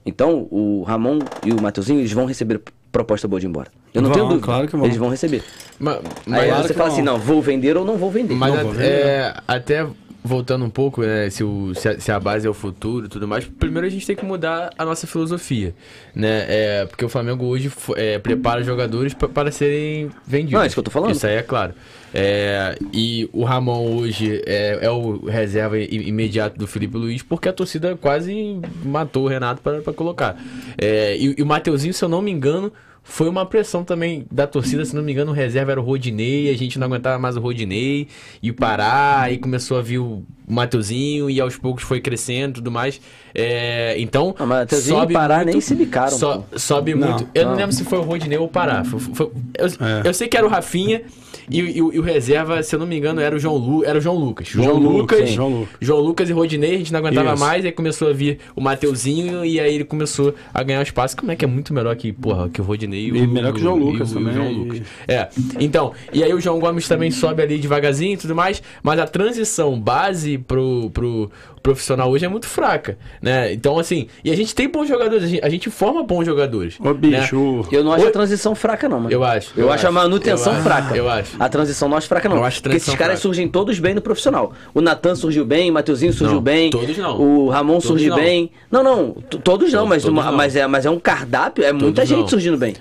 Então, 0.06 0.47
o 0.51 0.84
Ramon 0.86 1.20
e 1.45 1.51
o 1.51 1.62
Mateuzinho, 1.62 1.99
eles 1.99 2.12
vão 2.12 2.26
receber 2.26 2.62
proposta 2.91 3.28
boa 3.28 3.39
de 3.39 3.45
ir 3.47 3.49
embora. 3.49 3.72
Eu 3.93 4.01
não 4.01 4.10
Vão, 4.10 4.16
tenho 4.18 4.28
dúvida. 4.30 4.45
claro 4.45 4.68
que 4.68 4.76
vão. 4.76 4.86
Eles 4.86 4.97
vão 4.97 5.10
receber. 5.10 5.43
Mas, 5.80 5.95
Aí 5.97 6.04
mas, 6.28 6.45
claro 6.47 6.68
você 6.68 6.74
fala 6.74 6.86
vão. 6.89 6.93
assim, 6.97 7.01
não, 7.06 7.18
vou 7.18 7.41
vender 7.41 7.78
ou 7.78 7.86
não 7.86 7.97
vou 7.97 8.12
vender. 8.12 8.34
mas 8.36 8.51
Não 8.54 8.60
a- 8.60 8.64
vou 8.64 8.72
ver, 8.74 8.86
é, 8.86 9.34
até 9.47 9.86
voltando 10.24 10.64
um 10.64 10.70
pouco, 10.70 11.02
né, 11.02 11.30
se, 11.30 11.44
o, 11.44 11.74
se, 11.76 11.90
a, 11.90 12.00
se 12.00 12.12
a 12.12 12.20
base 12.20 12.48
é 12.48 12.50
o 12.50 12.54
futuro 12.54 13.08
e 13.08 13.10
tudo 13.10 13.28
mais, 13.28 13.46
primeiro 13.46 13.86
a 13.86 13.90
gente 13.90 14.08
tem 14.08 14.16
que 14.16 14.26
mudar 14.26 14.70
a 14.78 14.86
nossa 14.86 15.06
filosofia, 15.06 15.76
né? 16.16 16.46
É, 16.48 16.86
porque 16.86 17.04
o 17.04 17.10
Flamengo 17.10 17.46
hoje 17.46 17.72
é, 17.96 18.18
prepara 18.20 18.64
jogadores 18.64 19.14
pa- 19.14 19.28
para 19.28 19.52
serem 19.52 20.10
vendidos. 20.26 20.54
Não, 20.54 20.62
é 20.64 20.68
isso 20.68 20.76
que 20.76 20.80
eu 20.80 20.84
tô 20.84 20.92
falando. 20.92 21.12
Isso 21.12 21.28
aí 21.28 21.36
é 21.36 21.42
claro. 21.42 21.74
É, 22.14 22.78
e 22.94 23.28
o 23.34 23.44
Ramon 23.44 23.96
hoje 23.98 24.42
é, 24.46 24.80
é 24.84 24.90
o 24.92 25.26
reserva 25.26 25.78
imediato 25.80 26.58
do 26.58 26.68
Felipe 26.68 26.96
Luiz, 26.96 27.22
porque 27.24 27.50
a 27.50 27.54
torcida 27.54 27.98
quase 27.98 28.62
matou 28.86 29.26
o 29.26 29.28
Renato 29.28 29.62
para 29.62 29.82
para 29.82 29.94
colocar. 29.94 30.38
É, 30.78 31.18
e, 31.18 31.36
e 31.38 31.42
o 31.42 31.46
Mateuzinho, 31.46 31.94
se 31.94 32.04
eu 32.06 32.10
não 32.10 32.22
me 32.22 32.32
engano, 32.32 32.72
foi 33.06 33.28
uma 33.28 33.45
pressão 33.45 33.84
também 33.84 34.26
da 34.32 34.47
torcida, 34.47 34.86
se 34.86 34.95
não 34.95 35.04
me 35.04 35.12
engano, 35.12 35.32
o 35.32 35.34
reserva 35.36 35.72
era 35.74 35.82
o 35.82 35.84
Rodinei, 35.84 36.49
a 36.49 36.58
gente 36.58 36.80
não 36.80 36.88
aguentava 36.88 37.20
mais 37.20 37.36
o 37.36 37.39
Rodinei, 37.41 38.08
e 38.41 38.49
o 38.49 38.54
Pará, 38.54 39.20
aí 39.22 39.38
começou 39.38 39.78
a 39.78 39.82
vir 39.82 39.99
o 39.99 40.24
Mateuzinho, 40.47 41.30
e 41.30 41.39
aos 41.41 41.58
poucos 41.58 41.84
foi 41.84 41.99
crescendo 41.99 42.51
e 42.51 42.54
tudo 42.56 42.72
mais. 42.72 43.01
É, 43.36 43.95
então, 43.99 44.34
Ah, 44.39 44.45
mas 44.45 44.60
Mateuzinho 44.62 45.04
e 45.10 45.14
Pará 45.14 45.43
nem 45.43 45.60
se 45.60 45.76
bicaram, 45.76 46.18
so- 46.18 46.45
sobe 46.56 46.95
Não, 46.95 47.08
muito. 47.10 47.28
Eu 47.36 47.43
não 47.43 47.51
não. 47.51 47.58
lembro 47.58 47.76
se 47.76 47.84
foi 47.84 47.99
o 47.99 48.04
Rodinei 48.04 48.38
ou 48.38 48.45
o 48.45 48.49
Pará. 48.49 48.84
Foi- 48.86 48.99
foi- 48.99 49.32
eu, 49.58 49.66
É. 49.68 50.01
eu 50.08 50.14
sei 50.14 50.28
que 50.28 50.38
era 50.38 50.45
o 50.45 50.49
Rafinha 50.49 51.01
e, 51.50 51.60
e 51.60 51.82
o- 51.82 51.94
e 51.94 52.00
o 52.00 52.02
reserva, 52.02 52.62
se 52.64 52.76
eu 52.76 52.80
não 52.80 52.86
me 52.88 52.98
engano, 52.98 53.20
era 53.22 53.36
o 53.36 53.39
João, 53.39 53.58
Lu, 53.58 53.84
era 53.86 53.98
o 53.98 54.02
João 54.02 54.18
Lucas. 54.18 54.48
João 54.48 54.66
João, 54.66 54.80
Lucas. 54.80 55.30
João 55.30 55.50
Lucas. 55.50 55.76
João 55.82 56.00
Lucas 56.00 56.30
e 56.30 56.34
Rodinei, 56.34 56.76
a 56.76 56.78
gente 56.78 56.91
não 56.94 57.00
aguentava 57.00 57.34
Isso. 57.34 57.39
mais, 57.44 57.66
aí 57.66 57.72
começou 57.72 58.10
a 58.10 58.14
vir 58.14 58.39
o 58.56 58.62
Mateuzinho 58.62 59.46
e 59.46 59.60
aí 59.60 59.76
ele 59.76 59.84
começou 59.84 60.34
a 60.54 60.64
ganhar 60.64 60.82
espaço. 60.82 61.16
Como 61.18 61.32
é 61.32 61.36
que 61.36 61.46
é 61.46 61.48
muito 61.48 61.74
melhor 61.74 61.96
que, 61.96 62.12
porra, 62.12 62.50
que 62.50 62.62
o 62.62 62.64
Rodinei 62.64 63.08
E 63.08 63.28
melhor 63.28 63.54
que 63.54 63.60
o 63.60 63.62
João 63.64 63.78
Lucas 63.78 64.12
também, 64.12 64.34
João 64.34 64.52
Lucas. 64.52 64.82
É, 65.08 65.28
então, 65.60 65.91
e 66.12 66.24
aí 66.24 66.34
o 66.34 66.39
João 66.39 66.60
Gomes 66.60 66.88
também 66.88 67.12
sobe 67.12 67.41
ali 67.41 67.58
devagarzinho 67.58 68.14
e 68.14 68.18
tudo 68.18 68.36
mais, 68.36 68.62
mas 68.82 69.00
a 69.00 69.08
transição 69.08 69.80
base 69.80 70.38
pro, 70.38 70.89
pro 70.91 71.32
profissional 71.64 72.11
hoje 72.11 72.26
é 72.26 72.28
muito 72.28 72.45
fraca, 72.45 72.97
né? 73.22 73.53
Então, 73.53 73.80
assim, 73.80 74.07
e 74.24 74.30
a 74.30 74.36
gente 74.36 74.53
tem 74.53 74.68
bons 74.70 74.86
jogadores, 74.88 75.24
a 75.24 75.28
gente, 75.28 75.43
a 75.45 75.49
gente 75.49 75.70
forma 75.70 76.03
bons 76.03 76.26
jogadores. 76.26 76.76
Ô, 76.80 76.93
bicho. 76.93 77.38
o- 77.39 77.68
Eu 77.72 77.84
não 77.84 77.93
acho 77.93 78.03
Oi? 78.03 78.09
a 78.09 78.11
transição 78.11 78.53
fraca, 78.53 78.89
não, 78.89 78.97
mano. 78.99 79.11
Eu 79.11 79.24
acho, 79.24 79.51
Eu, 79.55 79.68
eu 79.68 79.72
acho, 79.72 79.86
a 79.86 79.89
acho, 79.89 79.95
manutenção 79.95 80.51
eu 80.53 80.59
acho, 80.59 80.64
fraca. 80.68 80.95
eu 80.97 81.09
acho. 81.09 81.32
A 81.39 81.47
transição 81.49 81.88
não 81.88 81.97
acho 81.97 82.07
fraca, 82.07 82.28
não. 82.28 82.36
Eu 82.38 82.43
acho 82.43 82.59
a 82.59 82.61
Porque 82.61 82.76
esses 82.76 82.86
transição 82.86 82.97
caras 82.97 83.20
fraca. 83.20 83.22
surgem 83.22 83.47
todos 83.47 83.80
bem 83.80 83.93
no 83.95 84.01
profissional. 84.01 84.51
O 84.74 84.82
Natan 84.82 85.16
surgiu 85.16 85.45
bem, 85.45 85.72
o 85.72 85.74
Mateuzinho 85.74 86.11
surgiu 86.11 86.36
Não, 86.36 86.41
bem. 86.43 86.70
todos 86.70 86.97
não. 86.97 87.20
O 87.20 87.49
Ramon 87.49 87.74
Todos 87.76 87.88
surgiu 87.88 88.09
não. 88.09 88.18
bem. 88.18 88.51
Não, 88.70 88.84
não. 88.84 89.11
Todos 89.14 89.34
não, 89.34 89.41
Todos- 89.41 89.72
mas, 89.89 90.03
todos 90.03 90.09
uma- 90.20 90.30
não. 90.30 90.38
mas, 90.38 90.55
é, 90.57 90.68
mas 90.68 90.86
é 90.86 90.89
um 90.89 90.99
cardápio, 90.99 91.64
é 91.64 91.72
muita 91.72 92.05
gente 92.05 92.20
não. 92.20 92.28
surgindo 92.28 92.57
bem. 92.57 92.76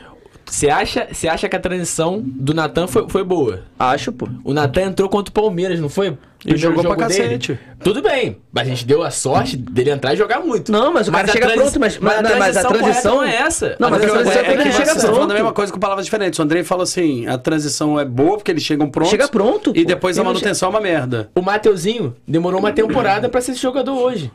Você 0.53 0.69
acha, 0.69 1.09
você 1.11 1.29
acha 1.29 1.49
que 1.49 1.57
a 1.57 1.59
transição 1.59 2.21
do 2.23 2.53
Natan 2.53 2.87
foi, 2.87 3.09
foi 3.09 3.25
boa? 3.25 3.61
Acho, 3.79 4.13
pô. 4.13 4.29
O 4.45 4.53
Natan 4.53 4.83
entrou 4.83 5.09
contra 5.09 5.31
o 5.31 5.33
Palmeiras, 5.33 5.81
não 5.81 5.89
foi? 5.89 6.15
Primeiro 6.41 6.61
jogou 6.61 6.83
jogo 6.83 6.95
pra 6.97 7.07
dele. 7.07 7.23
cacete. 7.23 7.59
Tudo 7.83 8.03
bem, 8.03 8.37
mas 8.53 8.67
a 8.67 8.71
gente 8.71 8.85
deu 8.85 9.03
a 9.03 9.11
sorte 9.11 9.57
dele 9.57 9.91
entrar 9.91 10.13
e 10.13 10.17
jogar 10.17 10.41
muito. 10.41 10.71
Não, 10.71 10.93
mas 10.93 11.09
o 11.09 11.13
cara 11.13 11.25
a 11.27 11.33
chega 11.33 11.47
transi- 11.47 11.63
pronto, 11.63 11.81
mas- 11.81 11.99
mas- 11.99 12.19
a 12.19 12.37
mas 12.37 12.57
a 12.59 12.65
transição 12.65 13.15
não 13.17 13.23
é 13.25 13.35
essa. 13.37 13.77
Não, 13.79 13.89
A 13.89 13.91
mas 13.93 14.03
a 14.03 14.07
transição 14.07 14.23
transição 14.25 14.25
correta 14.25 14.41
é 14.41 14.57
que 14.57 14.61
ele 14.61 14.69
é 14.69 14.73
chega. 14.73 14.85
Você 14.87 14.95
tá 14.95 15.01
falando 15.01 15.17
pronto. 15.19 15.31
a 15.31 15.35
mesma 15.35 15.53
coisa 15.53 15.73
com 15.73 15.79
palavras 15.81 16.05
diferentes. 16.05 16.39
O 16.39 16.43
Andrei 16.43 16.63
falou 16.65 16.83
assim: 16.83 17.27
a 17.27 17.39
transição 17.39 17.99
é 17.99 18.05
boa 18.05 18.37
porque 18.37 18.51
eles 18.51 18.63
chegam 18.63 18.91
prontos. 18.91 19.11
Chega 19.11 19.29
pronto, 19.29 19.71
E 19.75 19.83
pô. 19.83 19.89
depois 19.89 20.19
a 20.19 20.21
Ele 20.21 20.29
manutenção 20.29 20.67
é 20.67 20.71
uma 20.71 20.81
merda. 20.83 21.31
O 21.35 21.41
Mateuzinho 21.41 22.15
demorou 22.29 22.59
uma 22.61 22.73
temporada 22.73 23.29
pra 23.29 23.41
ser 23.41 23.53
esse 23.53 23.63
jogador 23.63 23.95
hoje. 23.95 24.31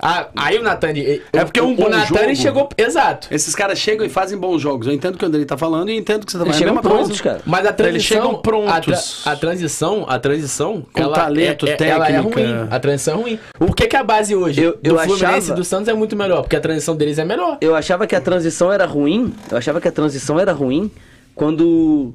Ah, 0.00 0.28
aí 0.36 0.58
o 0.58 0.62
Natani. 0.62 1.20
É 1.32 1.44
porque 1.44 1.60
um 1.60 1.72
o 1.72 1.76
bom 1.76 1.88
Natani 1.88 2.34
jogo- 2.34 2.36
chegou. 2.36 2.68
Exato. 2.76 3.28
Esses 3.30 3.54
caras 3.54 3.78
chegam 3.78 4.04
e 4.04 4.08
fazem 4.08 4.36
bons 4.38 4.60
jogos. 4.60 4.86
Eu 4.86 4.92
entendo 4.92 5.14
o 5.14 5.18
que 5.18 5.24
o 5.24 5.28
Andrei 5.28 5.44
tá 5.44 5.56
falando 5.56 5.90
e 5.90 5.96
entendo 5.96 6.22
o 6.22 6.26
que 6.26 6.32
você 6.32 6.38
tá 6.38 6.44
Eles 6.44 6.56
falando. 6.56 6.68
É 6.68 6.78
a 6.78 6.82
chegam 6.82 6.90
prontos, 6.92 7.20
coisa. 7.20 7.22
cara. 7.38 7.42
Mas 7.46 7.66
a 7.66 7.72
transição. 7.72 7.88
Eles 7.88 8.02
chegam 8.02 8.30
A, 8.32 8.38
prontos. 8.38 9.20
tra- 9.22 9.32
a 9.32 9.36
transição, 9.36 10.04
a 10.08 10.18
transição. 10.18 10.86
Com 10.92 11.02
ela 11.02 11.14
talento, 11.14 11.66
é, 11.66 11.76
é- 11.78 11.88
Ela 11.88 12.08
é 12.08 12.16
ruim. 12.18 12.66
A 12.70 12.80
transição 12.80 13.14
é 13.14 13.22
ruim. 13.22 13.38
Por 13.58 13.76
que, 13.76 13.86
que 13.86 13.96
a 13.96 14.02
base 14.04 14.34
hoje 14.34 14.60
Eu- 14.62 14.72
do 14.72 14.78
eu 14.90 14.98
Fluminense 14.98 15.24
achava- 15.24 15.52
e 15.52 15.54
do 15.56 15.64
Santos 15.64 15.88
é 15.88 15.94
muito 15.94 16.16
melhor? 16.16 16.42
Porque 16.42 16.56
a 16.56 16.60
transição 16.60 16.96
deles 16.96 17.18
é 17.18 17.24
melhor. 17.24 17.58
Eu 17.60 17.74
achava 17.74 18.06
que 18.06 18.16
a 18.16 18.20
transição 18.20 18.72
era 18.72 18.86
ruim. 18.86 19.32
Eu 19.50 19.56
achava 19.58 19.80
que 19.80 19.88
a 19.88 19.92
transição 19.92 20.38
era 20.40 20.52
ruim 20.52 20.90
quando 21.34 22.12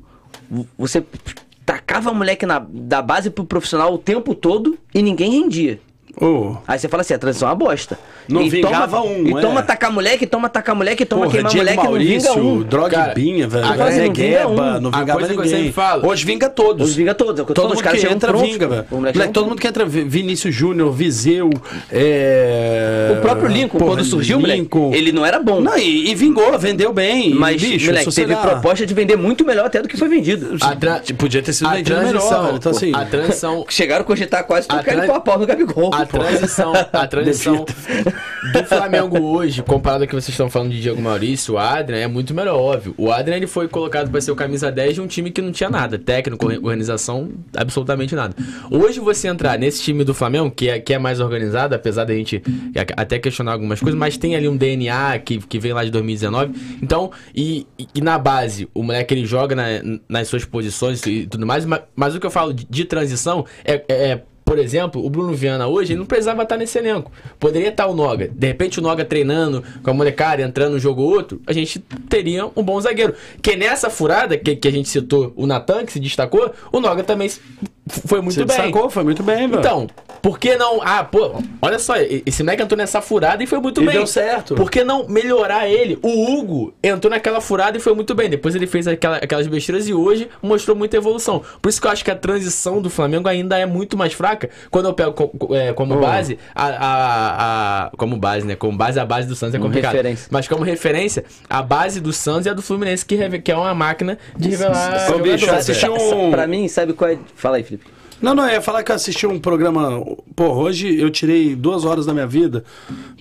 vo- 0.49 0.67
você 0.77 1.03
tacava 1.65 2.13
moleque 2.13 2.45
na, 2.45 2.65
da 2.69 3.01
base 3.01 3.29
pro 3.29 3.43
profissional 3.45 3.93
o 3.93 3.97
tempo 3.97 4.33
todo 4.33 4.77
e 4.93 5.01
ninguém 5.01 5.31
rendia. 5.31 5.79
Ô, 6.19 6.55
Aí 6.67 6.79
você 6.79 6.87
fala 6.89 7.01
assim, 7.01 7.13
a 7.13 7.17
transição 7.19 7.47
é 7.47 7.51
uma 7.51 7.55
bosta. 7.55 7.97
Não 8.27 8.41
e 8.41 8.49
vingava 8.49 8.97
toma, 8.97 9.03
um, 9.09 9.27
E 9.27 9.37
é. 9.37 9.41
toma 9.41 9.61
tacar 9.63 9.91
moleque, 9.91 10.25
toma 10.27 10.49
tacar 10.49 10.75
moleque, 10.75 11.05
toma 11.05 11.21
Porra, 11.23 11.33
queimar 11.33 11.51
Diego 11.51 11.63
moleque, 11.65 11.83
não 11.83 11.91
Maurício, 11.91 12.33
vinga 12.33 12.43
um. 12.45 12.63
Drogbinha, 12.63 13.47
velho. 13.47 13.65
agora 13.65 13.77
não 13.83 13.91
vinga 13.91 14.07
Negueba, 14.07 14.47
um. 14.49 14.79
não 14.81 14.91
vingava 14.91 15.11
coisa 15.19 15.27
que 15.33 15.39
eu 15.39 15.43
ninguém. 15.45 15.73
Hoje 16.03 16.25
vinga 16.25 16.49
todos. 16.49 16.89
Os 16.89 16.95
vinga 16.95 17.13
todos, 17.13 17.39
é 17.39 17.43
Todo 17.45 17.55
falando, 17.55 17.69
mundo 17.69 17.77
os 17.77 17.81
caras 17.83 18.01
que 18.01 18.07
entra, 18.13 18.29
prontos. 18.31 18.49
vinga, 18.51 18.67
velho. 18.67 18.85
Moleque 18.91 19.17
Moleque, 19.17 19.33
todo 19.33 19.47
mundo 19.47 19.61
que 19.61 19.67
entra, 19.67 19.85
Vi- 19.85 20.03
Vinícius 20.03 20.53
Júnior, 20.53 20.91
Viseu, 20.91 21.49
é... 21.89 23.13
O 23.17 23.21
próprio 23.21 23.47
Lincoln, 23.47 23.77
Porra, 23.77 23.91
quando 23.91 24.03
surgiu, 24.03 24.39
moleque, 24.39 24.61
Lincoln. 24.61 24.93
ele 24.93 25.11
não 25.11 25.25
era 25.25 25.39
bom. 25.39 25.61
Não, 25.61 25.77
e, 25.77 26.09
e 26.11 26.15
vingou, 26.15 26.57
vendeu 26.57 26.91
bem. 26.91 27.33
mas, 27.33 27.61
bicho, 27.61 27.85
moleque, 27.87 28.13
teve 28.13 28.33
olhar- 28.33 28.41
proposta 28.41 28.85
de 28.85 28.93
vender 28.93 29.15
muito 29.15 29.45
melhor 29.45 29.65
até 29.65 29.81
do 29.81 29.87
que 29.87 29.95
foi 29.97 30.07
vendido. 30.09 30.57
Podia 31.17 31.41
ter 31.41 31.53
sido 31.53 31.69
vendido 31.69 31.97
melhor. 32.01 32.53
Então, 32.55 32.71
assim... 32.71 32.91
A 32.93 33.05
transição. 33.05 33.65
Chegaram 33.69 34.01
a 34.01 34.05
cogitar 34.05 34.43
quase 34.43 34.67
trocar 34.67 34.93
ele 34.93 35.07
pau 35.07 35.15
a 35.15 35.19
pau 35.19 35.39
no 35.39 35.45
Gabigol. 35.45 35.93
A. 35.93 36.06
transição, 36.07 36.73
a 36.93 37.07
transição 37.07 37.65
do 38.53 38.63
Flamengo 38.65 39.19
hoje, 39.21 39.61
comparado 39.61 40.03
ao 40.03 40.07
que 40.07 40.13
vocês 40.15 40.29
estão 40.29 40.49
falando 40.49 40.71
de 40.71 40.81
Diego 40.81 41.01
Maurício, 41.01 41.55
o 41.55 41.57
Adrian 41.57 41.97
é 41.99 42.07
muito 42.07 42.33
melhor, 42.33 42.55
óbvio. 42.59 42.93
O 42.97 43.11
Adrian 43.11 43.37
ele 43.37 43.47
foi 43.47 43.67
colocado 43.67 44.09
para 44.09 44.19
ser 44.21 44.31
o 44.31 44.35
camisa 44.35 44.71
10 44.71 44.95
de 44.95 45.01
um 45.01 45.07
time 45.07 45.29
que 45.31 45.41
não 45.41 45.51
tinha 45.51 45.69
nada, 45.69 45.97
técnico, 45.99 46.45
organização, 46.45 47.29
absolutamente 47.55 48.15
nada. 48.15 48.35
Hoje 48.71 48.99
você 48.99 49.27
entrar 49.27 49.57
nesse 49.59 49.81
time 49.83 50.03
do 50.03 50.13
Flamengo, 50.13 50.49
que 50.51 50.69
é, 50.69 50.79
que 50.79 50.93
é 50.93 50.99
mais 50.99 51.19
organizado, 51.19 51.75
apesar 51.75 52.05
da 52.05 52.13
gente 52.13 52.41
até 52.95 53.19
questionar 53.19 53.53
algumas 53.53 53.79
coisas, 53.79 53.97
mas 53.99 54.17
tem 54.17 54.35
ali 54.35 54.47
um 54.47 54.55
DNA 54.57 55.19
que, 55.19 55.37
que 55.39 55.59
vem 55.59 55.73
lá 55.73 55.83
de 55.83 55.91
2019. 55.91 56.53
Então, 56.81 57.11
e, 57.35 57.67
e- 57.95 58.01
na 58.01 58.17
base, 58.17 58.69
o 58.73 58.83
moleque 58.83 59.13
ele 59.13 59.25
joga 59.25 59.55
na- 59.55 59.99
nas 60.07 60.27
suas 60.27 60.45
posições 60.45 61.05
e 61.05 61.25
tudo 61.27 61.45
mais, 61.45 61.65
mas, 61.65 61.81
mas 61.95 62.15
o 62.15 62.19
que 62.19 62.25
eu 62.25 62.31
falo 62.31 62.53
de, 62.53 62.65
de 62.69 62.85
transição 62.85 63.45
é- 63.65 63.83
é 63.89 64.21
por 64.47 64.57
exemplo, 64.59 65.05
o 65.05 65.09
Bruno 65.09 65.33
Viana 65.33 65.67
hoje 65.67 65.91
ele 65.91 65.99
não 65.99 66.05
precisava 66.05 66.43
estar 66.43 66.55
nesse 66.55 66.77
elenco. 66.77 67.11
Poderia 67.37 67.67
estar 67.67 67.85
o 67.85 67.93
Noga. 67.93 68.29
De 68.29 68.47
repente 68.47 68.79
o 68.79 68.81
Noga 68.81 69.03
treinando 69.03 69.61
com 69.83 69.89
a 69.89 69.93
molecada, 69.93 70.41
entrando 70.41 70.77
um 70.77 70.79
jogo 70.79 71.01
ou 71.01 71.09
outro, 71.09 71.41
a 71.45 71.51
gente 71.51 71.79
teria 72.07 72.45
um 72.55 72.63
bom 72.63 72.79
zagueiro. 72.79 73.13
Que 73.41 73.57
nessa 73.57 73.89
furada 73.89 74.37
que, 74.37 74.55
que 74.55 74.65
a 74.65 74.71
gente 74.71 74.87
citou, 74.87 75.33
o 75.35 75.45
Natan, 75.45 75.85
que 75.85 75.91
se 75.91 75.99
destacou, 75.99 76.53
o 76.71 76.79
Noga 76.79 77.03
também 77.03 77.29
foi 77.89 78.21
muito 78.21 78.35
Você 78.35 78.45
bem. 78.45 78.55
destacou, 78.57 78.89
foi 78.89 79.03
muito 79.03 79.23
bem, 79.23 79.47
velho. 79.47 79.59
Então, 79.59 79.87
por 80.21 80.39
que 80.39 80.55
não. 80.55 80.81
Ah, 80.81 81.03
pô, 81.03 81.41
olha 81.61 81.79
só, 81.79 81.97
e- 81.97 82.23
esse 82.25 82.43
moleque 82.43 82.63
entrou 82.63 82.77
nessa 82.77 83.01
furada 83.01 83.43
e 83.43 83.47
foi 83.47 83.59
muito 83.59 83.81
E 83.81 83.85
bem. 83.85 83.95
deu 83.95 84.07
certo. 84.07 84.55
Por 84.55 84.69
que 84.71 84.83
não 84.83 85.07
melhorar 85.07 85.67
ele? 85.69 85.97
O 86.01 86.31
Hugo 86.33 86.73
entrou 86.83 87.09
naquela 87.11 87.39
furada 87.41 87.77
e 87.77 87.79
foi 87.79 87.93
muito 87.93 88.13
bem. 88.15 88.29
Depois 88.29 88.55
ele 88.55 88.67
fez 88.67 88.87
aquela- 88.87 89.17
aquelas 89.17 89.47
besteiras 89.47 89.87
e 89.87 89.93
hoje 89.93 90.29
mostrou 90.41 90.75
muita 90.75 90.97
evolução. 90.97 91.41
Por 91.61 91.69
isso 91.69 91.79
que 91.79 91.87
eu 91.87 91.91
acho 91.91 92.03
que 92.03 92.11
a 92.11 92.15
transição 92.15 92.81
do 92.81 92.89
Flamengo 92.89 93.27
ainda 93.29 93.57
é 93.57 93.65
muito 93.65 93.95
mais 93.97 94.13
fraca. 94.13 94.49
Quando 94.71 94.85
eu 94.87 94.93
pego 94.93 95.13
co- 95.13 95.27
co- 95.29 95.55
é, 95.55 95.73
como 95.73 95.95
Oh. 95.95 95.99
base, 95.99 96.37
a, 96.55 96.65
a- 96.65 97.85
a- 97.87 97.91
Como 97.97 98.17
base, 98.17 98.45
né? 98.45 98.55
Como 98.55 98.77
base, 98.77 98.99
a 98.99 99.05
base 99.05 99.27
do 99.27 99.35
Santos 99.35 99.55
é 99.55 99.57
Como 99.57 99.69
complicado. 99.69 99.91
referência. 99.93 100.27
Mas 100.31 100.47
como 100.47 100.63
referência, 100.63 101.23
a 101.49 101.61
base 101.61 101.99
do 101.99 102.11
Santos 102.11 102.45
e 102.45 102.49
a 102.49 102.53
do 102.53 102.61
Fluminense, 102.61 103.05
que, 103.05 103.39
que 103.39 103.51
é 103.51 103.55
uma 103.55 103.73
máquina 103.73 104.17
de 104.35 104.49
revelar. 104.49 105.11
Ô, 105.13 105.19
bicho, 105.19 105.49
assisti 105.51 105.87
um- 105.89 106.31
Pra 106.31 106.47
mim, 106.47 106.67
sabe 106.67 106.93
qual 106.93 107.11
é... 107.11 107.17
Fala 107.35 107.57
aí, 107.57 107.63
Felipe. 107.63 107.76
Não, 108.21 108.33
não, 108.33 108.45
eu 108.47 108.53
ia 108.53 108.61
falar 108.61 108.83
que 108.83 108.91
eu 108.91 108.95
assisti 108.95 109.27
um 109.27 109.39
programa. 109.39 110.03
Pô, 110.35 110.47
hoje 110.53 110.99
eu 110.99 111.09
tirei 111.09 111.55
duas 111.55 111.85
horas 111.85 112.05
da 112.05 112.13
minha 112.13 112.27
vida 112.27 112.63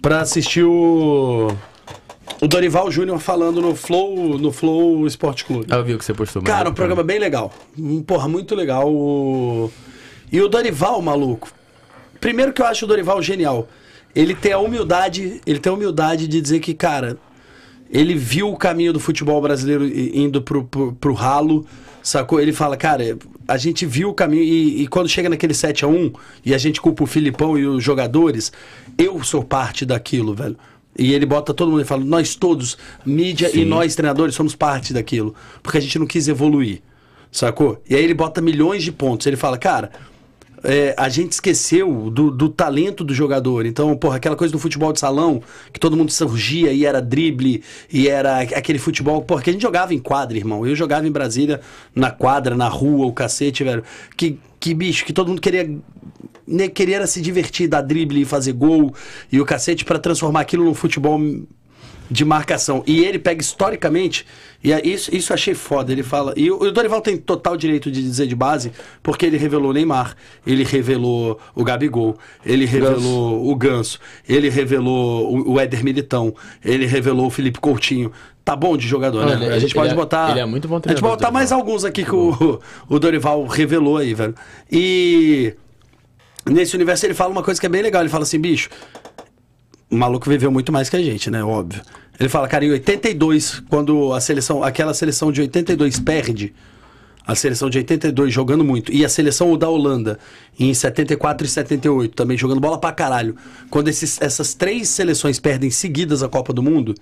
pra 0.00 0.20
assistir 0.20 0.64
o. 0.64 1.48
O 2.40 2.46
Dorival 2.48 2.90
Júnior 2.90 3.18
falando 3.18 3.62
no 3.62 3.74
Flow, 3.74 4.36
no 4.38 4.50
Flow 4.52 5.06
Esporte 5.06 5.44
Clube. 5.44 5.66
Eu 5.70 5.84
vi 5.84 5.94
o 5.94 5.98
que 5.98 6.04
você 6.04 6.12
postou. 6.12 6.42
Cara, 6.42 6.68
um 6.68 6.74
programa 6.74 7.02
bem 7.02 7.18
legal. 7.18 7.52
Um, 7.78 8.02
Porra, 8.02 8.28
muito 8.28 8.54
legal. 8.54 8.92
O- 8.92 9.70
E 10.30 10.40
o 10.40 10.48
Dorival, 10.48 11.00
maluco. 11.00 11.48
Primeiro 12.20 12.52
que 12.52 12.60
eu 12.60 12.66
acho 12.66 12.84
o 12.84 12.88
Dorival 12.88 13.22
genial. 13.22 13.68
Ele 14.14 14.34
tem 14.34 14.52
a 14.52 14.58
humildade, 14.58 15.40
ele 15.46 15.58
tem 15.58 15.70
a 15.70 15.74
humildade 15.74 16.26
de 16.26 16.40
dizer 16.40 16.58
que, 16.60 16.74
cara, 16.74 17.16
ele 17.90 18.14
viu 18.14 18.50
o 18.50 18.56
caminho 18.56 18.92
do 18.92 18.98
futebol 19.00 19.40
brasileiro 19.40 19.86
indo 19.86 20.42
pro, 20.42 20.64
pro, 20.64 20.92
pro 20.94 21.12
ralo, 21.14 21.64
sacou? 22.06 22.40
Ele 22.40 22.52
fala, 22.52 22.76
cara, 22.76 23.18
a 23.48 23.56
gente 23.56 23.84
viu 23.84 24.10
o 24.10 24.14
caminho 24.14 24.42
e, 24.42 24.82
e 24.82 24.86
quando 24.86 25.08
chega 25.08 25.28
naquele 25.28 25.52
7 25.52 25.84
a 25.84 25.88
1 25.88 26.12
e 26.44 26.54
a 26.54 26.58
gente 26.58 26.80
culpa 26.80 27.02
o 27.02 27.06
Filipão 27.06 27.58
e 27.58 27.66
os 27.66 27.82
jogadores, 27.82 28.52
eu 28.96 29.22
sou 29.24 29.42
parte 29.42 29.84
daquilo, 29.84 30.32
velho. 30.32 30.56
E 30.96 31.12
ele 31.12 31.26
bota 31.26 31.52
todo 31.52 31.70
mundo 31.70 31.82
e 31.82 31.84
fala, 31.84 32.04
nós 32.04 32.36
todos, 32.36 32.78
mídia 33.04 33.48
e 33.48 33.62
Sim. 33.62 33.64
nós 33.64 33.96
treinadores, 33.96 34.36
somos 34.36 34.54
parte 34.54 34.94
daquilo. 34.94 35.34
Porque 35.62 35.78
a 35.78 35.80
gente 35.80 35.98
não 35.98 36.06
quis 36.06 36.28
evoluir, 36.28 36.80
sacou? 37.30 37.82
E 37.90 37.96
aí 37.96 38.04
ele 38.04 38.14
bota 38.14 38.40
milhões 38.40 38.84
de 38.84 38.92
pontos. 38.92 39.26
Ele 39.26 39.36
fala, 39.36 39.58
cara, 39.58 39.90
é, 40.62 40.94
a 40.96 41.08
gente 41.08 41.32
esqueceu 41.32 42.10
do, 42.10 42.30
do 42.30 42.48
talento 42.48 43.04
do 43.04 43.14
jogador. 43.14 43.66
Então, 43.66 43.96
porra, 43.96 44.16
aquela 44.16 44.36
coisa 44.36 44.52
do 44.52 44.58
futebol 44.58 44.92
de 44.92 45.00
salão, 45.00 45.42
que 45.72 45.80
todo 45.80 45.96
mundo 45.96 46.10
surgia 46.10 46.72
e 46.72 46.84
era 46.84 47.00
drible, 47.00 47.62
e 47.92 48.08
era 48.08 48.40
aquele 48.40 48.78
futebol, 48.78 49.22
porra, 49.22 49.42
que 49.42 49.50
a 49.50 49.52
gente 49.52 49.62
jogava 49.62 49.94
em 49.94 49.98
quadra, 49.98 50.36
irmão. 50.36 50.66
Eu 50.66 50.74
jogava 50.74 51.06
em 51.06 51.12
Brasília, 51.12 51.60
na 51.94 52.10
quadra, 52.10 52.56
na 52.56 52.68
rua, 52.68 53.06
o 53.06 53.12
cacete, 53.12 53.64
velho. 53.64 53.82
Que, 54.16 54.38
que 54.58 54.74
bicho, 54.74 55.04
que 55.04 55.12
todo 55.12 55.28
mundo 55.28 55.40
queria. 55.40 55.68
né, 56.46 56.68
queria 56.68 57.06
se 57.06 57.20
divertir, 57.20 57.68
dar 57.68 57.82
drible 57.82 58.22
e 58.22 58.24
fazer 58.24 58.52
gol, 58.52 58.94
e 59.30 59.40
o 59.40 59.44
cacete 59.44 59.84
pra 59.84 59.98
transformar 59.98 60.40
aquilo 60.40 60.64
num 60.64 60.74
futebol 60.74 61.20
de 62.10 62.24
marcação. 62.24 62.82
E 62.86 63.04
ele 63.04 63.18
pega 63.18 63.40
historicamente, 63.40 64.26
e 64.62 64.72
é 64.72 64.86
isso, 64.86 65.14
isso 65.14 65.32
achei 65.32 65.54
foda. 65.54 65.92
Ele 65.92 66.02
fala. 66.02 66.32
E 66.36 66.50
o, 66.50 66.70
Dorival 66.70 67.00
tem 67.00 67.16
total 67.16 67.56
direito 67.56 67.90
de 67.90 68.02
dizer 68.02 68.26
de 68.26 68.34
base, 68.34 68.72
porque 69.02 69.26
ele 69.26 69.36
revelou 69.36 69.70
o 69.70 69.72
Neymar, 69.72 70.16
ele 70.46 70.64
revelou 70.64 71.38
o 71.54 71.64
Gabigol, 71.64 72.16
ele 72.44 72.64
revelou 72.64 73.48
o 73.48 73.54
Ganso, 73.56 73.98
ele 74.28 74.48
revelou 74.48 75.32
o, 75.36 75.52
o 75.52 75.60
Éder 75.60 75.84
Militão, 75.84 76.34
ele 76.64 76.86
revelou 76.86 77.26
o 77.26 77.30
Felipe 77.30 77.60
Coutinho. 77.60 78.12
Tá 78.44 78.54
bom 78.54 78.76
de 78.76 78.86
jogador, 78.86 79.26
né? 79.26 79.32
ele- 79.46 79.54
a 79.54 79.58
gente 79.58 79.74
pode 79.74 79.90
é- 79.90 79.94
botar. 79.94 80.30
ele 80.30 80.38
é 80.38 80.46
muito 80.46 80.68
bom 80.68 80.80
A 80.84 80.88
gente 80.88 81.00
botar 81.00 81.32
mais 81.32 81.50
alguns 81.50 81.84
aqui 81.84 82.04
que 82.04 82.14
o, 82.14 82.60
o 82.88 82.98
Dorival 82.98 83.44
revelou 83.46 83.96
aí, 83.96 84.14
velho. 84.14 84.36
E 84.70 85.52
nesse 86.48 86.76
universo 86.76 87.04
ele 87.04 87.14
fala 87.14 87.32
uma 87.32 87.42
coisa 87.42 87.58
que 87.60 87.66
é 87.66 87.68
bem 87.68 87.82
legal. 87.82 88.02
Ele 88.02 88.08
fala 88.08 88.22
assim, 88.22 88.38
bicho, 88.38 88.70
o 89.90 89.96
maluco 89.96 90.28
viveu 90.28 90.50
muito 90.50 90.72
mais 90.72 90.88
que 90.88 90.96
a 90.96 91.02
gente, 91.02 91.30
né? 91.30 91.42
Óbvio. 91.44 91.82
Ele 92.18 92.28
fala, 92.28 92.48
cara, 92.48 92.64
em 92.64 92.70
82, 92.70 93.62
quando 93.68 94.12
a 94.12 94.20
seleção, 94.20 94.62
aquela 94.64 94.94
seleção 94.94 95.30
de 95.30 95.40
82 95.42 96.00
perde, 96.00 96.54
a 97.26 97.34
seleção 97.34 97.68
de 97.68 97.78
82 97.78 98.32
jogando 98.32 98.64
muito, 98.64 98.92
e 98.92 99.04
a 99.04 99.08
seleção 99.08 99.56
da 99.58 99.68
Holanda 99.68 100.18
em 100.58 100.72
74 100.72 101.46
e 101.46 101.50
78 101.50 102.14
também 102.14 102.36
jogando 102.38 102.60
bola 102.60 102.78
pra 102.78 102.92
caralho. 102.92 103.36
Quando 103.68 103.88
esses- 103.88 104.20
essas 104.20 104.54
três 104.54 104.88
seleções 104.88 105.38
perdem 105.38 105.70
seguidas 105.70 106.22
a 106.22 106.28
Copa 106.28 106.52
do 106.52 106.62
Mundo, 106.62 106.94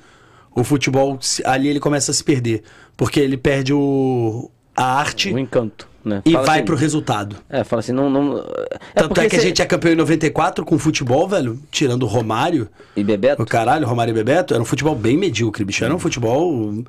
o 0.55 0.65
futebol 0.65 1.19
ali 1.45 1.69
ele 1.69 1.79
começa 1.81 2.11
a 2.11 2.15
se 2.15 2.25
perder, 2.25 2.63
porque 2.97 3.21
ele 3.21 3.37
perde 3.37 3.73
o 3.73 4.51
a 4.77 4.99
arte 4.99 5.33
O 5.33 5.39
encanto, 5.39 5.87
né? 6.05 6.23
e 6.25 6.33
Fala 6.33 6.47
vai 6.47 6.57
assim- 6.59 6.65
pro 6.67 6.77
resultado. 6.77 7.37
É, 7.49 7.65
fala 7.65 7.81
assim, 7.81 7.93
não... 7.93 8.11
não 8.11 8.39
é 8.39 9.01
Tanto 9.01 9.21
é 9.21 9.29
que 9.29 9.37
a 9.37 9.41
cê- 9.41 9.47
gente 9.47 9.63
é 9.63 9.67
campeão 9.67 9.93
em 9.93 9.97
94 9.97 10.65
com 10.65 10.79
futebol, 10.79 11.27
velho, 11.29 11.59
tirando 11.71 12.03
o 12.03 12.07
Romário. 12.07 12.69
E 12.97 13.03
Bebeto? 13.03 13.43
O 13.43 13.47
caralho, 13.47 13.87
Romário 13.87 14.13
e 14.13 14.15
Bebeto, 14.15 14.53
era 14.55 14.63
um 14.63 14.67
futebol 14.67 14.95
bem 14.95 15.17
medíocre, 15.17 15.65
bicho. 15.65 15.85
Era 15.85 15.95
um 15.95 15.99
futebol 15.99 16.85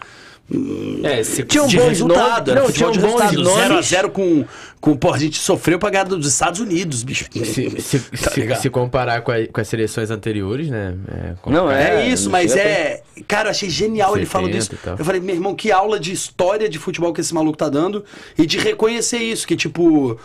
É, 1.03 1.23
se, 1.23 1.43
Tinha 1.43 1.63
um 1.63 1.67
de 1.67 1.77
bons 1.77 1.87
resultado. 1.89 2.51
Era 2.51 2.59
Não, 2.61 2.67
futebol 2.67 2.91
de 2.91 2.99
tinham 2.99 3.11
bons 3.11 3.21
resultado. 3.31 3.67
nomes. 3.69 3.85
0x0 3.87 4.09
com, 4.11 4.45
com. 4.79 4.95
Pô, 4.95 5.11
a 5.11 5.17
gente 5.17 5.39
sofreu 5.39 5.79
pra 5.79 5.89
ganhar 5.89 6.03
dos 6.03 6.27
Estados 6.27 6.59
Unidos, 6.59 7.01
bicho. 7.01 7.25
se, 7.33 7.69
se, 7.81 7.99
Tá 7.99 8.29
se- 8.31 8.55
se 8.61 8.69
comparar 8.69 9.21
com, 9.21 9.31
a- 9.31 9.47
com 9.47 9.59
as 9.59 9.67
seleções 9.67 10.11
anteriores, 10.11 10.69
né? 10.69 10.93
É, 11.07 11.49
Não, 11.49 11.71
É, 11.71 12.03
É, 12.05 12.07
isso, 12.09 12.29
mas 12.29 12.55
é. 12.55 13.01
Cara, 13.27 13.47
eu 13.47 13.51
achei 13.51 13.69
genial 13.71 14.15
ele 14.15 14.27
falando 14.27 14.53
70 14.53 14.69
disso. 14.75 14.83
tal. 14.85 14.95
Eu 14.99 15.03
falei, 15.05 15.19
meu 15.19 15.33
irmão, 15.33 15.55
que 15.55 15.71
aula 15.71 15.99
de 15.99 16.11
história 16.11 16.69
de 16.69 16.77
futebol 16.77 17.11
que 17.11 17.21
esse 17.21 17.33
maluco 17.33 17.57
tá 17.57 17.67
dando 17.67 18.05
e 18.37 18.45
de 18.45 18.59
reconhecer 18.59 19.17
isso, 19.17 19.47
que 19.47 19.55
tipo, 19.55 20.19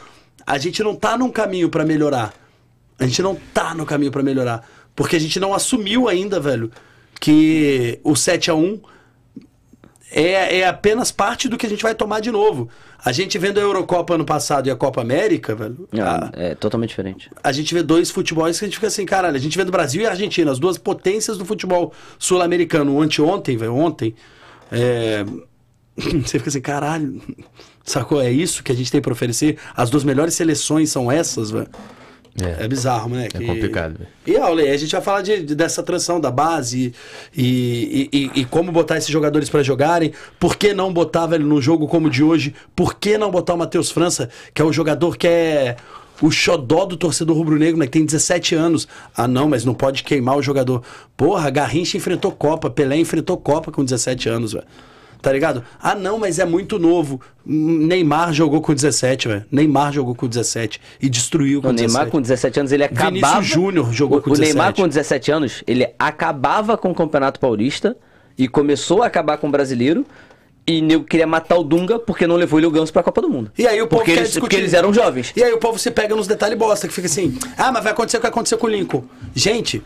a 0.47 0.59
gente 0.59 0.83
não 0.83 0.95
tá 0.95 1.17
num 1.17 1.31
caminho 1.31 1.71
pra 1.71 1.83
melhorar. 1.85 2.35
A 2.99 3.07
gente 3.07 3.23
não 3.23 3.35
tá 3.55 3.75
no 3.75 3.87
caminho 3.87 4.13
pra 4.13 4.23
melhorar. 4.23 4.69
Porque 4.95 5.17
a 5.17 5.21
gente 5.21 5.41
não 5.41 5.55
assumiu 5.55 6.09
ainda, 6.09 6.39
velho, 6.39 6.71
que 7.19 7.99
o 8.05 8.15
7 8.15 8.51
a 8.51 8.55
1 8.55 8.79
é, 10.11 10.59
é 10.59 10.67
apenas 10.67 11.13
parte 11.13 11.49
do 11.49 11.57
que 11.57 11.67
a 11.67 11.69
gente 11.69 11.83
vai 11.83 11.95
tomar 11.95 12.21
de 12.21 12.31
novo. 12.31 12.69
A 13.05 13.13
gente 13.13 13.39
vendo 13.39 13.59
a 13.59 13.63
Eurocopa 13.63 14.15
ano 14.15 14.25
passado 14.25 14.67
e 14.67 14.71
a 14.71 14.77
Copa 14.77 15.01
América, 15.01 15.55
velho. 15.55 15.89
Ah, 15.99 16.31
a- 16.35 16.43
é 16.43 16.55
totalmente 16.55 16.91
diferente. 16.91 17.31
a 17.43 17.53
gente 17.53 17.73
vê 17.73 17.83
dois 17.83 18.11
futebols 18.11 18.59
que 18.59 18.65
a 18.65 18.69
gente 18.69 18.75
fica 18.77 18.89
assim, 18.89 19.07
caralho, 19.07 19.37
a 19.37 19.41
gente 19.41 19.57
vê 19.57 19.65
do 19.65 19.73
Brasil 19.73 20.03
e 20.03 20.07
Argentina, 20.07 20.51
as 20.51 20.59
duas 20.59 20.77
potências 20.77 21.39
do 21.39 21.45
futebol 21.45 21.93
sul-americano. 22.19 23.01
Anteontem, 23.01 23.57
velho, 23.57 23.75
ontem, 23.75 24.15
é... 24.71 25.25
você 25.97 26.39
fica 26.39 26.49
assim, 26.49 26.61
caralho, 26.61 27.21
sacou? 27.85 28.21
É 28.21 28.31
isso 28.31 28.63
que 28.63 28.73
a 28.73 28.75
gente 28.75 28.91
tem 28.91 29.01
pra 29.01 29.13
oferecer? 29.13 29.59
As 29.77 29.91
duas 29.91 30.05
melhores 30.05 30.35
seleções 30.35 30.91
são 30.91 31.11
essas, 31.11 31.51
velho? 31.51 31.69
É, 32.41 32.69
bizarro, 32.69 33.09
moleque. 33.11 33.37
É 33.37 33.47
complicado, 33.47 33.95
velho. 33.99 34.09
E, 34.27 34.37
Aule, 34.37 34.69
a 34.69 34.77
gente 34.77 34.93
vai 34.93 35.01
falar 35.01 35.23
de, 35.23 35.43
de- 35.43 35.55
dessa 35.55 35.83
transição 35.83 36.21
da 36.21 36.31
base 36.31 36.93
e, 37.37 38.09
e, 38.13 38.31
e- 38.37 38.41
e 38.41 38.45
como 38.45 38.71
botar 38.71 38.97
esses 38.99 39.11
jogadores 39.11 39.49
pra 39.49 39.63
jogarem. 39.63 40.13
Por 40.39 40.57
que 40.57 40.73
não 40.73 40.93
botar, 40.93 41.27
velho, 41.27 41.45
no 41.47 41.61
jogo 41.61 41.89
como 41.89 42.07
o 42.07 42.11
de 42.11 42.23
hoje? 42.23 42.55
Por 42.77 42.95
que 42.95 43.19
não 43.19 43.31
botar 43.31 43.55
o 43.55 43.59
Matheus 43.59 43.91
França, 43.91 44.29
que 44.55 44.63
é 44.63 44.65
o 44.65 44.73
jogador 44.73 45.17
que 45.17 45.27
é 45.27 45.77
o 46.23 46.31
xodó 46.31 46.85
do 46.85 46.97
torcedor 46.97 47.37
rubro-negro, 47.37 47.79
né? 47.79 47.87
Que 47.87 47.93
tem 47.93 48.05
17 48.05 48.55
anos. 48.55 48.87
Ah, 49.17 49.27
não, 49.27 49.49
mas 49.49 49.65
não 49.65 49.75
pode 49.75 50.05
queimar 50.05 50.37
o 50.37 50.43
jogador. 50.43 50.83
Porra, 51.17 51.49
Garrincha 51.51 51.97
enfrentou 51.97 52.31
Copa, 52.31 52.69
Pelé 52.71 52.97
enfrentou 52.97 53.37
Copa 53.39 53.73
com 53.73 53.83
17 53.83 54.29
anos, 54.29 54.53
velho. 54.53 54.65
Tá 55.21 55.33
ligado? 55.33 55.63
Ah, 55.81 55.95
não, 55.95 56.19
mas 56.19 56.39
é 56.39 56.45
muito 56.45 56.79
novo. 56.79 57.21
Neymar 57.45 58.33
jogou 58.33 58.61
com 58.61 58.75
17, 58.75 59.29
velho. 59.29 59.45
Neymar 59.51 59.93
jogou 59.93 60.15
com 60.15 60.27
17 60.27 60.81
e 61.01 61.09
destruiu 61.09 61.61
com 61.61 61.69
O 61.69 61.73
17. 61.73 61.93
Neymar 61.93 62.11
com 62.11 62.21
17 62.21 62.61
anos, 62.61 62.73
ele 62.73 62.85
acabava... 62.85 63.11
Vinícius 63.11 63.47
Júnior 63.47 63.93
jogou 63.93 64.19
o, 64.19 64.23
com 64.23 64.31
O 64.31 64.35
Neymar 64.35 64.73
17. 64.73 64.81
com 64.83 64.89
17 64.89 65.33
anos, 65.33 65.65
ele 65.67 65.87
acabava 65.99 66.77
com 66.77 66.91
o 66.91 66.95
Campeonato 66.95 67.39
Paulista 67.39 67.97
e 68.39 68.49
começou 68.49 69.03
a 69.03 69.07
acabar 69.07 69.37
com 69.37 69.49
o 69.49 69.51
Brasileiro. 69.51 70.07
E 70.67 70.81
nego 70.81 71.05
queria 71.05 71.27
matar 71.27 71.57
o 71.57 71.65
Dunga 71.65 71.99
porque 71.99 72.27
não 72.27 72.37
levou 72.37 72.61
ele 72.61 72.67
o 72.67 72.71
Ganso 72.71 72.93
pra 72.93 73.03
Copa 73.03 73.21
do 73.21 73.29
Mundo. 73.29 73.51
E 73.59 73.67
aí 73.67 73.81
o 73.83 73.89
povo 73.89 74.01
porque 74.01 74.13
quer 74.13 74.19
eles, 74.19 74.29
discutir. 74.29 74.41
porque 74.41 74.57
eles 74.57 74.75
eram 74.75 74.93
jovens. 74.93 75.33
E 75.35 75.43
aí 75.43 75.53
o 75.53 75.59
povo 75.59 75.79
se 75.79 75.91
pega 75.91 76.15
nos 76.15 76.29
detalhes 76.29 76.57
bosta, 76.57 76.87
que 76.87 76.95
fica 76.95 77.07
assim, 77.09 77.37
ah, 77.57 77.73
mas 77.73 77.83
vai 77.83 77.93
acontecer 77.93 78.19
o 78.19 78.21
que 78.21 78.27
aconteceu 78.27 78.57
com 78.57 78.67
o 78.67 78.71
Lincoln. 78.71 79.03
Gente, 79.35 79.83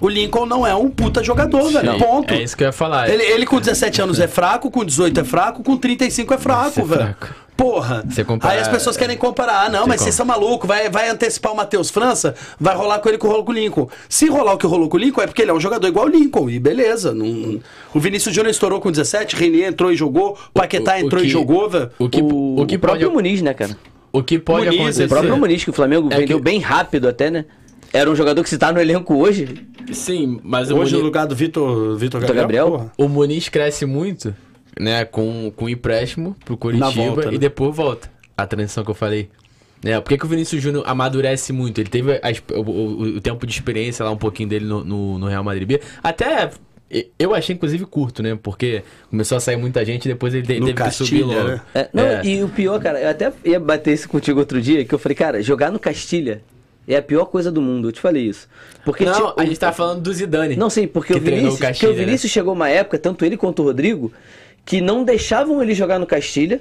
o 0.00 0.08
Lincoln 0.08 0.46
não 0.46 0.66
é 0.66 0.74
um 0.74 0.90
puta 0.90 1.22
jogador, 1.22 1.70
velho. 1.70 1.92
Sim, 1.92 1.98
Ponto. 1.98 2.34
É 2.34 2.42
isso 2.42 2.56
que 2.56 2.62
eu 2.64 2.68
ia 2.68 2.72
falar. 2.72 3.08
Ele, 3.08 3.22
ele 3.22 3.46
com 3.46 3.58
17 3.60 4.02
anos 4.02 4.20
é 4.20 4.28
fraco, 4.28 4.70
com 4.70 4.84
18 4.84 5.20
é 5.20 5.24
fraco, 5.24 5.62
com 5.62 5.76
35 5.76 6.34
é 6.34 6.38
fraco, 6.38 6.70
Ser 6.70 6.84
velho. 6.84 7.00
fraco. 7.00 7.34
Porra. 7.56 8.04
Comparar- 8.26 8.52
Aí 8.52 8.60
as 8.60 8.68
pessoas 8.68 8.98
querem 8.98 9.16
comparar. 9.16 9.64
Ah, 9.64 9.68
não, 9.70 9.86
mas 9.86 10.02
vocês 10.02 10.14
são 10.14 10.26
malucos. 10.26 10.68
Vai, 10.68 10.90
vai 10.90 11.08
antecipar 11.08 11.52
o 11.52 11.56
Matheus 11.56 11.88
França, 11.88 12.34
vai 12.60 12.76
rolar 12.76 12.98
com 12.98 13.08
ele 13.08 13.16
que 13.16 13.26
rolou 13.26 13.42
com 13.46 13.50
o 13.52 13.54
Lincoln. 13.54 13.88
Se 14.10 14.28
rolar 14.28 14.52
o 14.52 14.58
que 14.58 14.66
rolou 14.66 14.90
com 14.90 14.98
o 14.98 15.00
Lincoln, 15.00 15.22
é 15.22 15.26
porque 15.26 15.40
ele 15.40 15.50
é 15.50 15.54
um 15.54 15.60
jogador 15.60 15.86
igual 15.88 16.04
o 16.04 16.08
Lincoln. 16.10 16.50
E 16.50 16.58
beleza. 16.58 17.14
Não... 17.14 17.58
O 17.94 17.98
Vinícius 17.98 18.34
Júnior 18.34 18.50
estourou 18.50 18.78
com 18.78 18.90
17, 18.90 19.34
Renier 19.36 19.68
entrou 19.70 19.90
e 19.90 19.96
jogou, 19.96 20.36
Paquetá 20.52 20.92
o- 20.92 20.94
o 20.96 21.06
entrou 21.06 21.22
e 21.22 21.24
que- 21.24 21.30
jogou, 21.30 21.70
velho. 21.70 21.90
O 21.98 22.10
que, 22.10 22.20
o, 22.20 22.60
o 22.60 22.66
que 22.66 22.76
o 22.76 22.78
próprio 22.78 23.06
pode, 23.10 23.14
Muniz, 23.16 23.40
né, 23.40 23.54
cara? 23.54 23.74
o 24.12 24.22
que 24.22 24.38
pode 24.38 24.66
Muniz, 24.66 24.78
acontecer... 24.80 25.04
O 25.04 25.08
próprio 25.08 25.36
Muniz, 25.38 25.64
que 25.64 25.70
o 25.70 25.72
Flamengo 25.72 26.08
É 26.12 26.18
vendeu 26.18 26.36
que- 26.36 26.44
bem 26.44 26.58
rápido 26.60 27.08
até, 27.08 27.30
né? 27.30 27.46
Era 27.96 28.10
um 28.10 28.14
jogador 28.16 28.42
que 28.42 28.48
se 28.50 28.58
tá 28.58 28.72
no 28.72 28.80
elenco 28.80 29.14
hoje. 29.14 29.66
Sim, 29.92 30.40
mas 30.42 30.70
o 30.70 30.74
Hoje 30.76 30.92
no 30.92 30.98
Muniz, 30.98 31.04
lugar 31.04 31.26
do 31.26 31.34
Vitor, 31.36 31.96
Vitor 31.96 32.20
Gabriel. 32.20 32.42
Gabriel? 32.42 32.68
porra. 32.70 32.92
o 32.98 33.08
Muniz 33.08 33.48
cresce 33.48 33.86
muito, 33.86 34.34
né, 34.78 35.04
com, 35.04 35.52
com 35.54 35.68
empréstimo 35.68 36.36
pro 36.44 36.56
Curitiba 36.56 36.90
volta, 36.90 37.28
né? 37.30 37.34
e 37.34 37.38
depois 37.38 37.74
volta. 37.74 38.10
A 38.36 38.46
transição 38.46 38.84
que 38.84 38.90
eu 38.90 38.94
falei. 38.94 39.30
Né, 39.84 40.00
por 40.00 40.08
que, 40.08 40.18
que 40.18 40.24
o 40.24 40.28
Vinícius 40.28 40.60
Júnior 40.62 40.82
amadurece 40.86 41.52
muito? 41.52 41.80
Ele 41.80 41.88
teve 41.88 42.12
a 42.14 42.20
o, 42.58 42.60
o- 42.60 43.02
o 43.16 43.20
tempo 43.20 43.46
de 43.46 43.52
experiência 43.52 44.04
lá, 44.04 44.10
um 44.10 44.16
pouquinho 44.16 44.48
dele 44.48 44.64
no, 44.64 44.82
no, 44.84 45.18
no 45.18 45.26
Real 45.28 45.44
Madrid 45.44 45.66
B. 45.68 45.80
Até 46.02 46.50
eu 47.18 47.34
achei, 47.34 47.54
inclusive, 47.54 47.84
curto, 47.84 48.22
né? 48.22 48.38
Porque 48.42 48.82
começou 49.10 49.36
a 49.36 49.40
sair 49.40 49.56
muita 49.56 49.84
gente 49.84 50.04
e 50.06 50.08
depois 50.08 50.32
ele 50.34 50.46
te- 50.46 50.60
No 50.60 50.66
teve 50.66 50.82
que 50.82 50.90
subir 50.90 51.20
Castilha, 51.22 51.36
logo. 51.36 51.48
né? 51.48 51.60
É, 51.74 51.88
não, 51.92 52.02
É. 52.04 52.24
E 52.24 52.42
o 52.42 52.48
pior, 52.48 52.80
cara, 52.80 53.00
eu 53.00 53.08
até 53.10 53.32
ia 53.44 53.58
bater 53.60 53.92
isso 53.94 54.08
contigo 54.08 54.38
outro 54.40 54.60
dia, 54.60 54.84
que 54.84 54.94
eu 54.94 54.98
falei, 54.98 55.14
cara, 55.16 55.42
jogar 55.42 55.70
no 55.70 55.78
Castilha 55.78 56.42
é 56.86 56.96
a 56.96 57.02
pior 57.02 57.26
coisa 57.26 57.50
do 57.50 57.60
mundo. 57.60 57.88
Eu 57.88 57.92
te 57.92 58.00
falei 58.00 58.24
isso. 58.24 58.48
Porque 58.84 59.04
Não, 59.04 59.12
tinha- 59.14 59.34
a 59.36 59.44
gente 59.44 59.58
tá 59.58 59.72
falando 59.72 60.02
do 60.02 60.12
Zidane. 60.12 60.56
Não, 60.56 60.70
sim, 60.70 60.86
porque 60.86 61.12
que 61.14 61.18
o 61.18 61.22
Vinícius, 61.22 61.50
porque 61.54 61.66
Castilha, 61.66 61.92
o 61.92 61.94
Vinícius 61.94 62.30
chegou 62.32 62.52
uma 62.52 62.68
época, 62.68 62.98
tanto 62.98 63.24
ele 63.24 63.36
quanto 63.36 63.62
o 63.62 63.64
Rodrigo, 63.64 64.12
que 64.64 64.80
não 64.80 65.04
deixavam 65.04 65.62
ele 65.62 65.74
jogar 65.74 65.98
no 65.98 66.06
Castilha, 66.06 66.60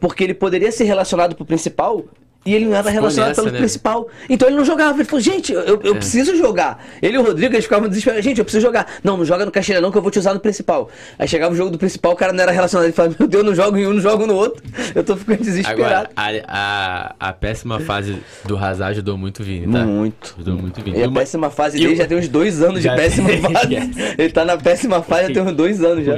porque 0.00 0.24
ele 0.24 0.34
poderia 0.34 0.70
ser 0.72 0.84
relacionado 0.84 1.34
pro 1.34 1.44
principal. 1.44 2.04
E 2.44 2.54
ele 2.54 2.64
não 2.64 2.74
era 2.74 2.90
relacionado 2.90 3.34
pelo 3.36 3.50
né? 3.52 3.58
principal. 3.58 4.08
Então 4.28 4.48
ele 4.48 4.56
não 4.56 4.64
jogava. 4.64 4.96
Ele 4.98 5.04
falou, 5.04 5.20
gente, 5.20 5.52
eu, 5.52 5.80
eu 5.82 5.94
preciso 5.94 6.36
jogar. 6.36 6.84
Ele 7.00 7.14
e 7.14 7.18
o 7.18 7.22
Rodrigo, 7.22 7.54
eles 7.54 7.64
ficavam 7.64 7.88
desesperados. 7.88 8.24
Gente, 8.24 8.38
eu 8.38 8.44
preciso 8.44 8.66
jogar. 8.66 8.86
Não, 9.04 9.16
não 9.16 9.24
joga 9.24 9.44
no 9.44 9.52
Castilha 9.52 9.80
não, 9.80 9.92
que 9.92 9.98
eu 9.98 10.02
vou 10.02 10.10
te 10.10 10.18
usar 10.18 10.34
no 10.34 10.40
principal. 10.40 10.90
Aí 11.18 11.28
chegava 11.28 11.54
o 11.54 11.56
jogo 11.56 11.70
do 11.70 11.78
principal, 11.78 12.12
o 12.12 12.16
cara 12.16 12.32
não 12.32 12.42
era 12.42 12.50
relacionado. 12.50 12.86
Ele 12.86 12.92
falava, 12.92 13.14
meu 13.16 13.28
Deus, 13.28 13.44
não 13.44 13.54
jogo 13.54 13.76
em 13.78 13.86
um, 13.86 13.92
não 13.92 14.00
jogo 14.00 14.26
no 14.26 14.34
outro. 14.34 14.62
Eu 14.94 15.04
tô 15.04 15.16
ficando 15.16 15.38
desesperado. 15.42 16.08
Agora, 16.16 16.44
a, 16.48 17.14
a, 17.20 17.28
a 17.28 17.32
péssima 17.32 17.78
fase 17.80 18.18
do 18.44 18.56
Hazard 18.56 18.92
ajudou 18.92 19.16
muito 19.16 19.40
o 19.40 19.44
Vini, 19.44 19.70
tá? 19.72 19.84
Muito. 19.84 20.34
Ajudou 20.36 20.56
muito 20.56 20.82
Vini. 20.82 20.98
E 20.98 21.02
a 21.04 21.08
uma- 21.08 21.20
péssima 21.20 21.48
fase 21.50 21.78
e 21.78 21.80
dele 21.80 21.96
já 21.96 22.06
tem 22.06 22.18
uns 22.18 22.28
dois 22.28 22.60
anos 22.60 22.82
Já 22.82 22.94
de 22.94 23.02
péssima 23.02 23.28
fase. 23.38 23.74
Ele 24.18 24.32
tá 24.32 24.44
na 24.44 24.56
péssima 24.56 25.02
fase 25.02 25.28
já 25.28 25.34
tem 25.34 25.42
uns 25.42 25.52
dois 25.52 25.82
anos 25.82 26.04
já. 26.04 26.16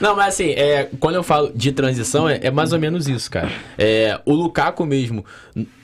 Não, 0.00 0.16
mas 0.16 0.34
assim, 0.34 0.50
é, 0.50 0.88
quando 0.98 1.14
eu 1.16 1.22
falo 1.22 1.52
de 1.54 1.72
transição, 1.72 2.28
é, 2.28 2.40
é 2.42 2.50
mais 2.50 2.72
ou 2.72 2.78
menos 2.78 3.08
isso, 3.08 3.30
cara. 3.30 3.50
É, 3.78 4.20
o 4.24 4.32
Lukaku 4.34 4.84
mesmo, 4.84 5.24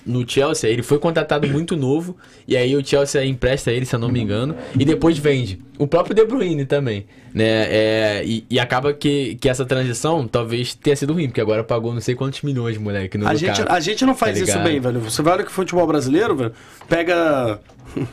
no 0.05 0.29
Chelsea, 0.29 0.69
ele 0.69 0.83
foi 0.83 0.99
contratado 0.99 1.47
muito 1.49 1.77
novo, 1.77 2.17
e 2.47 2.57
aí 2.57 2.75
o 2.77 2.85
Chelsea 2.85 3.25
empresta 3.25 3.71
ele, 3.71 3.87
se 3.87 3.95
eu 3.95 4.01
não 4.01 4.09
me 4.09 4.21
engano, 4.21 4.55
e 4.79 4.85
depois 4.85 5.19
vende. 5.19 5.61
O 5.79 5.87
próprio 5.87 6.15
De 6.15 6.25
Bruyne 6.25 6.65
também, 6.67 7.07
né? 7.35 7.45
É, 7.45 8.23
e, 8.25 8.45
e 8.51 8.59
acaba 8.61 8.93
que, 8.93 9.37
que 9.37 9.49
essa 9.49 9.65
transição 9.65 10.27
talvez 10.27 10.75
tenha 10.75 10.95
sido 10.97 11.13
ruim, 11.13 11.29
porque 11.29 11.41
agora 11.41 11.65
pagou 11.65 11.93
não 11.95 12.01
sei 12.01 12.15
quantos 12.15 12.43
milhões, 12.43 12.77
moleque, 12.79 13.17
no 13.17 13.27
A 13.27 13.33
Lukaku. 13.33 13.57
gente, 13.57 13.69
a 13.69 13.81
gente 13.81 14.05
não 14.05 14.15
faz 14.15 14.39
tá 14.39 14.45
isso 14.45 14.59
bem, 14.61 14.81
velho. 14.81 15.01
Você 15.01 15.23
vai 15.23 15.35
olhar 15.35 15.45
que 15.45 15.51
o 15.51 15.55
futebol 15.55 15.87
brasileiro, 15.87 16.37
velho, 16.37 16.53
pega. 16.89 17.61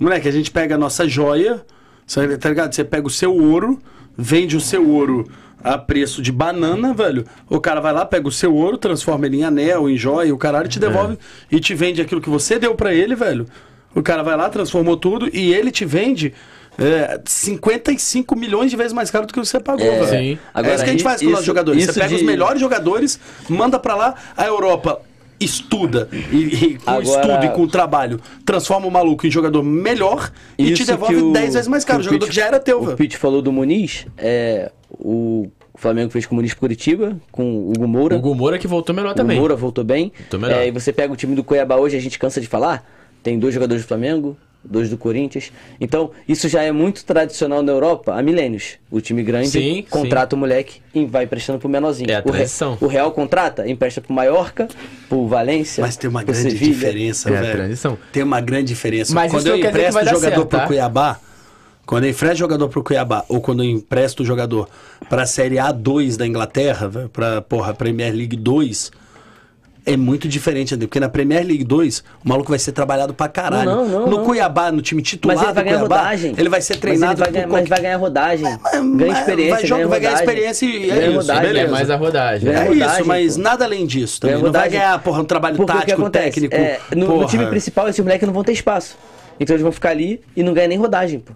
Moleque, 0.00 0.28
a 0.28 0.32
gente 0.32 0.50
pega 0.50 0.74
a 0.74 0.78
nossa 0.78 1.08
joia, 1.08 1.64
você- 2.06 2.36
tá 2.38 2.48
ligado? 2.48 2.74
Você 2.74 2.84
pega 2.84 3.06
o 3.06 3.10
seu 3.10 3.34
ouro, 3.36 3.78
vende 4.16 4.56
o 4.56 4.60
seu 4.60 4.88
ouro 4.88 5.28
a 5.62 5.78
preço 5.78 6.20
de 6.20 6.30
banana, 6.30 6.92
velho. 6.92 7.24
O 7.48 7.58
cara 7.60 7.80
vai 7.80 7.92
lá, 7.92 8.04
pega 8.04 8.28
o 8.28 8.32
seu 8.32 8.54
ouro, 8.54 8.76
transforma 8.76 9.26
ele 9.26 9.38
em 9.38 9.44
anel, 9.44 9.88
em 9.88 9.96
joia, 9.96 10.34
o 10.34 10.38
caralho 10.38 10.68
te 10.68 10.78
devolve 10.78 11.18
e 11.50 11.58
te 11.58 11.74
vende 11.74 12.02
aquilo 12.02 12.20
que 12.20 12.28
você 12.28 12.58
deu 12.58 12.74
pra 12.74 12.92
ele, 12.92 13.14
velho. 13.14 13.46
O 13.94 14.02
cara 14.02 14.22
vai 14.22 14.36
lá, 14.36 14.48
transformou 14.50 14.96
tudo 14.96 15.28
e 15.32 15.54
ele 15.54 15.70
te 15.70 15.84
vende. 15.84 16.34
É, 16.76 17.20
55 17.24 18.36
milhões 18.36 18.70
de 18.70 18.76
vezes 18.76 18.92
mais 18.92 19.10
caro 19.10 19.26
do 19.26 19.32
que 19.32 19.38
você 19.38 19.60
pagou, 19.60 19.86
É, 19.86 20.00
velho. 20.04 20.08
Sim. 20.08 20.32
é 20.34 20.38
Agora, 20.52 20.74
isso 20.74 20.84
que 20.84 20.90
a 20.90 20.92
gente 20.92 21.02
faz 21.04 21.22
com 21.22 21.32
os 21.32 21.44
jogadores. 21.44 21.84
Você 21.86 22.00
pega 22.00 22.12
os 22.14 22.20
de- 22.20 22.26
melhores 22.26 22.60
jogadores, 22.60 23.20
manda 23.48 23.78
pra 23.78 23.94
lá, 23.94 24.14
a 24.36 24.44
Europa 24.44 25.00
estuda 25.44 26.08
e, 26.12 26.36
e 26.36 26.74
com 26.78 26.90
Agora- 26.90 27.20
estudo 27.20 27.44
e 27.46 27.48
com 27.56 27.66
trabalho 27.68 28.20
transforma 28.44 28.86
o 28.86 28.90
maluco 28.90 29.26
em 29.26 29.30
jogador 29.30 29.62
melhor 29.62 30.30
e 30.58 30.72
te 30.72 30.84
devolve 30.84 31.14
que 31.16 31.20
o- 31.22 31.32
10 31.32 31.54
vezes 31.54 31.68
mais 31.68 31.84
caro. 31.84 31.98
O 32.00 32.02
que 32.02 32.08
o 32.08 32.10
jogador 32.12 32.26
Pete- 32.26 32.34
que 32.34 32.40
já 32.40 32.46
era 32.46 32.58
teu, 32.60 32.80
O 32.80 32.84
velho. 32.86 32.96
Pete 32.96 33.16
falou 33.16 33.40
do 33.42 33.52
Muniz, 33.52 34.06
é, 34.18 34.70
o 34.90 35.48
Flamengo 35.76 36.10
fez 36.10 36.24
com 36.26 36.34
o 36.34 36.36
Muniz 36.36 36.54
Curitiba, 36.54 37.16
com 37.32 37.42
o 37.44 37.70
Hugo 37.70 37.86
Moura. 37.88 38.16
O 38.16 38.20
Gumora 38.20 38.58
que 38.58 38.66
voltou 38.66 38.94
melhor 38.94 39.12
O 39.12 39.14
também. 39.14 39.38
Moura 39.38 39.56
voltou 39.56 39.82
bem. 39.84 40.12
Voltou 40.18 40.40
melhor. 40.40 40.60
É, 40.60 40.68
e 40.68 40.70
você 40.70 40.92
pega 40.92 41.12
o 41.12 41.16
time 41.16 41.34
do 41.34 41.42
Cuiabá 41.44 41.76
hoje, 41.76 41.96
a 41.96 42.00
gente 42.00 42.18
cansa 42.18 42.40
de 42.40 42.46
falar. 42.46 42.88
Tem 43.22 43.38
dois 43.38 43.52
jogadores 43.54 43.82
do 43.82 43.88
Flamengo, 43.88 44.36
dois 44.64 44.88
do 44.90 44.96
Corinthians. 44.96 45.52
Então, 45.80 46.10
isso 46.28 46.48
já 46.48 46.62
é 46.62 46.72
muito 46.72 47.04
tradicional 47.04 47.62
na 47.62 47.70
Europa 47.72 48.14
há 48.14 48.22
milênios. 48.22 48.74
O 48.90 49.00
time 49.00 49.22
grande 49.22 49.48
Sim, 49.50 49.84
contrata 49.90 50.34
o 50.34 50.38
moleque 50.38 50.80
e 50.94 51.04
vai 51.04 51.24
emprestando 51.24 51.58
pro 51.58 51.68
menorzinho. 51.68 52.10
É 52.10 52.16
a 52.16 52.20
o, 52.20 52.30
Re- 52.30 52.38
transição. 52.38 52.78
o 52.80 52.86
Real 52.86 53.10
contrata, 53.12 53.68
empresta 53.68 54.00
pro 54.00 54.12
Mallorca, 54.14 54.68
pro 55.08 55.26
Valência. 55.26 55.82
Mas 55.82 55.96
tem 55.96 56.08
uma 56.08 56.22
grande 56.22 56.40
Sevilha. 56.50 56.72
diferença, 56.72 57.30
É 57.30 57.36
a 57.36 57.40
velho. 57.40 57.52
transição. 57.52 57.98
Tem 58.12 58.22
uma 58.22 58.40
grande 58.40 58.68
diferença. 58.68 59.14
Mas 59.14 59.30
quando 59.30 59.46
eu 59.48 59.56
empresto 59.56 59.98
o 60.00 60.04
jogador 60.04 60.20
certo, 60.20 60.46
pro 60.46 60.58
tá? 60.58 60.66
Cuiabá, 60.66 61.20
quando 61.86 62.04
eu 62.04 62.10
empresto 62.10 62.36
jogador 62.38 62.68
pro 62.68 62.82
Cuiabá, 62.82 63.24
ou 63.28 63.40
quando 63.40 63.62
eu 63.62 63.68
empresto 63.68 64.22
o 64.22 64.26
jogador 64.26 64.68
pra 65.08 65.26
Série 65.26 65.56
A2 65.56 66.16
da 66.16 66.26
Inglaterra, 66.26 66.90
pra, 67.12 67.42
porra, 67.42 67.74
Premier 67.74 68.12
League 68.14 68.36
2, 68.36 68.90
é 69.86 69.96
muito 69.96 70.26
diferente, 70.28 70.74
André, 70.74 70.86
porque 70.86 70.98
na 71.00 71.08
Premier 71.08 71.44
League 71.46 71.64
2, 71.64 72.02
o 72.24 72.28
maluco 72.28 72.50
vai 72.50 72.58
ser 72.58 72.72
trabalhado 72.72 73.12
pra 73.12 73.28
caralho. 73.28 73.64
Não, 73.70 73.86
não, 73.88 74.00
no 74.06 74.16
não. 74.18 74.24
Cuiabá, 74.24 74.72
no 74.72 74.80
time 74.80 75.02
titular 75.02 75.36
Mas 75.36 75.44
ele 75.44 75.52
vai 75.54 75.62
do 75.62 75.66
ganhar 75.66 75.78
Cuiabá, 75.80 75.96
rodagem. 76.02 76.34
ele 76.36 76.48
vai 76.48 76.60
ser 76.62 76.76
treinado 76.78 77.10
mas 77.12 77.18
vai 77.20 77.30
ganhar, 77.32 77.46
qualquer- 77.48 77.60
mas 77.60 77.68
vai 77.68 77.80
ganhar 77.80 77.96
rodagem. 77.96 78.44
Mas- 78.44 78.72
ganha 78.72 78.94
mas 79.12 79.18
experiência, 79.18 79.54
vai, 79.56 79.66
jogar- 79.66 79.76
ganha 79.76 79.88
vai 79.88 80.00
ganhar 80.00 80.10
rodagem. 80.12 80.28
experiência 80.34 80.66
e 80.66 80.90
é 80.90 80.94
Ganha 80.94 81.06
isso, 81.08 81.16
rodagem. 81.16 81.42
beleza. 81.42 81.66
É 81.66 81.70
mais 81.70 81.90
a 81.90 81.96
rodagem. 81.96 82.44
Ganha 82.50 82.58
É 82.64 82.68
rodagem, 82.68 82.98
isso, 83.00 83.08
mas 83.08 83.36
pô. 83.36 83.42
nada 83.42 83.64
além 83.64 83.86
disso 83.86 84.20
também. 84.20 84.34
Ganha 84.36 84.44
Não 84.44 84.52
vai 84.52 84.60
rodagem. 84.62 84.80
ganhar, 84.80 84.98
porra, 85.02 85.20
um 85.20 85.24
trabalho 85.24 85.56
Porque 85.56 85.70
o 85.70 85.74
que 85.74 85.80
tático, 85.80 86.00
acontece? 86.00 86.24
técnico. 86.40 86.54
É, 86.56 86.80
no, 86.96 87.20
no 87.20 87.26
time 87.26 87.46
principal, 87.46 87.88
esses 87.88 88.02
moleques 88.02 88.26
não 88.26 88.32
vão 88.34 88.42
ter 88.44 88.52
espaço. 88.52 88.96
Então 89.38 89.54
eles 89.54 89.62
vão 89.62 89.72
ficar 89.72 89.90
ali 89.90 90.20
e 90.36 90.42
não 90.42 90.54
ganham 90.54 90.68
nem 90.68 90.78
rodagem, 90.78 91.18
pô. 91.18 91.32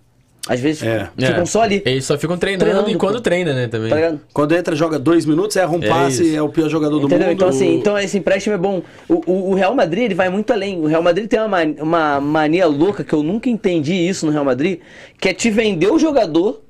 Às 0.48 0.60
vezes 0.60 0.82
É. 0.82 1.10
ficam 1.16 1.42
É. 1.42 1.46
só 1.46 1.60
ali. 1.62 1.82
Eles 1.84 2.04
só 2.04 2.16
ficam 2.18 2.38
treinando, 2.38 2.64
Treinando, 2.64 2.90
e 2.90 2.96
quando 2.96 3.16
pô. 3.16 3.20
treina, 3.20 3.52
né, 3.52 3.68
também. 3.68 3.90
Tá 3.90 3.96
ligado? 3.96 4.20
Quando 4.32 4.54
entra, 4.54 4.74
joga 4.74 4.98
dois 4.98 5.26
minutos, 5.26 5.56
erra 5.56 5.70
um 5.76 5.82
É 5.82 5.88
passe, 5.88 6.22
isso. 6.28 6.36
é 6.36 6.40
o 6.42 6.48
pior 6.48 6.68
jogador 6.68 6.98
do 6.98 7.06
Entendeu? 7.06 7.26
mundo. 7.28 7.34
Então, 7.36 7.48
assim, 7.48 7.74
então 7.76 7.98
esse 7.98 8.16
empréstimo 8.16 8.54
é 8.54 8.58
bom. 8.58 8.82
O, 9.08 9.14
o- 9.30 9.50
o 9.50 9.54
Real 9.54 9.74
Madrid 9.74 10.04
ele 10.04 10.14
vai 10.14 10.28
muito 10.30 10.52
além. 10.52 10.80
O 10.80 10.86
Real 10.86 11.02
Madrid 11.02 11.28
tem 11.28 11.38
uma, 11.40 11.62
uma 11.80 12.20
mania 12.20 12.66
louca 12.66 13.04
que 13.04 13.12
eu 13.12 13.22
nunca 13.22 13.50
entendi 13.50 13.92
isso 13.94 14.24
no 14.24 14.32
Real 14.32 14.44
Madrid, 14.44 14.80
que 15.20 15.28
é 15.28 15.34
te 15.34 15.50
vender 15.50 15.92
o 15.92 15.98
jogador 15.98 16.62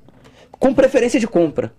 com 0.51 0.73
preferência 0.73 1.19
de 1.19 1.27
compra. 1.27 1.71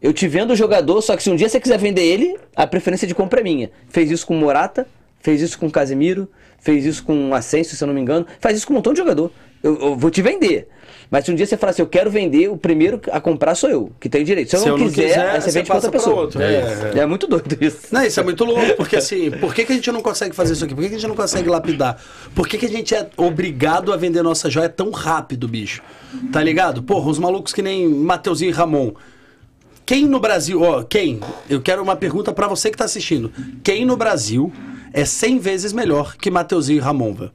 Eu 0.00 0.12
te 0.12 0.26
vendo 0.26 0.52
o 0.52 0.56
jogador, 0.56 1.00
só 1.00 1.16
que 1.16 1.22
se 1.22 1.30
um 1.30 1.36
dia 1.36 1.48
você 1.48 1.60
quiser 1.60 1.78
vender 1.78 2.02
ele, 2.02 2.36
a 2.56 2.66
preferência 2.66 3.06
de 3.06 3.14
compra 3.14 3.40
é 3.40 3.42
minha. 3.42 3.70
Fez 3.88 4.10
isso 4.10 4.26
com 4.26 4.34
o 4.34 4.38
Morata, 4.38 4.86
fez 5.20 5.40
isso 5.40 5.58
com 5.58 5.66
o 5.66 5.70
Casemiro, 5.70 6.28
fez 6.58 6.84
isso 6.84 7.04
com 7.04 7.30
o 7.30 7.34
Asensio, 7.34 7.76
se 7.76 7.82
eu 7.84 7.86
não 7.86 7.94
me 7.94 8.00
engano, 8.00 8.26
faz 8.40 8.56
isso 8.56 8.66
com 8.66 8.72
um 8.72 8.76
montão 8.76 8.92
de 8.92 8.98
jogador. 8.98 9.30
Eu, 9.62 9.78
eu 9.80 9.96
vou 9.96 10.10
te 10.10 10.20
vender. 10.20 10.66
Mas 11.12 11.26
se 11.26 11.30
um 11.30 11.34
dia 11.34 11.44
você 11.46 11.58
falar 11.58 11.70
assim, 11.72 11.82
eu 11.82 11.86
quero 11.86 12.10
vender, 12.10 12.48
o 12.48 12.56
primeiro 12.56 12.98
a 13.12 13.20
comprar 13.20 13.54
sou 13.54 13.68
eu, 13.68 13.92
que 14.00 14.08
tem 14.08 14.24
direito. 14.24 14.48
Se 14.48 14.56
eu, 14.56 14.60
Se 14.60 14.68
não, 14.70 14.78
quiser, 14.78 15.18
aí 15.30 15.40
você 15.42 15.50
vende 15.50 15.66
pra 15.66 15.74
passa 15.76 15.86
outra 15.88 15.90
pessoa. 16.00 16.20
outro. 16.22 16.40
É, 16.40 16.92
É, 16.94 16.98
é 17.00 17.06
muito 17.06 17.26
doido 17.26 17.54
isso. 17.60 17.80
Não, 17.92 18.02
isso 18.02 18.18
é 18.18 18.22
muito 18.22 18.42
louco, 18.44 18.76
porque 18.78 18.96
assim, 18.96 19.30
por 19.30 19.54
que, 19.54 19.66
que 19.66 19.72
a 19.72 19.74
gente 19.76 19.92
não 19.92 20.00
consegue 20.00 20.34
fazer 20.34 20.54
isso 20.54 20.64
aqui? 20.64 20.74
Por 20.74 20.80
que, 20.80 20.88
que 20.88 20.94
a 20.94 20.98
gente 20.98 21.08
não 21.08 21.14
consegue 21.14 21.50
lapidar? 21.50 22.00
Por 22.34 22.48
que, 22.48 22.56
que 22.56 22.64
a 22.64 22.68
gente 22.70 22.94
é 22.94 23.08
obrigado 23.18 23.92
a 23.92 23.96
vender 23.98 24.22
nossa 24.22 24.48
joia 24.48 24.70
tão 24.70 24.90
rápido, 24.90 25.46
bicho? 25.46 25.82
Tá 26.32 26.42
ligado? 26.42 26.82
Porra, 26.82 27.10
os 27.10 27.18
malucos 27.18 27.52
que 27.52 27.60
nem 27.60 27.86
Mateuzinho 27.86 28.48
e 28.48 28.52
Ramon. 28.52 28.92
Quem 29.84 30.06
no 30.06 30.18
Brasil, 30.18 30.62
ó, 30.62 30.82
quem? 30.82 31.20
Eu 31.50 31.60
quero 31.60 31.82
uma 31.82 31.94
pergunta 31.94 32.32
pra 32.32 32.48
você 32.48 32.70
que 32.70 32.78
tá 32.78 32.84
assistindo. 32.86 33.30
Quem 33.62 33.84
no 33.84 33.98
Brasil 33.98 34.50
é 34.94 35.04
100 35.04 35.38
vezes 35.40 35.72
melhor 35.74 36.16
que 36.16 36.30
Mateuzinho 36.30 36.78
e 36.78 36.80
Ramon, 36.80 37.12
velho? 37.12 37.32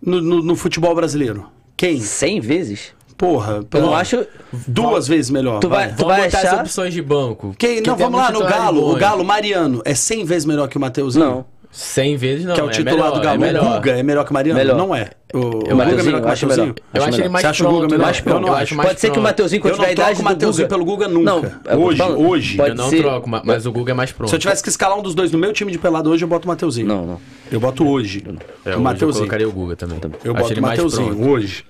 No, 0.00 0.20
no- 0.20 0.42
no 0.42 0.54
futebol 0.54 0.94
brasileiro? 0.94 1.48
Quem? 1.76 2.00
100 2.00 2.40
vezes? 2.40 2.92
Porra, 3.16 3.54
Eu 3.56 3.64
pelo- 3.64 3.86
não 3.86 3.94
acho. 3.94 4.26
duas 4.66 5.06
vezes 5.06 5.30
melhor. 5.30 5.60
Tu 5.60 5.68
vai- 5.68 5.86
vai. 5.88 5.96
Tu 5.96 6.04
Vamos 6.04 6.24
botar 6.24 6.38
achar- 6.38 6.54
as 6.54 6.60
opções 6.60 6.92
de 6.92 7.00
banco. 7.02 7.54
Quem? 7.58 7.80
Que 7.82 7.88
Não, 7.88 7.96
vamos 7.96 8.18
lá, 8.18 8.30
no 8.32 8.40
Galo. 8.40 8.90
O. 8.92 8.96
Galo 8.96 9.24
Mariano 9.24 9.80
é 9.84 9.94
100 9.94 10.24
vezes 10.24 10.44
melhor 10.44 10.68
que 10.68 10.76
o 10.76 10.80
Mateuzinho? 10.80 11.24
Não. 11.24 11.44
100 11.76 12.16
vezes 12.16 12.44
não. 12.44 12.54
Que 12.54 12.60
é 12.60 12.64
o 12.64 12.68
é 12.68 12.72
titular 12.72 12.94
melhor, 12.96 13.10
do 13.14 13.18
é 13.18 13.22
Galo. 13.24 13.36
o 13.36 13.40
melhor. 13.40 13.74
Guga 13.78 13.90
é 13.98 14.02
melhor 14.04 14.24
que 14.24 14.30
o 14.30 14.34
Mariano? 14.34 14.58
Melhor. 14.60 14.76
Não 14.76 14.94
é. 14.94 15.10
O, 15.34 15.38
o 15.38 15.40
Eu, 15.42 15.50
Guga 15.50 15.70
é 15.72 15.74
Mateuzinho, 15.74 16.04
melhor 16.04 16.20
que 16.20 16.24
o 16.24 16.28
eu 16.28 16.32
acho 16.32 16.46
Mateuzinho? 16.46 16.66
melhor. 16.66 16.74
Eu 16.94 17.02
acho 17.04 17.20
ele 17.20 17.28
mais 17.28 17.42
Você 17.42 17.46
acha 17.48 17.68
o. 17.68 17.72
Guga 17.72 17.86
melhor? 17.88 17.98
mais 18.04 18.22
Eu 18.24 18.40
não 18.40 18.54
acho. 18.54 18.76
Pode 18.76 19.00
ser 19.00 19.10
que 19.10 19.18
o. 19.18 19.22
Mateuzinho, 19.22 19.60
quando 19.62 19.74
tiver 19.74 19.86
a 19.88 19.92
idade 19.92 20.08
troco 20.10 20.20
o 20.22 20.24
Mateuzinho 20.24 20.68
pelo 20.68 20.84
Guga 20.84 21.08
nunca. 21.08 21.24
Não, 21.32 21.42
tô 21.42 21.76
hoje, 21.84 22.02
hoje. 22.02 22.56
pode 22.56 22.68
Eu 22.70 22.74
não 22.76 22.88
ser- 22.90 23.02
troco, 23.02 23.28
ma- 23.28 23.42
mas 23.44 23.66
o 23.66 23.72
Guga 23.72 23.90
é 23.90 23.94
mais 23.94 24.12
pronto. 24.12 24.30
Se 24.30 24.36
eu 24.36 24.38
tivesse 24.38 24.62
que 24.62 24.68
escalar 24.68 24.96
um 24.96 25.02
dos 25.02 25.16
dois 25.16 25.32
no 25.32 25.38
meu 25.38 25.52
time 25.52 25.72
de 25.72 25.78
pelado 25.78 26.10
hoje, 26.10 26.22
eu 26.24 26.28
boto 26.28 26.44
o 26.46 26.48
Mateuzinho. 26.48 26.86
Não, 26.86 27.04
não. 27.04 27.20
Eu 27.50 27.58
boto 27.58 27.84
hoje. 27.88 28.22
É, 28.24 28.28
o 28.28 28.32
hoje 28.32 28.40
eu 28.66 28.80
Mateuzinho. 28.80 29.18
colocaria 29.18 29.48
o 29.48 29.52
Guga 29.52 29.74
também. 29.74 29.98
Eu 30.24 30.32
boto 30.32 30.56
o 30.56 30.62
Mateuzinho 30.62 31.28
hoje. 31.28 31.64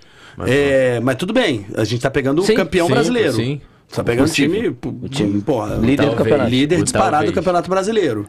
É, 0.47 1.01
mas 1.01 1.17
tudo 1.17 1.33
bem, 1.33 1.65
a 1.77 1.85
gente 1.85 2.03
tá 2.03 2.11
pegando 2.11 2.43
o 2.43 2.55
campeão 2.55 2.89
sim, 2.89 2.93
brasileiro. 2.93 3.33
sim. 3.33 3.61
Tá 3.95 4.03
pegando 4.03 4.29
o 4.29 4.33
time, 4.33 4.69
O 5.03 5.09
time 5.09 5.41
porra, 5.41 5.77
líder 5.77 5.97
do 5.97 5.97
Talvez. 5.97 6.19
campeonato. 6.19 6.51
líder 6.51 6.83
disparado 6.83 7.11
talvez. 7.13 7.31
do 7.31 7.35
Campeonato 7.35 7.71
Brasileiro. 7.71 8.27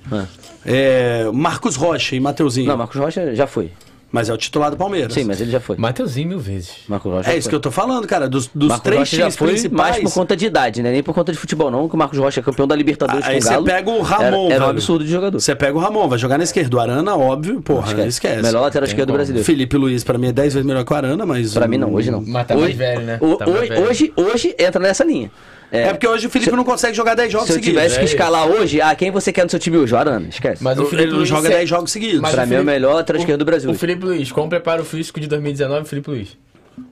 É, 0.65 1.29
Marcos 1.33 1.75
Rocha 1.75 2.15
e 2.15 2.19
Mateuzinho. 2.19 2.67
Não, 2.67 2.77
Marcos 2.77 2.97
Rocha 2.97 3.33
já 3.35 3.47
foi. 3.47 3.71
Mas 4.15 4.29
é 4.29 4.33
o 4.33 4.37
titular 4.37 4.71
do 4.71 4.77
Palmeiras. 4.77 5.13
Sim, 5.13 5.25
mas 5.25 5.41
ele 5.41 5.51
já 5.51 5.59
foi. 5.59 5.75
Mateuzinho 5.77 6.29
mil 6.29 6.39
vezes. 6.39 6.71
Marcos 6.87 7.11
Rocha 7.11 7.29
É 7.29 7.33
já 7.33 7.37
isso 7.37 7.43
foi. 7.43 7.49
que 7.49 7.55
eu 7.55 7.59
tô 7.59 7.69
falando, 7.69 8.07
cara. 8.07 8.29
Dos, 8.29 8.49
dos 8.55 8.69
Marcos 8.69 8.83
três 8.83 8.99
Rocha 8.99 9.15
já 9.17 9.21
times 9.23 9.35
foi 9.35 9.47
principais. 9.49 9.89
mais 9.97 10.03
por 10.03 10.13
conta 10.13 10.35
de 10.37 10.45
idade, 10.45 10.81
né? 10.81 10.91
Nem 10.91 11.03
por 11.03 11.13
conta 11.13 11.31
de 11.31 11.37
futebol, 11.37 11.69
não, 11.69 11.89
que 11.89 11.95
o 11.95 11.97
Marcos 11.97 12.17
Rocha 12.17 12.39
é 12.39 12.43
campeão 12.43 12.65
da 12.65 12.75
Libertadores 12.75 13.25
Aí 13.25 13.39
com 13.41 13.45
o 13.45 13.51
você 13.51 13.61
pega 13.63 13.89
o 13.91 14.01
Ramon, 14.01 14.45
Era, 14.45 14.53
era 14.55 14.65
um 14.65 14.69
absurdo 14.69 15.03
de 15.03 15.11
jogador. 15.11 15.39
Você 15.39 15.53
pega 15.53 15.77
o 15.77 15.81
Ramon, 15.81 16.07
vai 16.07 16.17
jogar 16.17 16.37
na 16.37 16.43
esquerda. 16.45 16.77
O 16.77 16.79
Arana, 16.79 17.15
óbvio, 17.15 17.61
porra, 17.61 18.05
esquece. 18.07 18.41
Melhor 18.41 18.61
lateral 18.61 18.87
esquerdo 18.87 19.07
do 19.09 19.13
brasileiro. 19.13 19.45
Felipe 19.45 19.75
Luiz, 19.77 20.03
pra 20.03 20.17
mim, 20.17 20.27
é 20.27 20.31
10 20.31 20.53
vezes 20.53 20.65
melhor 20.65 20.85
que 20.85 20.93
o 20.93 20.95
Arana, 20.95 21.25
mas. 21.25 21.53
Pra 21.53 21.67
mim 21.67 21.77
não, 21.77 21.93
hoje 21.93 22.09
não. 22.09 22.23
Mas 22.25 22.47
tá 22.47 22.55
hoje, 22.55 22.63
mais 22.63 22.77
velho, 22.77 23.01
né? 23.01 23.17
o- 23.21 23.35
Tá 23.35 23.45
mais 23.45 23.59
hoje, 23.59 23.69
velho. 23.69 23.83
hoje, 23.89 24.13
hoje 24.15 24.55
entra 24.57 24.81
nessa 24.81 25.03
linha. 25.03 25.29
É 25.71 25.91
porque 25.91 26.07
hoje 26.07 26.27
o 26.27 26.29
Felipe 26.29 26.51
se- 26.51 26.55
não 26.55 26.63
consegue 26.63 26.95
jogar 26.95 27.15
10 27.15 27.31
jogos 27.31 27.47
Se 27.47 27.53
eu 27.53 27.55
seguidos. 27.55 27.81
tivesse 27.81 27.95
que 27.95 28.01
é 28.01 28.05
escalar 28.05 28.47
hoje, 28.47 28.79
ah, 28.81 28.93
quem 28.95 29.11
você 29.11 29.31
quer 29.33 29.43
no 29.43 29.49
seu 29.49 29.59
time 29.59 29.77
hoje? 29.77 29.93
O 29.93 29.97
Arana, 29.97 30.27
esquece. 30.29 30.63
Mas 30.63 30.77
o 30.77 30.81
Ele 30.83 30.89
Felipe 30.89 31.09
não 31.09 31.17
Luiz 31.17 31.29
joga 31.29 31.47
é- 31.47 31.51
10 31.51 31.69
jogos 31.69 31.91
seguidos. 31.91 32.19
Mas 32.21 32.33
pra 32.33 32.43
o 32.43 32.47
mim 32.47 32.55
é 32.55 32.59
o 32.61 32.63
melhor 32.63 32.93
lateral 32.95 33.19
esquerdo 33.19 33.39
do 33.39 33.45
Brasil. 33.45 33.69
O. 33.69 33.73
Felipe 33.73 34.05
Luiz, 34.05 34.31
com 34.31 34.41
o 34.45 34.49
preparo 34.49 34.83
físico 34.85 35.19
de 35.19 35.27
2019, 35.27 35.81
o 35.81 35.85
Felipe 35.85 36.09
Luiz. 36.09 36.37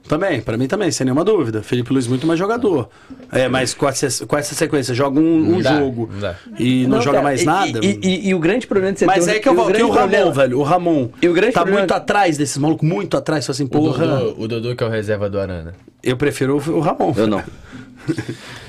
Também, 0.08 0.40
pra 0.40 0.56
mim 0.56 0.66
também, 0.66 0.90
sem 0.90 1.04
nenhuma 1.04 1.22
dúvida. 1.24 1.62
Felipe 1.62 1.92
Luiz 1.92 2.06
muito 2.06 2.26
mais 2.26 2.38
jogador. 2.38 2.88
É, 3.30 3.48
mas 3.48 3.74
com 3.74 3.86
essa, 3.86 4.24
com 4.26 4.34
essa 4.36 4.54
sequência, 4.54 4.94
joga 4.94 5.20
um, 5.20 5.22
um 5.36 5.50
Não 5.52 5.60
dá, 5.60 5.78
jogo 5.78 6.08
não 6.10 6.20
dá. 6.20 6.34
e 6.58 6.86
não, 6.86 6.98
joga 7.02 7.18
cara, 7.18 7.22
mais 7.24 7.42
e- 7.42 7.44
nada. 7.44 7.80
E, 7.82 8.00
e- 8.02 8.28
e 8.28 8.34
o 8.34 8.38
grande 8.38 8.66
problema 8.66 8.92
de 8.94 9.00
você 9.00 9.04
mas 9.06 9.26
ter 9.26 9.32
é 9.36 9.38
que 9.40 9.48
eu 9.48 9.52
e 9.52 9.56
volto. 9.56 9.68
E 9.68 9.72
grande 9.74 9.84
o 9.84 9.90
Ramon, 9.90 10.08
problema- 10.08 10.32
velho? 10.32 10.58
O 10.58 10.62
Ramon 10.62 11.08
E 11.20 11.28
o 11.28 11.34
grande 11.34 11.52
tá 11.52 11.60
problema- 11.60 11.80
muito 11.80 11.92
atrás 11.92 12.38
desses 12.38 12.56
malucos, 12.56 12.88
muito 12.88 13.14
atrás. 13.16 13.44
Fala 13.44 13.54
assim, 13.54 13.64
O 13.64 13.68
porra. 13.68 14.06
Dodô, 14.06 14.34
o 14.42 14.48
Dodô 14.48 14.74
que 14.74 14.82
é 14.82 14.86
o 14.86 14.90
reserva 14.90 15.28
do 15.28 15.38
Arana. 15.38 15.74
Eu 16.02 16.16
prefiro 16.16 16.56
o 16.66 16.70
o 16.76 16.80
Ramon. 16.80 17.12
Eu 17.16 17.26
não. 17.26 17.42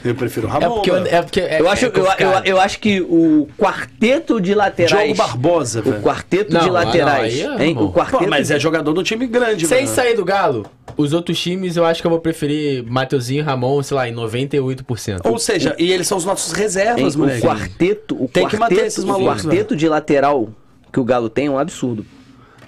Eu 0.03 0.13
prefiro 0.15 0.47
o 0.47 0.49
Ramon. 0.49 0.65
É 0.65 0.69
porque, 0.69 0.91
eu, 0.91 0.93
velho. 0.95 1.15
é 1.15 1.21
porque 1.21 1.39
é, 1.41 1.59
Eu 1.61 1.69
acho, 1.69 1.85
é 1.85 1.87
eu, 1.89 2.05
eu, 2.05 2.43
eu 2.45 2.59
acho 2.61 2.79
que 2.79 3.01
o 3.01 3.47
quarteto 3.57 4.39
de 4.39 4.53
laterais. 4.53 5.03
Diogo 5.13 5.15
Barbosa, 5.15 5.79
O 5.79 5.83
velho. 5.83 6.01
quarteto 6.01 6.53
Não, 6.53 6.61
de 6.61 6.69
laterais. 6.69 7.41
não, 7.43 7.59
é. 7.59 7.67
O 7.71 7.91
quarteto. 7.91 8.23
Pô, 8.23 8.29
mas 8.29 8.51
é 8.51 8.59
jogador 8.59 8.93
do 8.93 9.03
time 9.03 9.25
grande, 9.27 9.65
Sem 9.67 9.79
velho. 9.85 9.87
sair 9.89 10.15
do 10.15 10.23
Galo, 10.23 10.65
os 10.95 11.11
outros 11.13 11.39
times 11.39 11.75
eu 11.75 11.83
acho 11.85 12.01
que 12.01 12.07
eu 12.07 12.11
vou 12.11 12.19
preferir 12.19 12.83
Mateuzinho 12.85 13.39
e 13.39 13.43
Ramon, 13.43 13.81
sei 13.83 13.95
lá, 13.97 14.07
em 14.07 14.13
98%. 14.13 15.21
Ou 15.25 15.39
seja, 15.39 15.75
e 15.77 15.91
eles 15.91 16.07
são 16.07 16.17
os 16.17 16.25
nossos 16.25 16.53
hein? 16.53 16.59
reservas, 16.59 17.15
O 17.15 17.19
moleque. 17.19 17.41
quarteto, 17.41 18.15
o 18.15 18.27
Tem 18.27 18.47
que 18.47 18.55
quarteto, 18.57 18.59
manter 18.59 18.85
esses 18.87 19.03
o 19.03 19.07
malucos, 19.07 19.43
quarteto 19.43 19.75
de 19.75 19.89
lateral 19.89 20.49
que 20.93 20.99
o 20.99 21.03
Galo 21.03 21.29
tem 21.29 21.47
é 21.47 21.49
um 21.49 21.57
absurdo. 21.59 22.05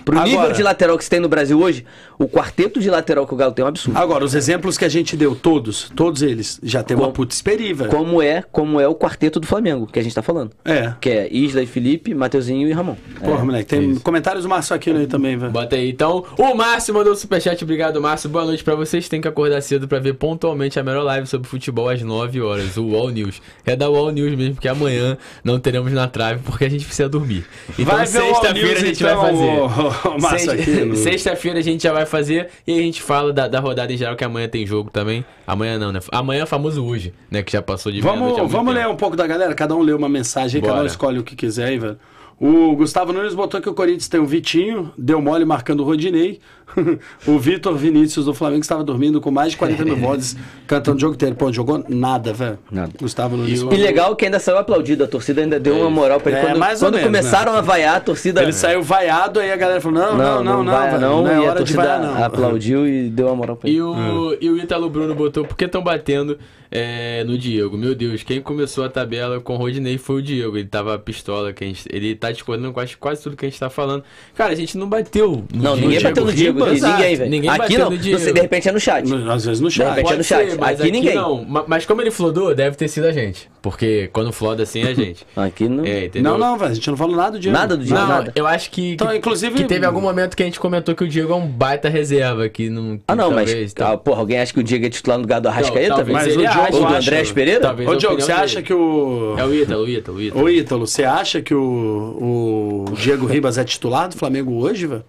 Pro 0.03 0.17
Agora- 0.17 0.29
nível 0.31 0.51
de 0.53 0.63
lateral 0.63 0.97
que 0.97 1.03
se 1.03 1.09
tem 1.09 1.19
no 1.19 1.27
Brasil 1.27 1.59
hoje, 1.59 1.85
o 2.19 2.27
quarteto 2.27 2.79
de 2.79 2.89
lateral 2.89 3.27
que 3.27 3.33
o 3.33 3.37
Galo 3.37 3.51
tem 3.53 3.63
é 3.63 3.65
um 3.65 3.69
absurdo. 3.69 3.97
Agora, 3.97 4.23
os 4.25 4.33
exemplos 4.35 4.77
que 4.77 4.85
a 4.85 4.89
gente 4.89 5.15
deu, 5.15 5.35
todos, 5.35 5.91
todos 5.95 6.21
eles, 6.21 6.59
já 6.63 6.81
tem 6.83 6.95
uma 6.97 7.03
Como- 7.03 7.13
puta 7.13 7.33
experi, 7.35 7.73
velho. 7.73 7.89
Como 7.89 8.21
é, 8.21 8.43
como 8.51 8.79
é 8.79 8.87
o 8.87 8.95
quarteto 8.95 9.39
do 9.39 9.45
Flamengo, 9.47 9.85
que 9.87 9.99
a 9.99 10.03
gente 10.03 10.15
tá 10.15 10.21
falando. 10.21 10.51
É. 10.65 10.93
Que 10.99 11.09
é 11.09 11.27
Isla 11.33 11.61
e 11.61 11.65
Felipe, 11.67 12.13
Mateuzinho 12.15 12.67
e 12.67 12.71
Ramon. 12.71 12.95
Porra, 13.19 13.41
É. 13.41 13.43
moleque, 13.43 13.65
tem 13.69 13.91
isso. 13.91 14.01
comentários 14.01 14.43
do 14.43 14.49
Márcio 14.49 14.75
Aquino 14.75 14.99
aí 14.99 15.07
também, 15.07 15.37
velho. 15.37 15.51
Bota 15.51 15.75
aí. 15.75 15.89
Então, 15.89 16.23
o 16.37 16.53
Márcio 16.55 16.93
mandou 16.93 17.13
o 17.13 17.15
superchat. 17.15 17.63
Obrigado, 17.63 18.01
Márcio. 18.01 18.29
Boa 18.29 18.45
noite 18.45 18.63
pra 18.63 18.75
vocês. 18.75 19.07
Tem 19.07 19.21
que 19.21 19.27
acordar 19.27 19.61
cedo 19.61 19.87
pra 19.87 19.99
ver 19.99 20.13
pontualmente 20.13 20.79
a 20.79 20.83
melhor 20.83 21.03
live 21.03 21.27
sobre 21.27 21.47
futebol 21.47 21.89
às 21.89 22.01
9 22.01 22.41
horas. 22.41 22.77
O 22.77 22.87
Wall 22.87 23.09
News. 23.09 23.41
É 23.65 23.75
da 23.75 23.89
Wall 23.89 24.11
News 24.11 24.35
mesmo, 24.35 24.55
porque 24.55 24.67
amanhã 24.67 25.17
não 25.43 25.59
teremos 25.59 25.91
na 25.91 26.07
trave 26.07 26.41
porque 26.43 26.65
a 26.65 26.69
gente 26.69 26.85
precisa 26.85 27.07
dormir. 27.07 27.45
Então, 27.77 28.05
sexta-feira 28.05 28.79
a 28.79 28.83
gente 28.83 29.03
então, 29.03 29.21
vai 29.21 29.31
fazer. 29.31 30.95
Sexta-feira 30.97 31.59
a 31.59 31.61
gente 31.61 31.83
já 31.83 31.93
vai 31.93 32.05
fazer 32.07 32.49
e 32.65 32.71
aí 32.73 32.79
a 32.79 32.81
gente 32.81 33.01
fala 33.01 33.31
da, 33.31 33.47
da 33.47 33.59
rodada 33.59 33.93
em 33.93 33.97
geral, 33.97 34.15
que 34.15 34.23
amanhã 34.23 34.47
tem 34.47 34.65
jogo 34.65 34.89
também. 34.89 35.23
Amanhã 35.45 35.77
não, 35.77 35.91
né? 35.91 35.99
Amanhã 36.11 36.43
é 36.43 36.45
famoso 36.45 36.83
hoje, 36.83 37.13
né? 37.29 37.43
Que 37.43 37.51
já 37.51 37.61
passou 37.61 37.91
de 37.91 38.01
Vamos, 38.01 38.35
vamos 38.37 38.51
tempo. 38.51 38.71
ler 38.71 38.87
um 38.87 38.95
pouco 38.95 39.15
da 39.15 39.27
galera, 39.27 39.53
cada 39.53 39.75
um 39.75 39.81
lê 39.81 39.93
uma 39.93 40.09
mensagem, 40.09 40.59
cada 40.61 40.73
um 40.73 40.77
Bora. 40.77 40.87
escolhe 40.87 41.19
o 41.19 41.23
que 41.23 41.35
quiser 41.35 41.67
aí, 41.67 41.77
velho. 41.77 41.97
O 42.39 42.75
Gustavo 42.75 43.11
Nunes 43.11 43.33
botou 43.33 43.59
que 43.59 43.67
o 43.67 43.73
Corinthians 43.73 44.07
tem 44.07 44.19
o 44.19 44.25
Vitinho, 44.25 44.91
deu 44.95 45.19
mole 45.19 45.43
marcando 45.43 45.79
o 45.79 45.83
Rodinei. 45.83 46.39
o 47.27 47.39
Vitor 47.39 47.75
Vinícius 47.75 48.25
do 48.25 48.33
Flamengo 48.33 48.61
estava 48.61 48.83
dormindo 48.83 49.19
com 49.21 49.31
mais 49.31 49.51
de 49.51 49.57
40 49.57 49.85
mil 49.85 49.95
vozes 49.97 50.35
cantando 50.65 50.97
o 50.97 50.99
jogo 50.99 51.13
inteiro. 51.15 51.35
Pô, 51.35 51.51
jogou 51.51 51.83
nada, 51.87 52.33
velho. 52.33 52.59
Nada. 52.71 52.91
Gustavo 52.99 53.37
Nunes. 53.37 53.61
E 53.61 53.63
o- 53.63 53.73
E 53.73 53.77
legal 53.77 54.15
que 54.15 54.25
ainda 54.25 54.39
saiu 54.39 54.57
aplaudido, 54.57 55.03
a 55.03 55.07
torcida 55.07 55.41
ainda 55.41 55.59
deu 55.59 55.75
uma 55.79 55.89
moral 55.89 56.19
pra 56.19 56.31
ele. 56.31 56.39
É, 56.39 56.43
quando 56.45 56.59
mais 56.59 56.79
quando 56.79 56.93
menos, 56.95 57.07
começaram 57.07 57.53
a 57.53 57.61
vaiar, 57.61 57.95
a 57.97 57.99
torcida. 57.99 58.41
Ele 58.41 58.53
saiu 58.53 58.81
vaiado, 58.83 59.39
aí 59.39 59.51
a 59.51 59.55
galera 59.55 59.81
falou: 59.81 59.99
não, 59.99 60.17
não, 60.17 60.43
não, 60.43 60.63
não, 60.63 60.71
vai, 60.73 60.89
velho, 60.89 61.01
não, 61.01 61.23
não 61.23 61.31
é 61.31 61.35
a 61.35 61.41
hora 61.41 61.63
de 61.63 61.73
vaiar, 61.73 62.01
não. 62.01 62.23
aplaudiu 62.23 62.87
e 62.87 63.09
deu 63.09 63.27
uma 63.27 63.35
moral 63.35 63.55
pra 63.55 63.69
ele. 63.69 63.77
E 63.77 63.81
o, 63.81 64.37
e 64.39 64.49
o 64.49 64.57
Ítalo 64.57 64.89
Bruno 64.89 65.13
botou, 65.15 65.45
por 65.45 65.55
que 65.55 65.65
estão 65.65 65.81
batendo 65.83 66.37
é, 66.69 67.23
no 67.23 67.37
Diego? 67.37 67.77
Meu 67.77 67.95
Deus, 67.95 68.23
quem 68.23 68.41
começou 68.41 68.83
a 68.83 68.89
tabela 68.89 69.39
com 69.39 69.53
o 69.53 69.57
Rodinei 69.57 69.97
foi 69.97 70.17
o 70.17 70.21
Diego. 70.21 70.57
Ele 70.57 70.67
tava 70.67 70.97
pistola, 70.99 71.53
que 71.53 71.63
a 71.63 71.67
gente, 71.67 71.83
ele 71.89 72.15
tá 72.15 72.31
discordando 72.31 72.67
com 72.69 72.73
quase, 72.75 72.97
quase 72.97 73.23
tudo 73.23 73.35
que 73.37 73.45
a 73.45 73.49
gente 73.49 73.59
tá 73.59 73.69
falando. 73.69 74.03
Cara, 74.35 74.51
a 74.51 74.55
gente 74.55 74.77
não 74.77 74.87
bateu 74.87 75.43
no 75.53 75.63
Não, 75.63 75.73
Diego. 75.73 75.87
ninguém 75.89 76.03
bateu 76.03 76.25
no 76.25 76.33
Diego, 76.33 76.56
Ribas, 76.65 76.81
ninguém, 76.81 76.97
exato. 77.05 77.17
velho. 77.17 77.29
Ninguém 77.29 77.49
Aqui 77.49 77.77
não, 77.77 77.89
sei, 78.19 78.33
de 78.33 78.41
repente 78.41 78.69
é 78.69 78.71
no 78.71 78.79
chat. 78.79 79.07
No- 79.07 79.31
Às 79.31 79.45
vezes 79.45 79.61
no 79.61 79.69
De 79.69 79.75
chat. 79.75 79.87
repente 79.89 79.99
é 79.99 80.03
Pode 80.03 80.17
no 80.17 80.23
chat. 80.23 80.49
ser, 80.51 80.57
mas 80.59 80.79
Aqui 80.79 80.81
aqui, 80.83 80.91
ninguém. 80.91 81.15
não. 81.15 81.43
Ma- 81.45 81.65
Mas 81.67 81.85
como 81.85 82.01
ele 82.01 82.11
flodou, 82.11 82.53
deve 82.55 82.75
ter 82.75 82.87
sido 82.87 83.05
a 83.07 83.11
gente. 83.11 83.49
Porque 83.61 84.09
quando 84.13 84.31
floda 84.31 84.63
assim 84.63 84.81
é 84.83 84.87
a 84.89 84.93
gente. 84.93 85.25
Aqui 85.35 85.67
não. 85.67 85.83
É, 85.85 86.05
entendeu? 86.05 86.31
Não, 86.31 86.37
não, 86.37 86.57
velho, 86.57 86.71
a 86.71 86.73
gente 86.73 86.89
não 86.89 86.97
falou 86.97 87.15
nada 87.15 87.31
do 87.31 87.39
Diego. 87.39 87.57
Nada 87.57 87.75
do 87.75 87.83
Diego. 87.83 87.99
Não, 87.99 88.07
nada. 88.07 88.31
eu 88.35 88.47
acho 88.47 88.71
que, 88.71 88.93
Então, 88.93 89.07
que, 89.07 89.17
inclusive- 89.17 89.55
que 89.55 89.63
teve 89.65 89.85
algum 89.85 90.01
momento 90.01 90.35
que 90.37 90.43
a 90.43 90.45
gente 90.45 90.59
comentou 90.59 90.95
que 90.95 91.03
o 91.03 91.07
Diego 91.07 91.33
é 91.33 91.35
um 91.35 91.47
baita 91.47 91.89
reserva, 91.89 92.47
que 92.47 92.69
não... 92.69 92.99
Ah, 93.07 93.15
não, 93.15 93.29
talvez, 93.29 93.53
mas. 93.53 93.73
tal- 93.73 93.93
Ah, 93.93 93.97
porra, 93.97 94.19
alguém 94.19 94.39
acha 94.39 94.53
que 94.53 94.59
o 94.59 94.63
Diego 94.63 94.85
é 94.85 94.89
titular 94.89 95.17
no 95.17 95.23
lugar 95.23 95.41
do 95.41 95.47
Arrascaeta? 95.49 96.05
Mas 96.05 96.35
o 96.35 96.39
Diogo 96.39 96.75
Ou 96.77 96.85
do 96.87 96.95
Andrés 96.95 97.31
Pereira? 97.31 97.75
Ô, 97.87 97.95
Diogo, 97.95 98.21
você 98.21 98.31
acha 98.31 98.61
que 98.61 98.73
o. 98.73 99.35
É 99.37 99.43
o 99.45 99.53
Ítalo, 99.53 99.83
o 99.83 99.89
Ítalo, 99.89 100.17
o 100.17 100.21
Ítalo. 100.21 100.43
Ô, 100.45 100.49
Ítalo, 100.49 100.87
você 100.87 101.03
acha 101.03 101.41
que 101.41 101.53
o, 101.53 102.85
o 102.89 102.95
Diego 102.95 103.25
Ribas 103.25 103.57
é 103.57 103.63
titular 103.63 104.07
do 104.07 104.15
Flamengo 104.15 104.53
hoje, 104.61 104.87
velho? 104.87 105.03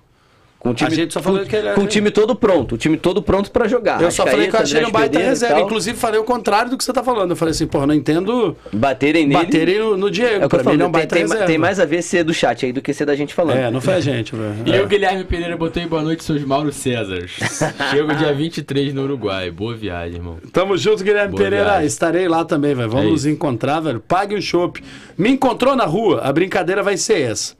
Com 0.58 0.70
o 0.70 0.74
time, 0.74 0.90
A 0.90 0.94
gente 0.94 1.14
só 1.14 1.22
falou 1.22 1.38
com, 1.40 1.46
que 1.46 1.54
ele 1.54 1.72
com 1.72 1.82
o 1.82 1.86
time 1.86 2.10
todo 2.10 2.34
pronto. 2.34 2.74
O 2.74 2.78
time 2.78 2.96
todo 2.96 3.22
pronto 3.22 3.48
pra 3.48 3.68
jogar. 3.68 4.02
Eu 4.02 4.10
só 4.10 4.26
falei 4.26 4.48
que 4.48 4.56
eu 4.56 4.60
achei 4.60 4.78
ele 4.80 4.86
um 4.86 4.90
baita 4.90 5.16
reserva. 5.16 5.60
Inclusive, 5.60 5.96
falei 5.96 6.18
o 6.18 6.24
contrário 6.24 6.68
do 6.72 6.76
que 6.76 6.82
você 6.82 6.92
tá 6.92 7.00
falando. 7.04 7.30
Eu 7.30 7.36
falei 7.36 7.52
assim, 7.52 7.64
porra, 7.68 7.86
não 7.86 7.94
entendo 7.94 8.56
Baterem 8.72 9.24
nele. 9.28 9.44
baterem 9.44 9.78
no, 9.78 9.96
no 9.96 10.10
Diego. 10.10 10.44
É 10.44 10.48
pra 10.48 10.64
mim, 10.64 10.72
ele 10.72 10.82
é 10.82 10.86
um 10.86 10.90
baita 10.90 11.14
tem, 11.14 11.22
reserva. 11.22 11.44
tem 11.46 11.58
mais 11.58 11.78
a 11.78 11.84
ver 11.84 12.02
ser 12.02 12.24
do 12.24 12.34
chat 12.34 12.66
aí 12.66 12.72
do 12.72 12.82
que 12.82 12.92
ser 12.92 13.04
da 13.04 13.14
gente 13.14 13.32
falando. 13.34 13.56
É, 13.56 13.70
não 13.70 13.80
foi 13.80 13.94
a 13.94 14.00
gente, 14.00 14.34
velho. 14.34 14.56
E 14.66 14.72
É. 14.72 14.80
eu, 14.80 14.88
Guilherme 14.88 15.22
Pereira, 15.22 15.56
botei 15.56 15.86
boa 15.86 16.02
noite, 16.02 16.24
seus 16.24 16.42
Mauro 16.42 16.72
César. 16.72 17.24
Chego 17.28 18.12
dia 18.16 18.32
23 18.34 18.92
no 18.92 19.02
Uruguai. 19.04 19.52
Boa 19.52 19.76
viagem, 19.76 20.16
irmão. 20.16 20.38
Tamo 20.52 20.76
junto, 20.76 21.04
Guilherme 21.04 21.30
Boa 21.30 21.42
Pereira. 21.44 21.64
viagem. 21.66 21.86
Estarei 21.86 22.26
lá 22.26 22.44
também, 22.44 22.74
velho. 22.74 22.88
Vamos 22.90 23.06
É 23.06 23.10
nos 23.10 23.26
encontrar, 23.26 23.78
velho. 23.78 24.00
Pague 24.00 24.34
o 24.34 24.42
chopp. 24.42 24.82
Me 25.16 25.30
encontrou 25.30 25.76
na 25.76 25.84
rua, 25.84 26.20
a 26.22 26.32
brincadeira 26.32 26.82
vai 26.82 26.96
ser 26.96 27.20
essa. 27.20 27.56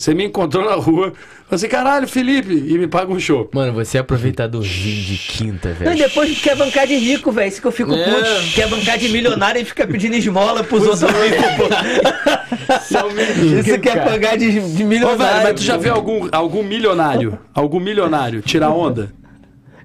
Você 0.00 0.14
me 0.14 0.24
encontrou 0.24 0.64
na 0.64 0.76
rua, 0.76 1.12
falou 1.12 1.14
assim, 1.50 1.68
caralho, 1.68 2.08
Felipe, 2.08 2.54
e 2.54 2.78
me 2.78 2.88
paga 2.88 3.12
um 3.12 3.20
show. 3.20 3.50
Mano, 3.52 3.74
você 3.74 3.98
é 3.98 4.00
aproveitadorzinho 4.00 5.04
de 5.04 5.18
quinta, 5.18 5.74
velho. 5.74 5.94
depois 5.94 6.40
quer 6.40 6.56
bancar 6.56 6.86
de 6.86 6.96
rico, 6.96 7.30
velho. 7.30 7.48
Isso 7.48 7.60
que 7.60 7.66
eu 7.66 7.70
fico 7.72 7.92
É. 7.92 8.04
puto. 8.04 8.50
Quer 8.54 8.66
bancar 8.68 8.96
de 8.96 9.10
milionário 9.10 9.60
e 9.60 9.64
fica 9.66 9.86
pedindo 9.86 10.16
esmola 10.16 10.64
pros 10.64 10.86
outros 10.86 11.02
ricos, 11.02 11.44
pô. 11.58 11.68
Isso 13.60 13.78
quer 13.78 14.02
pagar 14.02 14.38
de, 14.38 14.50
de 14.52 14.58
Ô, 14.58 14.62
velho, 14.62 14.88
milionário. 14.88 15.42
mas 15.42 15.54
tu 15.60 15.62
já 15.62 15.76
viu 15.76 15.92
algum, 15.92 16.28
algum 16.32 16.62
milionário, 16.62 17.38
algum 17.52 17.78
milionário 17.78 18.40
tirar 18.40 18.70
onda? 18.70 19.12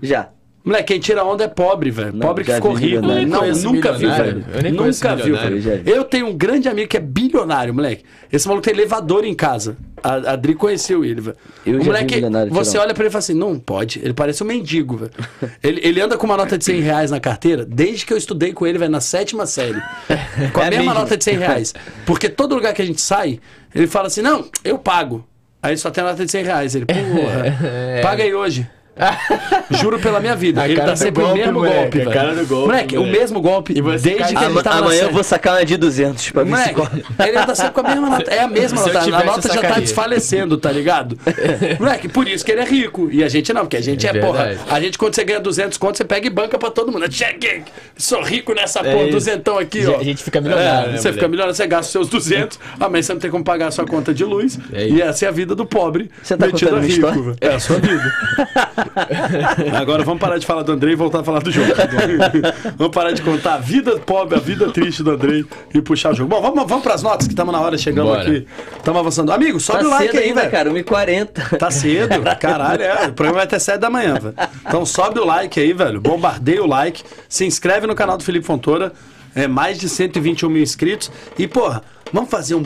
Já. 0.01 0.29
Moleque, 0.65 0.85
quem 0.93 0.99
tira 0.99 1.23
onda 1.23 1.43
é 1.43 1.47
pobre, 1.47 1.91
velho. 1.91 2.13
Pobre 2.13 2.43
que 2.43 2.51
ficou 2.51 2.73
vi 2.73 2.95
rico. 2.95 3.05
Eu 3.05 3.27
Não, 3.27 3.39
conheço 3.39 3.71
nunca 3.71 3.93
vi, 3.93 4.07
velho. 4.07 4.45
Eu 4.51 4.61
nem 4.63 4.75
conheço 4.75 5.03
Nunca 5.03 5.15
milionário. 5.15 5.61
velho. 5.61 5.83
Vi. 5.83 5.91
Eu 5.91 6.03
tenho 6.03 6.27
um 6.27 6.33
grande 6.35 6.67
amigo 6.67 6.89
que 6.89 6.97
é 6.97 6.99
bilionário, 6.99 7.71
moleque. 7.71 8.03
Esse 8.33 8.47
maluco 8.47 8.65
tem 8.65 8.73
elevador 8.73 9.23
em 9.25 9.35
casa. 9.35 9.77
A 10.03 10.13
a 10.15 10.31
Adri 10.33 10.55
conheceu 10.55 11.05
ele, 11.05 11.21
velho. 11.21 11.37
Eu 11.65 11.75
O 11.75 11.79
vi 11.81 11.85
moleque, 11.85 12.21
você 12.49 12.77
olha 12.79 12.93
pra 12.95 13.03
ele 13.03 13.09
e 13.09 13.11
fala 13.11 13.19
assim, 13.19 13.33
não 13.35 13.59
pode. 13.59 13.99
Ele 14.03 14.13
parece 14.13 14.41
um 14.43 14.47
mendigo, 14.47 14.97
velho. 14.97 15.11
Ele, 15.61 15.81
ele 15.83 16.01
anda 16.01 16.17
com 16.17 16.25
uma 16.25 16.37
nota 16.37 16.57
de 16.57 16.65
100 16.65 16.79
reais 16.81 17.11
na 17.11 17.19
carteira 17.19 17.63
desde 17.65 18.05
que 18.05 18.13
eu 18.13 18.17
estudei 18.17 18.51
com 18.53 18.65
ele, 18.65 18.77
velho, 18.79 18.91
na 18.91 19.01
sétima 19.01 19.45
série. 19.45 19.79
Com 20.53 20.61
a 20.61 20.65
É 20.65 20.69
mesma 20.71 20.85
mesmo? 20.85 20.99
nota 20.99 21.15
de 21.17 21.23
100 21.23 21.37
reais. 21.37 21.73
Porque 22.05 22.27
todo 22.29 22.55
lugar 22.55 22.73
que 22.73 22.81
a 22.81 22.85
gente 22.85 23.01
sai, 23.01 23.39
ele 23.73 23.87
fala 23.87 24.07
assim, 24.07 24.21
não, 24.21 24.45
eu 24.63 24.77
pago. 24.77 25.25
Aí 25.61 25.75
só 25.77 25.89
tem 25.89 26.03
a 26.03 26.07
nota 26.07 26.23
de 26.25 26.31
100 26.31 26.43
reais. 26.43 26.75
Ele, 26.75 26.85
porra, 26.89 28.01
paga 28.01 28.23
aí 28.23 28.33
hoje. 28.33 28.67
Juro 29.71 29.99
pela 29.99 30.19
minha 30.19 30.35
vida. 30.35 30.61
A 30.61 30.69
ele 30.69 30.79
do 30.79 30.95
sempre 30.95 31.21
golpe, 31.23 31.39
o 31.39 31.43
mesmo 31.43 31.53
moleque, 31.59 31.75
golpe, 31.81 31.97
a 32.01 32.03
velho. 32.03 32.11
cara 32.13 32.35
do 32.35 32.45
golpe, 32.47 32.65
moleque, 32.67 32.97
o 32.97 32.99
moleque. 33.01 33.19
mesmo 33.19 33.41
golpe 33.41 33.73
E 33.77 33.81
você 33.81 34.09
desde 34.09 34.33
que 34.35 34.43
a 34.43 34.49
tava 34.49 34.63
na 34.63 34.71
amanhã 34.77 34.97
eu 34.97 35.01
série. 35.01 35.13
vou 35.13 35.23
sacar 35.23 35.53
uma 35.57 35.65
de 35.65 35.77
200 35.77 36.31
pra 36.31 36.43
ver 36.43 36.55
se 36.57 36.73
Moleque, 36.73 37.03
ele 37.19 37.37
anda 37.37 37.55
sempre 37.55 37.71
com 37.73 37.79
a 37.81 37.83
mesma 37.83 38.09
nota. 38.09 38.31
É 38.31 38.39
a 38.39 38.47
mesma 38.47 38.77
Se 38.83 38.89
eu 38.89 38.93
nota. 38.93 39.05
A 39.17 39.19
eu 39.21 39.25
nota 39.25 39.53
já 39.53 39.61
tá 39.61 39.79
desfalecendo, 39.79 40.57
tá 40.57 40.71
ligado? 40.71 41.17
Moleque, 41.79 42.07
por 42.07 42.27
isso 42.27 42.45
que 42.45 42.51
ele 42.51 42.61
é 42.61 42.65
rico. 42.65 43.09
E 43.11 43.23
a 43.23 43.27
gente 43.27 43.51
não, 43.53 43.61
porque 43.61 43.77
a 43.77 43.81
gente 43.81 44.05
é, 44.07 44.11
É 44.11 44.19
porra. 44.19 44.57
A 44.69 44.79
gente, 44.79 44.97
quando 44.97 45.13
você 45.15 45.23
ganha 45.23 45.39
200 45.39 45.77
conto, 45.77 45.97
você 45.97 46.05
pega 46.05 46.27
e 46.27 46.29
banca 46.29 46.57
pra 46.57 46.71
todo 46.71 46.91
mundo. 46.91 47.05
Cheguei, 47.11 47.63
sou 47.97 48.21
rico 48.23 48.53
nessa 48.53 48.79
É 48.79 48.93
porra, 48.93 49.07
duzentão 49.09 49.57
aqui, 49.57 49.83
Já- 49.83 49.91
ó. 49.91 49.99
a 49.99 50.03
gente 50.03 50.23
fica 50.23 50.39
milionário, 50.39 50.89
É, 50.89 50.91
né, 50.93 50.97
você 50.97 51.11
fica 51.11 51.27
moleque? 51.27 51.27
milionário, 51.31 51.55
você 51.55 51.67
gasta 51.67 51.85
os 51.85 51.91
seus 51.91 52.07
200, 52.07 52.59
amanhã 52.79 53.01
você 53.03 53.13
não 53.13 53.19
tem 53.19 53.29
como 53.31 53.43
pagar 53.43 53.67
a 53.67 53.71
sua 53.71 53.85
conta 53.85 54.13
de 54.13 54.23
luz. 54.23 54.57
É 54.71 54.87
e 54.87 55.01
essa 55.01 55.25
é 55.25 55.27
a 55.27 55.31
vida 55.31 55.53
do 55.53 55.65
pobre. 55.65 56.09
Você 56.23 56.37
tá 56.37 56.47
metido 56.47 56.75
a 56.75 56.79
rico. 56.79 57.35
É 57.41 57.49
a 57.55 57.59
sua 57.59 57.77
vida. 57.77 58.84
Agora 59.79 60.03
vamos 60.03 60.19
parar 60.19 60.37
de 60.37 60.45
falar 60.45 60.63
do 60.63 60.71
Andrei 60.71 60.93
e 60.93 60.95
voltar 60.95 61.19
a 61.19 61.23
falar 61.23 61.39
do 61.41 61.51
jogo. 61.51 61.71
vamos 62.77 62.93
parar 62.93 63.11
de 63.11 63.21
contar 63.21 63.55
a 63.55 63.57
vida 63.57 63.97
pobre, 63.99 64.35
a 64.35 64.39
vida 64.39 64.71
triste 64.71 65.03
do 65.03 65.11
Andrei 65.11 65.45
e 65.73 65.81
puxar 65.81 66.11
o 66.11 66.15
jogo. 66.15 66.29
Bom, 66.29 66.41
vamos, 66.41 66.65
vamos 66.67 66.83
pras 66.83 67.01
notas 67.03 67.27
que 67.27 67.33
estamos 67.33 67.53
na 67.53 67.59
hora, 67.61 67.77
chegando 67.77 68.07
Bora. 68.07 68.21
aqui. 68.21 68.47
Estamos 68.77 68.99
avançando. 68.99 69.31
Amigo, 69.31 69.59
sobe 69.59 69.79
Tá 69.79 69.85
o 69.85 69.89
like 69.89 70.11
cedo 70.11 70.23
aí, 70.23 70.33
velho. 70.33 70.51
cara. 70.51 70.69
1h40. 70.71 71.57
Tá 71.57 71.71
cedo, 71.71 72.09
caralho, 72.39 72.83
é. 72.83 73.07
O 73.07 73.13
programa 73.13 73.37
vai 73.39 73.43
até 73.45 73.59
7 73.59 73.77
da 73.79 73.89
manhã, 73.89 74.15
velho. 74.15 74.35
Então 74.67 74.85
sobe 74.85 75.19
o 75.19 75.25
like 75.25 75.59
aí, 75.59 75.73
velho. 75.73 75.99
Bombardeia 76.01 76.63
o 76.63 76.67
like. 76.67 77.03
Se 77.27 77.45
inscreve 77.45 77.87
no 77.87 77.95
canal 77.95 78.17
do 78.17 78.23
Felipe 78.23 78.45
Fontoura. 78.45 78.91
É 79.37 79.49
mais 79.49 79.77
de 79.77 79.89
121 79.89 80.49
mil 80.49 80.63
inscritos. 80.63 81.11
E, 81.37 81.45
porra, 81.45 81.83
vamos 82.13 82.29
fazer 82.29 82.55
um. 82.55 82.63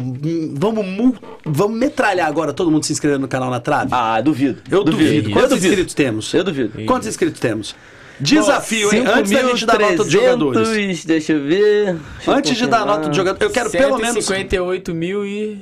Vamos, 0.55 0.85
mu- 0.85 1.15
vamos 1.45 1.77
metralhar 1.77 2.27
agora 2.27 2.53
todo 2.53 2.69
mundo 2.71 2.85
se 2.85 2.91
inscrevendo 2.93 3.21
no 3.21 3.27
canal 3.27 3.49
na 3.49 3.59
trave? 3.59 3.89
Ah, 3.91 4.19
duvido. 4.21 4.61
Eu 4.69 4.83
duvido. 4.83 5.29
Eu 5.29 5.33
Quantos 5.33 5.49
duvido. 5.51 5.67
inscritos 5.67 5.93
temos? 5.93 6.33
Eu 6.33 6.43
duvido. 6.43 6.85
Quantos 6.85 7.07
inscritos 7.07 7.39
temos? 7.39 7.75
Desafio, 8.21 8.93
hein? 8.93 9.03
Antes 9.07 9.31
da 9.31 9.43
gente 9.43 9.65
dar 9.65 9.79
nota 9.79 9.95
dos 9.97 10.07
5.300, 10.07 10.11
jogadores. 10.11 11.05
Deixa 11.05 11.31
eu 11.33 11.41
ver. 11.43 11.85
Deixa 11.95 12.31
eu 12.31 12.33
Antes 12.33 12.57
de 12.57 12.67
dar 12.67 12.85
nota 12.85 13.07
do 13.09 13.15
jogador, 13.15 13.41
eu 13.43 13.49
quero 13.49 13.69
pelo 13.69 13.97
menos. 13.97 14.25
158 14.25 14.93
mil 14.93 15.25
e... 15.25 15.57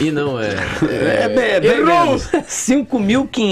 E 0.00 0.10
não, 0.12 0.40
é... 0.40 0.50
É 1.24 1.28
bem, 1.28 1.44
é 1.44 1.60
bem 1.60 1.70
Errou! 1.80 2.06
menos. 2.06 2.28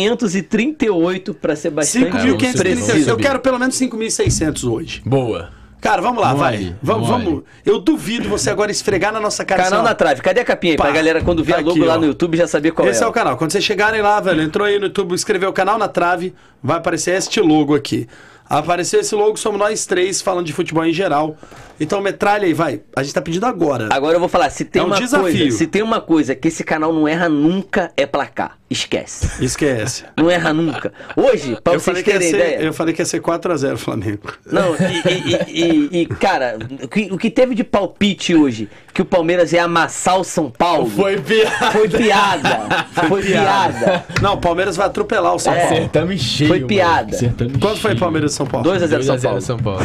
5.538 0.06 1.34
pra 1.34 1.56
ser 1.56 1.70
bastante 1.70 2.06
5.538. 2.10 2.58
preciso. 2.58 3.10
Eu 3.10 3.16
quero 3.16 3.40
pelo 3.40 3.58
menos 3.58 3.74
5.600 3.78 4.70
hoje. 4.70 5.02
Boa. 5.04 5.50
Cara, 5.84 6.00
vamos 6.00 6.22
lá, 6.22 6.32
vai. 6.32 6.56
Mole, 6.56 6.76
Vamos, 6.82 7.08
mole. 7.10 7.24
vamos. 7.24 7.42
Eu 7.62 7.78
duvido 7.78 8.26
você 8.26 8.48
agora 8.48 8.70
esfregar 8.70 9.12
na 9.12 9.20
nossa 9.20 9.44
cara. 9.44 9.64
Canal 9.64 9.80
assim, 9.80 9.88
na 9.90 9.94
trave. 9.94 10.22
Cadê 10.22 10.40
a 10.40 10.44
capinha 10.44 10.72
aí? 10.72 10.76
Pá. 10.78 10.84
Pra 10.84 10.92
galera, 10.94 11.20
quando 11.22 11.44
ver 11.44 11.52
Tá 11.52 11.58
a 11.58 11.60
logo 11.60 11.72
aqui, 11.72 11.80
lá 11.84 11.94
ó. 11.96 11.98
no 11.98 12.06
YouTube, 12.06 12.38
já 12.38 12.46
saber 12.48 12.70
qual 12.70 12.88
Esse 12.88 13.02
é 13.02 13.04
é. 13.04 13.06
o 13.06 13.12
canal. 13.12 13.36
Quando 13.36 13.50
vocês 13.52 13.62
chegarem 13.62 14.00
lá, 14.00 14.18
velho, 14.18 14.40
entrou 14.40 14.66
aí 14.66 14.78
no 14.78 14.86
YouTube, 14.86 15.14
escreveu 15.14 15.50
o 15.50 15.52
canal 15.52 15.76
na 15.76 15.86
trave, 15.86 16.34
vai 16.62 16.78
aparecer 16.78 17.14
este 17.18 17.38
logo 17.38 17.74
aqui. 17.74 18.08
Apareceu 18.48 19.00
esse 19.00 19.14
logo, 19.14 19.36
somos 19.36 19.58
nós 19.58 19.86
três 19.86 20.20
falando 20.20 20.46
de 20.46 20.52
futebol 20.52 20.84
em 20.84 20.92
geral. 20.92 21.36
Então 21.80 22.00
metralha 22.00 22.44
aí, 22.44 22.52
vai. 22.54 22.80
A 22.94 23.02
gente 23.02 23.14
tá 23.14 23.20
pedindo 23.20 23.46
agora. 23.46 23.88
Agora 23.90 24.14
eu 24.14 24.20
vou 24.20 24.28
falar, 24.28 24.48
se 24.50 24.64
tem 24.64 24.80
É 24.80 24.84
um 24.84 24.88
uma 24.88 24.96
desafio. 24.96 25.22
coisa, 25.32 25.56
se 25.58 25.66
tem 25.66 25.82
uma 25.82 26.00
coisa 26.00 26.34
que 26.34 26.46
esse 26.48 26.62
canal 26.62 26.92
não 26.92 27.08
erra 27.08 27.28
nunca, 27.28 27.90
é 27.96 28.06
placar. 28.06 28.58
Esquece. 28.70 29.42
Esquece. 29.44 30.04
Não 30.16 30.28
erra 30.30 30.52
nunca. 30.52 30.92
Hoje, 31.16 31.56
pra 31.62 31.74
Eu 31.74 31.80
vocês 31.80 31.84
falei, 31.84 32.02
que 32.02 32.10
ia 32.10 32.18
terem 32.18 32.30
ser, 32.30 32.36
ideia. 32.36 32.60
eu 32.66 32.72
falei 32.72 32.94
que 32.94 33.02
ia 33.02 33.06
ser 33.06 33.20
4x0 33.20 33.76
Flamengo. 33.76 34.32
Não, 34.50 34.74
e, 34.74 35.48
e- 35.48 35.62
e- 35.64 36.00
e, 36.02 36.06
cara, 36.06 36.56
o 36.82 36.88
que, 36.88 37.08
o 37.12 37.18
que 37.18 37.30
teve 37.30 37.54
de 37.54 37.62
palpite 37.62 38.34
hoje, 38.34 38.68
que 38.92 39.02
o 39.02 39.04
Palmeiras 39.04 39.52
ia 39.52 39.64
amassar 39.64 40.18
o 40.18 40.24
São 40.24 40.50
Paulo, 40.50 40.88
Foi 40.90 41.20
piada. 41.20 41.70
foi 41.72 41.88
piada. 41.88 42.86
Foi 43.08 43.22
piada. 43.22 44.04
Não, 44.22 44.34
o 44.34 44.38
Palmeiras 44.40 44.76
vai 44.76 44.86
atropelar 44.86 45.34
o 45.34 45.38
São 45.38 45.52
É. 45.52 45.60
Paulo. 45.60 45.74
Acertamos 45.76 46.20
cheio, 46.20 46.48
Foi 46.48 46.58
mano. 46.58 46.68
piada. 46.68 47.14
Acertamos 47.16 47.52
Quanto 47.58 47.80
foi 47.80 47.90
cheio. 47.90 48.00
Palmeiras 48.00 48.33
São 48.34 48.46
Paulo? 48.46 48.68
2x0 48.70 49.02
São 49.02 49.16
2x0 49.16 49.22
Paulo. 49.22 49.40
São 49.40 49.58
Paulo. 49.58 49.80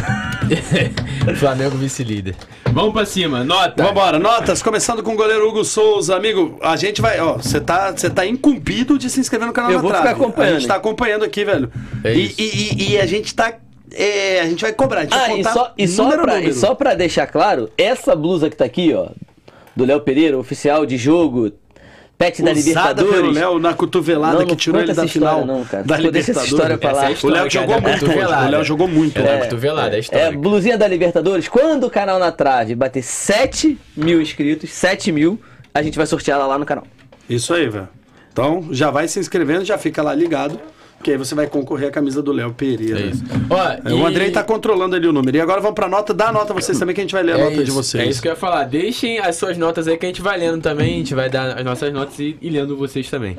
Flamengo 1.38 1.78
vice-líder. 1.78 2.36
Vamos 2.72 2.94
pra 2.94 3.06
cima, 3.06 3.44
nota. 3.44 3.84
Vambora, 3.84 4.20
notas, 4.20 4.62
começando 4.62 5.02
com 5.04 5.14
o 5.14 5.16
goleiro 5.16 5.48
Hugo 5.48 5.64
Souza. 5.64 6.16
Amigo, 6.16 6.58
a 6.62 6.76
gente 6.76 7.02
vai, 7.02 7.20
ó, 7.20 7.34
você 7.34 7.60
tá, 7.60 7.92
você 7.92 8.10
tá 8.10 8.26
incumbido 8.26 8.98
de 8.98 9.10
se 9.10 9.20
inscrever 9.20 9.48
no 9.48 9.54
canal 9.54 9.72
Eu 9.72 9.80
vou 9.80 9.94
ficar 9.94 10.12
acompanhando, 10.12 10.56
A 10.56 10.60
gente 10.60 10.68
tá 10.68 10.76
acompanhando 10.76 11.24
aqui, 11.26 11.44
velho. 11.46 11.72
É 12.04 12.14
e, 12.14 12.26
isso. 12.26 12.36
e, 12.40 12.44
e- 12.44 12.92
e 12.94 12.98
a 13.00 13.06
gente 13.06 13.34
tá. 13.34 13.54
é, 13.94 14.42
a 14.42 14.46
gente 14.46 14.62
vai 14.62 14.74
cobrar, 14.74 15.00
a 15.00 15.04
gente 15.04 15.12
vai 15.16 15.26
Ah, 15.30 15.34
e 15.34 15.38
contar 15.38 15.54
só, 15.54 15.74
e, 15.78 15.88
só 15.88 16.04
número 16.04 16.22
a 16.22 16.26
pra, 16.26 16.42
e 16.42 16.54
só 16.54 16.76
pra 16.76 16.94
deixar 16.94 17.28
claro, 17.28 17.70
essa 17.78 18.16
blusa 18.16 18.50
que 18.50 18.56
tá 18.56 18.66
aqui, 18.66 18.94
ó, 18.94 19.08
do 19.76 19.86
Léo 19.86 20.02
Pereira, 20.02 20.38
oficial 20.38 20.86
de 20.86 20.98
jogo, 20.98 21.52
pet 22.20 22.42
da 22.44 22.52
pelo 22.52 22.60
Libertadores. 22.60 23.34
Léo 23.36 23.60
na 23.60 23.74
cotovelada 23.74 24.34
Não, 24.40 24.42
que 24.44 24.50
não 24.50 24.56
tirou 24.58 24.80
conta 24.82 24.92
ele 24.92 24.96
da 24.96 25.06
história 25.06 25.36
final 25.38 25.46
não, 25.46 25.64
cara. 25.64 25.84
da 25.86 25.98
Libertadores. 25.98 26.52
história 26.52 26.78
pra 26.78 26.92
lá. 26.92 27.10
Essa 27.10 27.26
é 27.26 27.30
a 27.30 27.32
O 27.32 27.34
Léo 27.34 27.50
jogou 27.50 27.82
muito 27.82 28.06
hoje. 28.06 28.18
O. 28.20 28.50
Léo 28.50 28.64
jogou 28.66 28.88
muito. 28.88 29.20
É, 29.20 29.24
né? 29.24 29.38
da 29.38 29.44
cotovelada, 29.46 29.96
é 29.96 29.98
É, 29.98 30.00
história. 30.02 30.32
blusinha 30.38 30.78
da 30.78 30.86
Libertadores. 30.88 31.48
Quando 31.48 31.86
o 31.86 31.90
canal 31.90 32.20
na 32.20 32.32
trave 32.32 32.76
bater 32.76 33.02
7 33.02 33.80
mil 33.96 34.22
inscritos, 34.22 34.70
7 34.70 35.12
mil, 35.14 35.40
a 35.74 35.82
gente 35.82 35.98
vai 35.98 36.06
sortear 36.06 36.38
ela 36.38 36.46
lá 36.48 36.60
no 36.60 36.66
canal. 36.66 36.86
Isso 37.30 37.54
aí, 37.54 37.70
velho. 37.70 37.88
Então, 38.34 38.68
já 38.70 38.92
vai 38.92 39.08
se 39.08 39.18
inscrevendo, 39.20 39.64
já 39.64 39.78
fica 39.78 40.04
lá 40.04 40.14
ligado, 40.14 40.60
que 41.04 41.12
aí 41.12 41.18
você 41.18 41.34
vai 41.36 41.48
concorrer 41.48 41.90
à 41.90 41.92
camisa 41.92 42.22
do 42.22 42.32
Léo 42.32 42.54
Pereira. 42.54 43.00
É 43.00 43.06
isso. 43.08 43.24
Ó, 43.50 43.58
É, 43.64 43.80
e- 43.90 43.94
O 43.94 44.06
Andrei 44.06 44.32
tá 44.32 44.44
controlando 44.44 44.96
ali 44.96 45.08
o 45.08 45.14
número. 45.14 45.36
E 45.38 45.42
agora 45.42 45.62
vamos 45.62 45.76
pra 45.76 45.88
nota. 45.88 46.14
Dá 46.14 46.30
a 46.30 46.32
nota 46.32 46.54
vocês 46.54 46.78
também, 46.78 46.94
que 46.94 47.02
a 47.02 47.04
gente 47.04 47.14
vai 47.14 47.24
ler 47.24 47.36
a 47.36 47.38
É 47.40 47.44
nota 47.44 47.56
de 47.58 47.64
isso, 47.64 47.74
vocês. 47.74 48.04
É 48.04 48.08
isso 48.10 48.22
que 48.22 48.28
eu 48.28 48.32
ia 48.34 48.36
falar. 48.38 48.66
Deixem 48.66 49.20
as 49.20 49.36
suas 49.36 49.58
notas 49.58 49.88
aí 49.88 49.98
que 49.98 50.06
a 50.06 50.10
gente 50.10 50.22
vai 50.22 50.38
lendo 50.38 50.62
também. 50.62 50.96
A 50.96 50.98
gente 50.98 51.16
vai 51.16 51.30
dar 51.30 51.58
as 51.58 51.64
nossas 51.66 51.92
notas 51.94 52.20
e, 52.20 52.38
e 52.42 52.50
lendo 52.50 52.76
vocês 52.76 53.10
também. 53.10 53.38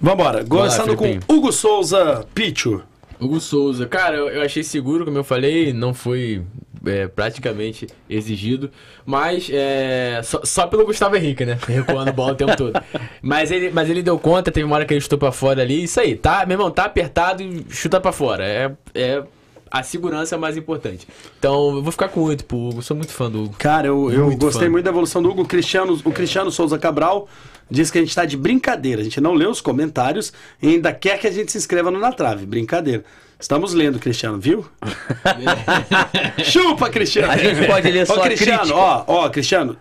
Vambora. 0.00 0.44
Começando 0.44 0.96
com. 0.96 1.18
Hugo 1.28 1.52
Souza 1.52 2.24
Picho. 2.34 2.82
Hugo 3.20 3.40
Souza, 3.40 3.86
cara, 3.86 4.16
eu, 4.16 4.28
eu 4.28 4.42
achei 4.42 4.62
seguro, 4.62 5.04
como 5.04 5.18
eu 5.18 5.24
falei, 5.24 5.72
não 5.72 5.92
foi 5.92 6.42
é, 6.86 7.06
praticamente 7.06 7.86
exigido, 8.08 8.70
mas 9.04 9.48
é, 9.52 10.20
só, 10.24 10.40
só 10.44 10.66
pelo 10.66 10.86
Gustavo 10.86 11.16
Henrique, 11.16 11.44
né? 11.44 11.58
Recuando 11.66 12.12
bola 12.12 12.32
o 12.32 12.36
tempo 12.36 12.56
todo. 12.56 12.80
Mas 13.20 13.50
ele, 13.50 13.70
mas 13.70 13.90
ele 13.90 14.02
deu 14.02 14.18
conta, 14.18 14.50
teve 14.50 14.64
uma 14.64 14.76
hora 14.76 14.84
que 14.84 14.94
ele 14.94 15.00
chutou 15.00 15.18
pra 15.18 15.32
fora 15.32 15.62
ali, 15.62 15.84
isso 15.84 16.00
aí, 16.00 16.16
tá, 16.16 16.44
meu 16.46 16.54
irmão, 16.54 16.70
tá 16.70 16.84
apertado 16.84 17.42
e 17.42 17.64
chuta 17.70 18.00
pra 18.00 18.12
fora. 18.12 18.44
É, 18.44 18.72
é 18.94 19.22
a 19.70 19.84
segurança 19.84 20.34
é 20.34 20.38
mais 20.38 20.56
importante. 20.56 21.06
Então, 21.38 21.76
eu 21.76 21.82
vou 21.82 21.92
ficar 21.92 22.08
com 22.08 22.20
oito 22.22 22.44
pro 22.44 22.58
Hugo, 22.58 22.82
sou 22.82 22.96
muito 22.96 23.12
fã 23.12 23.30
do 23.30 23.44
Hugo. 23.44 23.54
Cara, 23.56 23.86
eu, 23.86 24.10
eu 24.10 24.26
Muito 24.26 24.40
gostei 24.40 24.66
fã. 24.66 24.72
muito 24.72 24.84
da 24.84 24.90
evolução 24.90 25.22
do 25.22 25.30
Hugo. 25.30 25.42
O 25.42 25.46
Cristiano, 25.46 25.96
o 26.04 26.10
Cristiano 26.10 26.50
Souza 26.50 26.76
Cabral 26.76 27.28
diz 27.70 27.90
que 27.90 27.98
a 27.98 28.00
gente 28.00 28.14
tá 28.14 28.24
de 28.24 28.36
brincadeira. 28.36 29.00
A 29.00 29.04
gente 29.04 29.20
não 29.20 29.34
lê 29.34 29.46
os 29.46 29.60
comentários 29.60 30.32
e 30.60 30.68
ainda 30.68 30.92
quer 30.92 31.18
que 31.18 31.26
a 31.26 31.30
gente 31.30 31.52
se 31.52 31.58
inscreva 31.58 31.90
no 31.90 31.98
Na 31.98 32.12
Trave. 32.12 32.44
Brincadeira. 32.46 33.04
Estamos 33.38 33.72
lendo, 33.72 33.98
Cristiano, 33.98 34.38
viu? 34.38 34.66
Chupa, 36.44 36.90
Cristiano! 36.90 37.32
A 37.32 37.38
gente 37.38 37.66
pode 37.66 37.90
ler 37.90 38.06
só 38.06 38.20
a 38.20 38.24
Cristiano, 38.24 38.74
ó, 38.74 39.04
ó, 39.06 39.30
Cristiano, 39.30 39.78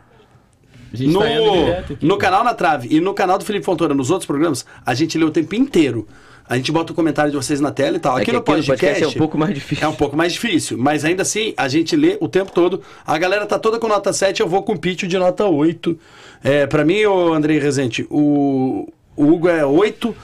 A 0.94 0.95
gente 0.95 1.11
no, 1.11 1.20
tá 1.20 1.95
no 2.02 2.18
canal 2.18 2.41
Na 2.41 2.53
Trave 2.53 2.88
e 2.90 3.02
no 3.02 3.14
canal 3.14 3.38
do 3.38 3.44
Felipe 3.44 3.66
Fontoura, 3.66 3.94
nos 3.94 4.11
outros 4.11 4.26
programas, 4.26 4.66
a 4.86 4.94
gente 4.94 5.18
lê 5.18 5.26
o 5.26 5.32
tempo 5.32 5.56
inteiro. 5.56 6.07
A 6.50 6.56
gente 6.58 6.72
bota 6.72 6.92
o 6.92 6.96
comentário 6.96 7.30
de 7.30 7.38
vocês 7.38 7.62
na 7.62 7.72
tela 7.72 7.98
e 7.98 8.00
tal. 8.00 8.18
É 8.18 8.22
Aqui 8.24 8.32
que 8.32 8.36
no 8.36 8.42
podcast, 8.42 8.72
podcast 8.72 9.04
é 9.04 9.08
um 9.08 9.14
pouco 9.14 9.38
mais 9.38 9.54
difícil. 9.54 9.86
É 9.86 9.88
um 9.88 9.94
pouco 9.94 10.18
mais 10.18 10.34
difícil, 10.34 10.80
mas 10.80 11.06
ainda 11.06 11.22
assim 11.22 11.54
a 11.56 11.68
gente 11.68 11.96
lê 11.96 12.18
o 12.20 12.28
tempo 12.28 12.52
todo. 12.52 12.82
A 13.06 13.16
galera 13.20 13.46
tá 13.46 13.60
toda 13.60 13.78
com 13.78 13.88
nota 13.88 14.12
7, 14.12 14.42
eu 14.42 14.48
vou 14.48 14.64
com 14.64 14.74
o 14.74 14.80
Pitch 14.80 15.04
de 15.04 15.16
nota 15.20 15.46
8. 15.46 15.96
É, 16.44 16.66
para 16.66 16.84
mim, 16.84 17.06
o 17.06 17.34
Andrei 17.34 17.60
Rezende, 17.60 18.08
o, 18.10 18.92
o 19.16 19.32
Hugo 19.32 19.48
é 19.48 19.64
8. 19.64 20.10
O 20.10 20.16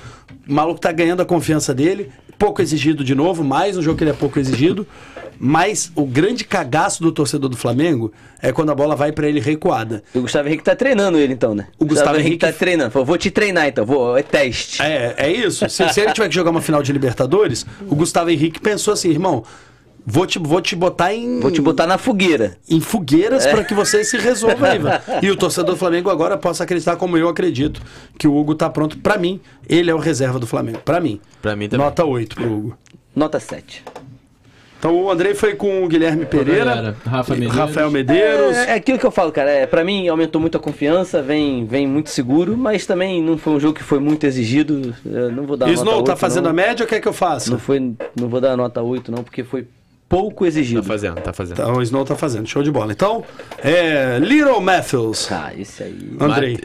maluco 0.51 0.81
tá 0.81 0.91
ganhando 0.91 1.21
a 1.21 1.25
confiança 1.25 1.75
dele. 1.75 2.09
Pouco 2.39 2.59
exigido 2.59 3.03
de 3.03 3.13
novo, 3.13 3.43
mais 3.43 3.77
um 3.77 3.81
jogo 3.83 3.95
que 3.95 4.03
ele 4.03 4.11
é 4.11 4.15
pouco 4.15 4.39
exigido. 4.39 4.87
Mas 5.39 5.91
o 5.95 6.05
grande 6.05 6.43
cagaço 6.43 7.01
do 7.01 7.11
torcedor 7.11 7.49
do 7.49 7.57
Flamengo 7.57 8.11
é 8.41 8.51
quando 8.51 8.71
a 8.71 8.75
bola 8.75 8.95
vai 8.95 9.11
pra 9.11 9.27
ele 9.27 9.39
recuada. 9.39 10.03
E 10.13 10.17
o 10.17 10.21
Gustavo 10.21 10.47
Henrique 10.47 10.63
tá 10.63 10.75
treinando 10.75 11.17
ele 11.17 11.33
então, 11.33 11.53
né? 11.55 11.67
O 11.79 11.85
Gustavo 11.85 12.17
Henrique 12.19 12.37
tá 12.37 12.51
treinando. 12.51 12.91
Falou, 12.91 13.05
vou 13.05 13.17
te 13.17 13.29
treinar 13.31 13.67
então, 13.67 13.85
vou, 13.85 14.17
é 14.17 14.23
teste. 14.23 14.81
É, 14.81 15.15
é 15.17 15.31
isso. 15.31 15.67
Se, 15.69 15.89
se 15.89 16.01
ele 16.01 16.13
tiver 16.13 16.29
que 16.29 16.35
jogar 16.35 16.51
uma 16.51 16.61
final 16.61 16.81
de 16.81 16.91
Libertadores, 16.93 17.65
o 17.87 17.95
Gustavo 17.95 18.29
Henrique 18.29 18.59
pensou 18.59 18.93
assim, 18.93 19.09
irmão, 19.09 19.43
vou 20.05 20.25
te, 20.25 20.37
vou 20.37 20.61
te 20.61 20.75
botar 20.75 21.13
em. 21.13 21.39
Vou 21.39 21.51
te 21.51 21.61
botar 21.61 21.87
na 21.87 21.97
fogueira. 21.97 22.57
em 22.69 22.79
fogueiras 22.79 23.45
pra 23.45 23.63
que 23.63 23.73
você 23.73 24.03
se 24.03 24.17
resolva 24.17 24.67
aí, 24.69 24.79
velho. 24.79 25.01
E 25.21 25.31
o 25.31 25.35
torcedor 25.35 25.73
do 25.73 25.77
Flamengo 25.77 26.09
agora 26.09 26.37
possa 26.37 26.63
acreditar 26.63 26.95
como 26.95 27.17
eu 27.17 27.27
acredito 27.27 27.81
que 28.17 28.27
o 28.27 28.35
Hugo 28.35 28.55
tá 28.55 28.69
pronto. 28.69 28.97
Pra 28.97 29.17
mim, 29.17 29.39
ele 29.67 29.89
é 29.89 29.95
o 29.95 29.99
reserva 29.99 30.37
do 30.39 30.47
Flamengo. 30.47 30.79
Pra 30.85 30.99
mim. 30.99 31.19
Pra 31.41 31.55
mim 31.55 31.67
também. 31.67 31.85
Nota 31.85 32.05
8 32.05 32.35
pro 32.35 32.51
Hugo. 32.53 32.77
Nota 33.15 33.39
7. 33.39 33.83
Então 34.85 35.01
o 35.01 35.09
Andrei 35.09 35.33
foi 35.33 35.55
com 35.55 35.83
o 35.83 35.87
Guilherme 35.87 36.27
Pereira, 36.27 36.65
galera. 36.65 36.97
Rafa 37.03 37.33
Medeiros. 37.33 37.57
Rafael 37.57 37.89
Medeiros. 37.89 38.55
É, 38.55 38.69
é 38.69 38.73
aquilo 38.75 38.99
que 38.99 39.05
eu 39.05 39.09
falo, 39.09 39.31
cara. 39.31 39.49
É, 39.49 39.65
pra 39.65 39.83
mim 39.83 40.07
aumentou 40.07 40.39
muito 40.39 40.57
a 40.57 40.59
confiança, 40.59 41.23
vem, 41.23 41.65
vem 41.65 41.87
muito 41.87 42.11
seguro, 42.11 42.55
mas 42.55 42.85
também 42.85 43.19
não 43.19 43.35
foi 43.35 43.53
um 43.53 43.59
jogo 43.59 43.73
que 43.73 43.83
foi 43.83 43.97
muito 43.97 44.25
exigido. 44.25 44.93
Eu 45.03 45.31
não 45.31 45.47
vou 45.47 45.57
dar 45.57 45.65
E 45.65 45.71
nota 45.71 45.81
Snow, 45.81 46.03
tá 46.03 46.11
8, 46.11 46.19
fazendo 46.19 46.43
não. 46.43 46.51
a 46.51 46.53
média 46.53 46.83
ou 46.83 46.87
quer 46.87 46.99
que 46.99 47.07
eu 47.07 47.13
faça? 47.13 47.49
Não, 47.49 47.57
foi, 47.57 47.79
não 47.79 48.29
vou 48.29 48.39
dar 48.39 48.55
nota 48.55 48.79
8, 48.79 49.11
não, 49.11 49.23
porque 49.23 49.43
foi 49.43 49.65
pouco 50.07 50.45
exigido. 50.45 50.83
Tá 50.83 50.87
fazendo, 50.87 51.15
tá 51.15 51.33
fazendo. 51.33 51.59
Então 51.59 51.77
o 51.77 51.81
Snow 51.81 52.05
tá 52.05 52.15
fazendo, 52.15 52.47
show 52.47 52.61
de 52.61 52.69
bola. 52.69 52.91
Então, 52.91 53.23
é, 53.63 54.19
Little 54.19 54.61
Matthews. 54.61 55.31
Ah, 55.31 55.51
esse 55.57 55.81
aí. 55.81 56.15
Andrei. 56.19 56.59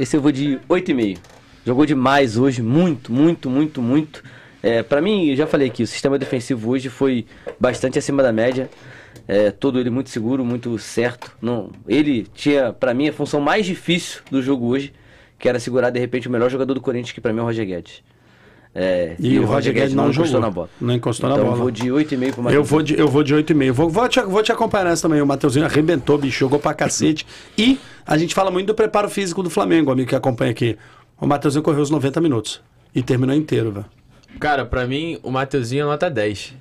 Esse 0.00 0.16
eu 0.16 0.20
vou 0.20 0.32
de 0.32 0.58
8,5. 0.68 1.18
Jogou 1.64 1.86
demais 1.86 2.36
hoje, 2.36 2.60
muito, 2.60 3.12
muito, 3.12 3.48
muito, 3.48 3.80
muito. 3.80 4.22
É, 4.68 4.82
para 4.82 5.00
mim, 5.00 5.28
eu 5.30 5.36
já 5.36 5.46
falei 5.46 5.68
aqui, 5.68 5.84
o 5.84 5.86
sistema 5.86 6.18
defensivo 6.18 6.68
hoje 6.70 6.88
foi 6.88 7.24
bastante 7.60 8.00
acima 8.00 8.20
da 8.20 8.32
média. 8.32 8.68
É, 9.28 9.52
todo 9.52 9.78
ele 9.78 9.90
muito 9.90 10.10
seguro, 10.10 10.44
muito 10.44 10.76
certo. 10.76 11.30
Não, 11.40 11.70
ele 11.86 12.26
tinha, 12.34 12.72
pra 12.72 12.92
mim, 12.92 13.08
a 13.08 13.12
função 13.12 13.40
mais 13.40 13.64
difícil 13.64 14.22
do 14.28 14.42
jogo 14.42 14.66
hoje, 14.66 14.92
que 15.38 15.48
era 15.48 15.60
segurar 15.60 15.90
de 15.90 16.00
repente 16.00 16.26
o 16.26 16.30
melhor 16.32 16.50
jogador 16.50 16.74
do 16.74 16.80
Corinthians, 16.80 17.12
que 17.12 17.20
pra 17.20 17.32
mim 17.32 17.38
é 17.38 17.42
o 17.42 17.44
Roger 17.44 17.64
Guedes. 17.64 18.02
É, 18.74 19.14
E, 19.20 19.38
o 19.38 19.46
Roger 19.46 19.72
Guedes 19.72 19.94
não, 19.94 20.04
encostou 20.04 20.26
jogou. 20.26 20.40
na 20.40 20.50
bola. 20.50 20.68
Não 20.80 20.94
encostou 20.94 21.30
então 21.30 21.38
na 21.38 21.44
eu 21.44 21.50
bola. 21.50 21.62
vou 21.62 21.70
de 21.70 21.84
8,5 21.88 22.32
pro 22.32 22.40
Eu 22.40 22.42
Matheus. 22.42 22.68
vou 22.68 22.82
de, 22.82 22.98
eu 22.98 23.08
vou 23.08 23.22
de 23.22 23.34
8,5. 23.36 23.72
Vou, 23.72 23.88
vou, 23.88 24.08
te, 24.08 24.20
vou 24.20 24.42
te 24.42 24.50
acompanhar 24.50 24.84
nessa 24.86 25.02
também. 25.08 25.22
O 25.22 25.26
Mateuzinho 25.26 25.64
arrebentou, 25.64 26.18
bicho, 26.18 26.40
jogou 26.40 26.58
pra 26.58 26.74
cacete. 26.74 27.24
E 27.56 27.78
a 28.04 28.18
gente 28.18 28.34
fala 28.34 28.50
muito 28.50 28.66
do 28.66 28.74
preparo 28.74 29.08
físico 29.08 29.42
do 29.44 29.48
Flamengo, 29.50 29.92
amigo 29.92 30.08
que 30.08 30.14
acompanha 30.16 30.50
aqui. 30.50 30.76
O 31.20 31.26
Mateuzinho 31.26 31.62
correu 31.62 31.82
os 31.82 31.90
90 31.90 32.20
minutos. 32.20 32.60
E 32.94 33.00
terminou 33.02 33.34
inteiro, 33.36 33.70
velho. 33.70 33.86
Cara, 34.38 34.64
pra 34.64 34.86
mim, 34.86 35.18
o 35.22 35.30
Mateuzinho 35.30 35.82
é 35.82 35.84
nota 35.86 36.10
10. 36.10 36.54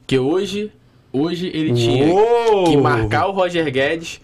Porque 0.00 0.18
hoje, 0.18 0.72
hoje 1.12 1.48
ele 1.54 1.72
tinha 1.74 2.06
Uou! 2.12 2.64
que 2.64 2.76
marcar 2.76 3.26
o 3.26 3.32
Roger 3.32 3.70
Guedes. 3.70 4.20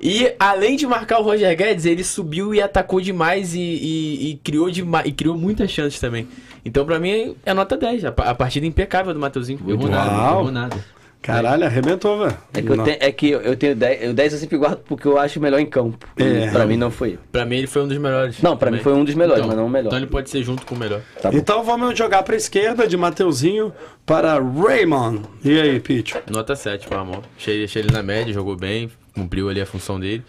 E 0.00 0.32
além 0.38 0.76
de 0.76 0.86
marcar 0.86 1.18
o 1.18 1.22
Roger 1.24 1.56
Guedes, 1.56 1.84
ele 1.84 2.04
subiu 2.04 2.54
e 2.54 2.62
atacou 2.62 3.00
demais 3.00 3.54
e, 3.54 3.58
e- 3.60 4.30
e 4.30 4.34
criou 4.36 4.70
demais, 4.70 5.06
e 5.08 5.12
criou 5.12 5.36
muitas 5.36 5.70
chances 5.70 5.98
também. 5.98 6.28
Então, 6.64 6.84
pra 6.86 7.00
mim, 7.00 7.34
é 7.44 7.52
nota 7.52 7.76
10. 7.76 8.04
A, 8.04 8.08
a 8.10 8.34
partida 8.34 8.64
impecável 8.66 9.12
do 9.12 9.18
Mateuzinho. 9.18 9.58
Errou 9.68 9.88
nada, 9.88 10.30
errou 10.38 10.52
nada. 10.52 10.76
Caralho, 11.20 11.64
arrebentou, 11.64 12.18
velho. 12.20 12.36
É 12.54 12.62
que, 12.62 12.68
eu, 12.70 12.76
Não. 12.76 12.84
te- 12.84 12.96
é 13.00 13.12
que 13.12 13.30
eu 13.30 13.56
tenho 13.56 13.74
10, 13.76 14.10
o 14.10 14.14
10 14.14 14.32
eu 14.32 14.38
sempre 14.38 14.56
guardo 14.56 14.78
porque 14.84 15.06
eu 15.06 15.18
acho 15.18 15.40
melhor 15.40 15.58
em 15.58 15.66
campo. 15.66 16.06
É. 16.16 16.46
E 16.46 16.50
pra 16.50 16.64
mim 16.64 16.76
não 16.76 16.90
foi. 16.90 17.18
Pra 17.30 17.44
mim, 17.44 17.56
ele 17.56 17.66
foi 17.66 17.82
um 17.82 17.88
dos 17.88 17.98
melhores. 17.98 18.40
Não, 18.40 18.56
pra 18.56 18.70
mim 18.70 18.78
também. 18.78 18.84
foi 18.84 19.00
um 19.00 19.04
dos 19.04 19.14
melhores, 19.14 19.38
Então, 19.40 19.48
mas 19.48 19.56
não 19.56 19.66
o 19.66 19.70
melhor. 19.70 19.88
Então 19.88 19.98
ele 19.98 20.06
pode 20.06 20.30
ser 20.30 20.42
junto 20.42 20.64
com 20.64 20.74
o 20.74 20.78
melhor. 20.78 21.02
Tá. 21.20 21.30
Então 21.32 21.62
vamos 21.64 21.98
jogar 21.98 22.22
pra 22.22 22.36
esquerda 22.36 22.86
de 22.86 22.96
Mateuzinho 22.96 23.72
para 24.06 24.38
Raymond. 24.38 25.22
E 25.44 25.60
aí, 25.60 25.80
Pitch? 25.80 26.14
Nota 26.30 26.54
7 26.56 26.86
pro 26.86 26.96
Ramon. 26.96 27.20
Achei, 27.36 27.64
achei 27.64 27.82
ele 27.82 27.92
na 27.92 28.02
média, 28.02 28.32
jogou 28.32 28.56
bem, 28.56 28.90
cumpriu 29.14 29.48
ali 29.50 29.60
a 29.60 29.66
função 29.66 29.98
dele. 30.00 30.24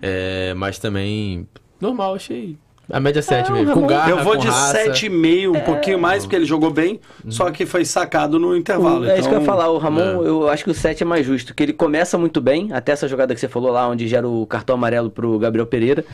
É, 0.00 0.54
mas 0.54 0.78
também, 0.78 1.46
normal, 1.80 2.14
achei. 2.14 2.56
A 2.90 2.98
média 2.98 3.20
7 3.20 3.52
mesmo. 3.52 3.74
Com 3.74 3.86
garra, 3.86 4.10
Eu 4.10 4.24
vou 4.24 4.34
com 4.34 4.40
de 4.40 4.46
raça. 4.48 4.78
7,5, 4.86 5.50
um 5.56 5.60
pouquinho 5.60 5.98
mais, 5.98 6.24
porque 6.24 6.36
ele 6.36 6.46
jogou 6.46 6.70
bem, 6.70 6.98
só 7.28 7.50
que 7.50 7.66
foi 7.66 7.84
sacado 7.84 8.38
no 8.38 8.56
intervalo. 8.56 9.04
é 9.04 9.18
isso 9.18 9.28
que 9.28 9.34
eu 9.34 9.38
ia 9.38 9.42
então- 9.42 9.54
falar, 9.54 9.68
o 9.70 9.76
Ramon, 9.78 10.24
é. 10.24 10.28
eu 10.28 10.48
acho 10.48 10.64
que 10.64 10.70
o 10.70 10.74
7 10.74 11.02
é 11.02 11.06
mais 11.06 11.26
justo, 11.26 11.54
que 11.54 11.62
ele 11.62 11.72
começa 11.74 12.16
muito 12.16 12.40
bem, 12.40 12.70
até 12.72 12.92
essa 12.92 13.06
jogada 13.06 13.34
que 13.34 13.40
você 13.40 13.48
falou 13.48 13.70
lá, 13.70 13.86
onde 13.88 14.08
gera 14.08 14.26
o 14.26 14.46
cartão 14.46 14.74
amarelo 14.74 15.10
pro 15.10 15.38
Gabriel 15.38 15.66
Pereira. 15.66 16.04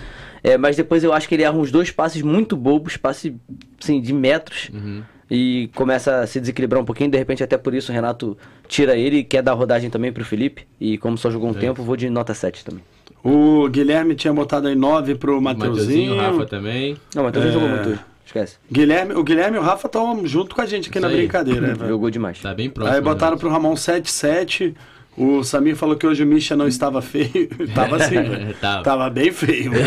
É, 0.42 0.58
mas 0.58 0.76
depois 0.76 1.04
eu 1.04 1.12
acho 1.12 1.28
que 1.28 1.34
ele 1.36 1.42
erra 1.44 1.56
uns 1.56 1.70
dois 1.70 1.90
passes 1.90 2.22
muito 2.22 2.56
bobos, 2.56 2.96
passe 2.96 3.34
assim, 3.82 4.00
de 4.00 4.12
metros. 4.12 4.68
Uhum. 4.74 5.02
E 5.30 5.70
começa 5.74 6.20
a 6.20 6.26
se 6.26 6.38
desequilibrar 6.38 6.82
um 6.82 6.84
pouquinho, 6.84 7.10
de 7.10 7.16
repente 7.16 7.42
até 7.42 7.56
por 7.56 7.72
isso 7.72 7.90
o 7.90 7.94
Renato 7.94 8.36
tira 8.68 8.94
ele 8.94 9.18
e 9.18 9.24
quer 9.24 9.42
dar 9.42 9.54
rodagem 9.54 9.88
também 9.88 10.12
pro 10.12 10.22
Felipe. 10.24 10.66
E 10.78 10.98
como 10.98 11.16
só 11.16 11.30
jogou 11.30 11.48
um 11.48 11.54
tempo, 11.54 11.82
vou 11.82 11.96
de 11.96 12.10
nota 12.10 12.34
7 12.34 12.62
também. 12.64 12.82
O 13.24 13.66
Guilherme 13.70 14.14
tinha 14.14 14.32
botado 14.34 14.68
aí 14.68 14.74
9 14.74 15.14
pro 15.14 15.40
Mateuzinho, 15.40 16.14
Mateuzinho. 16.14 16.16
Rafa 16.38 16.44
também. 16.46 16.96
Não, 17.14 17.22
mas 17.22 17.32
também 17.32 17.48
É. 17.48 17.52
jogou 17.52 17.68
muito 17.70 17.88
hoje, 17.88 18.00
esquece. 18.26 18.56
Guilherme, 18.70 19.14
o 19.14 19.24
Guilherme 19.24 19.56
e 19.56 19.60
o 19.60 19.62
Rafa 19.62 19.86
estão 19.86 20.26
junto 20.26 20.54
com 20.54 20.60
a 20.60 20.66
gente 20.66 20.90
aqui 20.90 21.00
na 21.00 21.06
Isso 21.08 21.16
aí. 21.16 21.22
brincadeira. 21.22 21.60
né, 21.68 21.72
velho? 21.78 21.88
Jogou 21.88 22.10
demais. 22.10 22.38
Tá 22.38 22.52
bem 22.52 22.68
próximo. 22.68 22.94
Aí 22.96 23.00
botaram 23.02 23.32
né? 23.36 23.40
pro 23.40 23.48
Ramon 23.48 23.74
7-7. 23.74 24.74
O 25.16 25.44
Samir 25.44 25.76
falou 25.76 25.94
que 25.96 26.04
hoje 26.06 26.24
o 26.24 26.26
Misha 26.26 26.56
não 26.56 26.66
estava 26.66 27.00
feio. 27.00 27.48
tava 27.74 27.96
assim, 27.96 28.14
velho. 28.22 28.54
Tava. 28.60 28.82
Tava 28.82 29.10
bem 29.10 29.30
feio. 29.30 29.70
velho. 29.70 29.86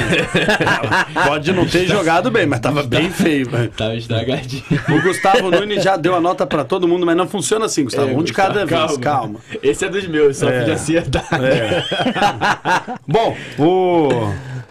Pode 1.28 1.52
não 1.52 1.66
ter 1.66 1.86
jogado 1.86 2.32
bem, 2.32 2.46
mas 2.46 2.60
tava 2.62 2.82
bem 2.84 3.10
feio, 3.10 3.50
velho. 3.50 3.70
Tava 3.72 3.96
estragadinho. 3.96 4.64
O 4.90 5.02
Gustavo 5.02 5.52
Nunes 5.52 5.84
já 5.84 5.98
deu 5.98 6.16
a 6.16 6.22
nota 6.22 6.48
pra 6.48 6.64
todo 6.64 6.88
mundo, 6.88 7.06
mas 7.06 7.18
não 7.18 7.28
funciona 7.28 7.66
assim, 7.66 7.84
Gustavo. 7.84 8.10
É, 8.10 8.14
um 8.14 8.24
de 8.24 8.32
Gustavo, 8.32 8.54
cada 8.54 8.66
vez, 8.66 8.98
calma. 9.00 9.40
Esse 9.62 9.84
é 9.86 9.90
dos 9.90 10.08
meus, 10.08 10.38
só 10.38 10.48
É. 10.50 10.60
podia 10.60 10.74
acertar. 10.76 11.28
Bom, 13.08 13.36
o... 13.60 14.10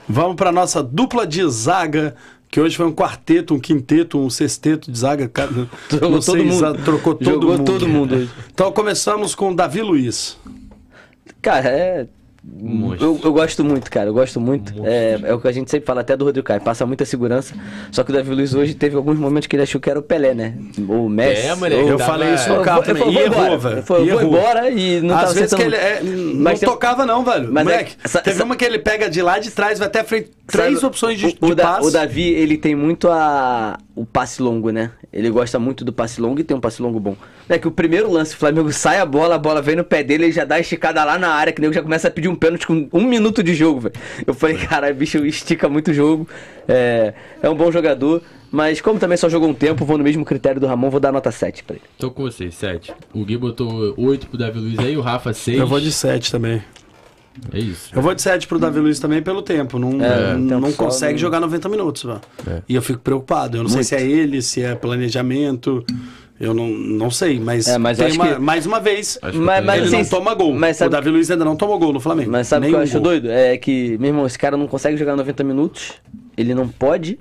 vamos 0.08 0.36
pra 0.36 0.50
nossa 0.52 0.82
dupla 0.82 1.26
de 1.26 1.46
zaga. 1.50 2.14
Que 2.50 2.60
hoje 2.60 2.76
foi 2.76 2.86
um 2.86 2.92
quarteto, 2.92 3.54
um 3.54 3.60
quinteto, 3.60 4.18
um 4.18 4.30
sexteto 4.30 4.90
de 4.90 4.98
zaga. 4.98 5.28
cara, 5.28 5.50
Trocou 5.88 6.20
todo 6.20 6.44
mundo. 6.44 6.84
Trocou 6.84 7.14
todo 7.14 7.24
Jogou 7.24 7.50
mundo. 7.52 7.64
todo 7.64 7.88
mundo 7.88 8.14
hoje. 8.16 8.30
Então 8.52 8.72
começamos 8.72 9.34
com 9.34 9.50
o 9.50 9.54
Davi 9.54 9.82
Luiz. 9.82 10.38
Cara, 11.42 11.68
é. 11.68 12.06
Eu, 13.00 13.20
eu 13.22 13.32
gosto 13.32 13.64
muito, 13.64 13.90
cara. 13.90 14.08
Eu 14.08 14.14
gosto 14.14 14.40
muito. 14.40 14.72
É, 14.86 15.18
é 15.24 15.34
o 15.34 15.40
que 15.40 15.48
a 15.48 15.52
gente 15.52 15.70
sempre 15.70 15.84
fala 15.86 16.00
até 16.00 16.16
do 16.16 16.24
Rodrigo 16.24 16.46
Caio. 16.46 16.60
Passa 16.60 16.86
muita 16.86 17.04
segurança. 17.04 17.54
Só 17.90 18.02
que 18.02 18.10
o 18.10 18.14
Davi 18.14 18.30
Luiz 18.34 18.54
hoje 18.54 18.74
teve 18.74 18.96
alguns 18.96 19.18
momentos 19.18 19.46
que 19.46 19.56
ele 19.56 19.62
achou 19.64 19.80
que 19.80 19.90
era 19.90 19.98
o 19.98 20.02
Pelé, 20.02 20.32
né? 20.34 20.54
Ou 20.88 21.06
o 21.06 21.08
Messi. 21.08 21.46
É, 21.48 21.54
moleque, 21.54 21.82
ou... 21.82 21.88
Eu 21.90 21.98
falei 21.98 22.34
isso 22.34 22.48
no 22.48 22.62
carro 22.62 22.82
também. 22.82 23.10
E 23.12 23.18
errou, 23.18 23.58
velho. 23.58 23.84
E 24.04 24.08
errou. 24.08 24.22
embora 24.22 24.70
e 24.70 25.00
não 25.00 25.14
Às 25.14 25.20
tava 25.22 25.34
vezes 25.34 25.54
que 25.54 25.62
ele 25.62 25.76
é, 25.76 26.00
não 26.02 26.44
tem- 26.54 26.68
tocava 26.68 27.04
não, 27.04 27.24
velho. 27.24 27.48
Mas 27.52 27.66
é- 27.66 27.70
Moleque, 27.70 27.96
essa- 28.02 28.20
teve 28.22 28.36
essa- 28.36 28.44
uma 28.44 28.56
que 28.56 28.64
ele 28.64 28.78
pega 28.78 29.10
de 29.10 29.20
lá 29.20 29.38
de 29.38 29.50
trás, 29.50 29.78
vai 29.78 29.88
até 29.88 30.00
a 30.00 30.04
frente. 30.04 30.30
Três 30.46 30.74
Sabe, 30.74 30.86
opções 30.86 31.18
de, 31.18 31.26
o, 31.26 31.28
de 31.32 31.52
o, 31.52 31.54
Da- 31.54 31.80
o 31.82 31.90
Davi, 31.90 32.28
ele 32.32 32.56
tem 32.56 32.74
muito 32.74 33.08
a, 33.08 33.76
o 33.96 34.04
passe 34.04 34.42
longo, 34.42 34.70
né? 34.70 34.90
Ele 35.10 35.30
gosta 35.30 35.58
muito 35.58 35.82
do 35.82 35.92
passe 35.92 36.20
longo 36.20 36.38
e 36.38 36.44
tem 36.44 36.54
um 36.54 36.60
passe 36.60 36.82
longo 36.82 37.00
bom. 37.00 37.16
É 37.48 37.58
que 37.58 37.66
o 37.66 37.70
primeiro 37.70 38.12
lance, 38.12 38.34
o 38.34 38.36
Flamengo 38.36 38.70
sai 38.70 38.98
a 38.98 39.06
bola, 39.06 39.36
a 39.36 39.38
bola 39.38 39.62
vem 39.62 39.74
no 39.74 39.82
pé 39.82 40.04
dele, 40.04 40.26
ele 40.26 40.32
já 40.32 40.44
dá 40.44 40.56
a 40.56 40.60
esticada 40.60 41.02
lá 41.02 41.18
na 41.18 41.28
área, 41.28 41.50
que 41.50 41.58
o 41.58 41.62
nego 41.62 41.72
já 41.72 41.82
começa 41.82 42.08
a 42.08 42.10
pedir 42.10 42.28
um 42.28 42.36
pênalti 42.36 42.66
com 42.66 42.88
um 42.92 43.06
minuto 43.06 43.42
de 43.42 43.54
jogo, 43.54 43.80
velho. 43.80 43.94
Eu 44.26 44.34
falei, 44.34 44.58
caralho, 44.58 44.94
bicho, 44.94 45.24
estica 45.24 45.66
muito 45.66 45.92
o 45.92 45.94
jogo. 45.94 46.28
É, 46.68 47.14
é 47.42 47.48
um 47.48 47.54
bom 47.54 47.72
jogador, 47.72 48.22
mas 48.50 48.82
como 48.82 48.98
também 48.98 49.16
só 49.16 49.30
jogou 49.30 49.48
um 49.48 49.54
tempo, 49.54 49.86
vou 49.86 49.96
no 49.96 50.04
mesmo 50.04 50.26
critério 50.26 50.60
do 50.60 50.66
Ramon, 50.66 50.90
vou 50.90 51.00
dar 51.00 51.10
nota 51.10 51.30
7 51.30 51.64
pra 51.64 51.76
ele. 51.76 51.84
Tô 51.98 52.10
com 52.10 52.22
vocês, 52.22 52.54
7. 52.54 52.92
O 53.14 53.24
Gui 53.24 53.38
botou 53.38 53.94
8 53.96 54.26
pro 54.26 54.36
Davi 54.36 54.58
Luiz 54.58 54.78
aí, 54.78 54.96
o 54.96 55.00
Rafa 55.00 55.32
6. 55.32 55.58
Eu 55.58 55.66
vou 55.66 55.80
de 55.80 55.90
7 55.90 56.30
também. 56.30 56.62
É 57.52 57.58
isso. 57.58 57.90
Eu 57.94 58.02
vou 58.02 58.14
de 58.14 58.22
7 58.22 58.46
pro 58.46 58.58
Davi 58.58 58.80
Luiz 58.80 58.98
também 58.98 59.22
pelo 59.22 59.42
tempo. 59.42 59.78
Não, 59.78 60.02
É, 60.04 60.34
não, 60.36 60.60
tempo 60.62 60.72
só, 60.72 60.84
consegue 60.84 61.12
não- 61.14 61.18
jogar 61.18 61.40
90 61.40 61.68
minutos, 61.68 62.02
velho. 62.04 62.20
É. 62.46 62.62
E 62.68 62.74
eu 62.74 62.82
fico 62.82 63.00
preocupado. 63.00 63.56
Eu 63.58 63.62
não 63.62 63.70
sei 63.70 63.82
se 63.84 63.94
é 63.94 64.02
ele, 64.02 64.40
se 64.42 64.62
é 64.62 64.74
planejamento. 64.74 65.84
Eu 66.38 66.52
não, 66.52 66.68
não 66.68 67.10
sei, 67.10 67.40
mas, 67.40 67.66
É, 67.66 67.78
mas 67.78 67.98
uma- 67.98 68.34
que- 68.34 68.38
mais 68.38 68.66
uma 68.66 68.78
vez, 68.78 69.18
Acho 69.22 69.32
que 69.32 69.38
Mas- 69.38 69.64
mas 69.64 69.76
ele 69.78 69.86
assim, 69.86 69.96
não 69.96 70.04
toma 70.04 70.34
gol. 70.34 70.52
mas 70.54 70.76
O 70.76 70.78
sabe- 70.80 70.90
Davi 70.90 71.08
Luiz 71.08 71.30
ainda 71.30 71.46
não 71.46 71.56
tomou 71.56 71.78
gol 71.78 71.94
no 71.94 72.00
Flamengo. 72.00 72.30
Mas 72.30 72.46
sabe 72.46 72.66
o 72.66 72.68
que 72.68 72.74
eu 72.76 72.80
acho 72.80 72.92
gol. 72.92 73.00
doido? 73.02 73.30
É 73.30 73.56
que, 73.56 73.96
meu 73.98 74.08
irmão, 74.08 74.26
esse 74.26 74.38
cara 74.38 74.54
não 74.54 74.66
consegue 74.66 74.98
jogar 74.98 75.16
90 75.16 75.42
minutos, 75.42 75.92
ele 76.36 76.54
não 76.54 76.68
pode. 76.68 77.18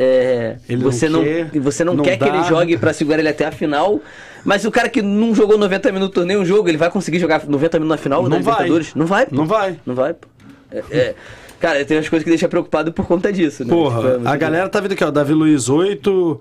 é, 0.00 0.56
Ele 0.68 0.80
não 0.84 0.92
você 0.92 1.08
não, 1.08 1.24
quer, 1.24 1.50
e 1.52 1.58
você 1.58 1.82
não, 1.82 1.94
não 1.94 2.04
quer 2.04 2.16
que 2.16 2.24
ele 2.24 2.44
jogue 2.44 2.76
pra 2.78 2.92
segurar 2.92 3.18
ele 3.18 3.28
até 3.28 3.46
a 3.46 3.50
final. 3.52 4.00
Mas 4.48 4.64
o 4.64 4.70
cara 4.70 4.88
que 4.88 5.02
não 5.02 5.34
jogou 5.34 5.58
90 5.58 5.92
minutos 5.92 6.24
nenhum 6.24 6.42
jogo, 6.42 6.70
ele 6.70 6.78
vai 6.78 6.90
conseguir 6.90 7.18
jogar 7.18 7.44
90 7.46 7.78
minutos 7.78 7.98
na 7.98 8.02
final 8.02 8.22
Não 8.22 8.30
da 8.30 8.36
vai. 8.38 8.44
Libertadores? 8.44 8.94
Não 8.94 9.04
vai, 9.04 9.26
pô. 9.26 9.36
Não 9.36 9.44
vai. 9.44 9.76
Não 9.84 9.94
vai, 9.94 10.14
pô. 10.14 10.26
É, 10.72 10.82
é, 10.90 11.14
cara, 11.60 11.84
tem 11.84 11.98
umas 11.98 12.08
coisas 12.08 12.24
que 12.24 12.30
deixa 12.30 12.48
preocupado 12.48 12.90
por 12.90 13.06
conta 13.06 13.30
disso, 13.30 13.62
né? 13.62 13.68
Porra, 13.68 14.12
Tipo, 14.12 14.26
é 14.26 14.30
a 14.30 14.36
galera 14.36 14.66
tá 14.70 14.80
vendo 14.80 14.92
aqui, 14.92 15.04
ó. 15.04 15.10
Davi 15.10 15.34
Luiz 15.34 15.68
8, 15.68 16.40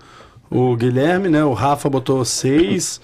o 0.50 0.76
Guilherme, 0.78 1.28
né? 1.28 1.44
O 1.44 1.52
Rafa 1.52 1.90
botou 1.90 2.24
6. 2.24 3.02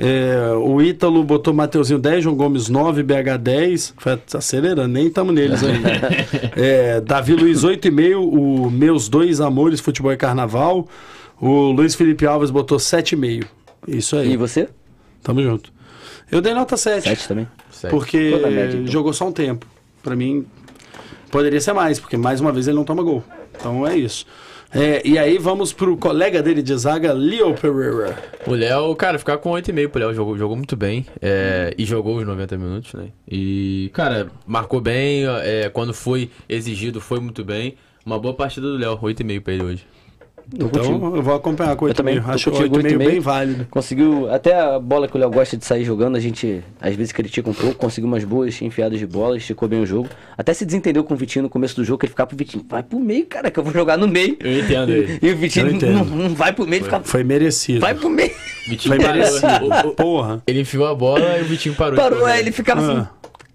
é, 0.00 0.50
o 0.56 0.80
Ítalo 0.80 1.22
botou 1.24 1.52
Mateuzinho 1.52 1.98
10, 1.98 2.24
João 2.24 2.34
Gomes 2.34 2.70
9, 2.70 3.02
BH 3.02 3.36
10. 3.38 3.94
Foi 3.98 4.18
acelerando, 4.32 4.88
nem 4.88 5.08
estamos 5.08 5.34
neles 5.34 5.62
ainda. 5.62 5.90
É, 6.56 7.02
Davi 7.02 7.34
Luiz 7.34 7.64
8,5, 7.64 8.16
o 8.16 8.70
Meus 8.70 9.10
Dois 9.10 9.42
Amores, 9.42 9.78
Futebol 9.78 10.10
e 10.10 10.16
Carnaval. 10.16 10.88
O 11.38 11.70
Luiz 11.70 11.94
Felipe 11.94 12.26
Alves 12.26 12.50
botou 12.50 12.78
7,5. 12.78 13.44
Isso 13.86 14.16
aí. 14.16 14.32
E 14.32 14.36
você? 14.36 14.68
Tamo 15.22 15.42
junto. 15.42 15.72
Eu 16.30 16.40
dei 16.40 16.54
nota 16.54 16.76
7. 16.76 17.08
7 17.08 17.28
também. 17.28 17.48
Porque 17.90 18.18
média, 18.18 18.78
então. 18.78 18.86
jogou 18.86 19.12
só 19.12 19.28
um 19.28 19.32
tempo. 19.32 19.66
Pra 20.02 20.14
mim, 20.16 20.46
poderia 21.30 21.60
ser 21.60 21.72
mais, 21.72 21.98
porque 21.98 22.16
mais 22.16 22.40
uma 22.40 22.52
vez 22.52 22.66
ele 22.68 22.76
não 22.76 22.84
toma 22.84 23.02
gol. 23.02 23.22
Então 23.56 23.86
é 23.86 23.96
isso. 23.96 24.26
É, 24.70 25.00
e 25.02 25.18
aí 25.18 25.38
vamos 25.38 25.72
pro 25.72 25.96
colega 25.96 26.42
dele 26.42 26.62
de 26.62 26.76
zaga, 26.76 27.12
Leo 27.12 27.54
Pereira. 27.54 28.22
O 28.46 28.52
Léo, 28.52 28.94
cara, 28.96 29.18
ficar 29.18 29.38
com 29.38 29.50
8,5 29.50 29.88
pro 29.88 30.00
Léo, 30.00 30.14
jogou, 30.14 30.36
jogou 30.36 30.56
muito 30.56 30.76
bem. 30.76 31.06
é, 31.22 31.74
e 31.78 31.86
jogou 31.86 32.18
os 32.18 32.26
90 32.26 32.58
minutos, 32.58 32.92
né? 32.92 33.08
E, 33.26 33.90
cara, 33.94 34.28
marcou 34.46 34.80
bem. 34.80 35.24
é, 35.42 35.70
quando 35.70 35.94
foi 35.94 36.30
exigido, 36.48 37.00
foi 37.00 37.18
muito 37.18 37.44
bem. 37.44 37.76
Uma 38.04 38.18
boa 38.18 38.34
partida 38.34 38.66
do 38.66 38.76
Léo, 38.76 38.98
8,5 38.98 39.40
pra 39.40 39.52
ele 39.54 39.62
hoje. 39.64 39.86
Então 40.54 40.68
contigo. 40.70 41.16
eu 41.16 41.22
vou 41.22 41.34
acompanhar 41.34 41.76
com 41.76 41.86
Eu 41.88 41.92
também 41.94 42.16
8,5. 42.16 42.24
tô 42.24 42.30
Acho 42.32 42.50
contigo, 42.50 42.76
8,5 42.78 42.96
8,5. 42.96 42.98
bem 43.10 43.20
válido. 43.20 43.66
Conseguiu, 43.70 44.30
até 44.32 44.58
a 44.58 44.78
bola 44.78 45.06
que 45.06 45.14
o 45.16 45.20
Léo 45.20 45.30
gosta 45.30 45.56
de 45.58 45.64
sair 45.64 45.84
jogando, 45.84 46.16
a 46.16 46.20
gente 46.20 46.64
às 46.80 46.94
vezes 46.96 47.12
critica 47.12 47.50
um 47.50 47.52
pouco, 47.52 47.74
conseguiu 47.76 48.08
umas 48.08 48.24
boas 48.24 48.60
enfiadas 48.62 48.98
de 48.98 49.06
bola, 49.06 49.36
esticou 49.36 49.68
bem 49.68 49.80
o 49.82 49.86
jogo. 49.86 50.08
Até 50.38 50.54
se 50.54 50.64
desentendeu 50.64 51.04
com 51.04 51.12
o 51.12 51.16
Vitinho 51.16 51.42
no 51.42 51.50
começo 51.50 51.76
do 51.76 51.84
jogo, 51.84 51.98
que 51.98 52.06
ele 52.06 52.10
ficava 52.10 52.28
pro 52.28 52.36
Vitinho, 52.36 52.64
vai 52.68 52.82
pro 52.82 52.98
meio, 52.98 53.26
cara, 53.26 53.50
que 53.50 53.58
eu 53.58 53.62
vou 53.64 53.72
jogar 53.72 53.98
no 53.98 54.08
meio. 54.08 54.36
Eu 54.40 54.58
entendo 54.60 54.90
ele. 54.92 55.18
E 55.20 55.30
o 55.30 55.36
Vitinho 55.36 55.78
não, 55.92 56.04
não 56.04 56.34
vai 56.34 56.52
pro 56.52 56.66
meio, 56.66 56.82
fica, 56.84 57.00
Foi 57.00 57.22
merecido. 57.22 57.80
vai 57.80 57.94
pro 57.94 58.08
meio. 58.08 58.32
Vitinho 58.66 58.94
Foi 58.96 59.06
merecido. 59.06 59.46
O- 59.84 59.88
o- 59.88 59.94
Porra. 59.94 60.42
Ele 60.46 60.60
enfiou 60.60 60.86
a 60.86 60.94
bola 60.94 61.38
e 61.38 61.42
o 61.42 61.44
Vitinho 61.44 61.74
parou. 61.74 61.96
Parou, 61.96 62.24
aí 62.24 62.40
ele 62.40 62.52
ficava 62.52 62.80
assim, 62.80 63.00
Ah. 63.00 63.10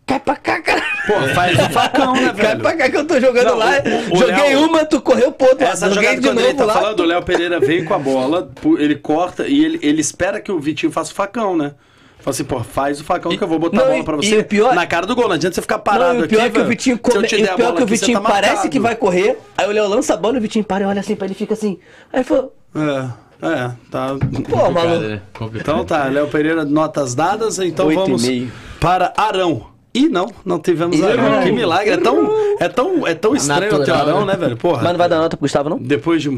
cai 0.06 0.20
pra 0.20 0.36
cá, 0.36 0.62
cara. 0.62 0.84
Pô, 1.08 1.14
faz 1.36 1.58
o 1.60 1.70
facão, 1.70 2.14
né, 2.14 2.34
Cai 2.38 2.46
velho? 2.48 2.62
pra 2.62 2.76
cá 2.78 2.90
que 2.90 2.98
eu 2.98 3.06
tô 3.06 3.20
jogando 3.20 3.46
Não, 3.46 3.58
lá. 3.58 3.72
o- 4.10 4.14
o 4.14 4.18
Joguei 4.18 4.56
Léo- 4.56 4.66
uma, 4.68 4.86
tu 4.86 5.02
correu 5.02 5.32
pro 5.32 5.48
outro. 5.50 5.66
Essa 5.66 5.90
Joguei 5.90 6.16
de 6.16 6.28
quando 6.28 6.40
ele 6.40 6.48
novo 6.54 6.58
tá 6.60 6.66
lá. 6.66 6.74
falando, 6.74 7.00
o 7.02 7.06
Léo 7.06 7.22
Pereira 7.24 7.60
veio 7.60 7.86
com 7.86 7.94
a 7.94 8.00
bola, 8.00 8.50
ele 8.78 8.96
corta 8.96 9.46
e 9.48 9.64
ele, 9.66 9.80
ele 9.82 10.00
espera 10.02 10.40
que 10.40 10.52
o 10.52 10.60
Vitinho 10.60 10.92
faça 10.92 11.12
o 11.12 11.16
facão, 11.16 11.58
né? 11.58 11.74
Fala 12.20 12.34
assim, 12.34 12.46
pô, 12.46 12.62
faz 12.64 13.02
o 13.02 13.04
facão 13.04 13.36
que 13.36 13.44
eu 13.44 13.48
vou 13.50 13.60
botar 13.60 13.76
Não, 13.76 13.84
a 13.84 13.88
bola 13.88 14.00
e- 14.00 14.04
pra 14.04 14.16
e 14.16 14.26
você 14.30 14.38
o 14.38 14.46
pior- 14.46 14.74
na 14.74 14.88
cara 14.88 15.06
do 15.06 15.14
gol. 15.14 15.26
Não 15.28 15.36
adianta 15.36 15.56
você 15.56 15.62
ficar 15.62 15.80
parado 15.80 16.14
Não, 16.14 16.22
e 16.22 16.24
o 16.24 16.28
pior 16.30 16.40
aqui, 16.40 16.48
é 16.48 16.52
que 16.52 16.60
o. 16.62 16.66
Vitinho, 16.70 16.96
Se 16.96 17.10
eu 17.10 17.14
come... 17.16 17.28
e 17.28 17.28
o 17.28 17.30
pior 17.30 17.58
bola 17.58 17.58
que 17.58 17.64
o 17.64 17.70
aqui, 17.84 17.98
você 17.98 18.06
Vitinho 18.06 18.22
tá 18.22 18.30
parece 18.30 18.54
marcado. 18.54 18.70
que 18.70 18.80
vai 18.80 18.96
correr, 18.96 19.38
aí 19.58 19.68
o 19.68 19.72
Léo 19.72 19.88
lança 19.90 20.14
a 20.14 20.18
bola 20.18 20.36
e 20.36 20.38
o 20.38 20.42
Vitinho 20.42 20.64
para 20.64 20.86
e 20.86 20.88
olha 20.88 21.02
assim 21.02 21.18
pra 21.18 21.26
ele 21.26 21.34
e 21.34 21.38
fica 21.38 21.54
assim. 21.54 21.78
Aí 22.14 22.24
falou, 22.24 22.56
É, 22.74 23.46
é, 23.46 23.72
tá... 23.92 24.16
pô, 24.50 24.72
maluco. 24.72 25.20
Então 25.54 25.84
tá, 25.84 26.06
Léo 26.06 26.28
Pereira, 26.30 26.64
notas 26.64 27.14
dadas, 27.14 27.60
então 27.60 27.88
Oito 27.88 28.00
e 28.00 28.06
vamos 28.06 28.54
para 28.80 29.12
Arão. 29.18 29.73
Ih, 29.96 30.10
não, 30.10 30.32
não 30.44 30.60
tivemos 30.60 30.98
Ih, 30.98 31.06
Arão. 31.06 31.30
não. 31.30 31.44
Que 31.44 31.52
milagre, 31.52 31.92
é 31.94 31.98
tão, 31.98 32.28
é 32.60 32.68
tão, 32.68 33.08
é 33.08 33.14
tão 33.14 33.36
estranho 33.36 33.76
o 33.76 33.84
teu 33.86 33.94
Arão, 33.94 34.26
né? 34.26 34.34
né, 34.34 34.40
velho? 34.40 34.58
Porra. 34.58 34.82
Mas 34.84 34.92
não 34.92 34.98
vai 34.98 35.08
dar 35.10 35.18
nota 35.20 35.38
pro 35.38 35.44
Gustavo, 35.46 35.70
não? 35.70 35.78
Depois 35.78 36.22
de... 36.22 36.36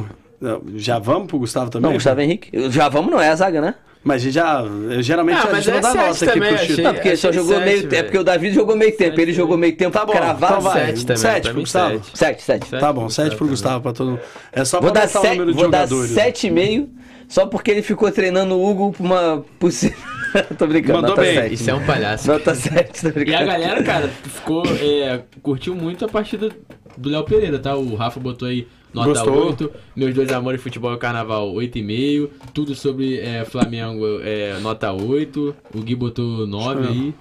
Já 0.75 0.99
vamos 0.99 1.27
pro 1.27 1.39
Gustavo 1.39 1.69
também? 1.69 1.87
Não, 1.89 1.93
Gustavo 1.93 2.19
Henrique. 2.21 2.49
Já 2.69 2.89
vamos, 2.89 3.09
não 3.11 3.21
é 3.21 3.29
a 3.29 3.35
zaga, 3.35 3.61
né? 3.61 3.75
Mas 4.03 4.17
a 4.21 4.25
gente 4.25 4.33
já, 4.35 4.61
eu, 4.61 5.01
geralmente 5.01 5.37
Ah, 5.37 5.49
a 5.49 5.55
gente 5.55 5.71
não 5.71 5.77
é 5.77 5.81
dá 5.81 5.91
sete 5.91 5.97
nota 6.05 6.25
aqui 6.25 6.39
pro 6.39 6.53
achei- 6.55 6.83
Não, 6.83 6.93
porque 6.93 7.07
ele 7.07 7.17
só 7.17 7.31
jogou 7.31 7.55
sete, 7.55 7.65
meio 7.65 7.81
tempo. 7.83 7.95
É 7.95 8.03
porque 8.03 8.17
o 8.19 8.23
David 8.23 8.53
jogou 8.53 8.75
meio 8.75 8.95
tempo. 8.95 9.19
Ele 9.21 9.33
jogou 9.33 9.57
meio 9.57 9.75
tempo 9.75 9.91
Tá 9.93 10.05
bom, 10.05 10.11
cravado. 10.11 10.53
então 10.53 10.61
vai. 10.61 10.85
Sete 10.87 11.05
também, 11.07 11.17
Sete 11.21 11.41
pra 11.43 11.51
pro 11.53 11.61
Gustavo. 11.61 11.93
sete. 12.13 12.17
7, 12.17 12.43
7. 12.43 12.67
Sete 12.67 12.79
Tá 12.79 12.93
bom, 12.93 13.01
pro 13.05 13.09
7 13.09 13.35
pro 13.35 13.47
Gustavo 13.47 13.81
pra 13.81 13.93
todo 13.93 14.11
mundo. 14.11 14.19
É 14.51 14.63
só 14.63 14.79
Vou 14.79 14.91
pra 14.91 15.01
dar, 15.05 15.07
aumentar 15.07 15.19
o 15.19 15.21
sete, 15.23 15.31
número 15.39 15.51
de 15.55 15.59
vou 15.59 15.71
dar 15.71 15.87
jogadores. 15.87 16.11
7,5 16.11 16.87
só 17.27 17.47
porque 17.47 17.71
ele 17.71 17.81
ficou 17.81 18.11
treinando 18.11 18.53
o 18.55 18.69
Hugo 18.69 18.91
pra 18.91 19.03
uma 19.03 19.45
possível. 19.57 19.97
Tô 20.57 20.67
brincando, 20.67 20.93
Mandou 21.01 21.09
nota 21.11 21.21
bem. 21.21 21.33
7. 21.35 21.53
Isso 21.53 21.69
é 21.69 21.73
um 21.73 21.85
palhaço. 21.85 22.27
Nota 22.27 22.55
7, 22.55 23.01
tô 23.01 23.07
E 23.09 23.11
brincando. 23.11 23.37
a 23.37 23.45
galera, 23.45 23.83
cara, 23.83 24.07
ficou. 24.07 24.63
é, 24.65 25.21
curtiu 25.41 25.75
muito 25.75 26.05
a 26.05 26.07
partida 26.07 26.49
do 26.97 27.09
Léo 27.09 27.23
Pereira, 27.23 27.59
tá? 27.59 27.75
O 27.75 27.95
Rafa 27.95 28.19
botou 28.19 28.47
aí 28.47 28.67
nota 28.93 29.09
Gostou? 29.09 29.47
8. 29.47 29.71
Meus 29.95 30.13
dois 30.13 30.31
amores, 30.31 30.61
futebol 30.61 30.93
e 30.93 30.97
carnaval, 30.97 31.53
8,5. 31.53 32.29
Tudo 32.53 32.75
sobre 32.75 33.19
é, 33.19 33.43
Flamengo, 33.45 34.05
é, 34.23 34.57
nota 34.61 34.91
8. 34.91 35.55
O 35.73 35.79
Gui 35.81 35.95
botou 35.95 36.45
9 36.47 36.87
aí. 36.87 37.13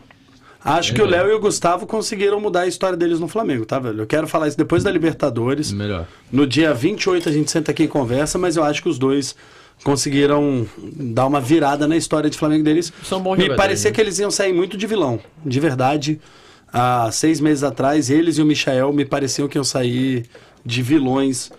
Acho 0.66 0.92
É. 0.92 0.94
que 0.94 1.02
o 1.02 1.04
Léo 1.06 1.28
e 1.28 1.32
o 1.34 1.40
Gustavo 1.40 1.86
conseguiram 1.86 2.40
mudar 2.40 2.60
a 2.62 2.66
história 2.66 2.96
deles 2.96 3.20
no 3.20 3.28
Flamengo, 3.28 3.66
tá, 3.66 3.78
velho? 3.78 4.00
Eu 4.00 4.06
quero 4.06 4.26
falar 4.26 4.48
isso 4.48 4.56
depois 4.56 4.82
da 4.82 4.90
Libertadores. 4.90 5.70
Melhor. 5.72 6.06
No 6.32 6.46
dia 6.46 6.72
28 6.72 7.28
a 7.28 7.32
gente 7.32 7.50
senta 7.50 7.70
aqui 7.70 7.82
e 7.82 7.88
conversa, 7.88 8.38
mas 8.38 8.56
eu 8.56 8.64
acho 8.64 8.82
que 8.82 8.88
os 8.88 8.98
dois 8.98 9.36
conseguiram 9.84 10.66
dar 10.82 11.26
uma 11.26 11.40
virada 11.40 11.86
na 11.86 11.96
história 11.96 12.28
de 12.30 12.36
Flamengo 12.36 12.64
deles. 12.64 12.92
São 13.04 13.20
bons 13.20 13.36
Me 13.36 13.54
parecia 13.54 13.90
né? 13.90 13.94
que 13.94 14.00
eles 14.00 14.18
iam 14.18 14.30
sair 14.30 14.52
muito 14.52 14.76
de 14.76 14.86
vilão. 14.86 15.20
De 15.44 15.60
verdade, 15.60 16.18
há 16.72 17.10
seis 17.12 17.38
meses 17.40 17.62
atrás, 17.62 18.10
eles 18.10 18.38
e 18.38 18.42
o 18.42 18.46
Michael 18.46 18.92
me 18.92 19.04
pareciam 19.04 19.46
que 19.46 19.58
iam 19.58 19.64
sair 19.64 20.24
de 20.64 20.82
vilões 20.82 21.52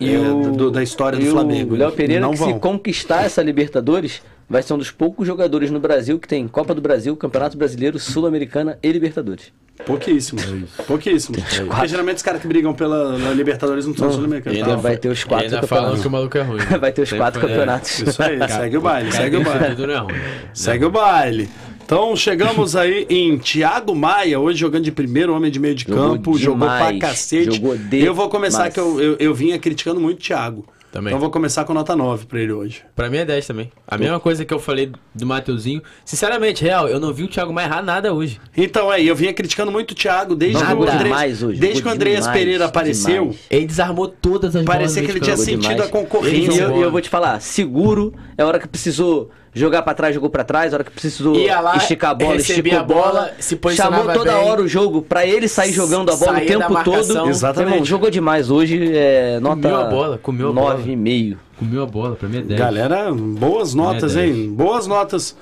E 0.00 0.14
é, 0.14 0.18
o- 0.18 0.52
do- 0.52 0.70
da 0.70 0.82
história 0.82 1.16
e 1.16 1.24
do 1.24 1.30
Flamengo. 1.32 1.74
O 1.74 1.76
Léo 1.76 1.92
Pereira, 1.92 2.22
Não 2.22 2.30
que 2.32 2.38
vão. 2.38 2.54
se 2.54 2.58
conquistar 2.60 3.24
essa 3.24 3.42
Libertadores, 3.42 4.22
vai 4.48 4.62
ser 4.62 4.72
um 4.74 4.78
dos 4.78 4.90
poucos 4.90 5.26
jogadores 5.26 5.70
no 5.70 5.80
Brasil 5.80 6.18
que 6.18 6.28
tem 6.28 6.46
Copa 6.48 6.74
do 6.74 6.80
Brasil, 6.80 7.16
Campeonato 7.16 7.56
Brasileiro, 7.58 7.98
Sul-Americana 7.98 8.78
e 8.82 8.90
Libertadores. 8.92 9.52
Pouquíssimo. 9.84 10.40
Pouquíssimo. 10.86 11.36
Porque 11.66 11.88
geralmente 11.88 12.18
os 12.18 12.22
caras 12.22 12.40
que 12.40 12.46
brigam 12.46 12.72
pela 12.72 13.16
Libertadores 13.34 13.86
não 13.86 13.94
são 13.96 14.12
sul-americanos. 14.12 14.58
Ainda 14.60 14.76
vai 14.76 14.96
ter 14.96 15.08
os 15.08 15.24
quatro 15.24 15.46
ainda 15.46 15.66
falam 15.66 15.84
campeonatos. 15.96 16.02
que 16.02 16.08
o 16.08 16.10
maluco 16.10 16.38
é 16.38 16.42
ruim. 16.42 16.58
né? 16.58 16.78
Vai 16.78 16.92
ter 16.92 17.02
os 17.02 17.08
Sempre 17.08 17.24
quatro 17.24 17.44
é. 17.44 17.48
campeonatos. 17.48 17.98
Isso 18.00 18.22
aí, 18.22 18.48
segue 18.48 18.76
o 18.76 18.80
baile, 18.80 19.12
segue 19.12 19.36
o 19.36 19.42
baile. 19.44 19.74
Tudo 19.74 19.86
não 19.86 19.94
é 19.94 19.98
ruim. 19.98 20.14
Segue 20.54 20.84
o 20.84 20.90
baile. 20.90 21.48
Então 21.84 22.14
chegamos 22.14 22.76
aí 22.76 23.06
em 23.10 23.36
Thiago 23.38 23.94
Maia, 23.94 24.38
hoje 24.38 24.58
jogando 24.58 24.84
de 24.84 24.92
primeiro 24.92 25.34
homem 25.34 25.50
de 25.50 25.58
meio 25.58 25.74
de 25.74 25.84
Jogou 25.86 26.10
campo, 26.12 26.38
jogou 26.38 26.66
pra 26.68 26.76
demais, 26.92 26.98
cacete. 27.00 27.56
jogou 27.56 27.76
eu 27.92 28.14
vou 28.14 28.28
começar 28.28 28.68
demais. 28.68 28.74
que 28.74 28.80
eu, 28.80 29.00
eu, 29.00 29.16
eu 29.18 29.34
vinha 29.34 29.58
criticando 29.58 30.00
muito 30.00 30.18
o 30.18 30.22
Thiago. 30.22 30.64
Também. 30.92 31.10
Então 31.10 31.16
eu 31.16 31.20
vou 31.22 31.30
começar 31.30 31.64
com 31.64 31.72
nota 31.72 31.96
9 31.96 32.26
pra 32.26 32.38
ele 32.38 32.52
hoje. 32.52 32.84
Pra 32.94 33.08
mim 33.08 33.16
é 33.16 33.24
10 33.24 33.46
também. 33.46 33.72
A 33.88 33.96
mesma 33.96 34.20
coisa 34.20 34.44
que 34.44 34.52
eu 34.52 34.58
falei 34.58 34.92
do 35.14 35.26
Mateuzinho. 35.26 35.82
Sinceramente, 36.04 36.62
real, 36.62 36.86
eu 36.86 37.00
não 37.00 37.14
vi 37.14 37.24
o 37.24 37.28
Thiago 37.28 37.50
mais 37.50 37.66
errar 37.66 37.82
nada 37.82 38.12
hoje. 38.12 38.38
Então 38.54 38.92
é, 38.92 39.02
eu 39.02 39.16
vinha 39.16 39.32
criticando 39.32 39.72
muito 39.72 39.92
o 39.92 39.94
Thiago 39.94 40.36
desde 40.36 40.62
Não, 40.62 40.66
que 40.66 40.74
o 40.74 40.90
Andrés, 40.90 41.42
hoje, 41.42 41.58
desde 41.58 41.80
que 41.80 41.88
o 41.88 41.90
Andreas 41.90 42.20
demais, 42.20 42.38
Pereira 42.38 42.66
apareceu, 42.66 43.22
demais. 43.22 43.40
Ele 43.48 43.66
desarmou 43.66 44.06
todas 44.06 44.54
as 44.54 44.64
parecia 44.66 45.02
que 45.02 45.10
ele 45.10 45.20
tinha 45.20 45.36
sentido 45.38 45.62
demais. 45.62 45.80
a 45.80 45.88
concorrência. 45.88 46.52
E 46.52 46.58
eu, 46.58 46.82
eu 46.82 46.90
vou 46.90 47.00
te 47.00 47.08
falar, 47.08 47.40
seguro, 47.40 48.12
é 48.36 48.42
a 48.42 48.46
hora 48.46 48.58
que 48.58 48.68
precisou 48.68 49.30
jogar 49.54 49.82
pra 49.82 49.94
trás, 49.94 50.14
jogou 50.14 50.30
pra 50.30 50.44
trás, 50.44 50.72
a 50.72 50.76
hora 50.76 50.84
que 50.84 50.90
precisou 50.90 51.36
Ia 51.36 51.60
lá, 51.60 51.76
esticar 51.76 52.12
a 52.12 52.14
bola, 52.14 52.36
esticou 52.36 52.78
a 52.78 52.82
bola, 52.82 53.30
se 53.38 53.56
posicionava 53.56 53.96
chamou 54.02 54.18
toda 54.18 54.32
bem. 54.38 54.48
hora 54.48 54.62
o 54.62 54.68
jogo 54.68 55.02
pra 55.02 55.26
ele 55.26 55.46
sair 55.48 55.72
jogando 55.72 56.10
a 56.10 56.16
bola 56.16 56.38
o 56.38 56.46
tempo 56.46 56.84
todo. 56.84 57.28
Exatamente. 57.28 57.72
Irmão, 57.72 57.84
jogou 57.84 58.10
demais 58.10 58.50
hoje, 58.50 58.90
é, 58.94 59.38
nota 59.40 59.60
Comeu 59.62 59.76
a 59.76 59.84
bola, 59.84 60.18
comeu 60.18 60.48
a 60.50 60.52
bola. 60.52 60.78
9,5. 60.78 61.36
Comeu 61.58 61.82
a 61.82 61.86
bola, 61.86 62.16
pra 62.16 62.28
mim 62.28 62.38
é 62.38 62.42
10. 62.42 62.58
Galera, 62.58 63.12
boas 63.12 63.74
notas, 63.74 64.16
É, 64.16 64.26
hein? 64.26 64.52
Boas 64.52 64.86
notas. 64.86 65.36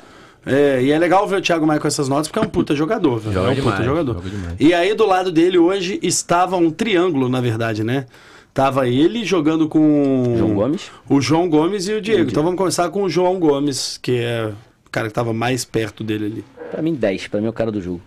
É, 0.45 0.83
e 0.83 0.91
é 0.91 0.99
legal 0.99 1.27
ver 1.29 1.37
o 1.37 1.41
Thiago 1.43 1.67
Maia 1.67 1.79
com 1.79 1.87
essas 1.87 2.09
notas, 2.09 2.27
porque 2.29 2.39
é 2.39 2.43
um 2.43 2.51
puta 2.51 2.75
jogador. 2.75 3.21
Joga 3.23 3.49
é 3.49 3.51
um 3.53 3.55
demais, 3.55 3.77
puta 3.77 3.85
jogador. 3.85 4.23
E 4.59 4.73
aí, 4.73 4.95
do 4.95 5.07
lado 5.07 5.31
dele 5.31 5.59
hoje, 5.59 5.99
estava 6.03 6.57
um 6.57 6.71
triângulo, 6.71 7.29
na 7.29 7.41
verdade, 7.41 7.85
né? 7.85 8.07
Tava 8.53 8.89
ele 8.89 9.25
jogando 9.25 9.69
com 9.69 10.35
João 10.37 10.55
Gomes. 10.55 10.91
o 11.09 11.21
João 11.21 11.49
Gomes 11.49 11.87
e 11.89 11.93
o 11.95 12.01
Diego. 12.01 12.31
Então 12.31 12.43
vamos 12.43 12.59
começar 12.59 12.89
com 12.91 13.05
o 13.05 13.09
João 13.09 13.39
Gomes, 13.39 13.99
que 14.03 14.19
é 14.19 14.53
o 14.87 14.91
cara 14.91 15.07
que 15.09 15.15
tava 15.15 15.33
mais 15.33 15.65
perto 15.65 16.03
dele 16.03 16.27
ali. 16.27 16.45
Pra 16.71 16.83
mim, 16.83 16.95
10. 16.95 17.29
Pra 17.29 17.41
mim 17.41 17.47
é 17.47 17.51
o 17.51 17.53
cara 17.53 17.71
do 17.71 17.81
jogo. 17.81 18.01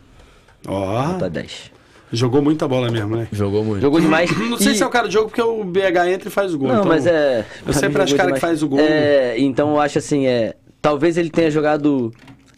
Ó, 0.68 1.04
Nota 1.08 1.30
10. 1.30 1.72
jogou 2.12 2.42
muita 2.42 2.68
bola 2.68 2.90
mesmo, 2.92 3.16
né? 3.16 3.28
Jogou 3.32 3.64
muito. 3.64 3.82
Jogou 3.82 4.00
demais. 4.02 4.30
Não 4.38 4.58
sei 4.58 4.74
e- 4.74 4.76
se 4.76 4.84
é 4.84 4.86
o 4.86 4.90
cara 4.90 5.08
do 5.08 5.14
jogo, 5.14 5.30
porque 5.30 5.42
o 5.42 5.64
BH 5.64 6.08
entra 6.12 6.28
e 6.28 6.32
faz 6.32 6.54
o 6.54 6.58
gol. 6.58 6.68
Não, 6.68 6.76
então- 6.76 6.88
mas 6.88 7.06
é. 7.08 7.46
pra 7.64 7.74
sempre 7.74 8.02
acho 8.02 8.16
cara 8.16 8.32
que 8.32 8.36
demais. 8.36 8.42
faz 8.42 8.64
o 8.64 8.68
gol. 8.68 8.80
É, 8.80 9.40
então 9.40 9.72
eu 9.72 9.80
acho 9.80 9.98
assim, 9.98 10.26
é. 10.28 10.56
Talvez 10.82 11.18
ele 11.18 11.30
tenha 11.30 11.50
jogado 11.50 12.12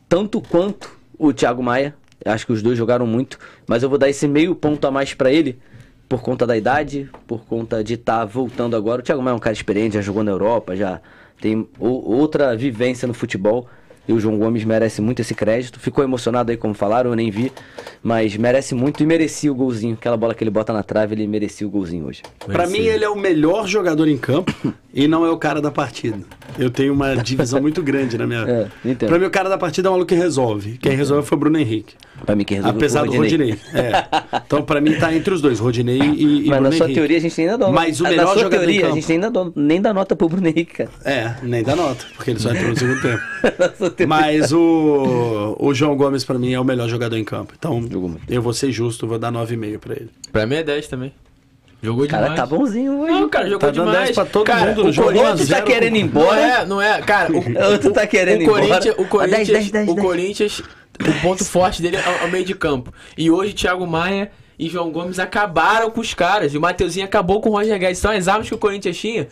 tanto 0.10 0.42
quanto 0.42 0.90
o 1.20 1.32
Thiago 1.32 1.62
Maia. 1.62 1.96
Eu 2.24 2.32
Acho 2.32 2.48
que 2.48 2.52
os 2.54 2.64
dois 2.64 2.76
jogaram 2.76 3.06
muito. 3.06 3.38
Mas 3.68 3.84
eu 3.84 3.90
vou 3.90 4.00
dar 4.00 4.10
esse 4.10 4.28
meio 4.28 4.56
ponto 4.56 4.86
a 4.88 4.90
mais 4.92 5.14
pra 5.14 5.32
ele. 5.32 5.60
Por 6.08 6.22
conta 6.22 6.46
da 6.46 6.56
idade, 6.56 7.10
por 7.26 7.46
conta 7.46 7.84
de 7.84 7.96
estar 7.96 8.26
voltando 8.26 8.76
agora. 8.76 9.02
O 9.02 9.04
Thiago 9.04 9.22
Maia 9.22 9.34
é 9.34 9.36
um 9.36 9.40
cara 9.40 9.54
experiente, 9.54 9.96
já 9.96 10.02
jogou 10.02 10.24
na 10.24 10.32
Europa, 10.32 10.76
já 10.76 11.02
tem 11.42 11.68
outra 11.80 12.56
vivência 12.56 13.08
no 13.08 13.14
futebol. 13.14 13.68
E 14.08 14.14
o 14.14 14.20
João 14.20 14.38
Gomes 14.38 14.64
merece 14.64 15.02
muito 15.02 15.22
esse 15.22 15.34
crédito. 15.34 15.80
Ficou 15.80 16.04
emocionado 16.04 16.52
aí, 16.52 16.58
como 16.58 16.74
falaram, 16.74 17.10
eu 17.12 17.16
nem 17.16 17.30
vi. 17.32 17.52
Mas 18.04 18.38
merece 18.38 18.76
muito 18.76 19.02
e 19.02 19.06
merecia 19.06 19.52
o 19.52 19.56
golzinho. 19.56 19.96
Aquela 19.96 20.16
bola 20.18 20.34
que 20.36 20.44
ele 20.44 20.52
bota 20.52 20.72
na 20.72 20.84
trave, 20.84 21.16
ele 21.16 21.28
merecia 21.28 21.66
o 21.66 21.70
golzinho 21.70 22.06
hoje. 22.06 22.22
Pra 22.46 22.68
mim, 22.68 22.80
ele 22.80 23.04
é 23.04 23.10
o 23.10 23.16
melhor 23.16 23.68
jogador 23.68 24.08
em 24.08 24.18
campo 24.18 24.54
e 24.94 25.08
não 25.08 25.26
é 25.26 25.32
o 25.32 25.38
cara 25.38 25.60
da 25.62 25.72
partida. 25.72 26.20
Eu 26.58 26.70
tenho 26.70 26.94
uma 26.94 27.16
divisão 27.16 27.60
muito 27.62 27.82
grande 27.82 28.18
na 28.18 28.26
minha. 28.28 28.46
É. 28.86 28.94
Pra 29.08 29.18
mim, 29.18 29.26
o 29.26 29.30
cara 29.32 29.50
da 29.50 29.58
partida 29.58 29.88
é 29.88 29.90
o 29.90 29.94
maluco 29.94 30.10
que 30.10 30.16
resolve. 30.16 30.78
Quem 30.78 30.96
resolve 30.96 31.28
foi 31.28 31.36
o 31.36 31.40
Bruno 31.40 31.58
Henrique. 31.58 31.96
Pra 32.26 32.36
mim, 32.36 32.44
quem 32.44 32.58
resolveu 32.58 32.78
Apesar 32.80 33.00
foi 33.00 33.10
do 33.10 33.14
o 33.16 33.18
Rodinei. 33.18 33.58
É. 33.74 34.06
Então, 34.46 34.62
pra 34.62 34.80
mim, 34.80 34.94
tá 34.94 35.14
entre 35.14 35.34
os 35.34 35.42
dois, 35.42 35.60
Rodinei 35.60 36.00
e, 36.00 36.46
e 36.46 36.50
Mas 36.50 36.60
Bruno 36.60 36.62
na 36.62 36.72
sua 36.72 36.86
Henrique. 36.86 36.94
teoria 36.94 37.18
a 37.18 37.22
gente 37.22 37.42
ainda 37.42 37.58
dá 37.58 37.70
Mas 37.70 38.00
o 38.00 38.04
na 38.04 38.10
melhor 38.12 38.34
sua 38.34 38.44
jogador 38.44 38.64
em 38.64 38.68
teoria, 38.68 38.88
a 38.88 38.92
gente 38.92 39.12
ainda 39.12 39.32
dá, 39.32 39.46
nem 39.56 39.82
dá 39.82 39.94
nota 39.94 40.16
pro 40.16 40.30
Bruno 40.30 40.48
Henrique, 40.48 40.74
cara. 40.74 40.90
É, 41.04 41.36
nem 41.44 41.64
dá 41.64 41.76
nota, 41.76 42.06
porque 42.16 42.32
ele 42.32 42.40
só 42.40 42.52
entrou 42.52 42.70
no 42.70 42.78
segundo 42.78 43.02
tempo. 43.02 43.22
Mas 44.08 44.52
o, 44.52 45.56
o 45.60 45.74
João 45.74 45.96
Gomes, 45.96 46.24
pra 46.24 46.38
mim, 46.38 46.54
é 46.54 46.60
o 46.60 46.64
melhor 46.64 46.90
jogador 46.90 47.18
em 47.18 47.24
campo. 47.24 47.54
Então, 47.58 47.84
eu 48.28 48.42
vou 48.42 48.54
ser 48.54 48.72
justo, 48.72 49.06
vou 49.08 49.20
dar 49.20 49.32
9,5 49.32 49.80
pra 49.80 49.94
ele. 49.94 50.10
Pra 50.32 50.46
mim 50.46 50.56
é 50.56 50.64
10 50.64 50.88
também. 50.88 51.14
Jogou 51.84 52.08
Cara, 52.08 52.30
demais. 52.30 52.40
tá 52.40 52.46
bonzinho 52.48 53.00
hoje. 53.02 53.12
Não, 53.12 53.30
cara, 53.30 53.46
jogou 53.46 53.60
Tá 53.60 53.68
dando 53.68 53.86
demais. 53.88 54.06
10 54.06 54.16
pra 54.16 54.26
todo 54.26 54.46
cara, 54.46 54.66
mundo 54.68 54.84
no 54.84 54.90
o 54.90 54.94
jogo. 54.94 55.08
Corinthians 55.10 55.40
Outro 55.42 55.56
tá 55.56 55.62
querendo 55.62 55.96
ir 55.96 56.00
Não 56.00 56.08
embora. 56.08 56.42
é, 56.42 56.66
não 56.66 56.82
é, 56.82 57.02
cara. 57.02 57.32
O, 57.32 57.36
Outro 57.72 57.92
tá 57.94 58.08
querendo 58.08 58.42
ir 58.42 58.44
embora. 58.46 58.66
Corinthians, 58.68 58.96
o 58.98 59.06
Corinthians, 59.06 59.48
10, 59.48 59.72
10, 59.72 59.72
10, 59.72 59.90
o 59.90 59.94
10. 59.94 60.06
Corinthians 60.08 60.64
o 61.00 61.14
ponto 61.22 61.46
forte 61.46 61.82
dele 61.82 61.98
é 61.98 62.26
o 62.26 62.32
meio 62.32 62.46
de 62.46 62.56
campo. 62.56 62.94
E 63.18 63.30
hoje 63.30 63.54
Thiago 63.54 63.86
Maia 63.86 64.32
e 64.58 64.70
João 64.70 64.90
Gomes 64.90 65.20
acabaram 65.20 65.92
com 65.92 66.00
os 66.02 66.14
caras. 66.14 66.54
E 66.54 66.58
o 66.58 66.62
Mateuzinho 66.62 67.06
acabou 67.06 67.42
com 67.42 67.50
o 67.50 67.52
Roger 67.54 67.78
Guedes. 67.78 68.00
Então 68.00 68.12
as 68.12 68.28
armas 68.28 68.48
que 68.48 68.56
o 68.56 68.58
Corinthians 68.58 68.98
tinha 68.98 69.28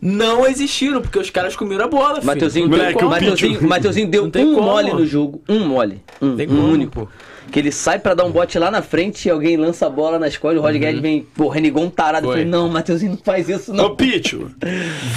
não 0.00 0.46
existiram, 0.46 1.00
porque 1.00 1.18
os 1.18 1.30
caras 1.30 1.56
comeram 1.56 1.84
a 1.84 1.88
bola. 1.88 2.14
filho. 2.16 2.26
Mateuzinho, 2.26 2.68
Moleque, 2.68 2.98
deu, 2.98 3.06
o 3.06 3.10
Mateuzinho. 3.10 3.68
Mateuzinho 3.68 4.08
deu 4.08 4.24
um 4.24 4.30
como. 4.30 4.62
mole 4.62 4.92
no 4.92 5.06
jogo. 5.06 5.42
Um 5.48 5.60
mole. 5.66 6.02
Um, 6.20 6.36
Tem 6.36 6.46
um 6.46 6.50
como, 6.56 6.68
único. 6.72 6.92
pô. 6.92 7.08
Que 7.50 7.60
ele 7.60 7.70
sai 7.70 7.98
pra 8.00 8.12
dar 8.12 8.24
um 8.24 8.30
bote 8.32 8.58
lá 8.58 8.70
na 8.72 8.82
frente 8.82 9.28
e 9.28 9.30
alguém 9.30 9.56
lança 9.56 9.86
a 9.86 9.90
bola 9.90 10.18
na 10.18 10.26
escola 10.26 10.54
e 10.54 10.58
o 10.58 10.62
Roger 10.62 10.80
Guedes 10.80 11.00
vem, 11.00 11.24
pô, 11.36 11.48
renegou 11.48 11.84
um 11.84 11.88
tarado. 11.90 12.26
Uhum. 12.26 12.32
Falei, 12.32 12.44
não, 12.44 12.68
Mateuzinho 12.68 13.12
não 13.12 13.18
faz 13.18 13.48
isso 13.48 13.70
Ô, 13.72 13.74
não. 13.74 13.94
Picho, 13.96 14.50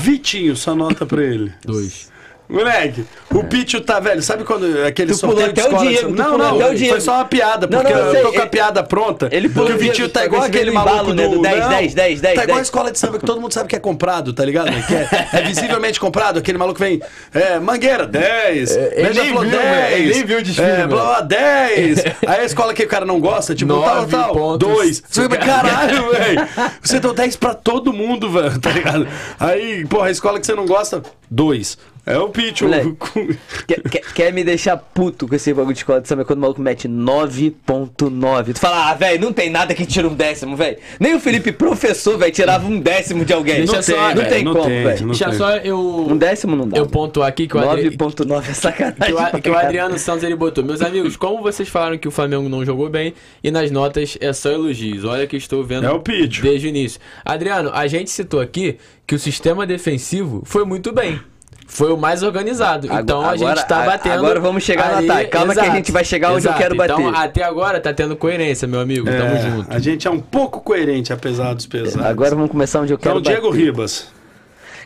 Vitinho, 0.04 0.56
só 0.56 0.76
nota 0.76 1.06
pra 1.06 1.24
ele. 1.24 1.52
Dois. 1.66 2.12
Moleque, 2.50 3.06
o 3.32 3.44
Picho 3.44 3.80
tá 3.80 4.00
velho. 4.00 4.24
Sabe 4.24 4.44
quando 4.44 4.66
aquele 4.84 5.14
Tu 5.14 5.20
pulou 5.20 5.36
sorteio 5.40 5.54
de 5.54 5.60
escola? 5.62 5.88
Diego, 5.88 6.10
não, 6.10 6.36
não, 6.36 6.56
até 6.56 6.72
o 6.72 6.76
Diego. 6.76 6.94
foi 6.94 7.02
só 7.02 7.14
uma 7.18 7.26
piada, 7.26 7.68
Não, 7.68 7.80
porque 7.80 7.94
não, 7.94 8.00
eu 8.02 8.14
eu 8.16 8.22
tô 8.24 8.32
com 8.32 8.38
a 8.40 8.42
ele- 8.42 8.50
piada 8.50 8.84
pronta. 8.84 9.30
ele 9.32 9.50
pulou 9.50 9.68
porque 9.70 9.90
o 9.90 9.94
Diego, 9.94 10.10
tá 10.10 10.26
igual 10.26 10.42
aquele 10.42 10.72
maluco 10.72 11.14
né, 11.14 11.28
do... 11.28 11.36
do 11.36 11.42
10, 11.44 11.60
não, 11.60 11.70
10, 11.70 11.94
10, 11.94 12.22
10, 12.22 12.36
Tá 12.36 12.44
igual 12.44 12.56
a 12.56 12.60
10. 12.60 12.68
escola 12.68 12.92
de 12.92 12.98
samba 12.98 13.20
que 13.20 13.26
todo 13.26 13.40
mundo 13.40 13.54
sabe 13.54 13.70
que 13.70 13.76
é 13.76 13.80
comprado, 13.80 14.34
tá 14.34 14.44
ligado? 14.44 14.72
Que 14.88 14.96
é, 14.96 15.30
é 15.34 15.42
visivelmente 15.44 16.00
comprado. 16.00 16.40
Aquele 16.40 16.58
maluco 16.58 16.80
vem, 16.80 17.00
é, 17.32 17.60
Mangueira, 17.60 18.08
10. 18.08 18.76
ele 18.76 18.90
Beija 19.04 19.22
nem 19.22 19.32
Flor, 19.32 19.46
viu, 19.46 19.60
né? 19.60 19.94
Ele 20.00 20.14
nem 20.16 20.26
viu 20.26 20.40
o 20.40 20.42
desfile, 20.42 20.68
É, 20.68 20.88
blá, 20.88 21.04
blá, 21.04 21.22
10. 21.22 22.00
Aí 22.26 22.40
a 22.42 22.44
escola 22.46 22.74
que 22.74 22.82
o 22.84 22.88
cara 22.88 23.06
não 23.06 23.20
gosta, 23.20 23.54
tipo, 23.54 23.80
tal, 23.80 24.08
tal, 24.08 24.34
pontos. 24.34 24.68
2. 24.68 25.04
Você 25.08 25.28
vai, 25.28 25.38
caralho, 25.38 26.10
velho. 26.12 26.48
Você 26.82 27.00
deu 27.00 27.14
10 27.14 27.36
pra 27.36 27.54
todo 27.54 27.94
mundo, 27.94 28.28
velho, 28.32 28.58
tá 28.60 28.72
ligado? 28.72 29.08
Aí, 29.40 29.86
porra, 29.86 30.08
a 30.08 30.12
escola 30.12 30.40
que 30.40 30.48
você 30.48 30.56
não 30.56 30.66
gosta, 30.66 31.04
2. 31.30 31.78
É 32.12 32.18
o 32.18 32.28
Pitch, 32.30 32.62
Moleque. 32.64 32.88
o... 32.88 32.98
Quer, 33.68 33.82
quer- 33.84 34.14
quer 34.14 34.34
me 34.34 34.44
deixar 34.44 34.76
puto 34.78 35.28
com 35.28 35.36
esse 35.36 35.54
bagulho 35.54 35.74
de 35.74 35.80
escola 35.82 36.02
de 36.02 36.08
samba 36.08 36.26
quando 36.26 36.40
o 36.40 36.42
maluco 36.42 36.60
mete 36.62 36.88
9.9. 36.88 38.54
Tu 38.54 38.60
fala, 38.60 38.90
ah, 38.90 38.94
velho, 38.96 39.22
não 39.22 39.32
tem 39.32 39.50
nada 39.50 39.74
que 39.76 39.86
tira 39.86 40.08
um 40.08 40.14
décimo, 40.16 40.56
velho. 40.56 40.78
Nem 41.00 41.14
o 41.16 41.20
Felipe, 41.20 41.52
professor, 41.52 42.18
velho, 42.18 42.32
tirava 42.32 42.68
um 42.68 42.80
décimo 42.80 43.24
de 43.24 43.32
alguém. 43.34 43.58
Deixa 43.58 43.74
não 43.76 43.84
só- 43.84 43.94
tem, 44.08 44.16
não 44.16 44.26
tem 44.30 44.44
não 44.44 44.54
como, 44.54 44.66
tem, 44.66 44.84
velho. 44.84 45.06
Deixa 45.08 45.26
tem. 45.30 45.38
só 45.38 45.52
eu. 45.58 45.80
Um 45.80 46.18
décimo 46.18 46.56
não 46.56 46.68
dá. 46.68 46.78
Eu 46.80 46.88
pontuar 46.88 47.28
aqui 47.30 47.48
que 47.48 47.56
o 47.56 47.60
Adri... 47.70 47.92
9.9 47.96 48.50
é 48.50 48.54
sacanagem. 48.54 48.98
Que 49.16 49.38
o, 49.38 49.42
que 49.44 49.50
o. 49.52 49.58
Adriano 49.58 49.98
Santos 50.00 50.24
ele 50.24 50.36
botou. 50.36 50.64
Meus 50.64 50.82
amigos, 50.82 51.16
como 51.16 51.42
vocês 51.44 51.70
falaram 51.70 51.98
que 51.98 52.08
o 52.08 52.12
Flamengo 52.12 52.50
não 52.50 52.66
jogou 52.66 52.90
bem 52.90 53.14
e 53.44 53.52
nas 53.52 53.70
notas 53.70 54.18
é 54.20 54.34
só 54.34 54.50
elogios. 54.50 55.04
Olha 55.06 55.28
que 55.28 55.38
estou 55.38 55.64
vendo 55.64 55.86
É 55.86 55.92
o 55.92 56.00
Pitch. 56.00 56.42
desde 56.42 56.68
o 56.68 56.70
início. 56.70 57.00
Adriano, 57.24 57.70
a 57.74 57.86
gente 57.88 58.10
citou 58.10 58.40
aqui 58.42 58.78
que 59.06 59.14
o 59.16 59.20
sistema 59.20 59.68
defensivo 59.68 60.42
foi 60.46 60.66
muito 60.66 60.92
bem. 60.92 61.20
Foi 61.72 61.94
o 61.94 61.98
mais 61.98 62.24
organizado. 62.24 62.88
Agora- 62.88 63.02
então 63.04 63.22
a 63.30 63.38
gente 63.38 63.68
tá 63.68 63.84
batendo. 63.86 64.14
agora 64.16 64.40
vamos 64.40 64.64
chegar 64.64 64.92
no 64.92 64.98
ali- 64.98 65.10
ataque. 65.10 65.30
Calma 65.30 65.54
que 65.54 65.60
a 65.60 65.70
gente 65.76 65.92
vai 65.92 66.04
chegar 66.04 66.34
onde 66.34 66.48
eu 66.48 66.54
quero 66.56 66.74
Então 66.74 67.04
bater. 67.12 67.16
até 67.28 67.44
agora 67.44 67.80
tá 67.80 67.94
tendo 67.94 68.16
coerência, 68.16 68.68
meu 68.68 68.80
amigo. 68.80 69.06
Tamo 69.06 69.36
É, 69.36 69.40
junto. 69.52 69.72
A 69.74 69.78
gente 69.78 70.08
é 70.08 70.12
um 70.12 70.20
pouco 70.20 70.62
coerente, 70.62 71.14
apesar 71.14 71.54
dos 71.54 71.68
pesados. 71.68 72.04
Agora 72.04 72.32
vamos 72.34 72.50
começar 72.50 72.82
onde 72.82 72.92
eu 72.92 72.98
quero 72.98 73.20
Então, 73.20 73.32
Diego 73.32 73.52
bater. 73.52 73.64
Ribas. 73.66 74.08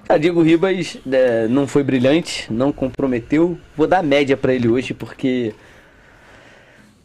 Cara, 0.06 0.20
Diego 0.20 0.42
Ribas 0.44 0.98
é, 1.10 1.48
não 1.48 1.66
foi 1.66 1.84
brilhante, 1.84 2.52
não 2.52 2.74
comprometeu. 2.74 3.58
Vou 3.78 3.88
dar 3.88 4.04
média 4.04 4.36
pra 4.36 4.54
ele 4.54 4.68
hoje, 4.68 4.94
porque. 4.94 5.54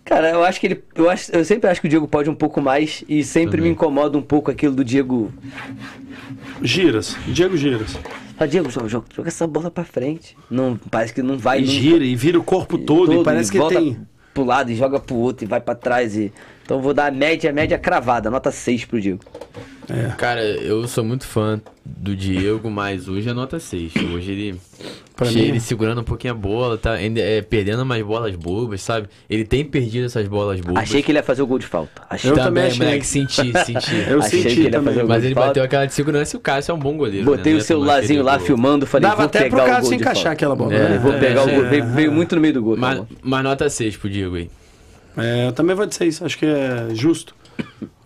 Cara, 0.05 0.31
eu 0.31 0.43
acho 0.43 0.59
que 0.59 0.67
ele. 0.67 0.83
Eu, 0.97 1.09
acho, 1.09 1.31
eu 1.31 1.45
sempre 1.45 1.71
acho 1.71 1.81
que 1.81 1.87
o 1.87 1.91
Diego 1.91 2.09
pode 2.09 2.29
um 2.29 2.35
pouco 2.35 2.61
mais 2.61 3.05
e 3.09 3.23
sempre 3.23 3.61
me 3.63 3.69
incomoda 3.69 4.19
um 4.19 4.23
pouco 4.23 4.51
aquilo 4.51 4.75
do 4.75 4.85
Diego. 4.85 5.33
Giras. 6.63 7.17
Diego 7.29 7.57
Giras. 7.57 7.97
Ah, 8.41 8.47
Diego, 8.47 8.71
joga, 8.71 8.89
joga, 8.89 9.07
joga 9.15 9.29
essa 9.29 9.47
bola 9.47 9.71
pra 9.71 9.85
frente. 9.85 10.37
Não, 10.51 10.77
parece 10.91 11.13
que 11.13 11.23
não 11.23 11.37
vai 11.37 11.59
E 11.59 11.63
nunca. 11.63 11.73
gira, 11.73 12.05
e 12.05 12.15
vira 12.15 12.39
o 12.39 12.43
corpo 12.45 12.79
todo, 12.79 13.13
e 13.21 13.25
parece 13.25 13.51
que 13.51 13.59
volta 13.59 13.75
tem... 13.81 14.01
pro 14.33 14.45
lado 14.45 14.71
e 14.71 14.77
joga 14.77 15.01
pro 15.01 15.17
outro 15.17 15.45
e 15.45 15.49
vai 15.49 15.61
pra 15.61 15.75
trás. 15.75 16.17
E... 16.17 16.33
Então 16.69 16.77
eu 16.77 16.83
vou 16.83 16.93
dar 16.93 17.07
a 17.07 17.11
média, 17.11 17.51
média 17.51 17.79
cravada, 17.79 18.31
nota 18.31 18.51
6 18.51 18.85
pro 18.85 19.01
Diego. 19.01 19.21
É. 19.89 20.13
Cara, 20.19 20.45
eu 20.45 20.87
sou 20.87 21.03
muito 21.03 21.27
fã 21.27 21.59
do 21.83 22.15
Diego, 22.15 22.71
mas 22.71 23.09
hoje 23.09 23.27
é 23.27 23.33
nota 23.33 23.59
6. 23.59 23.95
Hoje 24.13 24.33
ele. 24.33 24.61
Pra 25.17 25.31
mim- 25.31 25.39
ele 25.41 25.61
segurando 25.61 26.03
um 26.03 26.05
pouquinho 26.05 26.35
a 26.35 26.37
bola, 26.37 26.77
tá 26.77 26.93
ainda, 26.93 27.23
é, 27.23 27.41
perdendo 27.41 27.85
umas 27.85 28.03
bolas 28.03 28.37
bobas, 28.37 28.83
sabe? 28.83 29.09
Ele 29.31 29.47
tem 29.47 29.65
perdido 29.65 30.05
essas 30.05 30.29
bolas 30.29 30.61
bobas. 30.61 30.83
Achei 30.83 31.03
que 31.03 31.11
ele 31.11 31.19
ia 31.19 31.23
fazer 31.23 31.41
o 31.41 31.47
gol 31.47 31.59
de 31.59 31.65
falta. 31.65 32.03
Achei. 32.11 32.31
Eu 32.31 32.35
também, 32.35 32.49
também 32.49 32.65
achei. 32.67 32.87
moleque, 32.87 33.07
senti, 33.07 33.53
senti. 33.65 33.97
Eu 34.07 34.19
Achei 34.19 34.43
senti 34.43 34.55
que 34.57 34.61
ele 34.67 34.77
ia 34.77 34.83
fazer 34.83 35.03
o 35.05 35.09
Mas 35.09 35.17
gol 35.17 35.17
ele 35.17 35.29
de 35.29 35.35
falta. 35.35 35.49
bateu 35.49 35.63
aquela 35.63 35.87
de 35.87 35.95
segurança 35.95 36.37
e 36.37 36.39
o 36.39 36.41
Cássio 36.41 36.73
é 36.73 36.75
um 36.75 36.79
bom 36.79 36.99
goleiro. 36.99 37.25
Botei 37.25 37.55
né? 37.55 37.61
o 37.61 37.63
celularzinho 37.63 38.23
lá 38.23 38.39
filmando, 38.39 38.87
falei, 38.87 39.09
Dava 39.09 39.23
vou 39.23 39.25
até 39.25 39.49
pro 39.49 39.51
pegar 39.53 39.63
o 39.63 39.67
Cássio 39.69 39.83
gol 39.85 39.91
de 39.93 39.97
encaixar 39.97 40.23
falta. 40.25 40.33
aquela 40.33 40.55
bola. 40.55 40.75
É. 40.75 40.89
né? 40.91 40.99
Vou 40.99 41.15
pegar 41.15 41.47
o 41.47 41.49
é, 41.49 41.55
gol. 41.55 41.65
Veio, 41.65 41.83
é. 41.83 41.87
veio 41.87 42.13
muito 42.13 42.35
no 42.35 42.43
meio 42.43 42.53
do 42.53 42.63
gol. 42.63 42.77
Mas, 42.77 42.91
aquela 42.91 43.07
bola. 43.07 43.21
mas 43.23 43.43
nota 43.43 43.71
6 43.71 43.97
pro 43.97 44.11
Diego 44.11 44.37
aí. 44.37 44.51
É, 45.19 45.47
eu 45.49 45.53
também 45.53 45.75
vou 45.75 45.85
dizer 45.87 46.07
isso, 46.07 46.25
acho 46.25 46.39
que 46.39 46.47
é 46.47 46.89
justo. 46.95 47.35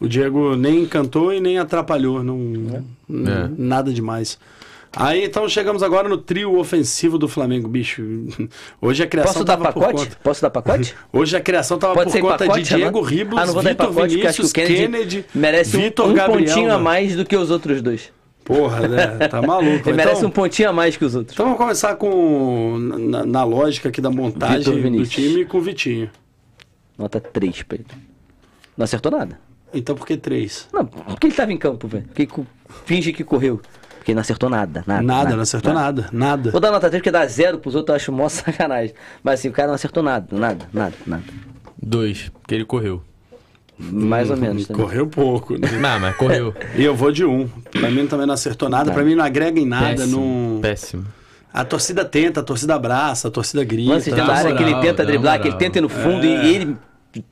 O 0.00 0.08
Diego 0.08 0.56
nem 0.56 0.86
cantou 0.86 1.32
e 1.32 1.40
nem 1.40 1.58
atrapalhou, 1.58 2.24
não, 2.24 2.84
É. 3.10 3.48
nada 3.56 3.92
demais. 3.92 4.38
Aí 4.94 5.24
então 5.24 5.48
chegamos 5.48 5.82
agora 5.82 6.06
no 6.08 6.18
trio 6.18 6.58
ofensivo 6.58 7.16
do 7.18 7.26
Flamengo, 7.26 7.66
bicho. 7.68 8.02
Hoje 8.80 9.02
a 9.02 9.06
criação 9.06 9.32
Posso 9.32 9.44
dar 9.44 9.56
tava 9.56 9.72
por 9.72 9.80
pacote? 9.82 10.04
conta. 10.04 10.18
Posso 10.22 10.42
dar 10.42 10.50
pacote? 10.50 10.94
Hoje 11.12 11.34
a 11.36 11.40
criação 11.40 11.78
tava 11.78 11.94
Pode 11.94 12.10
por 12.12 12.20
conta 12.20 12.38
pacote, 12.44 12.62
de 12.62 12.74
Diego? 12.76 13.00
Ribas, 13.00 13.38
Ah, 13.38 13.46
Vitor 13.60 13.74
pacote, 13.74 13.94
porque 14.16 14.26
acho 14.26 14.42
que 14.42 14.42
o 14.42 14.48
Vinícius, 14.48 14.52
Kennedy, 14.52 14.82
Kennedy, 14.82 15.24
merece 15.34 15.76
um, 15.76 15.80
Vitor 15.80 16.10
um 16.10 16.14
Gabriel. 16.14 16.38
pontinho 16.46 16.66
a 16.68 16.72
velho. 16.72 16.84
mais 16.84 17.16
do 17.16 17.24
que 17.24 17.34
os 17.36 17.50
outros 17.50 17.80
dois. 17.80 18.10
Porra, 18.44 18.86
né? 18.88 19.06
Tá 19.28 19.40
maluco. 19.46 19.70
Ele 19.70 19.78
então, 19.80 19.94
merece 19.94 20.24
um 20.26 20.30
pontinho 20.30 20.68
a 20.68 20.72
mais 20.74 20.94
que 20.96 21.04
os 21.06 21.14
outros. 21.14 21.32
então 21.34 21.46
vamos 21.46 21.58
começar 21.58 21.94
com 21.96 22.76
na, 22.78 23.24
na 23.24 23.44
lógica 23.44 23.88
aqui 23.88 24.00
da 24.00 24.10
montagem 24.10 24.78
do 24.92 25.06
time 25.06 25.44
com 25.46 25.56
o 25.58 25.60
Vitinho. 25.62 26.10
Nota 27.02 27.20
3 27.20 27.62
pra 27.64 27.76
ele. 27.78 27.86
Não 28.76 28.84
acertou 28.84 29.10
nada. 29.10 29.38
Então 29.74 29.94
por 29.96 30.06
que 30.06 30.16
três? 30.16 30.68
Não, 30.72 30.84
porque 30.86 31.26
ele 31.26 31.34
tava 31.34 31.52
em 31.52 31.56
campo, 31.58 31.88
velho. 31.88 32.04
Porque 32.04 32.26
co- 32.26 32.46
finge 32.84 33.12
que 33.12 33.24
correu. 33.24 33.60
Porque 33.98 34.12
não 34.14 34.20
acertou 34.20 34.48
nada. 34.50 34.84
Nada, 34.86 35.02
Nada, 35.02 35.34
não 35.36 35.42
acertou 35.42 35.72
nada, 35.72 36.08
nada. 36.12 36.50
Vou 36.50 36.60
dar 36.60 36.70
nota 36.70 36.88
3 36.88 37.00
porque 37.00 37.10
dar 37.10 37.26
zero 37.26 37.58
pros 37.58 37.74
outros 37.74 37.90
eu 37.92 37.96
acho 37.96 38.12
mó 38.12 38.28
sacanagem. 38.30 38.94
Mas 39.22 39.40
assim, 39.40 39.48
o 39.48 39.52
cara 39.52 39.68
não 39.68 39.74
acertou 39.74 40.02
nada, 40.02 40.26
nada, 40.36 40.66
nada, 40.72 40.94
nada. 41.06 41.22
2, 41.82 42.28
porque 42.28 42.54
ele 42.54 42.64
correu. 42.64 43.02
Mais 43.78 44.30
ou 44.30 44.36
menos. 44.36 44.66
também. 44.66 44.82
Correu 44.84 45.06
pouco, 45.06 45.54
né? 45.58 45.68
Não, 45.80 45.98
mas 46.00 46.14
correu. 46.16 46.54
E 46.76 46.84
eu 46.84 46.94
vou 46.94 47.10
de 47.10 47.24
um. 47.24 47.48
Pra 47.70 47.90
mim 47.90 48.06
também 48.06 48.26
não 48.26 48.34
acertou 48.34 48.68
nada, 48.68 48.92
pra 48.92 49.02
mim 49.02 49.14
não 49.14 49.24
agrega 49.24 49.58
em 49.58 49.66
nada. 49.66 49.96
péssimo, 49.96 50.20
Não... 50.54 50.60
péssimo. 50.60 51.06
A 51.52 51.64
torcida 51.64 52.04
tenta, 52.04 52.40
a 52.40 52.42
torcida 52.42 52.74
abraça, 52.74 53.28
a 53.28 53.30
torcida 53.30 53.62
grita. 53.64 53.92
Lance 53.92 54.10
de 54.10 54.16
Dá 54.16 54.24
área 54.26 54.54
que 54.54 54.62
ele 54.62 54.70
moral, 54.70 54.82
tenta 54.82 54.96
dá 55.02 55.04
driblar, 55.04 55.34
que 55.40 55.48
ele 55.48 55.54
moral. 55.54 55.58
tenta 55.58 55.78
ir 55.78 55.82
no 55.82 55.88
fundo 55.88 56.24
É. 56.26 56.44
e 56.46 56.54
ele 56.54 56.76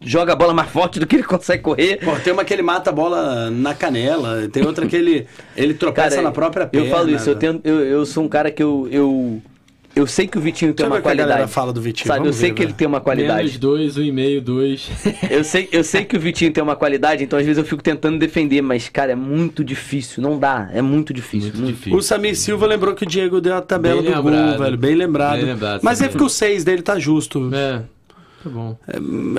joga 0.00 0.32
a 0.32 0.36
bola 0.36 0.52
mais 0.54 0.68
forte 0.70 0.98
do 1.00 1.06
que 1.06 1.16
ele 1.16 1.22
consegue 1.28 1.62
correr. 1.62 1.98
Pô, 2.04 2.12
tem 2.16 2.32
uma 2.32 2.44
que 2.44 2.52
ele 2.52 2.62
mata 2.62 2.90
a 2.90 2.92
bola 2.92 3.50
na 3.50 3.74
canela, 3.74 4.48
tem 4.48 4.64
outra 4.66 4.86
que 4.86 4.96
ele, 4.96 5.26
ele 5.56 5.74
tropeça 5.74 6.10
Cara, 6.10 6.22
na 6.22 6.30
própria 6.32 6.66
perna. 6.66 6.86
eu 6.86 6.90
falo 6.90 7.10
isso, 7.10 7.30
eu, 7.30 7.36
tenho, 7.36 7.60
eu, 7.64 7.80
eu 7.80 8.06
sou 8.06 8.24
um 8.24 8.28
cara 8.28 8.50
que 8.50 8.62
eu, 8.62 8.88
eu, 8.90 9.42
eu 9.96 10.06
sei 10.06 10.26
que 10.28 10.38
o 10.38 10.40
Vitinho 10.40 10.72
tem 10.72 10.84
Deixa 10.86 10.88
uma 10.88 10.96
ver 10.96 11.02
que 11.02 11.08
a 11.08 11.26
qualidade. 11.26 11.52
fala 11.52 11.72
do 11.72 11.80
Vitinho, 11.80 12.06
Sabe, 12.06 12.20
eu 12.20 12.24
vamos 12.24 12.36
sei 12.36 12.50
ver, 12.50 12.54
que 12.54 12.62
ele 12.62 12.72
tem 12.72 12.86
uma 12.86 13.00
qualidade. 13.00 13.38
Menos 13.44 13.58
2, 13.58 13.98
1,5, 13.98 14.40
2. 14.40 14.90
Eu 15.30 15.44
sei, 15.44 15.68
eu 15.72 15.82
sei 15.82 16.04
que 16.04 16.16
o 16.16 16.20
Vitinho 16.20 16.52
tem 16.52 16.62
uma 16.62 16.76
qualidade, 16.76 17.24
então 17.24 17.36
às 17.38 17.44
vezes 17.44 17.58
eu 17.58 17.64
fico 17.64 17.82
tentando 17.82 18.16
defender, 18.18 18.62
mas, 18.62 18.88
cara, 18.88 19.12
é 19.12 19.16
muito 19.16 19.64
difícil. 19.64 20.22
Não 20.22 20.38
dá, 20.38 20.70
é 20.72 20.80
muito 20.80 21.12
difícil. 21.12 21.48
Muito 21.48 21.58
Muito 21.62 21.74
difícil. 21.76 21.98
O 21.98 22.02
Samir 22.02 22.36
Silva 22.36 22.66
lembrou 22.66 22.94
que 22.94 23.02
o 23.02 23.06
Diego 23.06 23.40
deu 23.40 23.56
a 23.56 23.60
tabela 23.60 24.00
Bem 24.00 24.12
do 24.12 24.16
lembrado. 24.16 24.50
gol, 24.50 24.58
velho. 24.64 24.78
Bem 24.78 24.94
lembrado. 24.94 25.36
Bem 25.38 25.44
lembrado, 25.46 25.80
Mas 25.82 26.00
é 26.00 26.08
porque 26.08 26.22
o 26.24 26.28
6 26.28 26.62
dele 26.62 26.82
tá 26.82 26.96
justo. 26.98 27.50
É, 27.52 27.82
tá 28.42 28.50
bom. 28.50 28.76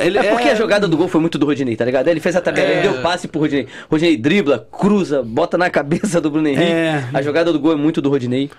Ele 0.04 0.18
É 0.18 0.32
porque 0.32 0.50
a 0.50 0.56
jogada 0.56 0.88
do 0.88 0.96
gol 0.98 1.08
foi 1.08 1.20
muito 1.22 1.38
do 1.38 1.46
Rodinei, 1.46 1.76
tá 1.76 1.86
ligado? 1.86 2.08
Ele 2.08 2.20
fez 2.20 2.36
a 2.36 2.42
tabela, 2.42 2.68
É. 2.68 2.72
ele 2.80 2.82
deu 2.90 3.02
passe 3.02 3.28
pro 3.28 3.40
Rodinei. 3.42 3.68
Rodinei 3.90 4.18
dribla, 4.18 4.68
cruza, 4.72 5.22
bota 5.24 5.58
na 5.58 5.70
cabeça 5.70 6.20
do 6.22 6.30
Bruno 6.30 6.48
Henrique. 6.48 6.72
É. 6.72 7.04
A 7.14 7.22
jogada 7.22 7.52
do 7.52 7.60
gol 7.60 7.74
é 7.74 7.76
muito 7.76 8.02
do 8.02 8.10
Rodinei. 8.10 8.50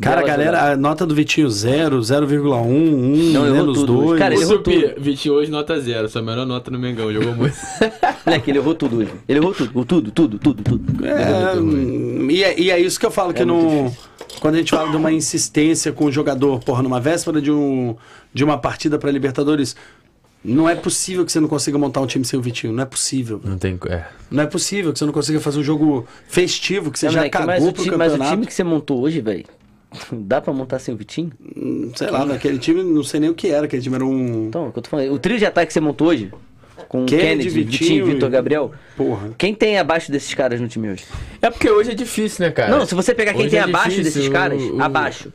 Cara, 0.00 0.18
Bela 0.18 0.28
galera, 0.28 0.56
jogada. 0.58 0.72
a 0.74 0.76
nota 0.76 1.04
do 1.04 1.12
Vitinho 1.12 1.50
0, 1.50 1.98
0,1, 2.00 2.62
1, 2.62 3.32
Não, 3.32 3.44
errou 3.44 3.56
menos 3.58 3.80
tudo. 3.80 3.94
2. 4.04 4.18
Cara, 4.20 4.32
ele 4.32 4.44
errou 4.44 4.58
tudo. 4.60 4.92
28 4.96 5.50
nota 5.50 5.80
0, 5.80 6.08
sua 6.08 6.22
melhor 6.22 6.46
nota 6.46 6.70
no 6.70 6.78
Mengão, 6.78 7.12
jogou 7.12 7.34
muito. 7.34 7.56
Moleque, 8.24 8.48
ele 8.52 8.58
errou 8.58 8.76
tudo 8.76 8.98
hoje. 8.98 9.10
Ele 9.28 9.40
errou 9.40 9.52
tudo, 9.52 9.84
tudo, 9.84 10.10
tudo, 10.12 10.38
tudo, 10.38 10.62
tudo. 10.62 11.04
É, 11.04 11.58
hum, 11.58 12.28
e, 12.30 12.44
é, 12.44 12.60
e 12.60 12.70
é 12.70 12.78
isso 12.78 13.00
que 13.00 13.06
eu 13.06 13.10
falo, 13.10 13.34
que 13.34 13.44
não. 13.44 13.92
Quando 14.38 14.54
a 14.54 14.58
gente 14.58 14.70
fala 14.70 14.90
de 14.90 14.96
uma 14.96 15.12
insistência 15.12 15.92
com 15.92 16.04
o 16.06 16.12
jogador, 16.12 16.60
porra, 16.60 16.82
numa 16.82 17.00
véspera 17.00 17.40
de, 17.40 17.50
um, 17.50 17.96
de 18.32 18.44
uma 18.44 18.56
partida 18.58 18.98
pra 18.98 19.10
Libertadores, 19.10 19.74
não 20.44 20.68
é 20.68 20.74
possível 20.74 21.24
que 21.24 21.32
você 21.32 21.40
não 21.40 21.48
consiga 21.48 21.76
montar 21.78 22.00
um 22.00 22.06
time 22.06 22.24
sem 22.24 22.38
o 22.38 22.42
Vitinho. 22.42 22.72
Não 22.72 22.82
é 22.82 22.86
possível. 22.86 23.40
Não 23.44 23.58
tem. 23.58 23.78
É. 23.88 24.04
Não 24.30 24.42
é 24.42 24.46
possível 24.46 24.92
que 24.92 24.98
você 24.98 25.04
não 25.04 25.12
consiga 25.12 25.40
fazer 25.40 25.58
um 25.58 25.64
jogo 25.64 26.06
festivo, 26.28 26.90
que 26.90 26.98
você 26.98 27.06
Não, 27.06 27.12
já 27.12 27.18
moleque, 27.20 27.38
mas, 27.38 27.46
cagou 27.46 27.68
o 27.68 27.72
pro 27.72 27.82
time, 27.82 27.96
mas 27.96 28.08
o 28.08 28.10
campeonato. 28.12 28.36
time 28.36 28.46
que 28.46 28.54
você 28.54 28.64
montou 28.64 29.00
hoje, 29.00 29.20
velho, 29.20 29.44
dá 30.12 30.40
pra 30.40 30.52
montar 30.52 30.78
sem 30.78 30.94
o 30.94 30.96
Vitinho? 30.96 31.32
Hum, 31.56 31.90
Sei 31.96 32.10
lá, 32.10 32.24
naquele 32.24 32.58
time, 32.58 32.82
não 32.82 33.02
sei 33.02 33.20
nem 33.20 33.30
o 33.30 33.34
que 33.34 33.48
era. 33.48 33.66
Aquele 33.66 33.82
time 33.82 33.96
era 33.96 34.04
um. 34.04 34.46
Então, 34.46 34.66
é 34.66 34.68
o 34.68 34.72
que 34.72 34.78
eu 34.78 34.82
tô 34.82 34.90
falando. 34.90 35.12
O 35.12 35.18
trio 35.18 35.38
de 35.38 35.44
ataque 35.46 35.66
que 35.68 35.72
você 35.72 35.80
montou 35.80 36.08
hoje, 36.08 36.30
com 36.88 37.04
Kennedy, 37.04 37.26
Kennedy, 37.28 37.48
Vitinho, 37.50 37.70
Vitinho 37.88 38.06
Vitor 38.06 38.30
Gabriel, 38.30 38.72
Porra. 38.96 39.30
quem 39.36 39.54
tem 39.54 39.78
abaixo 39.78 40.10
desses 40.10 40.32
caras 40.34 40.58
no 40.60 40.66
time 40.68 40.90
hoje? 40.90 41.04
É 41.42 41.50
porque 41.50 41.68
hoje 41.68 41.90
é 41.90 41.94
difícil, 41.94 42.46
né, 42.46 42.50
cara? 42.50 42.70
Não, 42.70 42.86
se 42.86 42.94
você 42.94 43.14
pegar 43.14 43.32
quem 43.32 43.42
Hoje 43.42 43.50
tem 43.50 43.58
é 43.58 43.62
abaixo 43.62 43.90
difícil, 43.90 44.04
desses 44.22 44.28
caras, 44.32 44.62
o- 44.62 44.76
o- 44.76 44.82
abaixo. 44.82 45.30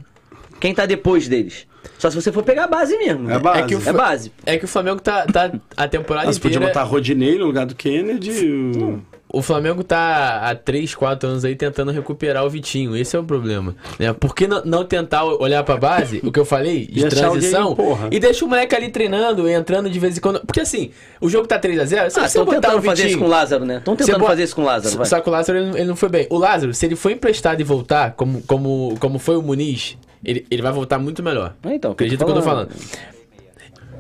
Quem 0.60 0.74
tá 0.74 0.86
depois 0.86 1.28
deles? 1.28 1.68
Só 2.00 2.10
se 2.10 2.16
você 2.16 2.32
for 2.32 2.44
pegar 2.44 2.64
a 2.64 2.68
base 2.68 2.98
mesmo. 2.98 3.30
É 3.30 3.38
base. 3.38 3.60
É 3.60 3.66
que 3.68 3.76
o 3.76 3.82
É 3.90 3.94
base. 3.94 4.32
É 4.46 4.58
que 4.58 4.66
o 4.66 4.68
Flamengo 4.68 5.00
tá, 5.02 5.26
tá 5.26 5.52
a 5.78 5.88
temporada 5.88 6.26
Mas 6.28 6.40
podia 6.40 6.58
inteira. 6.58 6.74
botar 6.74 6.84
Rodinei 6.84 7.38
no 7.38 7.46
lugar 7.46 7.66
do 7.66 7.76
Kennedy. 7.76 8.32
o- 8.32 9.02
O 9.36 9.42
Flamengo 9.42 9.84
tá 9.84 10.42
há 10.48 10.54
3, 10.54 10.94
4 10.94 11.28
anos 11.28 11.44
aí 11.44 11.56
tentando 11.56 11.92
recuperar 11.92 12.46
o 12.46 12.50
Vitinho. 12.52 12.96
Esse 12.96 13.16
é 13.16 13.20
o 13.20 13.24
problema. 13.24 13.76
Né? 13.98 14.14
Por 14.14 14.36
que 14.36 14.48
não, 14.48 14.86
tentar 14.86 15.24
olhar 15.26 15.64
pra 15.64 15.76
base, 15.76 16.22
o 16.24 16.32
que 16.32 16.40
eu 16.40 16.46
falei, 16.46 16.86
de 16.88 17.04
transição, 17.10 17.76
e 18.12 18.20
deixa 18.20 18.46
o 18.46 18.48
moleque 18.48 18.76
ali 18.76 18.90
treinando, 18.90 19.50
entrando 19.50 19.90
de 19.90 20.00
vez 20.00 20.18
em 20.18 20.22
quando. 20.22 20.40
Porque 20.42 20.62
assim, 20.62 20.92
o 21.20 21.28
jogo 21.28 21.48
tá 21.48 21.60
3x0, 21.60 22.12
você 22.12 22.20
Ah, 22.20 22.26
estão 22.26 22.46
tentando 22.46 22.80
fazer 22.84 23.08
isso 23.08 23.18
com 23.18 23.26
o 23.26 23.30
Lázaro, 23.30 23.66
né? 23.66 23.78
Estão 23.78 23.96
tentando 23.96 24.24
fazer 24.24 24.44
isso 24.44 24.56
com 24.56 24.62
o 24.62 24.66
Lázaro, 24.66 24.98
vai. 24.98 25.06
Só 25.08 25.20
que 25.20 25.28
o 25.28 25.32
Lázaro 25.32 25.58
ele, 25.58 25.84
não- 25.84 25.96
foi 25.96 26.10
bem. 26.10 26.28
O 26.30 26.38
Lázaro, 26.38 26.72
se 26.72 26.86
ele 26.86 26.96
for 26.96 27.12
emprestado 27.12 27.60
e 27.60 27.64
voltar, 27.64 28.12
como, 28.14 28.42
como, 28.44 28.96
como 29.00 29.18
foi 29.18 29.36
o 29.36 29.42
Muniz, 29.42 29.98
ele, 30.24 30.46
ele 30.52 30.62
vai 30.62 30.72
voltar 30.72 31.00
muito 31.00 31.24
melhor. 31.24 31.56
Ah, 31.64 31.74
então, 31.74 31.92
Acredita 31.94 32.24
que 32.24 32.30
eu 32.30 32.36
tô 32.36 32.42
falando. 32.44 32.70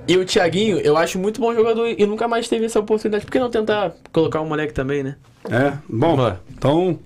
E 0.07 0.17
o 0.17 0.25
Thiaguinho, 0.25 0.79
eu 0.79 0.97
acho 0.97 1.17
muito 1.17 1.39
bom 1.39 1.53
jogador 1.53 1.87
e 1.87 2.05
nunca 2.05 2.27
mais 2.27 2.47
teve 2.49 2.65
essa 2.65 2.79
oportunidade. 2.79 3.25
Por 3.25 3.31
que 3.31 3.39
não 3.39 3.49
tentar 3.49 3.93
colocar 4.11 4.41
o 4.41 4.45
moleque 4.45 4.73
também, 4.73 5.01
né? 5.01 5.15
É, 5.49 5.73
bom, 5.89 6.15
Bora. 6.15 6.41
então, 6.51 6.99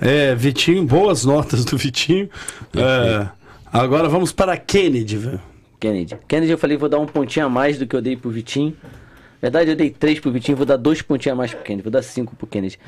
é, 0.00 0.34
Vitinho, 0.34 0.84
boas 0.84 1.24
notas 1.24 1.64
do 1.64 1.76
Vitinho. 1.76 2.28
É, 2.76 3.26
agora 3.72 4.08
vamos 4.08 4.32
para 4.32 4.56
Kennedy, 4.56 5.16
velho. 5.16 5.40
Kennedy. 5.80 6.16
Kennedy 6.28 6.52
eu 6.52 6.58
falei, 6.58 6.76
vou 6.76 6.88
dar 6.88 6.98
um 6.98 7.06
pontinho 7.06 7.46
a 7.46 7.48
mais 7.48 7.78
do 7.78 7.86
que 7.86 7.96
eu 7.96 8.02
dei 8.02 8.16
pro 8.16 8.30
Vitinho. 8.30 8.76
Na 9.40 9.48
verdade, 9.48 9.70
eu 9.70 9.76
dei 9.76 9.90
três 9.90 10.20
pro 10.20 10.30
Vitinho, 10.30 10.56
vou 10.56 10.64
dar 10.64 10.76
dois 10.76 11.02
pontinhos 11.02 11.34
a 11.34 11.36
mais 11.36 11.52
pro 11.52 11.64
Kennedy, 11.64 11.82
vou 11.82 11.90
dar 11.90 12.02
cinco 12.02 12.36
pro 12.36 12.46
Kennedy. 12.46 12.78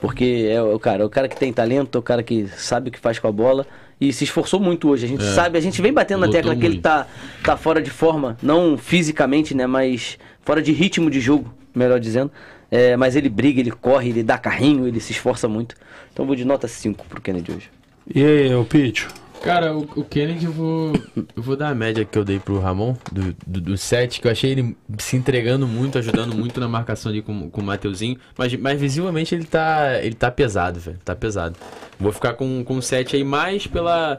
Porque 0.00 0.48
é 0.48 0.62
o 0.62 0.78
cara, 0.78 1.02
é 1.02 1.06
o 1.06 1.10
cara 1.10 1.28
que 1.28 1.36
tem 1.36 1.52
talento, 1.52 1.96
é 1.96 1.98
o 1.98 2.02
cara 2.02 2.22
que 2.22 2.46
sabe 2.56 2.90
o 2.90 2.92
que 2.92 3.00
faz 3.00 3.18
com 3.18 3.26
a 3.26 3.32
bola 3.32 3.66
e 4.08 4.12
se 4.12 4.24
esforçou 4.24 4.60
muito 4.60 4.88
hoje. 4.88 5.04
A 5.04 5.08
gente 5.08 5.24
sabe, 5.24 5.58
a 5.58 5.60
gente 5.60 5.80
vem 5.80 5.92
batendo 5.92 6.20
na 6.20 6.30
tecla 6.30 6.54
que 6.54 6.64
ele 6.64 6.74
muito. 6.74 6.82
tá, 6.82 7.06
tá 7.42 7.56
fora 7.56 7.82
de 7.82 7.90
forma, 7.90 8.36
não 8.42 8.76
fisicamente, 8.76 9.54
né, 9.54 9.66
mas 9.66 10.18
fora 10.42 10.62
de 10.62 10.72
ritmo 10.72 11.10
de 11.10 11.20
jogo, 11.20 11.52
melhor 11.74 11.98
dizendo. 11.98 12.30
É, 12.70 12.96
mas 12.96 13.14
ele 13.14 13.28
briga, 13.28 13.60
ele 13.60 13.70
corre, 13.70 14.08
ele 14.08 14.22
dá 14.22 14.36
carrinho, 14.36 14.88
ele 14.88 14.98
se 14.98 15.12
esforça 15.12 15.46
muito. 15.46 15.76
Então 16.12 16.24
eu 16.24 16.26
vou 16.26 16.34
de 16.34 16.44
nota 16.44 16.66
5 16.66 17.06
pro 17.06 17.20
Kennedy 17.20 17.52
hoje. 17.52 17.70
E 18.12 18.24
aí, 18.24 18.54
o 18.54 18.64
Pitch? 18.64 19.06
Cara, 19.42 19.74
o, 19.74 19.86
o 19.96 20.04
Kennedy 20.04 20.46
eu 20.46 20.52
vou. 20.52 20.92
Eu 21.16 21.42
vou 21.42 21.56
dar 21.56 21.68
a 21.68 21.74
média 21.74 22.04
que 22.04 22.18
eu 22.18 22.24
dei 22.24 22.38
pro 22.38 22.58
Ramon, 22.58 22.96
do, 23.12 23.36
do, 23.46 23.60
do 23.60 23.78
set, 23.78 24.20
que 24.20 24.26
eu 24.26 24.32
achei 24.32 24.52
ele 24.52 24.76
se 24.98 25.16
entregando 25.16 25.66
muito, 25.66 25.98
ajudando 25.98 26.34
muito 26.34 26.58
na 26.60 26.68
marcação 26.68 27.10
ali 27.10 27.20
com, 27.20 27.50
com 27.50 27.60
o 27.60 27.64
Mateuzinho. 27.64 28.16
Mas, 28.38 28.54
mas 28.56 28.80
visivelmente 28.80 29.34
ele 29.34 29.44
tá. 29.44 29.98
Ele 30.02 30.14
tá 30.14 30.30
pesado, 30.30 30.80
velho. 30.80 30.98
Tá 31.04 31.14
pesado. 31.14 31.56
Vou 31.98 32.12
ficar 32.12 32.34
com, 32.34 32.64
com 32.64 32.76
o 32.76 32.82
7 32.82 33.16
aí 33.16 33.24
mais 33.24 33.66
pela, 33.66 34.18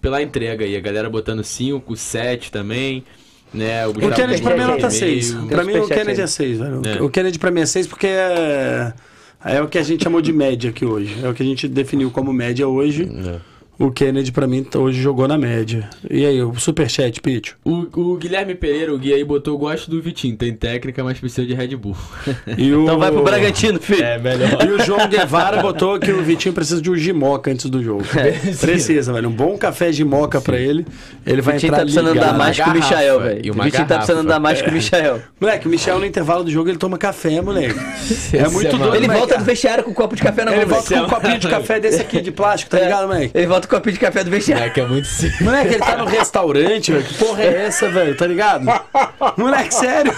pela 0.00 0.22
entrega 0.22 0.64
aí. 0.64 0.76
A 0.76 0.80
galera 0.80 1.08
botando 1.08 1.42
5, 1.42 1.96
7 1.96 2.52
também. 2.52 3.04
Né? 3.54 3.86
O 3.86 3.94
Kennedy 3.94 4.42
pra 4.42 4.56
mim 4.56 4.62
é 4.62 4.66
nota 4.66 4.90
superchat 4.90 5.24
6. 5.24 5.34
aí. 5.34 5.48
Pra 5.48 5.64
mim 5.64 5.78
o 5.78 5.88
Kennedy 5.88 6.20
é 6.20 6.26
6, 6.26 6.58
velho. 6.58 6.82
É. 6.84 7.02
O 7.02 7.08
Kennedy 7.08 7.38
pra 7.38 7.50
mim 7.50 7.60
é 7.60 7.66
6 7.66 7.86
porque 7.86 8.06
é, 8.06 8.92
é 9.44 9.62
o 9.62 9.68
que 9.68 9.78
a 9.78 9.82
gente 9.82 10.04
chamou 10.04 10.20
de 10.20 10.32
média 10.32 10.70
aqui 10.70 10.84
hoje. 10.84 11.16
É 11.24 11.28
o 11.28 11.32
que 11.32 11.42
a 11.42 11.46
gente 11.46 11.66
definiu 11.66 12.10
como 12.10 12.32
média 12.32 12.68
hoje. 12.68 13.04
É. 13.04 13.55
O 13.78 13.90
Kennedy 13.90 14.32
pra 14.32 14.46
mim 14.46 14.66
hoje 14.74 15.00
jogou 15.02 15.28
na 15.28 15.36
média. 15.36 15.88
E 16.10 16.24
aí, 16.24 16.42
o 16.42 16.54
superchat, 16.54 17.20
Pitch? 17.20 17.52
O, 17.62 17.86
o 17.94 18.16
Guilherme 18.16 18.54
Pereira, 18.54 18.94
o 18.94 18.98
Gui 18.98 19.12
aí, 19.12 19.22
botou 19.22 19.58
gosto 19.58 19.90
do 19.90 20.00
Vitinho. 20.00 20.34
Tem 20.34 20.54
técnica, 20.54 21.04
mas 21.04 21.18
precisa 21.18 21.46
de 21.46 21.52
Red 21.54 21.76
Bull. 21.76 21.96
E 22.56 22.72
o... 22.72 22.84
Então 22.84 22.98
vai 22.98 23.10
pro 23.10 23.22
Bragantino, 23.22 23.78
filho. 23.80 24.02
É, 24.02 24.18
melhor. 24.18 24.64
E 24.64 24.70
o 24.70 24.82
João 24.82 25.06
Guevara 25.08 25.60
botou 25.60 25.98
que 25.98 26.10
o 26.10 26.22
Vitinho 26.22 26.54
precisa 26.54 26.80
de 26.80 26.90
um 26.90 26.96
gimoca 26.96 27.50
antes 27.50 27.68
do 27.68 27.82
jogo. 27.82 28.04
Precisa, 28.60 29.12
velho. 29.12 29.28
Um 29.28 29.32
bom 29.32 29.58
café 29.58 29.92
gimoca 29.92 30.40
pra 30.40 30.56
ele. 30.58 30.86
Ele 31.26 31.40
O 31.40 31.44
vai 31.44 31.54
Vitinho 31.54 31.68
entrar 31.70 31.78
tá 31.78 31.84
precisando 31.84 32.12
ligado. 32.12 32.24
andar 32.28 32.38
mais 32.38 32.56
que 32.56 32.68
o 32.68 32.72
Michael, 32.72 33.20
velho. 33.20 33.52
O 33.52 33.62
Vitinho 33.62 33.86
tá 33.86 33.96
precisando 33.96 34.20
andar 34.20 34.40
mais 34.40 34.62
que 34.62 34.70
o 34.70 34.72
Michael. 34.72 35.22
Moleque, 35.40 35.66
o 35.66 35.70
Michel 35.70 35.98
no 35.98 36.06
intervalo 36.06 36.44
do 36.44 36.50
jogo 36.50 36.70
ele 36.70 36.78
toma 36.78 36.96
café, 36.96 37.40
moleque. 37.42 37.78
É 38.32 38.48
muito 38.48 38.70
Semana. 38.70 38.78
doido. 38.78 38.94
Ele 38.96 39.06
moleque. 39.06 39.18
volta 39.20 39.38
do 39.38 39.44
vestiário 39.44 39.84
com 39.84 39.90
um 39.90 39.94
copo 39.94 40.16
de 40.16 40.22
café 40.22 40.44
na 40.44 40.50
mão. 40.52 40.60
Ele 40.60 40.70
volta 40.70 40.94
com 40.94 41.00
um 41.00 41.08
copinho 41.08 41.38
de 41.38 41.48
café 41.48 41.78
desse 41.80 42.00
aqui 42.00 42.20
de 42.20 42.30
plástico, 42.30 42.70
tá 42.70 42.80
ligado, 42.80 43.06
moleque? 43.08 43.30
Ele 43.34 43.46
volta 43.46 43.65
com 43.66 43.74
um 43.76 43.78
copinho 43.78 43.94
de 43.94 44.00
café 44.00 44.24
do 44.24 44.30
vestiário. 44.30 44.62
Moleque, 44.64 44.80
é 44.80 44.86
muito 44.86 45.06
sério. 45.08 45.36
Moleque, 45.40 45.68
ele 45.74 45.78
tá 45.78 45.96
no 45.96 46.04
restaurante, 46.04 46.92
velho. 46.92 47.04
Que 47.04 47.14
porra 47.14 47.42
é 47.42 47.66
essa, 47.66 47.88
velho? 47.88 48.14
Tá 48.16 48.26
ligado? 48.26 48.64
Moleque, 49.36 49.74
sério. 49.74 50.12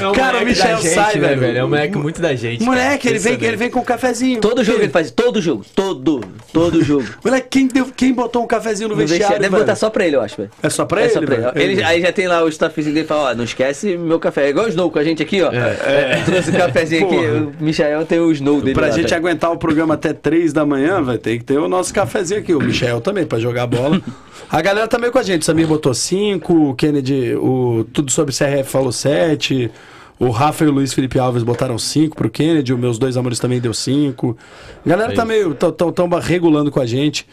É 0.00 0.08
um 0.08 0.12
Cara, 0.12 0.38
o 0.38 0.44
Michel 0.44 0.76
da 0.76 0.82
gente, 0.82 0.94
sai, 0.94 1.16
né, 1.16 1.34
velho. 1.34 1.58
É 1.58 1.64
um 1.64 1.68
moleque 1.68 1.96
muito 1.98 2.20
da 2.20 2.34
gente. 2.34 2.64
Moleque, 2.64 3.04
cara. 3.04 3.10
ele 3.10 3.18
vem, 3.18 3.48
ele 3.48 3.56
vem 3.56 3.70
com 3.70 3.80
um 3.80 3.84
cafezinho. 3.84 4.40
Todo 4.40 4.62
jogo 4.64 4.80
ele 4.82 4.88
faz, 4.92 5.10
todo 5.10 5.40
jogo, 5.40 5.64
todo, 5.74 6.20
todo 6.52 6.82
jogo. 6.82 7.06
Moleque, 7.24 7.46
quem, 7.50 7.66
deu, 7.68 7.86
quem 7.96 8.12
botou 8.12 8.42
um 8.42 8.46
cafezinho 8.46 8.88
no, 8.88 8.94
No 8.94 9.00
vestiário, 9.00 9.20
vestiário, 9.22 9.42
deve 9.42 9.52
velho? 9.52 9.64
botar 9.64 9.76
só 9.76 9.90
pra 9.90 10.06
ele, 10.06 10.16
eu 10.16 10.20
acho, 10.20 10.36
velho. 10.36 10.50
É 10.62 10.70
só 10.70 10.84
pra 10.84 11.00
É 11.00 11.04
ele, 11.04 11.12
só 11.12 11.20
pra 11.20 11.34
ele. 11.34 11.42
velho? 11.44 11.58
Ele- 11.58 11.82
Aí 11.84 12.00
já 12.00 12.12
tem 12.12 12.26
lá 12.26 12.42
o 12.42 12.48
staff 12.48 12.74
físico 12.74 12.94
dele 12.94 13.04
e 13.04 13.08
fala, 13.08 13.30
ó, 13.30 13.34
não 13.34 13.44
esquece 13.44 13.96
meu 13.96 14.18
café. 14.18 14.46
É 14.46 14.48
igual 14.50 14.66
o 14.66 14.68
Snow 14.68 14.90
com 14.90 14.98
a 14.98 15.04
gente 15.04 15.22
aqui, 15.22 15.42
ó. 15.42 15.50
É, 15.52 16.22
Trouxe 16.24 16.50
o 16.50 16.52
cafezinho 16.52 17.06
aqui. 17.06 17.14
Porra. 17.16 17.52
O 17.60 17.64
Michael 17.64 18.04
tem 18.06 18.18
o 18.18 18.32
Snow 18.32 18.60
dele 18.60 18.74
Pra 18.74 18.86
lá, 18.88 18.92
gente 18.92 19.08
tá? 19.10 19.16
aguentar 19.16 19.50
o 19.52 19.56
programa 19.56 19.94
até 19.94 20.12
3 20.12 20.52
da 20.52 20.64
manhã, 20.66 21.02
vai 21.02 21.18
ter 21.18 21.38
que 21.38 21.44
ter 21.44 21.58
o 21.58 21.68
nosso 21.68 21.92
cafezinho 21.94 22.40
aqui. 22.40 22.54
O 22.56 22.62
Michel 22.62 23.00
também, 23.00 23.26
pra 23.26 23.38
jogar 23.38 23.66
bola. 23.66 24.00
A 24.48 24.60
galera 24.62 24.88
também 24.88 25.10
com 25.10 25.18
a 25.18 25.22
gente. 25.22 25.42
O 25.42 25.44
Samir 25.44 25.66
botou 25.66 25.92
5, 25.92 26.70
o 26.70 26.74
Kennedy, 26.74 27.34
o 27.34 27.84
Tudo 27.92 28.10
Sobre 28.10 28.34
CRF 28.34 28.70
falou 28.70 28.92
7. 28.92 29.70
O 30.18 30.30
Rafa 30.30 30.64
e 30.64 30.68
o 30.68 30.70
Luiz 30.70 30.94
Felipe 30.94 31.18
Alves 31.18 31.42
botaram 31.42 31.78
5 31.78 32.16
pro 32.16 32.30
Kennedy. 32.30 32.72
Os 32.72 32.80
meus 32.80 32.98
dois 32.98 33.16
amores 33.16 33.38
também 33.38 33.60
deu 33.60 33.74
5. 33.74 34.36
A 34.84 34.88
galera 34.88 35.14
tá 35.14 35.24
meio. 35.24 35.54
tão, 35.54 35.70
tão, 35.70 35.92
tão 35.92 36.08
regulando 36.08 36.70
com 36.70 36.80
a 36.80 36.86
gente. 36.86 37.26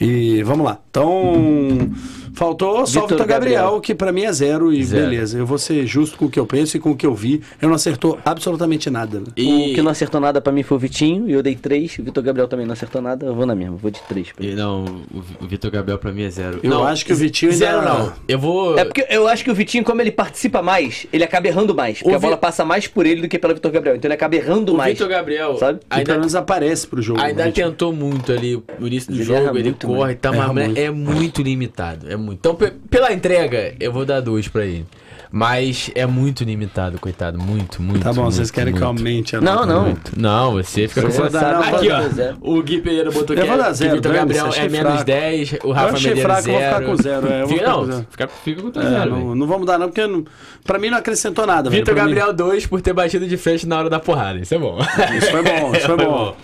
E 0.00 0.42
vamos 0.42 0.66
lá. 0.66 0.78
Então. 0.90 1.90
Faltou 2.36 2.86
só 2.86 3.00
o 3.00 3.02
Vitor 3.08 3.26
Gabriel, 3.26 3.62
Gabriel. 3.62 3.80
que 3.80 3.94
pra 3.94 4.12
mim 4.12 4.22
é 4.24 4.32
zero 4.32 4.72
e 4.72 4.84
Zero. 4.84 5.04
beleza. 5.08 5.38
Eu 5.38 5.46
vou 5.46 5.58
ser 5.58 5.86
justo 5.86 6.16
com 6.18 6.26
o 6.26 6.30
que 6.30 6.38
eu 6.38 6.46
penso 6.46 6.76
e 6.76 6.80
com 6.80 6.90
o 6.90 6.96
que 6.96 7.06
eu 7.06 7.14
vi. 7.14 7.40
Eu 7.60 7.68
não 7.68 7.74
acertou 7.76 8.18
absolutamente 8.24 8.90
nada. 8.90 9.18
né? 9.20 9.26
E, 9.36 9.72
O 9.72 9.74
que 9.74 9.82
não 9.82 9.90
acertou 9.90 10.20
nada 10.20 10.40
pra 10.40 10.52
mim 10.52 10.62
foi 10.62 10.76
o 10.76 10.80
Vitinho, 10.80 11.28
e 11.28 11.32
eu 11.32 11.42
dei 11.42 11.54
3. 11.56 11.98
O 11.98 12.02
Vitor 12.04 12.22
Gabriel 12.22 12.46
também 12.46 12.66
não 12.66 12.74
acertou 12.74 13.00
nada, 13.00 13.26
eu 13.26 13.34
vou 13.34 13.46
na 13.46 13.54
mesma, 13.54 13.76
vou 13.76 13.90
de 13.90 14.00
3. 14.02 14.28
e 14.38 14.54
não, 14.54 14.84
o, 15.12 15.44
o 15.44 15.46
Vitor 15.48 15.70
Gabriel 15.70 15.98
pra 15.98 16.12
mim 16.12 16.22
é 16.24 16.30
zero. 16.30 16.60
Eu 16.62 16.68
não, 16.70 16.84
acho 16.84 17.04
que 17.06 17.12
o 17.12 17.16
Vitinho 17.16 17.50
ainda- 17.52 17.64
Zero 17.66 17.82
não. 17.82 18.12
Eu 18.28 18.38
vou. 18.38 18.78
É 18.78 18.84
porque 18.84 19.06
eu 19.08 19.26
acho 19.26 19.42
que 19.42 19.50
o 19.50 19.54
Vitinho, 19.54 19.82
como 19.82 20.00
ele 20.00 20.10
participa 20.12 20.60
mais, 20.62 21.06
ele 21.12 21.24
acaba 21.24 21.46
errando 21.48 21.74
mais. 21.74 21.98
Porque 21.98 22.12
O 22.12 22.16
a 22.16 22.20
bola 22.20 22.36
Vi- 22.36 22.40
passa 22.42 22.64
mais 22.64 22.86
por 22.86 23.06
ele 23.06 23.22
do 23.22 23.28
que 23.28 23.38
pelo 23.38 23.54
Vitor 23.54 23.70
Gabriel. 23.72 23.96
Então 23.96 24.06
ele 24.08 24.14
acaba 24.14 24.36
errando 24.36 24.74
o 24.74 24.76
mais. 24.76 24.92
Vitor 24.92 25.08
Gabriel 25.08 25.56
sabe? 25.56 25.78
E 25.78 25.88
pelo 25.88 25.98
ainda, 26.00 26.14
menos 26.18 26.34
aparece 26.34 26.86
pro 26.86 27.00
jogo. 27.00 27.20
ainda 27.20 27.46
né? 27.46 27.50
tentou 27.50 27.92
muito 27.92 28.30
ali 28.32 28.62
no 28.78 28.86
início 28.86 29.10
do 29.10 29.16
Ele 29.16 29.24
jogo, 29.24 29.56
ele 29.56 29.62
muito, 29.70 29.86
corre, 29.86 30.14
tá, 30.14 30.30
mas 30.32 30.76
é 30.76 30.90
muito 30.90 31.40
limitado. 31.42 32.06
É 32.10 32.16
muito. 32.16 32.25
Então, 32.32 32.54
pe- 32.54 32.72
pela 32.90 33.12
entrega, 33.12 33.74
eu 33.80 33.92
vou 33.92 34.04
dar 34.04 34.20
dois 34.20 34.48
pra 34.48 34.64
ele. 34.64 34.86
Mas 35.30 35.90
é 35.96 36.06
muito 36.06 36.44
limitado, 36.44 36.98
coitado. 37.00 37.36
Muito, 37.36 37.82
muito. 37.82 38.00
Tá 38.02 38.12
bom, 38.12 38.22
muito, 38.22 38.36
vocês 38.36 38.50
querem 38.50 38.72
que 38.72 38.80
eu 38.80 38.86
muito. 38.86 39.00
aumente 39.00 39.36
a 39.36 39.40
Não, 39.40 39.66
não. 39.66 39.82
Muito. 39.86 40.12
Não, 40.18 40.52
você 40.52 40.86
fica 40.86 41.02
com 41.02 41.08
Eu 41.08 41.28
dar- 41.30 41.52
não, 41.54 41.60
Aqui, 41.62 41.88
vou 41.88 41.96
ó. 41.96 42.00
dar 42.00 42.08
zero. 42.08 42.36
O 42.40 42.62
Gui 42.62 42.80
Pereira 42.80 43.10
botou 43.10 43.36
Eu 43.36 43.42
que, 43.42 43.48
vou 43.48 43.58
dar 43.58 43.70
é, 43.70 43.72
zero, 43.74 44.00
que 44.00 44.08
o 44.08 44.12
Gabriel 44.12 44.46
é 44.54 44.68
menos 44.68 44.88
fraco. 44.92 45.04
10, 45.04 45.52
o 45.52 45.56
Eu 45.64 45.72
Rafa 45.72 45.94
achei 45.96 46.14
Medeiros 46.14 46.22
fraco, 46.32 46.48
eu 46.48 46.52
vou 46.52 46.62
ficar 46.62 46.78
zero. 46.78 46.86
com 46.86 47.02
zero. 47.02 47.26
É, 47.26 47.42
eu 47.42 47.46
vou 47.48 47.58
Fica, 47.58 47.70
não, 47.70 47.84
zero. 47.86 48.06
fica, 48.08 48.28
fica 48.28 48.62
com 48.62 48.80
É, 48.80 48.82
zero. 48.82 49.10
não, 49.10 49.34
não 49.34 49.46
vamos 49.48 49.66
dar 49.66 49.78
não, 49.78 49.88
porque 49.88 50.06
não- 50.06 50.24
pra 50.64 50.78
mim 50.78 50.90
não 50.90 50.98
acrescentou 50.98 51.44
nada. 51.44 51.68
Vitor 51.68 51.94
Gabriel 51.94 52.32
2 52.32 52.64
por 52.66 52.80
ter 52.80 52.92
batido 52.92 53.26
de 53.26 53.36
frente 53.36 53.66
na 53.66 53.78
hora 53.78 53.90
da 53.90 53.98
porrada. 53.98 54.38
Isso 54.38 54.54
é 54.54 54.58
bom. 54.58 54.78
Isso 55.18 55.30
foi 55.30 55.42
bom, 55.42 55.74
isso 55.74 55.86
foi 55.86 55.96
bom. 56.06 56.36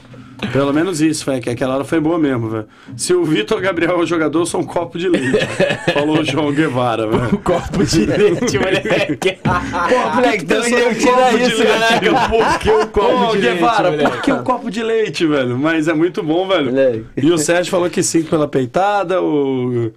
Pelo 0.50 0.72
menos 0.72 1.00
isso, 1.00 1.24
foi 1.24 1.40
que 1.40 1.48
aquela 1.50 1.74
hora 1.76 1.84
foi 1.84 2.00
boa 2.00 2.18
mesmo, 2.18 2.48
velho. 2.48 2.66
Se 2.96 3.14
o 3.14 3.24
Vitor 3.24 3.60
Gabriel 3.60 3.92
é 3.92 3.98
o 4.02 4.06
jogador, 4.06 4.40
eu 4.40 4.46
sou 4.46 4.60
um 4.60 4.64
copo 4.64 4.98
de 4.98 5.08
leite. 5.08 5.38
Falou 5.94 6.18
o 6.20 6.24
João 6.24 6.52
Guevara, 6.52 7.06
velho. 7.06 7.38
Copo 7.38 7.84
de 7.84 8.04
leite, 8.06 8.58
moleque. 8.58 9.38
Pô, 9.42 10.14
moleque, 10.16 10.44
então 10.44 10.58
eu 10.58 10.94
tira 10.94 11.12
copo 11.12 11.38
de 11.38 11.42
isso, 11.44 11.58
leite. 11.62 11.72
caraca. 11.78 12.28
Por 12.28 12.58
que 12.58 12.70
o 12.70 12.86
copo 12.88 13.24
Ô, 13.30 13.32
de 13.36 13.40
Guevara, 13.40 13.88
leite, 13.90 14.02
por 14.02 14.08
moleque? 14.10 14.22
que 14.24 14.32
o 14.32 14.42
copo 14.42 14.70
de 14.70 14.82
leite, 14.82 15.26
velho? 15.26 15.58
Mas 15.58 15.88
é 15.88 15.94
muito 15.94 16.22
bom, 16.22 16.46
velho. 16.48 16.66
Moleque. 16.66 17.04
E 17.16 17.30
o 17.30 17.38
Sérgio 17.38 17.70
falou 17.70 17.88
que 17.88 18.02
5 18.02 18.28
pela 18.28 18.48
peitada, 18.48 19.22
o 19.22 19.92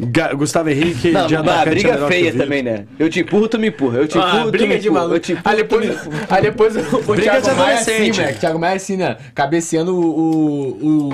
Ga- 0.00 0.32
Gustavo 0.34 0.70
Henrique 0.70 1.10
Não, 1.10 1.26
de 1.26 1.36
atacante 1.36 1.68
a 1.68 1.70
briga 1.70 1.90
é 2.04 2.08
feia 2.08 2.32
também, 2.32 2.62
né? 2.62 2.84
Eu 2.98 3.08
te 3.08 3.20
empurro, 3.20 3.48
tu 3.48 3.58
me 3.58 3.68
empurra. 3.68 3.98
Eu 3.98 4.08
te 4.08 4.18
empurro, 4.18 4.38
Ah, 4.38 4.42
tu 4.44 4.50
briga 4.50 4.74
me 4.74 4.78
de 4.80 4.90
maluco. 4.90 5.14
Eu 5.14 5.20
te 5.20 5.32
empurro, 5.32 5.48
Aí 5.48 5.56
tu 5.56 5.62
depois, 5.62 6.76
aí 6.76 6.82
o 6.84 7.02
Briga 7.14 7.40
Thiago 7.40 7.56
Maia 7.60 7.74
assim, 7.78 7.90
adolescente. 7.92 8.20
moleque. 8.20 8.40
Thiago 8.40 8.58
Maia 8.58 8.76
assim, 8.76 8.96
né? 8.96 9.16
Cabeceando 9.34 9.83
o, 9.92 10.00
o, 10.00 11.08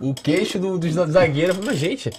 o, 0.00 0.08
o 0.10 0.14
queixo 0.14 0.58
do, 0.58 0.78
do 0.78 0.88
zagueiro. 0.90 1.50
Eu 1.50 1.54
falei, 1.54 1.70
Mas, 1.70 1.78
gente, 1.78 2.10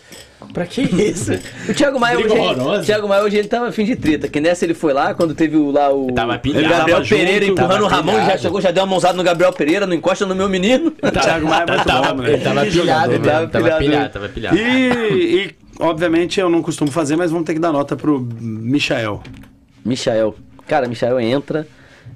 pra 0.53 0.65
que 0.65 0.81
isso? 0.81 1.31
O 1.69 1.73
Thiago 1.73 1.99
Maia 1.99 2.17
hoje, 2.17 2.27
o 2.27 2.81
Thiago 2.83 3.07
Maia 3.07 3.23
hoje 3.23 3.37
ele 3.37 3.47
tava 3.47 3.67
afim 3.67 3.85
de 3.85 3.95
treta, 3.95 4.27
que 4.27 4.39
nessa 4.39 4.65
ele 4.65 4.73
foi 4.73 4.93
lá, 4.93 5.13
quando 5.13 5.33
teve 5.33 5.57
o, 5.57 5.71
lá 5.71 5.93
o, 5.93 6.11
Tava 6.11 6.37
pilhado. 6.37 6.67
Gabriel 6.67 6.97
Tava 6.97 7.09
Pereira 7.09 7.45
junto, 7.45 7.61
empurrando 7.61 7.85
o 7.85 7.89
tava 7.89 8.11
Ramon, 8.11 8.25
já 8.25 8.37
chegou, 8.37 8.61
já 8.61 8.71
deu 8.71 8.83
uma 8.83 8.89
mãozada 8.89 9.13
no 9.13 9.23
Gabriel 9.23 9.53
Pereira, 9.53 9.85
não 9.85 9.93
encosta 9.93 10.25
no 10.25 10.35
meu 10.35 10.49
menino. 10.49 10.93
O 11.01 11.11
Thiago 11.11 11.47
Maia 11.47 11.65
tava, 11.65 12.13
moleque. 12.13 12.35
ele 12.35 12.43
tava 12.43 12.65
pilhado, 12.65 13.09
mesmo, 13.11 13.25
tava 13.25 13.47
tava 13.47 13.63
pilhado. 13.63 13.79
pilhado, 13.79 14.13
tava 14.13 14.29
pilhado. 14.29 14.57
E, 14.57 15.45
e, 15.45 15.55
obviamente, 15.79 16.39
eu 16.39 16.49
não 16.49 16.61
costumo 16.61 16.91
fazer, 16.91 17.15
mas 17.15 17.31
vamos 17.31 17.45
ter 17.45 17.53
que 17.53 17.59
dar 17.59 17.71
nota 17.71 17.95
pro 17.95 18.19
Michael. 18.39 19.21
Michael. 19.83 20.35
Cara, 20.67 20.87
Michael 20.87 21.19
entra, 21.19 21.67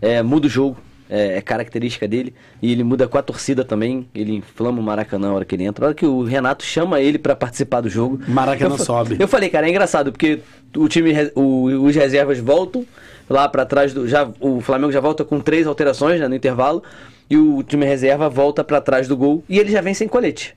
é, 0.02 0.22
muda 0.22 0.48
o 0.48 0.49
jogo. 0.49 0.78
É, 1.10 1.38
é 1.38 1.41
característica 1.41 2.07
dele. 2.07 2.34
E 2.61 2.72
ele 2.72 2.84
muda 2.84 3.07
com 3.07 3.18
a 3.18 3.22
torcida 3.22 3.64
também. 3.64 4.07
Ele 4.14 4.34
inflama 4.36 4.80
o 4.80 4.84
Maracanã 4.84 5.27
na 5.30 5.34
hora 5.34 5.45
que 5.45 5.56
ele 5.56 5.64
entra. 5.64 5.84
Na 5.84 5.88
hora 5.88 5.95
que 5.95 6.06
o 6.06 6.23
Renato 6.23 6.64
chama 6.64 6.99
ele 7.02 7.18
pra 7.18 7.36
participar 7.36 7.82
do 7.82 7.90
jogo. 7.90 8.19
Maracanã 8.27 8.76
eu, 8.76 8.84
sobe. 8.84 9.18
Eu 9.19 9.27
falei, 9.27 9.49
cara, 9.49 9.68
é 9.68 9.69
engraçado, 9.69 10.11
porque 10.11 10.40
o 10.76 10.88
time, 10.88 11.14
o- 11.36 11.86
os 11.86 11.95
reservas 11.95 12.40
voltam 12.40 12.86
lá 13.30 13.48
pra 13.49 13.65
trás 13.65 13.94
do. 13.94 14.07
Já, 14.07 14.30
o 14.40 14.61
Flamengo 14.61 14.91
já 14.91 14.99
volta 14.99 15.23
com 15.23 15.40
três 15.40 15.65
alterações 15.68 16.19
né, 16.19 16.27
no 16.27 16.36
intervalo. 16.36 16.84
E 17.30 17.38
o 17.38 17.64
time 17.64 17.86
reserva 17.86 18.30
volta 18.30 18.64
pra 18.64 18.80
trás 18.80 19.07
do 19.07 19.18
gol. 19.18 19.44
E 19.49 19.57
ele 19.57 19.72
já 19.72 19.82
vem 19.82 19.94
sem 19.95 20.07
colete. 20.07 20.56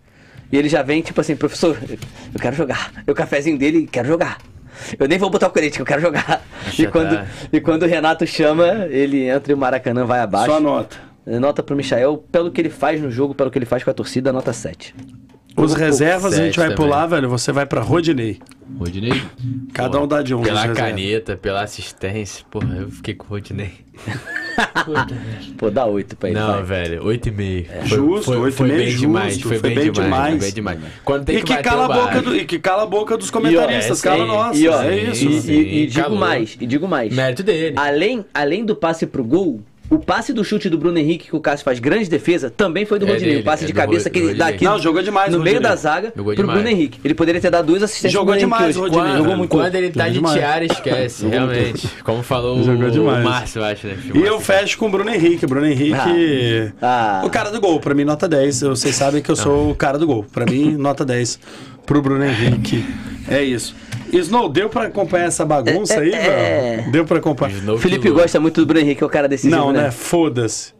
E 0.53 0.57
ele 0.57 0.69
já 0.69 0.83
vem, 0.83 1.01
tipo 1.03 1.21
assim, 1.21 1.37
professor, 1.37 1.77
eu 2.35 2.41
quero 2.41 2.57
jogar. 2.57 2.93
E 3.07 3.11
o 3.11 3.15
cafezinho 3.15 3.59
dele, 3.59 3.87
quero 3.91 4.07
jogar. 4.09 4.39
Eu 4.99 5.09
nem 5.09 5.19
vou 5.19 5.31
botar 5.31 5.49
o 5.49 5.51
colete, 5.51 5.77
que 5.77 5.83
eu 5.83 5.87
quero 5.87 6.01
jogar. 6.01 6.43
E 6.79 6.87
quando, 6.87 7.17
tá. 7.17 7.27
e 7.53 7.61
quando 7.61 7.83
o 7.83 7.87
Renato 7.87 8.27
chama, 8.27 8.87
ele 8.91 9.29
entra 9.29 9.53
e 9.53 9.55
o 9.55 9.59
Maracanã 9.59 10.05
vai 10.05 10.21
abaixo. 10.21 10.53
Só 10.53 10.61
nota. 10.61 10.97
Nota 11.27 11.63
pro 11.63 11.77
Michael, 11.77 12.25
pelo 12.33 12.51
que 12.51 12.61
ele 12.61 12.71
faz 12.71 13.01
no 13.01 13.11
jogo, 13.11 13.35
pelo 13.35 13.51
que 13.51 13.59
ele 13.59 13.67
faz 13.67 13.85
com 13.85 13.91
a 13.91 13.95
torcida, 13.95 14.33
nota 14.33 14.53
7. 14.53 14.95
Os 15.59 15.75
reservas 15.75 16.35
a 16.35 16.45
gente 16.45 16.57
vai 16.57 16.69
também. 16.69 16.77
pular, 16.77 17.07
velho. 17.07 17.29
Você 17.29 17.53
vai 17.53 17.67
pra 17.67 17.81
Rodinei. 17.81 18.39
Rodinei. 18.79 19.21
Cada 19.73 20.01
um 20.01 20.07
dá 20.07 20.23
de 20.23 20.35
um. 20.35 20.43
Pela 20.43 20.69
caneta, 20.69 21.37
pela 21.37 21.63
assistência. 21.63 22.45
Porra, 22.51 22.77
eu 22.77 22.91
fiquei 22.91 23.15
com 23.15 23.25
o 23.27 23.29
Rodinei. 23.29 23.73
Pô, 25.57 25.71
dá 25.71 25.87
8 25.87 26.17
pra 26.17 26.31
ele. 26.31 26.39
Não, 26.39 26.53
vai. 26.55 26.63
velho, 26.63 27.05
8,5. 27.05 27.85
Justo, 27.85 28.25
foi, 28.25 28.37
oito 28.39 28.63
e 28.65 28.67
meio, 28.67 28.79
bem 28.79 28.87
justo, 28.91 29.01
demais. 29.01 29.41
Foi, 29.41 29.59
bem, 29.59 29.75
demais, 29.75 29.93
demais. 29.93 30.31
Foi 30.31 30.41
bem 30.41 30.53
demais. 30.53 30.81
Quando 31.05 31.25
tem 31.25 31.37
E 31.37 31.43
que, 31.43 31.57
que, 31.57 31.63
cala 31.63 31.85
a 31.85 31.89
boca 31.89 32.23
do, 32.23 32.37
e 32.37 32.45
que 32.45 32.59
cala 32.59 32.83
a 32.83 32.87
boca 32.87 33.17
dos 33.17 33.31
comentaristas, 33.31 34.05
é, 34.05 34.09
cala 34.09 34.27
nossa. 34.27 34.59
E, 34.59 34.69
ó, 34.69 34.83
é 34.83 34.97
e- 34.99 35.11
isso. 35.11 35.29
E, 35.29 35.41
Sim, 35.41 35.53
e 35.61 35.87
digo 35.87 36.17
mais, 36.17 36.57
e 36.61 36.67
digo 36.67 36.89
mais. 36.89 37.15
Mérito 37.15 37.43
dele. 37.43 37.75
Além, 37.79 38.25
além 38.35 38.65
do 38.65 38.75
passe 38.75 39.07
pro 39.07 39.25
gol, 39.25 39.61
o 39.91 39.99
passe 39.99 40.33
do 40.33 40.45
chute 40.45 40.69
do 40.69 40.77
Bruno 40.77 40.99
Henrique, 40.99 41.29
que 41.29 41.37
o 41.37 41.41
Cássio 41.41 41.65
faz 41.65 41.79
grande 41.79 42.09
defesa, 42.11 42.51
também 42.51 42.85
foi 42.85 42.99
do 42.99 43.07
É 43.07 43.11
Rodinei. 43.11 43.31
dele, 43.31 43.43
o 43.43 43.45
passe 43.45 43.65
é 43.65 43.67
de 43.67 43.73
cabeça 43.73 44.09
Ro- 44.09 44.13
que 44.13 44.19
ele 44.19 44.35
dá 44.35 44.49
aqui 44.49 44.65
Não, 44.65 44.79
jogou 44.79 45.03
demais 45.03 45.33
no 45.33 45.39
meio 45.41 45.57
Rodinei. 45.57 45.71
da 45.71 45.77
zaga 45.77 46.13
Jogou 46.15 46.35
pro 46.35 46.43
demais. 46.43 46.61
Bruno 46.61 46.69
Henrique. 46.75 47.01
Ele 47.05 47.15
poderia 47.15 47.41
ter 47.41 47.51
dado 47.51 47.67
duas 47.67 47.83
assistências 47.83 48.13
Jogou 48.13 48.37
demais 48.37 48.77
hoje. 48.77 48.79
Rodinei, 48.95 49.13
Jogou 49.13 49.25
velho. 49.25 49.39
muito. 49.39 49.51
Quando 49.51 49.75
ele 49.75 49.91
tá 49.91 50.11
Jogou 50.11 50.31
de 50.31 50.37
tiara, 50.39 50.65
esquece, 50.65 51.23
Jogou 51.23 51.41
muito. 51.41 51.53
realmente. 51.55 51.89
Como 52.05 52.23
falou 52.23 52.63
Jogou 52.65 52.89
o, 52.89 52.91
demais. 52.91 53.25
o 53.27 53.29
Márcio, 53.29 53.59
eu 53.61 53.65
acho, 53.65 53.87
né? 53.87 53.97
E 54.15 54.19
eu 54.21 54.41
fecho 54.41 54.77
com 54.79 54.87
o 54.87 54.91
Bruno 54.91 55.11
Henrique. 55.11 55.47
Bruno 55.47 55.67
Henrique. 55.67 55.95
Ah. 56.81 57.21
Ah. 57.21 57.23
O 57.25 57.31
cara 57.31 57.51
do 57.51 57.61
gol. 57.61 57.81
Pra 57.81 57.95
mim, 57.95 58.05
nota 58.05 58.29
10. 58.29 58.61
Vocês 58.63 58.95
sabem 58.95 59.23
que 59.23 59.31
eu 59.31 59.37
sou 59.37 59.71
o 59.71 59.75
cara 59.75 59.99
do 59.99 60.07
gol. 60.07 60.25
Pra 60.33 60.45
mim, 60.45 60.73
nota 60.77 61.05
10 61.05 61.39
pro 61.87 62.03
Bruno 62.03 62.25
Henrique. 62.25 62.85
É 63.27 63.43
isso. 63.43 63.75
Snow, 64.13 64.49
deu 64.49 64.69
pra 64.69 64.85
acompanhar 64.85 65.27
essa 65.27 65.45
bagunça 65.45 65.95
É, 65.95 65.99
aí, 65.99 66.13
é, 66.13 66.77
velho? 66.77 66.93
Deu 66.93 67.05
pra 67.05 67.19
acompanhar. 67.19 67.63
Novo 67.63 67.81
Felipe 67.81 68.11
gosta 68.11 68.39
muito 68.41 68.61
do 68.61 68.67
Bruno 68.67 68.81
Henrique, 68.85 69.03
é 69.03 69.07
o 69.07 69.09
cara 69.11 69.29
decisivo, 69.29 69.57
Não, 69.57 69.73
né? 69.73 69.83
né? 69.83 69.91
Foda-se. 69.91 70.77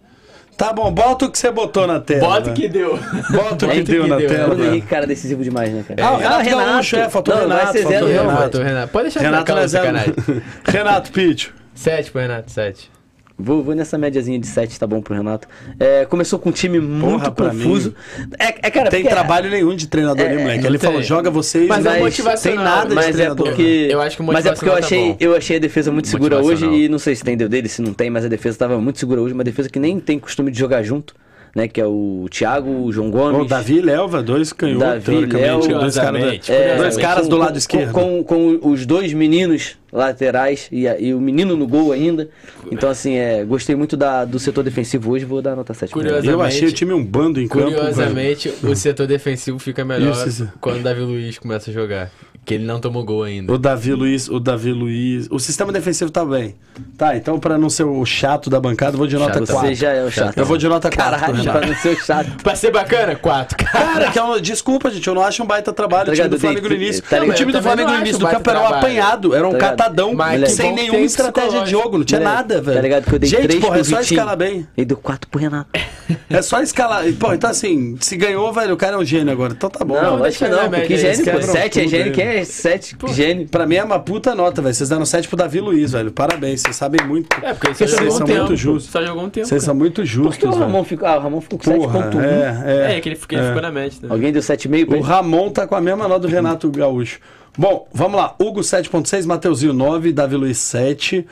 Tá 0.57 0.73
bom, 0.73 0.91
bota 0.93 1.27
o 1.27 1.31
que 1.31 1.39
você 1.39 1.53
botou 1.53 1.87
na 1.87 2.01
tela. 2.01 2.21
Bota 2.21 2.47
o 2.47 2.49
né? 2.49 2.53
que 2.55 2.69
deu. 2.69 2.99
Bota 3.31 3.67
o 3.67 3.71
que 3.71 3.79
o 3.81 3.85
deu 3.85 4.03
que 4.03 4.11
na 4.11 4.17
deu, 4.17 4.29
tela. 4.29 4.45
Bruno 4.49 4.65
né? 4.65 4.71
Henrique, 4.71 4.87
cara 4.89 5.07
decisivo 5.07 5.45
demais, 5.45 5.73
né, 5.73 5.85
cara? 5.87 6.05
Ah, 6.05 6.15
o 6.15 6.17
Renato 6.19 6.51
Gaúcho, 6.51 6.97
é, 6.97 7.09
faltou 7.09 7.35
o 7.35 7.37
Não, 7.37 7.45
Renato, 7.45 7.65
Vai 7.65 7.73
ser 7.73 7.83
faltou 7.85 7.99
zero, 8.01 8.07
o 8.07 8.09
não, 8.09 8.17
Renato. 8.17 8.39
Renato, 8.41 8.59
Renato. 8.63 8.93
Pode 8.93 9.05
deixar 9.05 9.21
Renato 9.21 9.53
é 9.53 9.67
zero. 9.69 9.85
sacanagem. 9.85 10.15
Renato 10.67 11.13
Pitch. 11.13 11.49
7 11.75 12.11
pro 12.11 12.21
Renato, 12.21 12.51
7. 12.51 12.91
Vou, 13.41 13.63
vou 13.63 13.73
nessa 13.75 13.97
médiazinha 13.97 14.37
de 14.37 14.49
7, 14.49 14.81
tá 14.81 14.87
bom 14.87 15.01
pro 15.01 15.15
Renato. 15.15 15.47
É, 15.79 16.05
começou 16.07 16.41
com 16.41 16.49
um 16.49 16.53
time 16.53 16.81
muito 16.81 17.31
pra 17.31 17.51
confuso. 17.51 17.95
É, 18.37 18.47
é, 18.67 18.71
cara, 18.71 18.91
Tem 18.91 19.03
porque- 19.03 19.15
trabalho 19.15 19.49
nenhum 19.49 19.77
de 19.77 19.87
treinador, 19.87 20.27
É, 20.27 20.35
né, 20.35 20.43
moleque? 20.43 20.63
não 20.63 20.71
Ele 20.71 20.79
tem. 20.79 20.89
falou, 20.91 21.03
joga 21.05 21.31
vocês. 21.31 21.69
Mas 21.69 21.87
é 21.87 21.93
tem 21.93 22.03
motivacional, 22.03 22.65
nada 22.65 22.89
de 22.89 22.95
Mas 22.97 23.07
é 23.07 23.13
treinador. 23.13 23.47
porque. 23.47 23.89
Eu 23.91 24.01
acho 24.01 24.17
que 24.17 24.23
Mas 24.25 24.45
é 24.45 24.53
porque 24.53 24.69
eu 24.69 24.73
tá 24.73 24.79
achei, 24.81 25.09
bom. 25.11 25.17
eu 25.21 25.37
achei 25.37 25.57
a 25.57 25.61
defesa 25.61 25.93
muito 25.93 26.09
segura 26.09 26.43
hoje 26.43 26.67
e 26.67 26.89
não 26.89 26.99
sei 26.99 27.15
se 27.15 27.23
tem 27.23 27.37
deu 27.37 27.49
dele, 27.49 27.69
se 27.69 27.81
não 27.81 27.93
tem, 27.95 28.11
mas 28.11 28.25
a 28.25 28.29
defesa 28.29 28.59
tava 28.59 28.81
muito 28.81 28.99
segura 28.99 29.21
hoje. 29.23 29.33
Uma 29.35 29.45
defesa 29.45 29.69
que 29.69 29.79
nem 29.79 30.01
tem 30.01 30.19
costume 30.19 30.51
de 30.51 30.59
jogar 30.59 30.83
junto, 30.83 31.15
né? 31.55 31.69
Que 31.69 31.81
é 31.81 31.87
o 31.87 32.27
Thiago, 32.29 32.69
o 32.69 32.91
João 32.93 33.09
Gomes. 33.09 33.43
O 33.43 33.45
Davi 33.45 33.77
e 33.77 33.81
Lelva, 33.81 34.21
dois 34.21 34.53
canhotos, 34.53 34.81
Davi, 34.81 35.05
teoricamente. 35.05 35.47
Léo, 35.47 35.59
dois 35.61 35.95
caras, 35.95 36.11
curiosamente, 36.11 36.51
da- 36.51 36.59
É, 36.59 36.77
dois 36.77 36.97
caras 36.97 37.23
com- 37.23 37.29
do 37.29 37.37
lado 37.37 37.53
com- 37.53 37.59
esquerdo. 37.59 37.93
Com, 37.93 38.25
com 38.25 38.59
os 38.69 38.85
dois 38.85 39.13
meninos 39.13 39.79
laterais 39.93 40.69
e, 40.71 40.87
e 40.87 41.15
o 41.15 41.21
menino 41.21 41.57
no 41.57 41.67
gol 41.67 41.93
ainda. 41.93 42.29
Então, 42.71 42.91
assim, 42.91 43.17
é, 43.17 43.45
gostei 43.45 43.75
muito 43.75 43.97
da, 43.97 44.25
do 44.25 44.39
setor 44.39 44.63
defensivo 44.63 45.11
hoje, 45.13 45.25
vou 45.25 45.41
dar 45.41 45.57
nota 45.57 45.73
7. 45.75 45.91
pra 45.91 46.01
ele. 46.01 46.09
Curioso. 46.11 46.31
eu 46.31 46.43
achei 46.43 46.69
o 46.69 46.73
time 46.73 46.93
um 46.93 47.05
bando 47.05 47.41
em 47.41 47.49
campo. 47.49 47.71
velho. 47.71 47.77
Curiosamente, 47.79 48.53
o 48.63 48.75
setor 48.75 49.07
defensivo 49.07 49.59
fica 49.59 49.85
melhor 49.85 50.13
Isso, 50.13 50.29
isso. 50.29 50.53
quando 50.61 50.81
o 50.81 50.83
Davi 50.83 51.01
Luiz 51.01 51.39
começa 51.39 51.71
a 51.71 51.75
jogar. 51.75 52.11
Que 52.45 52.55
ele 52.55 52.65
não 52.65 52.81
tomou 52.81 53.05
gol 53.05 53.25
ainda. 53.25 53.53
O 53.53 53.59
Davi 53.59 53.93
Luiz, 53.93 54.27
o 54.27 54.41
Davi 54.41 54.73
Luiz. 54.73 55.29
O 55.31 55.39
sistema 55.39 55.71
defensivo 55.71 56.11
tá 56.11 56.25
bem. 56.25 56.55
Tá, 56.97 57.15
então 57.15 57.39
pra 57.39 57.59
não 57.59 57.69
ser 57.69 57.85
o 57.85 58.03
chato 58.07 58.49
da 58.49 58.59
bancada, 58.59 58.95
eu 58.95 58.99
vou 58.99 59.07
de 59.07 59.19
nota 59.19 59.35
Chato. 59.41 59.53
4. 59.53 59.69
Você 59.69 59.75
já 59.75 59.93
é 59.93 60.03
o 60.03 60.11
chato. 60.11 60.39
Eu 60.39 60.47
vou 60.47 60.57
de 60.57 60.67
nota 60.67 60.91
4. 60.91 61.21
Caralho, 61.21 61.43
pra 61.43 61.67
não 61.67 61.75
ser 61.75 61.91
o 61.91 61.97
chato. 62.01 62.43
Pra 62.43 62.55
ser 62.55 62.71
bacana, 62.71 63.15
4. 63.17 63.57
Cara, 63.59 64.11
que 64.11 64.19
é 64.19 64.23
um, 64.25 64.41
desculpa, 64.41 64.91
gente, 64.91 65.07
eu 65.07 65.15
não 65.15 65.23
acho 65.23 65.43
um 65.43 65.47
baita 65.47 65.75
trabalho. 65.75 66.07
Tá 66.07 66.13
o 66.13 66.15
time 66.15 66.29
do 66.29 66.41
Flamengo 66.41 66.69
no 66.71 66.75
início. 66.75 67.03
tá 67.03 67.23
o 67.23 67.35
time 67.35 67.53
do 67.53 67.63
Flamengo 67.63 67.91
no 67.91 67.99
início 67.99 68.19
do 68.19 68.27
campo 68.27 68.49
era 68.49 68.61
um 68.63 68.67
apanhado, 68.67 69.35
era 69.35 69.47
um 69.47 69.53
Tá 69.53 69.75
catadão, 69.79 70.15
Mas 70.15 70.53
sem 70.53 70.71
que 70.71 70.77
que 70.77 70.83
nenhuma 70.83 71.07
estratégia 71.07 71.63
de 71.63 71.71
jogo, 71.71 71.99
não 71.99 72.05
tinha 72.05 72.21
Moleque, 72.21 72.37
nada, 72.37 72.61
velho. 72.61 72.77
Tá 72.77 72.83
ligado 72.83 73.05
que 73.05 73.15
eu 73.15 73.19
dei 73.19 73.31
gente, 73.31 73.43
3 73.43 73.61
porra, 73.61 73.79
é 73.79 73.85
só 73.85 73.99
Vitinho 73.99 74.19
escalar 74.19 74.37
bem. 74.37 74.67
E 74.77 74.85
deu 74.85 74.97
4 74.97 75.31
pro 75.31 75.41
Renato. 75.41 75.71
É 76.31 76.41
só 76.41 76.63
escalar. 76.63 77.05
Pô, 77.19 77.35
então 77.35 77.51
assim, 77.51 77.97
se 78.01 78.17
ganhou, 78.17 78.51
velho, 78.51 78.73
o 78.73 78.77
cara 78.79 78.97
é 78.97 78.99
um 78.99 79.05
gênio 79.05 79.31
agora. 79.31 79.53
Então 79.53 79.69
tá 79.69 79.85
bom. 79.85 79.95
Não, 80.01 80.25
acho 80.25 80.39
que 80.39 80.49
não, 80.49 80.63
média 80.63 80.79
porque 80.81 80.95
aí, 80.95 80.99
gênio, 80.99 81.09
eles 81.09 81.19
pô. 81.19 81.25
quebram 81.25 81.53
7 81.53 81.81
é 81.81 81.89
gênio, 81.89 82.13
quem 82.13 82.25
é 82.25 82.45
7 82.45 82.97
gênio? 83.09 83.49
Pra 83.49 83.67
mim 83.67 83.77
é 83.77 83.85
uma 83.85 83.99
puta 83.99 84.35
nota, 84.35 84.63
velho. 84.63 84.75
Vocês 84.75 84.89
deram 84.89 85.05
7 85.05 85.29
pro 85.29 85.37
Davi 85.37 85.61
Luiz, 85.61 85.93
velho. 85.93 86.11
Parabéns, 86.11 86.63
vocês 86.63 86.77
sabem 86.77 87.07
muito. 87.07 87.29
É, 87.43 87.53
porque 87.53 87.75
Vocês 87.75 87.91
jogou 87.91 88.11
são 88.11 88.23
um 88.23 88.27
tempo. 88.27 88.39
muito 88.39 88.57
justos. 88.57 88.91
Só 88.91 89.05
jogou 89.05 89.25
um 89.25 89.31
tempo. 89.31 89.47
Vocês 89.47 89.63
são 89.63 89.75
muito 89.75 89.97
Por 89.97 90.03
que 90.03 90.09
justos, 90.09 90.45
o 90.45 90.51
velho. 90.53 90.63
Ramon 90.63 90.85
ficou, 90.85 91.09
ah, 91.09 91.17
o 91.19 91.21
Ramon 91.21 91.41
ficou 91.43 91.59
com 91.59 91.79
Porra, 91.79 92.11
7.1. 92.11 92.23
é, 92.23 92.93
é. 92.95 92.97
É, 92.97 93.01
que 93.01 93.09
ele, 93.11 93.17
ficou 93.17 93.63
na 93.63 93.71
mente, 93.71 94.03
né? 94.03 94.09
Alguém 94.11 94.33
deu 94.33 94.41
7,5 94.41 94.87
pra 94.87 94.95
O 94.95 94.99
ele? 94.99 95.07
Ramon 95.07 95.51
tá 95.51 95.67
com 95.67 95.75
a 95.75 95.81
mesma 95.81 96.09
nota 96.09 96.21
do 96.21 96.29
Renato 96.29 96.71
Gaúcho. 96.71 97.21
Bom, 97.59 97.89
vamos 97.93 98.17
lá. 98.17 98.37
Hugo 98.39 98.61
7.6, 98.61 99.27
Mateuzinho 99.27 99.73
9, 99.73 100.13
Davi 100.13 100.37
Luiz 100.37 100.59
7, 100.59 101.27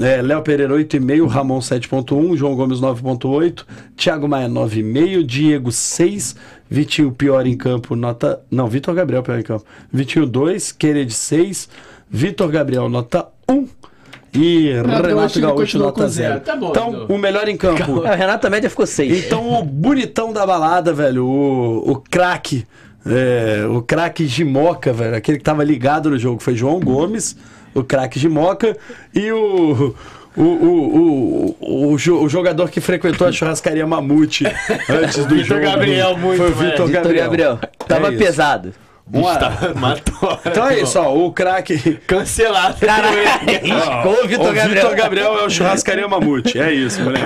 é, 0.00 0.22
Léo 0.22 0.40
Pereira 0.40 0.72
8,5, 0.72 1.26
Ramon 1.26 1.58
7.1, 1.58 2.36
João 2.36 2.54
Gomes 2.54 2.78
9.8, 2.78 3.64
Thiago 3.96 4.28
Maia 4.28 4.48
9,5, 4.48 5.24
Diego 5.24 5.72
6, 5.72 6.36
Vitinho 6.70 7.10
pior 7.10 7.44
em 7.44 7.56
campo, 7.56 7.96
nota... 7.96 8.40
Não, 8.48 8.68
Vitor 8.68 8.94
Gabriel 8.94 9.24
pior 9.24 9.36
em 9.36 9.42
campo. 9.42 9.64
Vitinho 9.92 10.26
2, 10.26 10.70
Quered 10.70 11.12
6, 11.12 11.68
Vitor 12.08 12.48
Gabriel 12.52 12.88
nota 12.88 13.26
1 13.50 13.66
e 14.32 14.74
Renato 14.74 15.40
Gaúcho 15.40 15.78
nota 15.80 16.02
com 16.02 16.08
0. 16.08 16.10
zero. 16.10 16.40
Tá 16.40 16.54
bom, 16.54 16.70
então, 16.70 16.88
então. 17.02 17.16
o 17.16 17.18
melhor 17.18 17.48
em 17.48 17.56
campo... 17.56 18.02
É, 18.06 18.12
o 18.12 18.16
Renato 18.16 18.48
média 18.48 18.70
ficou 18.70 18.86
6. 18.86 19.26
Então, 19.26 19.52
o 19.52 19.64
bonitão 19.64 20.32
da 20.32 20.46
balada, 20.46 20.92
velho, 20.92 21.26
o, 21.26 21.90
o 21.90 21.96
craque, 21.96 22.64
é, 23.06 23.66
o 23.66 23.82
craque 23.82 24.26
Gimoca, 24.26 24.92
velho, 24.92 25.14
aquele 25.16 25.38
que 25.38 25.44
tava 25.44 25.62
ligado 25.64 26.10
no 26.10 26.18
jogo, 26.18 26.42
foi 26.42 26.54
João 26.54 26.80
Gomes, 26.80 27.36
o 27.74 27.82
craque 27.82 28.18
Gimoca, 28.18 28.76
e 29.14 29.30
o. 29.32 29.94
O, 30.36 30.42
o, 30.42 31.56
o, 31.60 31.90
o, 31.92 31.92
o 32.24 32.28
jogador 32.28 32.68
que 32.68 32.80
frequentou 32.80 33.24
a 33.24 33.30
churrascaria 33.30 33.86
Mamute 33.86 34.44
antes 34.90 35.24
do 35.26 35.36
Vitor 35.36 35.44
jogo. 35.44 35.60
Gabriel, 35.60 36.18
muito, 36.18 36.38
Foi 36.38 36.50
o. 36.50 36.54
Vitor 36.56 36.86
Vitor 36.88 37.02
Gabriel. 37.02 37.24
Gabriel. 37.24 37.58
Tava 37.86 38.08
É 38.08 38.10
isso. 38.10 38.18
pesado. 38.18 38.72
Uma- 39.12 39.38
Matou. 39.78 40.38
Então 40.46 40.66
é 40.68 40.80
isso, 40.80 40.98
ó, 40.98 41.14
o 41.14 41.30
craque. 41.32 41.98
Cancelado. 42.06 42.76
Riscou 43.62 44.24
o 44.24 44.28
Vitor 44.28 44.54
Gabriel. 44.54 44.82
Vitor 44.82 44.96
Gabriel 44.96 45.38
é 45.38 45.44
o 45.44 45.50
churrascaria 45.50 46.08
Mamute. 46.08 46.58
É 46.58 46.72
isso, 46.72 47.02
moleque. 47.02 47.24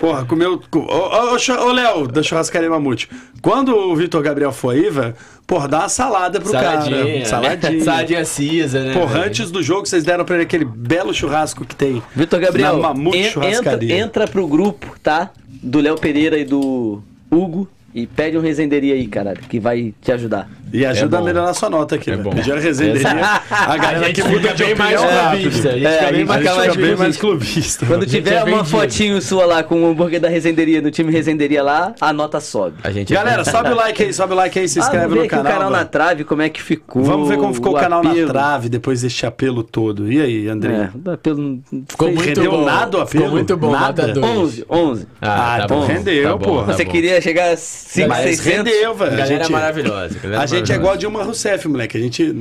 Porra, 0.00 0.24
comeu. 0.24 0.60
co- 0.70 0.80
Ô, 0.80 1.32
ô, 1.34 1.36
ô, 1.36 1.66
ô, 1.68 1.72
Léo, 1.72 2.08
da 2.08 2.22
churrascaria 2.22 2.68
Mamute. 2.70 3.08
Quando 3.42 3.76
o 3.76 3.94
Vitor 3.94 4.22
Gabriel 4.22 4.50
for 4.52 4.70
aí, 4.74 4.88
velho, 4.90 5.14
porra, 5.46 5.68
dá 5.68 5.80
uma 5.80 5.88
salada 5.88 6.40
pro 6.40 6.50
Saladinha. 6.50 6.96
cara. 6.96 7.18
né? 7.18 7.24
Saladinha. 7.24 7.84
Saladinha 7.84 8.24
cisa, 8.24 8.82
né? 8.82 8.92
Porra, 8.94 9.14
velho? 9.14 9.24
antes 9.26 9.50
do 9.50 9.62
jogo, 9.62 9.86
vocês 9.86 10.02
deram 10.04 10.24
pra 10.24 10.36
ele 10.36 10.44
aquele 10.44 10.64
belo 10.64 11.12
churrasco 11.14 11.64
que 11.64 11.76
tem. 11.76 12.02
Vitor 12.16 12.40
Gabriel, 12.40 12.78
Na 12.78 12.88
Mamute 12.88 13.16
en- 13.18 13.20
entra, 13.26 13.30
Churrascaria. 13.42 13.98
entra 13.98 14.26
pro 14.26 14.46
grupo, 14.46 14.94
tá? 15.02 15.30
Do 15.62 15.80
Léo 15.80 15.96
Pereira 15.98 16.38
e 16.38 16.44
do 16.44 17.02
Hugo. 17.30 17.68
E 17.94 18.08
pede 18.08 18.36
um 18.36 18.40
resenderia 18.40 18.94
aí, 18.94 19.06
caralho, 19.06 19.38
que 19.48 19.60
vai 19.60 19.94
te 20.02 20.10
ajudar. 20.10 20.50
E 20.74 20.84
ajuda 20.84 21.18
É 21.18 21.20
a 21.20 21.22
melhorar 21.22 21.54
sua 21.54 21.70
nota 21.70 21.94
aqui, 21.94 22.10
É 22.10 22.14
velho. 22.16 22.24
bom. 22.24 22.30
Pedir 22.34 22.52
a 22.52 22.58
resenderia. 22.58 23.08
A 23.48 23.76
galera 23.76 24.12
que 24.12 24.22
muda 24.24 24.52
de 24.54 24.64
bem 24.64 24.74
mais 24.74 25.00
clubista. 25.00 25.68
A 25.68 25.72
gente 25.76 25.86
É, 25.86 25.92
fica 25.92 26.08
a 26.08 26.10
bem 26.10 26.18
gente 26.18 26.26
mais 26.28 26.46
A 26.46 26.52
gente 26.52 26.60
fica 26.62 26.64
bem 26.64 26.74
clubista. 26.74 26.96
mais 27.04 27.16
clubista. 27.16 27.86
Quando 27.86 28.06
tiver 28.06 28.32
é 28.34 28.38
uma 28.38 28.44
vendido. 28.44 28.64
fotinho 28.66 29.22
sua 29.22 29.46
lá 29.46 29.62
com 29.62 29.82
o 29.84 29.86
hambúrguer 29.86 30.20
da 30.20 30.28
resenderia, 30.28 30.82
no 30.82 30.90
time 30.90 31.12
resenderia 31.12 31.62
lá, 31.62 31.94
a 32.00 32.12
nota 32.12 32.40
sobe. 32.40 32.76
A 32.82 32.90
gente 32.90 33.12
é 33.12 33.16
Galera, 33.16 33.44
sobe 33.44 33.70
o 33.70 33.74
like 33.76 34.02
aí, 34.02 34.12
sobe 34.12 34.32
o 34.32 34.36
like 34.36 34.58
aí, 34.58 34.68
se 34.68 34.80
Ah, 34.80 34.82
inscreve 34.82 35.14
ver 35.14 35.20
no 35.22 35.28
canal. 35.28 35.44
o 35.44 35.54
canal 35.54 35.70
na 35.70 35.84
trave, 35.84 36.24
como 36.24 36.42
é 36.42 36.48
que 36.48 36.60
ficou. 36.60 37.04
Vamos 37.04 37.28
ver 37.28 37.38
como 37.38 37.54
ficou 37.54 37.72
o, 37.72 37.76
canal 37.78 38.00
apelo. 38.00 38.26
na 38.26 38.32
trave 38.32 38.68
depois 38.68 39.02
deste 39.02 39.24
apelo 39.24 39.62
todo. 39.62 40.10
E 40.10 40.20
aí, 40.20 40.48
André? 40.48 40.90
É, 41.04 41.08
o 41.08 41.12
apelo 41.12 41.60
Ficou 41.88 42.08
foi- 42.08 42.16
muito 42.16 42.26
Rendeu 42.40 42.50
bom. 42.50 42.64
nada 42.64 42.98
o 42.98 43.06
Ficou 43.06 43.20
apelo? 43.26 43.30
muito 43.36 43.56
bom. 43.56 43.70
Nada? 43.70 44.06
Nota 44.08 44.20
dois. 44.20 44.26
11, 44.38 44.64
11. 44.68 45.06
Ah, 45.22 45.60
então 45.62 45.86
rendeu, 45.86 46.24
tá 46.32 46.36
bom, 46.36 46.44
porra. 46.44 46.66
tá 46.66 46.72
Você 46.72 46.84
queria 46.84 47.20
chegar 47.20 47.52
a 47.52 47.56
5, 47.56 48.08
Mas 48.08 48.18
600. 48.40 48.44
rendeu, 48.56 48.94
velho. 48.94 49.12
A 49.12 49.16
galera 49.16 49.26
gente- 49.26 49.46
é 49.46 49.48
maravilhosa. 49.52 50.18
galera 50.20 50.42
A 50.42 50.46
gente 50.46 50.63
gente 50.64 50.72
é 50.72 50.76
igual 50.76 50.94
a 50.94 50.96
Dilma 50.96 51.22
Rousseff, 51.22 51.68
moleque. 51.68 51.96
A 51.96 52.00
gente 52.00 52.34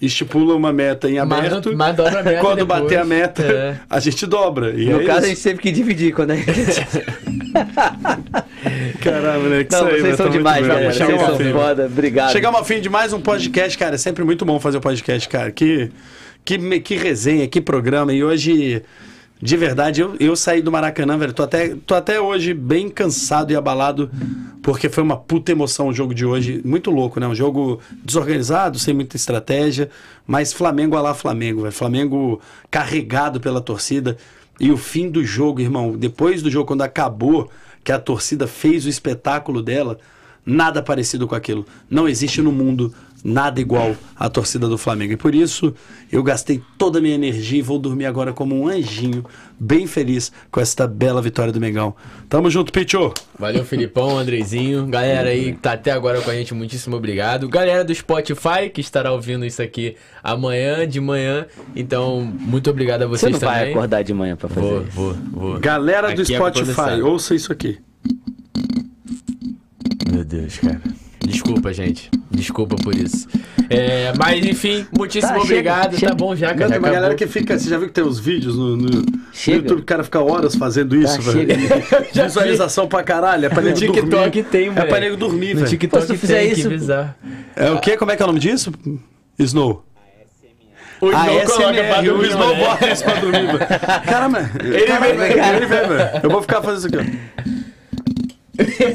estipula 0.00 0.54
uma 0.54 0.72
meta 0.72 1.08
em 1.08 1.14
Mas- 1.24 1.46
aberto. 1.46 1.76
mas 1.76 1.96
dobra 1.96 2.20
a 2.20 2.22
meta 2.22 2.40
Quando 2.44 2.58
depois. 2.58 2.82
bater 2.82 2.98
a 2.98 3.04
meta, 3.04 3.42
É. 3.42 3.76
a 3.88 4.00
gente 4.00 4.26
dobra. 4.26 4.70
E 4.70 4.86
No 4.86 5.00
é 5.00 5.04
caso, 5.04 5.26
a 5.26 5.28
isso. 5.28 5.28
gente 5.28 5.42
teve 5.42 5.58
que 5.60 5.72
dividir 5.72 6.12
quando 6.14 6.32
a 6.32 6.36
gente. 6.36 6.46
Caramba, 9.02 9.38
moleque. 9.40 9.72
Não, 9.72 9.86
aí, 9.86 10.00
vocês 10.00 10.16
são 10.16 10.26
tá 10.26 10.32
demais, 10.32 10.60
bem. 10.60 10.68
galera. 10.68 10.92
Vocês 10.92 11.20
são 11.20 11.36
fim. 11.36 11.52
foda. 11.52 11.86
Obrigado. 11.86 12.32
Chegamos 12.32 12.58
ao 12.58 12.64
fim 12.64 12.80
de 12.80 12.88
mais 12.88 13.12
um 13.12 13.20
podcast, 13.20 13.76
cara. 13.78 13.94
É 13.94 13.98
sempre 13.98 14.24
muito 14.24 14.44
bom 14.44 14.58
fazer 14.60 14.78
o 14.78 14.80
podcast, 14.80 15.28
cara. 15.28 15.50
Que, 15.50 15.90
que, 16.44 16.80
que 16.80 16.96
resenha, 16.96 17.46
que 17.48 17.60
programa. 17.60 18.12
E 18.12 18.22
hoje, 18.22 18.82
de 19.42 19.56
verdade, 19.56 20.02
eu, 20.02 20.16
eu 20.20 20.36
saí 20.36 20.60
do 20.60 20.70
Maracanã, 20.70 21.16
velho. 21.16 21.32
Tô 21.32 21.42
até, 21.42 21.74
tô 21.86 21.94
até 21.94 22.20
hoje 22.20 22.52
bem 22.52 22.90
cansado 22.90 23.50
e 23.50 23.56
abalado, 23.56 24.10
porque 24.62 24.90
foi 24.90 25.02
uma 25.02 25.16
puta 25.16 25.50
emoção 25.50 25.88
o 25.88 25.94
jogo 25.94 26.14
de 26.14 26.26
hoje. 26.26 26.60
Muito 26.62 26.90
louco, 26.90 27.18
né? 27.18 27.26
Um 27.26 27.34
jogo 27.34 27.80
desorganizado, 28.04 28.78
sem 28.78 28.92
muita 28.92 29.16
estratégia. 29.16 29.88
Mas 30.26 30.52
Flamengo 30.52 30.94
a 30.94 31.00
lá 31.00 31.14
Flamengo, 31.14 31.62
velho. 31.62 31.72
Flamengo 31.72 32.40
carregado 32.70 33.40
pela 33.40 33.62
torcida. 33.62 34.18
E 34.58 34.70
o 34.70 34.76
fim 34.76 35.08
do 35.08 35.24
jogo, 35.24 35.62
irmão, 35.62 35.96
depois 35.96 36.42
do 36.42 36.50
jogo, 36.50 36.66
quando 36.66 36.82
acabou, 36.82 37.50
que 37.82 37.92
a 37.92 37.98
torcida 37.98 38.46
fez 38.46 38.84
o 38.84 38.90
espetáculo 38.90 39.62
dela, 39.62 39.98
nada 40.44 40.82
parecido 40.82 41.26
com 41.26 41.34
aquilo. 41.34 41.64
Não 41.88 42.06
existe 42.06 42.42
no 42.42 42.52
mundo 42.52 42.92
nada 43.24 43.60
igual 43.60 43.94
à 44.16 44.28
torcida 44.28 44.68
do 44.68 44.78
Flamengo. 44.78 45.12
E 45.12 45.16
por 45.16 45.34
isso 45.34 45.74
eu 46.10 46.22
gastei 46.22 46.62
toda 46.78 46.98
a 46.98 47.02
minha 47.02 47.14
energia 47.14 47.58
e 47.58 47.62
vou 47.62 47.78
dormir 47.78 48.06
agora 48.06 48.32
como 48.32 48.58
um 48.58 48.68
anjinho, 48.68 49.24
bem 49.58 49.86
feliz 49.86 50.32
com 50.50 50.60
esta 50.60 50.86
bela 50.86 51.20
vitória 51.20 51.52
do 51.52 51.60
Mengão. 51.60 51.94
Tamo 52.28 52.48
junto, 52.50 52.72
Picho. 52.72 53.12
Valeu, 53.38 53.64
Filipão, 53.64 54.18
Andrezinho. 54.18 54.86
Galera 54.86 55.30
aí 55.30 55.52
que 55.52 55.58
tá 55.58 55.72
até 55.72 55.90
agora 55.90 56.20
com 56.20 56.30
a 56.30 56.34
gente, 56.34 56.54
muitíssimo 56.54 56.96
obrigado. 56.96 57.48
Galera 57.48 57.84
do 57.84 57.94
Spotify 57.94 58.70
que 58.72 58.80
estará 58.80 59.12
ouvindo 59.12 59.44
isso 59.44 59.60
aqui 59.62 59.96
amanhã, 60.22 60.86
de 60.88 61.00
manhã. 61.00 61.46
Então, 61.76 62.20
muito 62.22 62.70
obrigado 62.70 63.02
a 63.02 63.06
Você 63.06 63.26
vocês 63.28 63.32
não 63.32 63.40
vai 63.40 63.58
também. 63.60 63.74
acordar 63.74 64.02
de 64.02 64.14
manhã 64.14 64.36
pra 64.36 64.48
fazer 64.48 64.60
Vou, 64.66 64.82
isso. 64.82 64.90
vou, 64.92 65.14
vou. 65.32 65.60
Galera 65.60 66.14
do 66.14 66.22
Aqui 66.22 66.34
é 66.34 66.38
com 66.38 66.44
Spotify, 66.46 66.74
produção. 66.74 67.06
ouça 67.10 67.34
isso 67.34 67.52
aqui. 67.52 67.78
Meu 70.12 70.24
Deus, 70.24 70.58
cara. 70.58 70.80
Desculpa, 71.32 71.72
gente. 71.72 72.10
Desculpa 72.30 72.76
por 72.76 72.94
isso. 72.94 73.26
É, 73.68 74.12
mas 74.18 74.44
enfim, 74.44 74.86
muitíssimo 74.96 75.32
Tá, 75.34 75.40
chega, 75.40 75.52
obrigado. 75.52 75.94
chega. 75.96 76.08
Tá 76.08 76.14
bom 76.14 76.34
já, 76.34 76.48
Não, 76.48 76.54
cara. 76.56 76.68
Já 76.68 76.74
tem 76.74 76.78
uma 76.84 76.90
galera 76.90 77.14
que 77.14 77.26
fica. 77.26 77.58
Você 77.58 77.68
já 77.68 77.78
viu 77.78 77.88
que 77.88 77.94
tem 77.94 78.04
os 78.04 78.18
vídeos 78.18 78.56
no, 78.56 78.76
no- 78.76 78.88
no 78.88 79.04
Chega. 79.32 79.58
YouTube, 79.58 79.80
o 79.80 79.84
cara 79.84 80.02
fica 80.04 80.20
horas 80.20 80.54
fazendo 80.56 80.96
isso, 80.96 81.16
Tá, 81.22 81.30
velho. 81.30 81.48
Visualização 82.12 82.88
pra 82.88 83.02
caralho. 83.02 83.46
É 83.46 83.48
pra 83.48 83.60
No 83.62 83.68
nego 83.68 83.78
TikTok 83.78 84.06
dormir. 84.08 84.42
tem, 84.50 84.68
É 84.68 84.84
pra 84.84 85.00
nego 85.00 85.16
dormir, 85.16 85.50
No 85.54 85.60
velho. 85.60 85.68
TikTok 85.70 86.06
Pô, 86.06 86.12
se 86.12 86.18
fizer 86.18 86.40
tem, 86.40 86.52
isso-. 86.52 86.68
É 87.56 87.70
o 87.70 87.78
quê? 87.80 87.96
Como 87.96 88.10
é 88.10 88.16
que 88.16 88.22
é 88.22 88.24
o 88.24 88.28
nome 88.28 88.40
disso? 88.40 88.72
Snow. 89.38 89.84
O 91.00 91.06
Ah, 91.14 91.26
Snow 91.32 91.46
coloca 91.46 91.72
pra 91.72 91.82
SMR, 91.84 92.00
o 92.00 92.12
dormir, 92.12 92.28
Snow 92.28 92.48
né? 92.54 92.64
bota 92.64 92.90
isso 92.92 93.04
pra 93.04 93.14
dormir, 93.14 93.46
velho. 93.46 93.58
Caramba, 94.04 94.50
ele 94.62 94.70
vem, 94.72 95.16
vem, 95.16 95.56
ele 95.56 95.66
vem, 95.66 95.88
velho. 95.88 96.10
Eu 96.22 96.30
vou 96.30 96.42
ficar 96.42 96.60
fazendo 96.60 96.78
isso 96.78 96.86
aqui, 97.00 97.10
ó. 97.46 97.60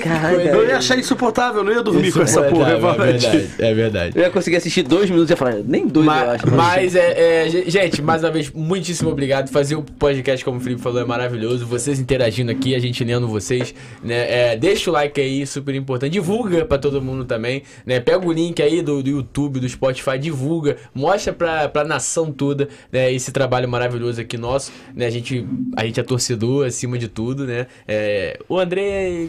Caralho. 0.02 0.42
Eu 0.42 0.68
ia 0.68 0.78
achar 0.78 0.98
insuportável, 0.98 1.62
eu 1.62 1.64
não 1.64 1.72
ia 1.72 1.82
dormir 1.82 2.12
com 2.12 2.22
essa 2.22 2.44
porra. 2.44 2.72
é 2.72 2.74
eu 2.76 2.90
admitir. 2.90 3.30
verdade, 3.32 3.56
é 3.60 3.74
verdade. 3.74 4.12
Eu 4.18 4.24
ia 4.24 4.30
conseguir 4.30 4.58
assistir 4.58 4.84
dois 4.84 5.10
minutos 5.10 5.30
e 5.30 5.34
ia 5.34 5.38
falar, 5.38 5.56
nem 5.66 5.88
dois, 5.88 6.06
eu 6.06 6.12
Ma- 6.14 6.22
acho. 6.34 6.52
Mas, 6.52 6.96
é, 6.96 7.46
é, 7.46 7.50
ge- 7.50 7.70
gente, 7.70 8.02
mais 8.02 8.24
uma 8.24 8.32
vez, 8.32 8.52
muitíssimo 8.52 9.10
obrigado. 9.10 9.50
Fazer 9.50 9.76
o 9.76 9.82
podcast, 9.82 10.44
como 10.44 10.58
o 10.58 10.62
Felipe 10.62 10.82
falou, 10.82 11.02
é 11.02 11.06
maravilhoso. 11.06 11.66
Vocês 11.66 12.00
interagindo 12.00 12.52
aqui, 12.52 12.76
a 12.76 12.80
gente 12.80 13.04
lendo 13.04 13.28
vocês, 13.28 13.74
né? 14.04 14.52
É, 14.52 14.58
deixa 14.58 14.90
o 14.90 14.94
like 14.94 15.20
aí, 15.20 15.46
super 15.48 15.74
importante. 15.76 16.12
Divulga 16.14 16.66
pra 16.66 16.78
todo 16.78 17.02
mundo 17.02 17.26
também, 17.26 17.64
né? 17.86 18.00
Pega 18.00 18.26
o 18.26 18.32
link 18.32 18.62
aí 18.62 18.82
do, 18.82 19.02
do 19.02 19.10
YouTube, 19.10 19.60
do 19.60 19.68
Spotify, 19.70 20.18
divulga, 20.20 20.78
mostra 20.94 21.34
pra, 21.34 21.68
pra 21.70 21.84
nação 21.84 22.32
toda, 22.32 22.68
né? 22.92 23.12
Esse 23.12 23.32
trabalho 23.32 23.68
maravilhoso 23.68 24.20
aqui 24.22 24.38
nosso, 24.38 24.72
né? 24.96 25.06
A 25.06 25.10
gente, 25.10 25.46
a 25.76 25.86
gente 25.86 26.00
é 26.00 26.04
torcedor 26.04 26.66
acima 26.68 26.98
de 26.98 27.08
tudo, 27.08 27.46
né? 27.46 27.68
É, 27.88 28.38
o 28.50 28.60
André 28.60 29.28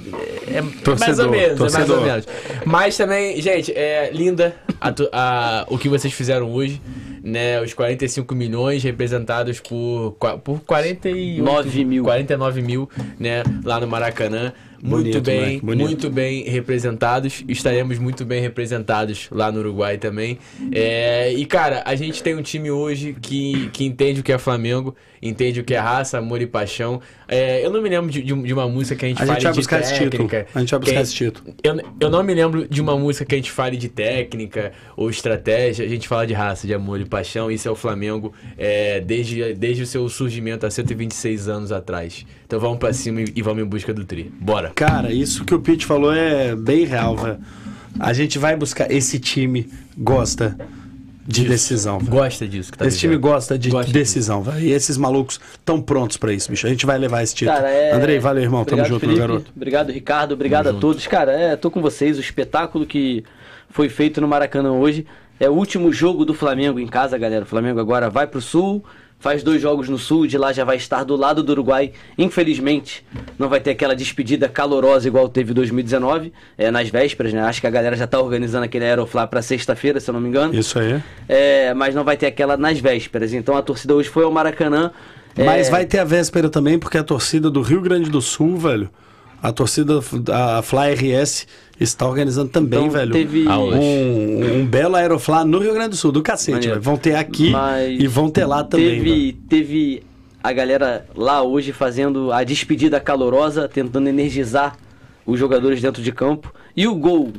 é, 0.48 0.60
mais 0.60 0.80
Torcedor, 0.82 1.26
ou 1.26 1.30
menos, 1.30 1.58
é 1.58 1.62
mais 1.62 1.72
torcedor. 1.72 1.98
ou 1.98 2.04
menos. 2.04 2.26
Mas 2.64 2.96
também, 2.96 3.40
gente, 3.40 3.72
é 3.72 4.10
linda 4.12 4.54
a 4.80 4.92
a- 5.12 5.66
o 5.68 5.78
que 5.78 5.88
vocês 5.88 6.12
fizeram 6.12 6.52
hoje, 6.52 6.80
né? 7.22 7.60
Os 7.60 7.72
45 7.74 8.34
milhões 8.34 8.82
representados 8.82 9.60
por, 9.60 10.16
por 10.44 10.60
48, 10.60 11.42
9 11.42 11.84
mil. 11.84 12.04
49 12.04 12.62
mil, 12.62 12.88
né? 13.18 13.42
Lá 13.64 13.80
no 13.80 13.86
Maracanã. 13.86 14.52
Muito 14.82 15.04
Bonito, 15.04 15.20
bem, 15.22 15.38
moleque, 15.40 15.60
bonito. 15.66 15.86
muito 15.86 16.10
bem 16.10 16.42
representados. 16.44 17.44
Estaremos 17.48 17.98
muito 17.98 18.24
bem 18.24 18.40
representados 18.40 19.28
lá 19.30 19.50
no 19.50 19.60
Uruguai 19.60 19.98
também. 19.98 20.38
É, 20.72 21.32
e, 21.32 21.44
cara, 21.46 21.82
a 21.86 21.94
gente 21.94 22.22
tem 22.22 22.34
um 22.34 22.42
time 22.42 22.70
hoje 22.70 23.16
que, 23.20 23.68
que 23.72 23.84
entende 23.84 24.20
o 24.20 24.22
que 24.22 24.32
é 24.32 24.38
Flamengo, 24.38 24.94
entende 25.22 25.60
o 25.60 25.64
que 25.64 25.74
é 25.74 25.78
raça, 25.78 26.18
amor 26.18 26.40
e 26.42 26.46
paixão. 26.46 27.00
É, 27.26 27.64
eu 27.64 27.70
não 27.70 27.82
me 27.82 27.88
lembro 27.88 28.10
de, 28.10 28.22
de 28.22 28.36
de 28.36 28.52
uma 28.52 28.68
música 28.68 28.94
que 28.96 29.04
a 29.06 29.08
gente 29.08 29.22
A 29.22 29.26
fale 29.26 29.32
gente 29.40 29.42
vai 29.44 29.52
de 29.52 29.58
buscar 29.58 29.80
esse 29.80 29.92
título. 29.94 30.10
técnica. 30.28 30.46
A 30.54 30.60
gente 30.60 30.70
vai 30.70 30.80
buscar 30.80 31.00
esse 31.00 31.14
título. 31.14 31.54
eu, 31.64 31.80
eu 32.00 32.10
não 32.10 32.22
me 32.22 32.34
lembro 32.34 32.68
de 32.68 32.80
uma 32.80 32.96
música 32.98 33.24
que 33.24 33.34
a 33.34 33.38
gente 33.38 33.50
fale 33.50 33.76
de 33.76 33.88
técnica 33.88 34.72
ou 34.96 35.08
estratégia, 35.10 35.84
a 35.84 35.88
gente 35.88 36.06
fala 36.06 36.26
de 36.26 36.34
raça, 36.34 36.66
de 36.66 36.74
amor 36.74 37.00
e 37.00 37.04
paixão. 37.04 37.50
Isso 37.50 37.66
é 37.66 37.70
o 37.70 37.74
Flamengo 37.76 38.32
é, 38.58 39.00
desde, 39.00 39.54
desde 39.54 39.82
o 39.82 39.86
seu 39.86 40.08
surgimento 40.08 40.66
há 40.66 40.70
126 40.70 41.48
anos 41.48 41.72
atrás. 41.72 42.24
Então 42.46 42.60
vamos 42.60 42.78
pra 42.78 42.92
cima 42.92 43.22
e, 43.22 43.32
e 43.34 43.42
vamos 43.42 43.62
em 43.62 43.66
busca 43.66 43.92
do 43.92 44.04
tri. 44.04 44.30
Bora. 44.40 44.65
Cara, 44.74 45.12
isso 45.12 45.44
que 45.44 45.54
o 45.54 45.60
Pete 45.60 45.86
falou 45.86 46.12
é 46.12 46.54
bem 46.54 46.84
real, 46.84 47.16
velho. 47.16 47.38
A 47.98 48.12
gente 48.12 48.38
vai 48.38 48.56
buscar. 48.56 48.90
Esse 48.90 49.18
time 49.18 49.68
gosta 49.96 50.56
de 51.26 51.44
decisão, 51.44 51.98
velho. 51.98 52.10
Gosta 52.10 52.46
disso 52.46 52.70
que 52.70 52.78
tá 52.78 52.86
Esse 52.86 52.98
time 52.98 53.16
gosta 53.16 53.58
de 53.58 53.70
Gosta 53.70 53.92
decisão, 53.92 54.42
velho. 54.42 54.60
E 54.60 54.70
esses 54.70 54.96
malucos 54.96 55.40
estão 55.54 55.80
prontos 55.80 56.16
pra 56.16 56.32
isso, 56.32 56.48
bicho. 56.50 56.66
A 56.66 56.70
gente 56.70 56.86
vai 56.86 56.98
levar 56.98 57.22
esse 57.22 57.34
título. 57.34 57.56
Cara, 57.56 57.70
é... 57.70 57.92
Andrei, 57.92 58.18
valeu, 58.18 58.42
irmão. 58.42 58.64
Tamo 58.64 58.82
Obrigado, 58.82 59.00
junto, 59.00 59.08
meu 59.08 59.18
garoto. 59.18 59.52
Obrigado, 59.54 59.90
Ricardo. 59.90 60.32
Obrigado 60.32 60.68
a 60.68 60.72
todos. 60.74 61.06
Cara, 61.06 61.32
é, 61.32 61.56
tô 61.56 61.70
com 61.70 61.82
vocês. 61.82 62.16
O 62.16 62.20
espetáculo 62.20 62.86
que 62.86 63.24
foi 63.70 63.88
feito 63.88 64.20
no 64.20 64.28
Maracanã 64.28 64.72
hoje 64.72 65.04
é 65.40 65.50
o 65.50 65.52
último 65.52 65.92
jogo 65.92 66.24
do 66.24 66.32
Flamengo 66.32 66.78
em 66.78 66.86
casa, 66.86 67.18
galera. 67.18 67.44
O 67.44 67.48
Flamengo 67.48 67.80
agora 67.80 68.08
vai 68.08 68.26
pro 68.26 68.40
Sul, 68.40 68.84
faz 69.18 69.42
dois 69.42 69.60
jogos 69.60 69.88
no 69.88 69.98
Sul, 69.98 70.26
de 70.26 70.38
lá 70.38 70.52
já 70.52 70.64
vai 70.64 70.76
estar 70.76 71.04
do 71.04 71.16
lado 71.16 71.42
do 71.42 71.50
Uruguai. 71.52 71.92
Infelizmente, 72.16 73.04
não 73.38 73.48
vai 73.48 73.60
ter 73.60 73.70
aquela 73.70 73.94
despedida 73.94 74.48
calorosa 74.48 75.08
igual 75.08 75.28
teve 75.28 75.50
em 75.52 75.54
2019, 75.54 76.32
é, 76.56 76.70
nas 76.70 76.88
vésperas, 76.88 77.32
né? 77.32 77.42
Acho 77.42 77.60
que 77.60 77.66
a 77.66 77.70
galera 77.70 77.96
já 77.96 78.06
tá 78.06 78.20
organizando 78.20 78.64
aquele 78.64 78.84
Aeroflá 78.84 79.26
pra 79.26 79.42
sexta-feira, 79.42 79.98
se 80.00 80.08
eu 80.10 80.14
não 80.14 80.20
me 80.20 80.28
engano. 80.28 80.54
Isso 80.54 80.78
aí. 80.78 81.02
É, 81.28 81.74
mas 81.74 81.94
não 81.94 82.04
vai 82.04 82.16
ter 82.16 82.26
aquela 82.26 82.56
nas 82.56 82.78
vésperas. 82.78 83.32
Então 83.32 83.56
a 83.56 83.62
torcida 83.62 83.94
hoje 83.94 84.08
foi 84.08 84.24
ao 84.24 84.30
Maracanã. 84.30 84.90
Mas 85.36 85.68
É, 85.68 85.70
vai 85.70 85.84
ter 85.84 85.98
a 85.98 86.04
véspera 86.04 86.48
também, 86.48 86.78
porque 86.78 86.96
a 86.96 87.04
torcida 87.04 87.50
do 87.50 87.60
Rio 87.60 87.80
Grande 87.80 88.10
do 88.10 88.20
Sul, 88.22 88.56
velho. 88.56 88.88
A 89.42 89.52
torcida, 89.52 90.00
a 90.32 90.62
Fly 90.62 90.94
RS, 90.94 91.46
está 91.84 92.06
organizando 92.06 92.48
também, 92.50 92.78
Então, 92.78 92.90
velho. 92.90 93.12
teve-. 93.12 93.46
Um, 93.48 94.60
um 94.60 94.66
belo 94.66 94.96
Aeroflá 94.96 95.44
no 95.44 95.58
Rio 95.58 95.74
Grande 95.74 95.90
do 95.90 95.96
Sul, 95.96 96.12
do 96.12 96.22
cacete, 96.22 96.68
velho. 96.68 96.80
Vão 96.80 96.96
ter 96.96 97.14
aqui 97.14 97.50
Mas 97.50 98.00
e 98.00 98.06
vão 98.06 98.28
ter 98.30 98.44
lá 98.46 98.64
também. 98.64 99.00
velho. 99.00 99.04
Teve, 99.04 99.32
teve 99.48 100.02
a 100.42 100.52
galera 100.52 101.06
lá 101.14 101.42
hoje 101.42 101.72
fazendo 101.72 102.32
a 102.32 102.42
despedida 102.44 103.00
calorosa, 103.00 103.68
tentando 103.68 104.08
energizar 104.08 104.76
os 105.26 105.38
jogadores 105.38 105.80
dentro 105.82 106.02
de 106.02 106.12
campo. 106.12 106.52
E 106.76 106.86
o 106.86 106.94
gol, 106.94 107.32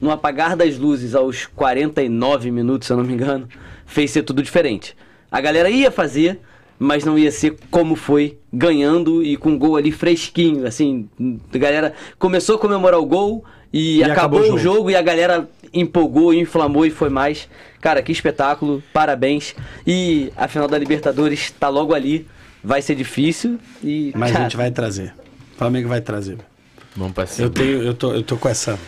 no 0.00 0.10
apagar 0.10 0.56
das 0.56 0.78
luzes 0.78 1.14
aos 1.14 1.46
49 1.46 2.50
minutos, 2.50 2.86
se 2.86 2.92
eu 2.92 2.96
não 2.96 3.04
me 3.04 3.12
engano, 3.12 3.46
fez 3.86 4.10
ser 4.10 4.22
tudo 4.22 4.42
diferente. 4.42 4.96
A 5.30 5.40
galera 5.40 5.68
ia 5.68 5.90
fazer, 5.90 6.40
mas 6.78 7.04
não 7.04 7.18
ia 7.18 7.30
ser 7.30 7.56
como 7.70 7.94
foi, 7.96 8.38
ganhando 8.52 9.22
e 9.22 9.36
com 9.36 9.54
o 9.54 9.58
gol 9.58 9.76
ali 9.76 9.92
fresquinho. 9.92 10.66
Assim, 10.66 11.06
a 11.52 11.58
galera 11.58 11.92
começou 12.18 12.56
a 12.56 12.58
comemorar 12.58 12.98
o 12.98 13.04
gol 13.06 13.44
e, 13.76 13.98
E 13.98 14.04
acabou, 14.04 14.38
acabou 14.40 14.54
o 14.56 14.58
jogo 14.58 14.90
e 14.90 14.94
a 14.96 15.02
galera 15.02 15.48
empolgou, 15.72 16.32
inflamou 16.32 16.86
e 16.86 16.90
foi 16.90 17.08
mais. 17.10 17.48
Cara, 17.80 18.00
que 18.02 18.12
espetáculo, 18.12 18.82
parabéns. 18.92 19.54
E 19.86 20.32
a 20.36 20.46
final 20.46 20.68
da 20.68 20.78
Libertadores 20.78 21.50
tá 21.50 21.68
logo 21.68 21.92
ali, 21.92 22.26
vai 22.62 22.80
ser 22.80 22.94
difícil 22.94 23.58
e 23.82 24.12
Mas 24.14 24.30
a 24.30 24.32
cara, 24.32 24.44
gente 24.44 24.56
vai 24.56 24.70
trazer. 24.70 25.12
O 25.54 25.58
Flamengo 25.58 25.88
vai 25.88 26.00
trazer. 26.00 26.38
Vamos 26.96 27.12
pra 27.12 27.26
cima. 27.26 27.46
Eu 27.46 27.50
tenho, 27.50 27.82
eu 27.82 27.94
tô, 27.94 28.12
eu 28.14 28.22
tô 28.22 28.36
com 28.36 28.48
essa, 28.48 28.78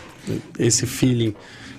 esse 0.57 0.85
feeling 0.87 1.35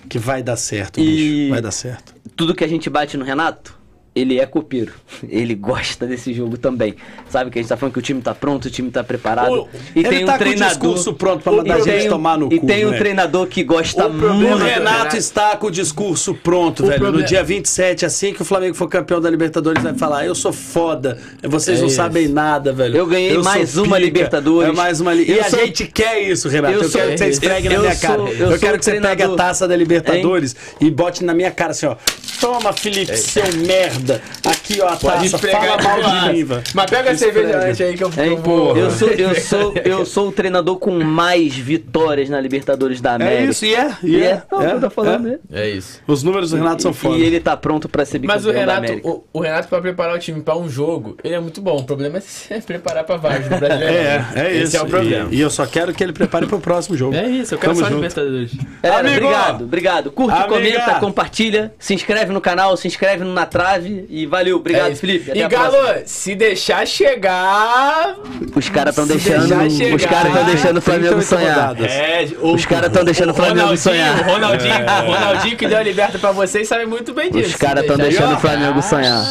que 0.08 0.18
vai 0.18 0.42
dar 0.42 0.56
certo, 0.56 1.00
E- 1.00 1.04
bicho. 1.04 1.50
Vai 1.50 1.62
dar 1.62 1.70
certo. 1.70 2.14
tudo 2.36 2.54
que 2.54 2.62
a 2.64 2.68
gente 2.68 2.90
bate 2.90 3.16
no 3.16 3.24
Renato, 3.24 3.77
ele 4.20 4.38
é 4.40 4.46
copeiro. 4.46 4.92
Ele 5.28 5.54
gosta 5.54 6.06
desse 6.06 6.32
jogo 6.32 6.56
também. 6.56 6.94
Sabe 7.28 7.50
que 7.50 7.58
a 7.58 7.62
gente 7.62 7.68
tá 7.68 7.76
falando 7.76 7.92
que 7.92 7.98
o 7.98 8.02
time 8.02 8.20
tá 8.20 8.34
pronto, 8.34 8.66
o 8.66 8.70
time 8.70 8.90
tá 8.90 9.02
preparado. 9.04 9.52
O- 9.52 9.68
e 9.94 10.02
tem 10.02 10.24
tá 10.24 10.34
um 10.34 10.36
com 10.38 10.44
o 10.44 10.46
treinador. 10.46 10.68
discurso 10.68 11.14
pronto 11.14 11.42
pra 11.42 11.52
e 11.52 11.56
mandar 11.56 11.74
a 11.76 11.80
gente 11.80 12.06
um- 12.06 12.10
tomar 12.10 12.38
no 12.38 12.52
E 12.52 12.58
cu, 12.58 12.66
tem 12.66 12.86
um 12.86 12.90
né? 12.90 12.98
treinador 12.98 13.46
que 13.46 13.62
gosta 13.62 14.06
O 14.06 14.12
muito. 14.12 14.56
O 14.62 14.66
é- 14.66 14.74
Renato 14.74 15.16
está 15.16 15.56
com 15.56 15.66
o 15.66 15.70
discurso 15.70 16.34
pronto, 16.34 16.82
velho. 16.84 16.98
problema- 16.98 17.18
No 17.22 17.26
dia 17.26 17.42
27, 17.44 18.04
assim 18.06 18.32
que 18.32 18.42
o 18.42 18.44
Flamengo 18.44 18.74
for 18.74 18.88
campeão 18.88 19.20
da 19.20 19.28
Libertadores, 19.30 19.82
vai 19.82 19.94
falar: 19.94 20.24
Eu 20.26 20.34
sou 20.34 20.52
foda, 20.52 21.18
vocês 21.42 21.78
É 21.78 21.80
não 21.80 21.88
isso. 21.88 21.96
sabem 21.96 22.28
nada, 22.28 22.72
velho. 22.72 22.96
Eu 22.96 23.06
ganhei 23.06 23.34
sou 23.34 23.44
mais 23.44 23.76
uma 23.76 23.98
Libertadores. 23.98 24.70
É 24.70 24.72
mais 24.72 25.00
uma 25.00 25.12
li... 25.14 25.24
E 25.28 25.32
Eu 25.32 25.40
a 25.42 25.50
sou- 25.50 25.58
gente 25.60 25.86
quer 25.86 26.20
isso, 26.22 26.48
Renato. 26.48 26.74
Eu, 26.74 26.82
Eu 26.82 26.88
sou- 26.88 27.00
quero 27.00 27.12
que 27.12 27.18
você 27.18 27.28
esfregue 27.28 27.68
na 27.68 27.74
eu 27.74 27.80
minha 27.82 27.94
sou- 27.94 28.08
cara. 28.08 28.20
eu 28.22 28.50
Eu, 28.52 28.58
quero 28.58 28.76
o 28.76 28.78
que 28.78 28.84
você 28.84 29.00
pegue 29.00 29.22
a 29.22 29.28
taça 29.30 29.66
da 29.68 29.76
Libertadores 29.76 30.54
e 30.80 30.90
bote 30.90 31.24
na 31.24 31.34
minha 31.34 31.50
cara 31.50 31.70
assim, 31.72 31.86
ó. 31.86 31.96
Toma, 32.40 32.72
Felipe, 32.72 33.16
seu 33.16 33.42
merda. 33.66 34.07
Aqui, 34.44 34.80
ó, 34.80 34.88
a 34.88 34.96
taça. 34.96 35.38
Fala 35.38 35.82
mal 35.82 35.96
demais. 36.00 36.22
de 36.24 36.32
mim, 36.32 36.44
velho. 36.44 36.62
Mas 36.74 36.90
pega 36.90 37.10
a 37.10 37.16
cerveja 37.16 37.58
antes 37.58 37.80
aí 37.80 37.96
que 37.96 38.04
eu, 38.04 38.10
que 38.10 38.20
Hein? 38.20 38.26
eu 38.30 38.36
vou. 38.38 38.76
Eu 38.76 38.90
sou, 38.90 39.08
eu, 39.08 39.34
sou, 39.40 39.74
eu 39.84 40.06
sou 40.06 40.28
o 40.28 40.32
treinador 40.32 40.76
com 40.78 40.98
mais 41.02 41.54
vitórias 41.54 42.28
na 42.28 42.40
Libertadores 42.40 43.00
da 43.00 43.14
América. 43.14 43.42
É 43.42 43.44
isso, 43.46 43.64
e 43.64 43.74
é. 43.74 43.96
E 44.02 44.22
é. 44.22 44.26
é, 44.26 44.42
não, 44.50 44.62
é, 44.62 44.72
eu 44.72 44.80
tô 44.80 44.90
falando, 44.90 45.26
é. 45.28 45.30
né? 45.32 45.38
É 45.52 45.68
isso. 45.70 46.00
Os 46.06 46.22
números 46.22 46.50
do 46.50 46.56
Renato 46.56 46.82
são 46.82 46.90
E- 46.90 46.94
foda. 46.94 47.16
E 47.18 47.22
ele 47.22 47.40
tá 47.40 47.56
pronto 47.56 47.88
pra 47.88 48.04
ser 48.04 48.20
Mas 48.22 48.44
o 48.44 48.48
bicampeão 48.48 48.66
da 48.66 48.72
Renato, 48.74 48.78
América. 48.92 49.08
o, 49.08 49.24
o 49.32 49.40
Renato, 49.40 49.68
pra 49.68 49.80
preparar 49.80 50.14
o 50.14 50.18
time 50.18 50.40
pra 50.42 50.56
um 50.56 50.68
jogo, 50.68 51.16
ele 51.22 51.34
é 51.34 51.40
muito 51.40 51.60
bom. 51.60 51.78
O 51.78 51.84
problema 51.84 52.18
é 52.18 52.20
se 52.22 52.60
preparar 52.62 53.04
pra 53.04 53.16
vários 53.16 53.48
brasileiro. 53.48 53.84
É, 53.94 54.24
é 54.34 54.54
Esse 54.54 54.62
isso. 54.64 54.76
é 54.76 54.82
o 54.82 54.86
problema. 54.86 55.28
E, 55.30 55.36
e 55.36 55.40
eu 55.40 55.50
só 55.50 55.66
quero 55.66 55.92
que 55.92 56.02
ele 56.02 56.12
prepare 56.12 56.46
pro 56.46 56.58
próximo 56.60 56.96
jogo. 56.96 57.14
É 57.14 57.26
isso, 57.28 57.54
eu 57.54 57.58
quero 57.58 57.72
Tamo 57.72 57.84
só 57.84 57.90
junto. 57.90 57.96
Libertadores. 58.02 58.52
Galera, 58.82 59.08
obrigado, 59.08 59.64
obrigado. 59.64 60.10
Curte, 60.12 60.32
Amiga! 60.38 60.48
comenta, 60.48 60.94
compartilha, 61.00 61.72
se 61.78 61.94
inscreve 61.94 62.32
no 62.32 62.40
canal, 62.40 62.76
se 62.76 62.86
inscreve 62.86 63.24
no 63.24 63.32
Na 63.32 63.46
Trave 63.46 63.97
e 64.08 64.26
valeu. 64.26 64.56
Obrigado, 64.56 64.92
É. 64.92 64.94
Felipe. 64.94 65.30
Até 65.30 65.40
E 65.40 65.48
Galo, 65.48 65.70
próxima. 65.76 66.02
se 66.06 66.34
deixar 66.34 66.86
chegar. 66.86 68.16
Os 68.54 68.68
caras 68.68 68.92
estão 68.92 69.06
deixando, 69.06 69.46
deixar 69.48 69.94
os 69.94 70.04
caras 70.06 70.26
estão 70.32 70.44
deixando 70.46 70.76
o 70.78 70.80
Flamengo 70.82 71.14
38 71.16 71.28
sonhar. 71.28 71.76
É, 71.82 72.28
Os 72.42 72.66
caras 72.66 72.86
estão 72.88 73.04
deixando 73.04 73.30
o 73.30 73.34
Flamengo 73.34 73.76
sonhar. 73.76 74.20
O 74.20 74.32
Ronaldinho, 74.32 74.74
o 74.74 75.12
Ronaldinho 75.12 75.56
que 75.56 75.66
deu 75.66 75.78
a 75.78 75.82
liberta 75.82 76.18
pra 76.18 76.32
vocês 76.32 76.66
sabe 76.68 76.86
muito 76.86 77.12
bem 77.14 77.30
disso. 77.30 77.50
Os 77.50 77.56
caras 77.56 77.82
estão 77.82 77.96
deixando 77.96 78.34
o. 78.34 78.40
Flamengo 78.40 78.82
sonhar. 78.82 79.24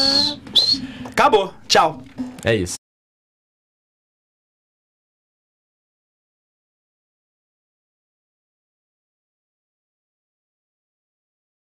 Acabou. 1.05 1.53
Tchau. 1.67 2.01
É 2.43 2.55
isso. 2.55 2.75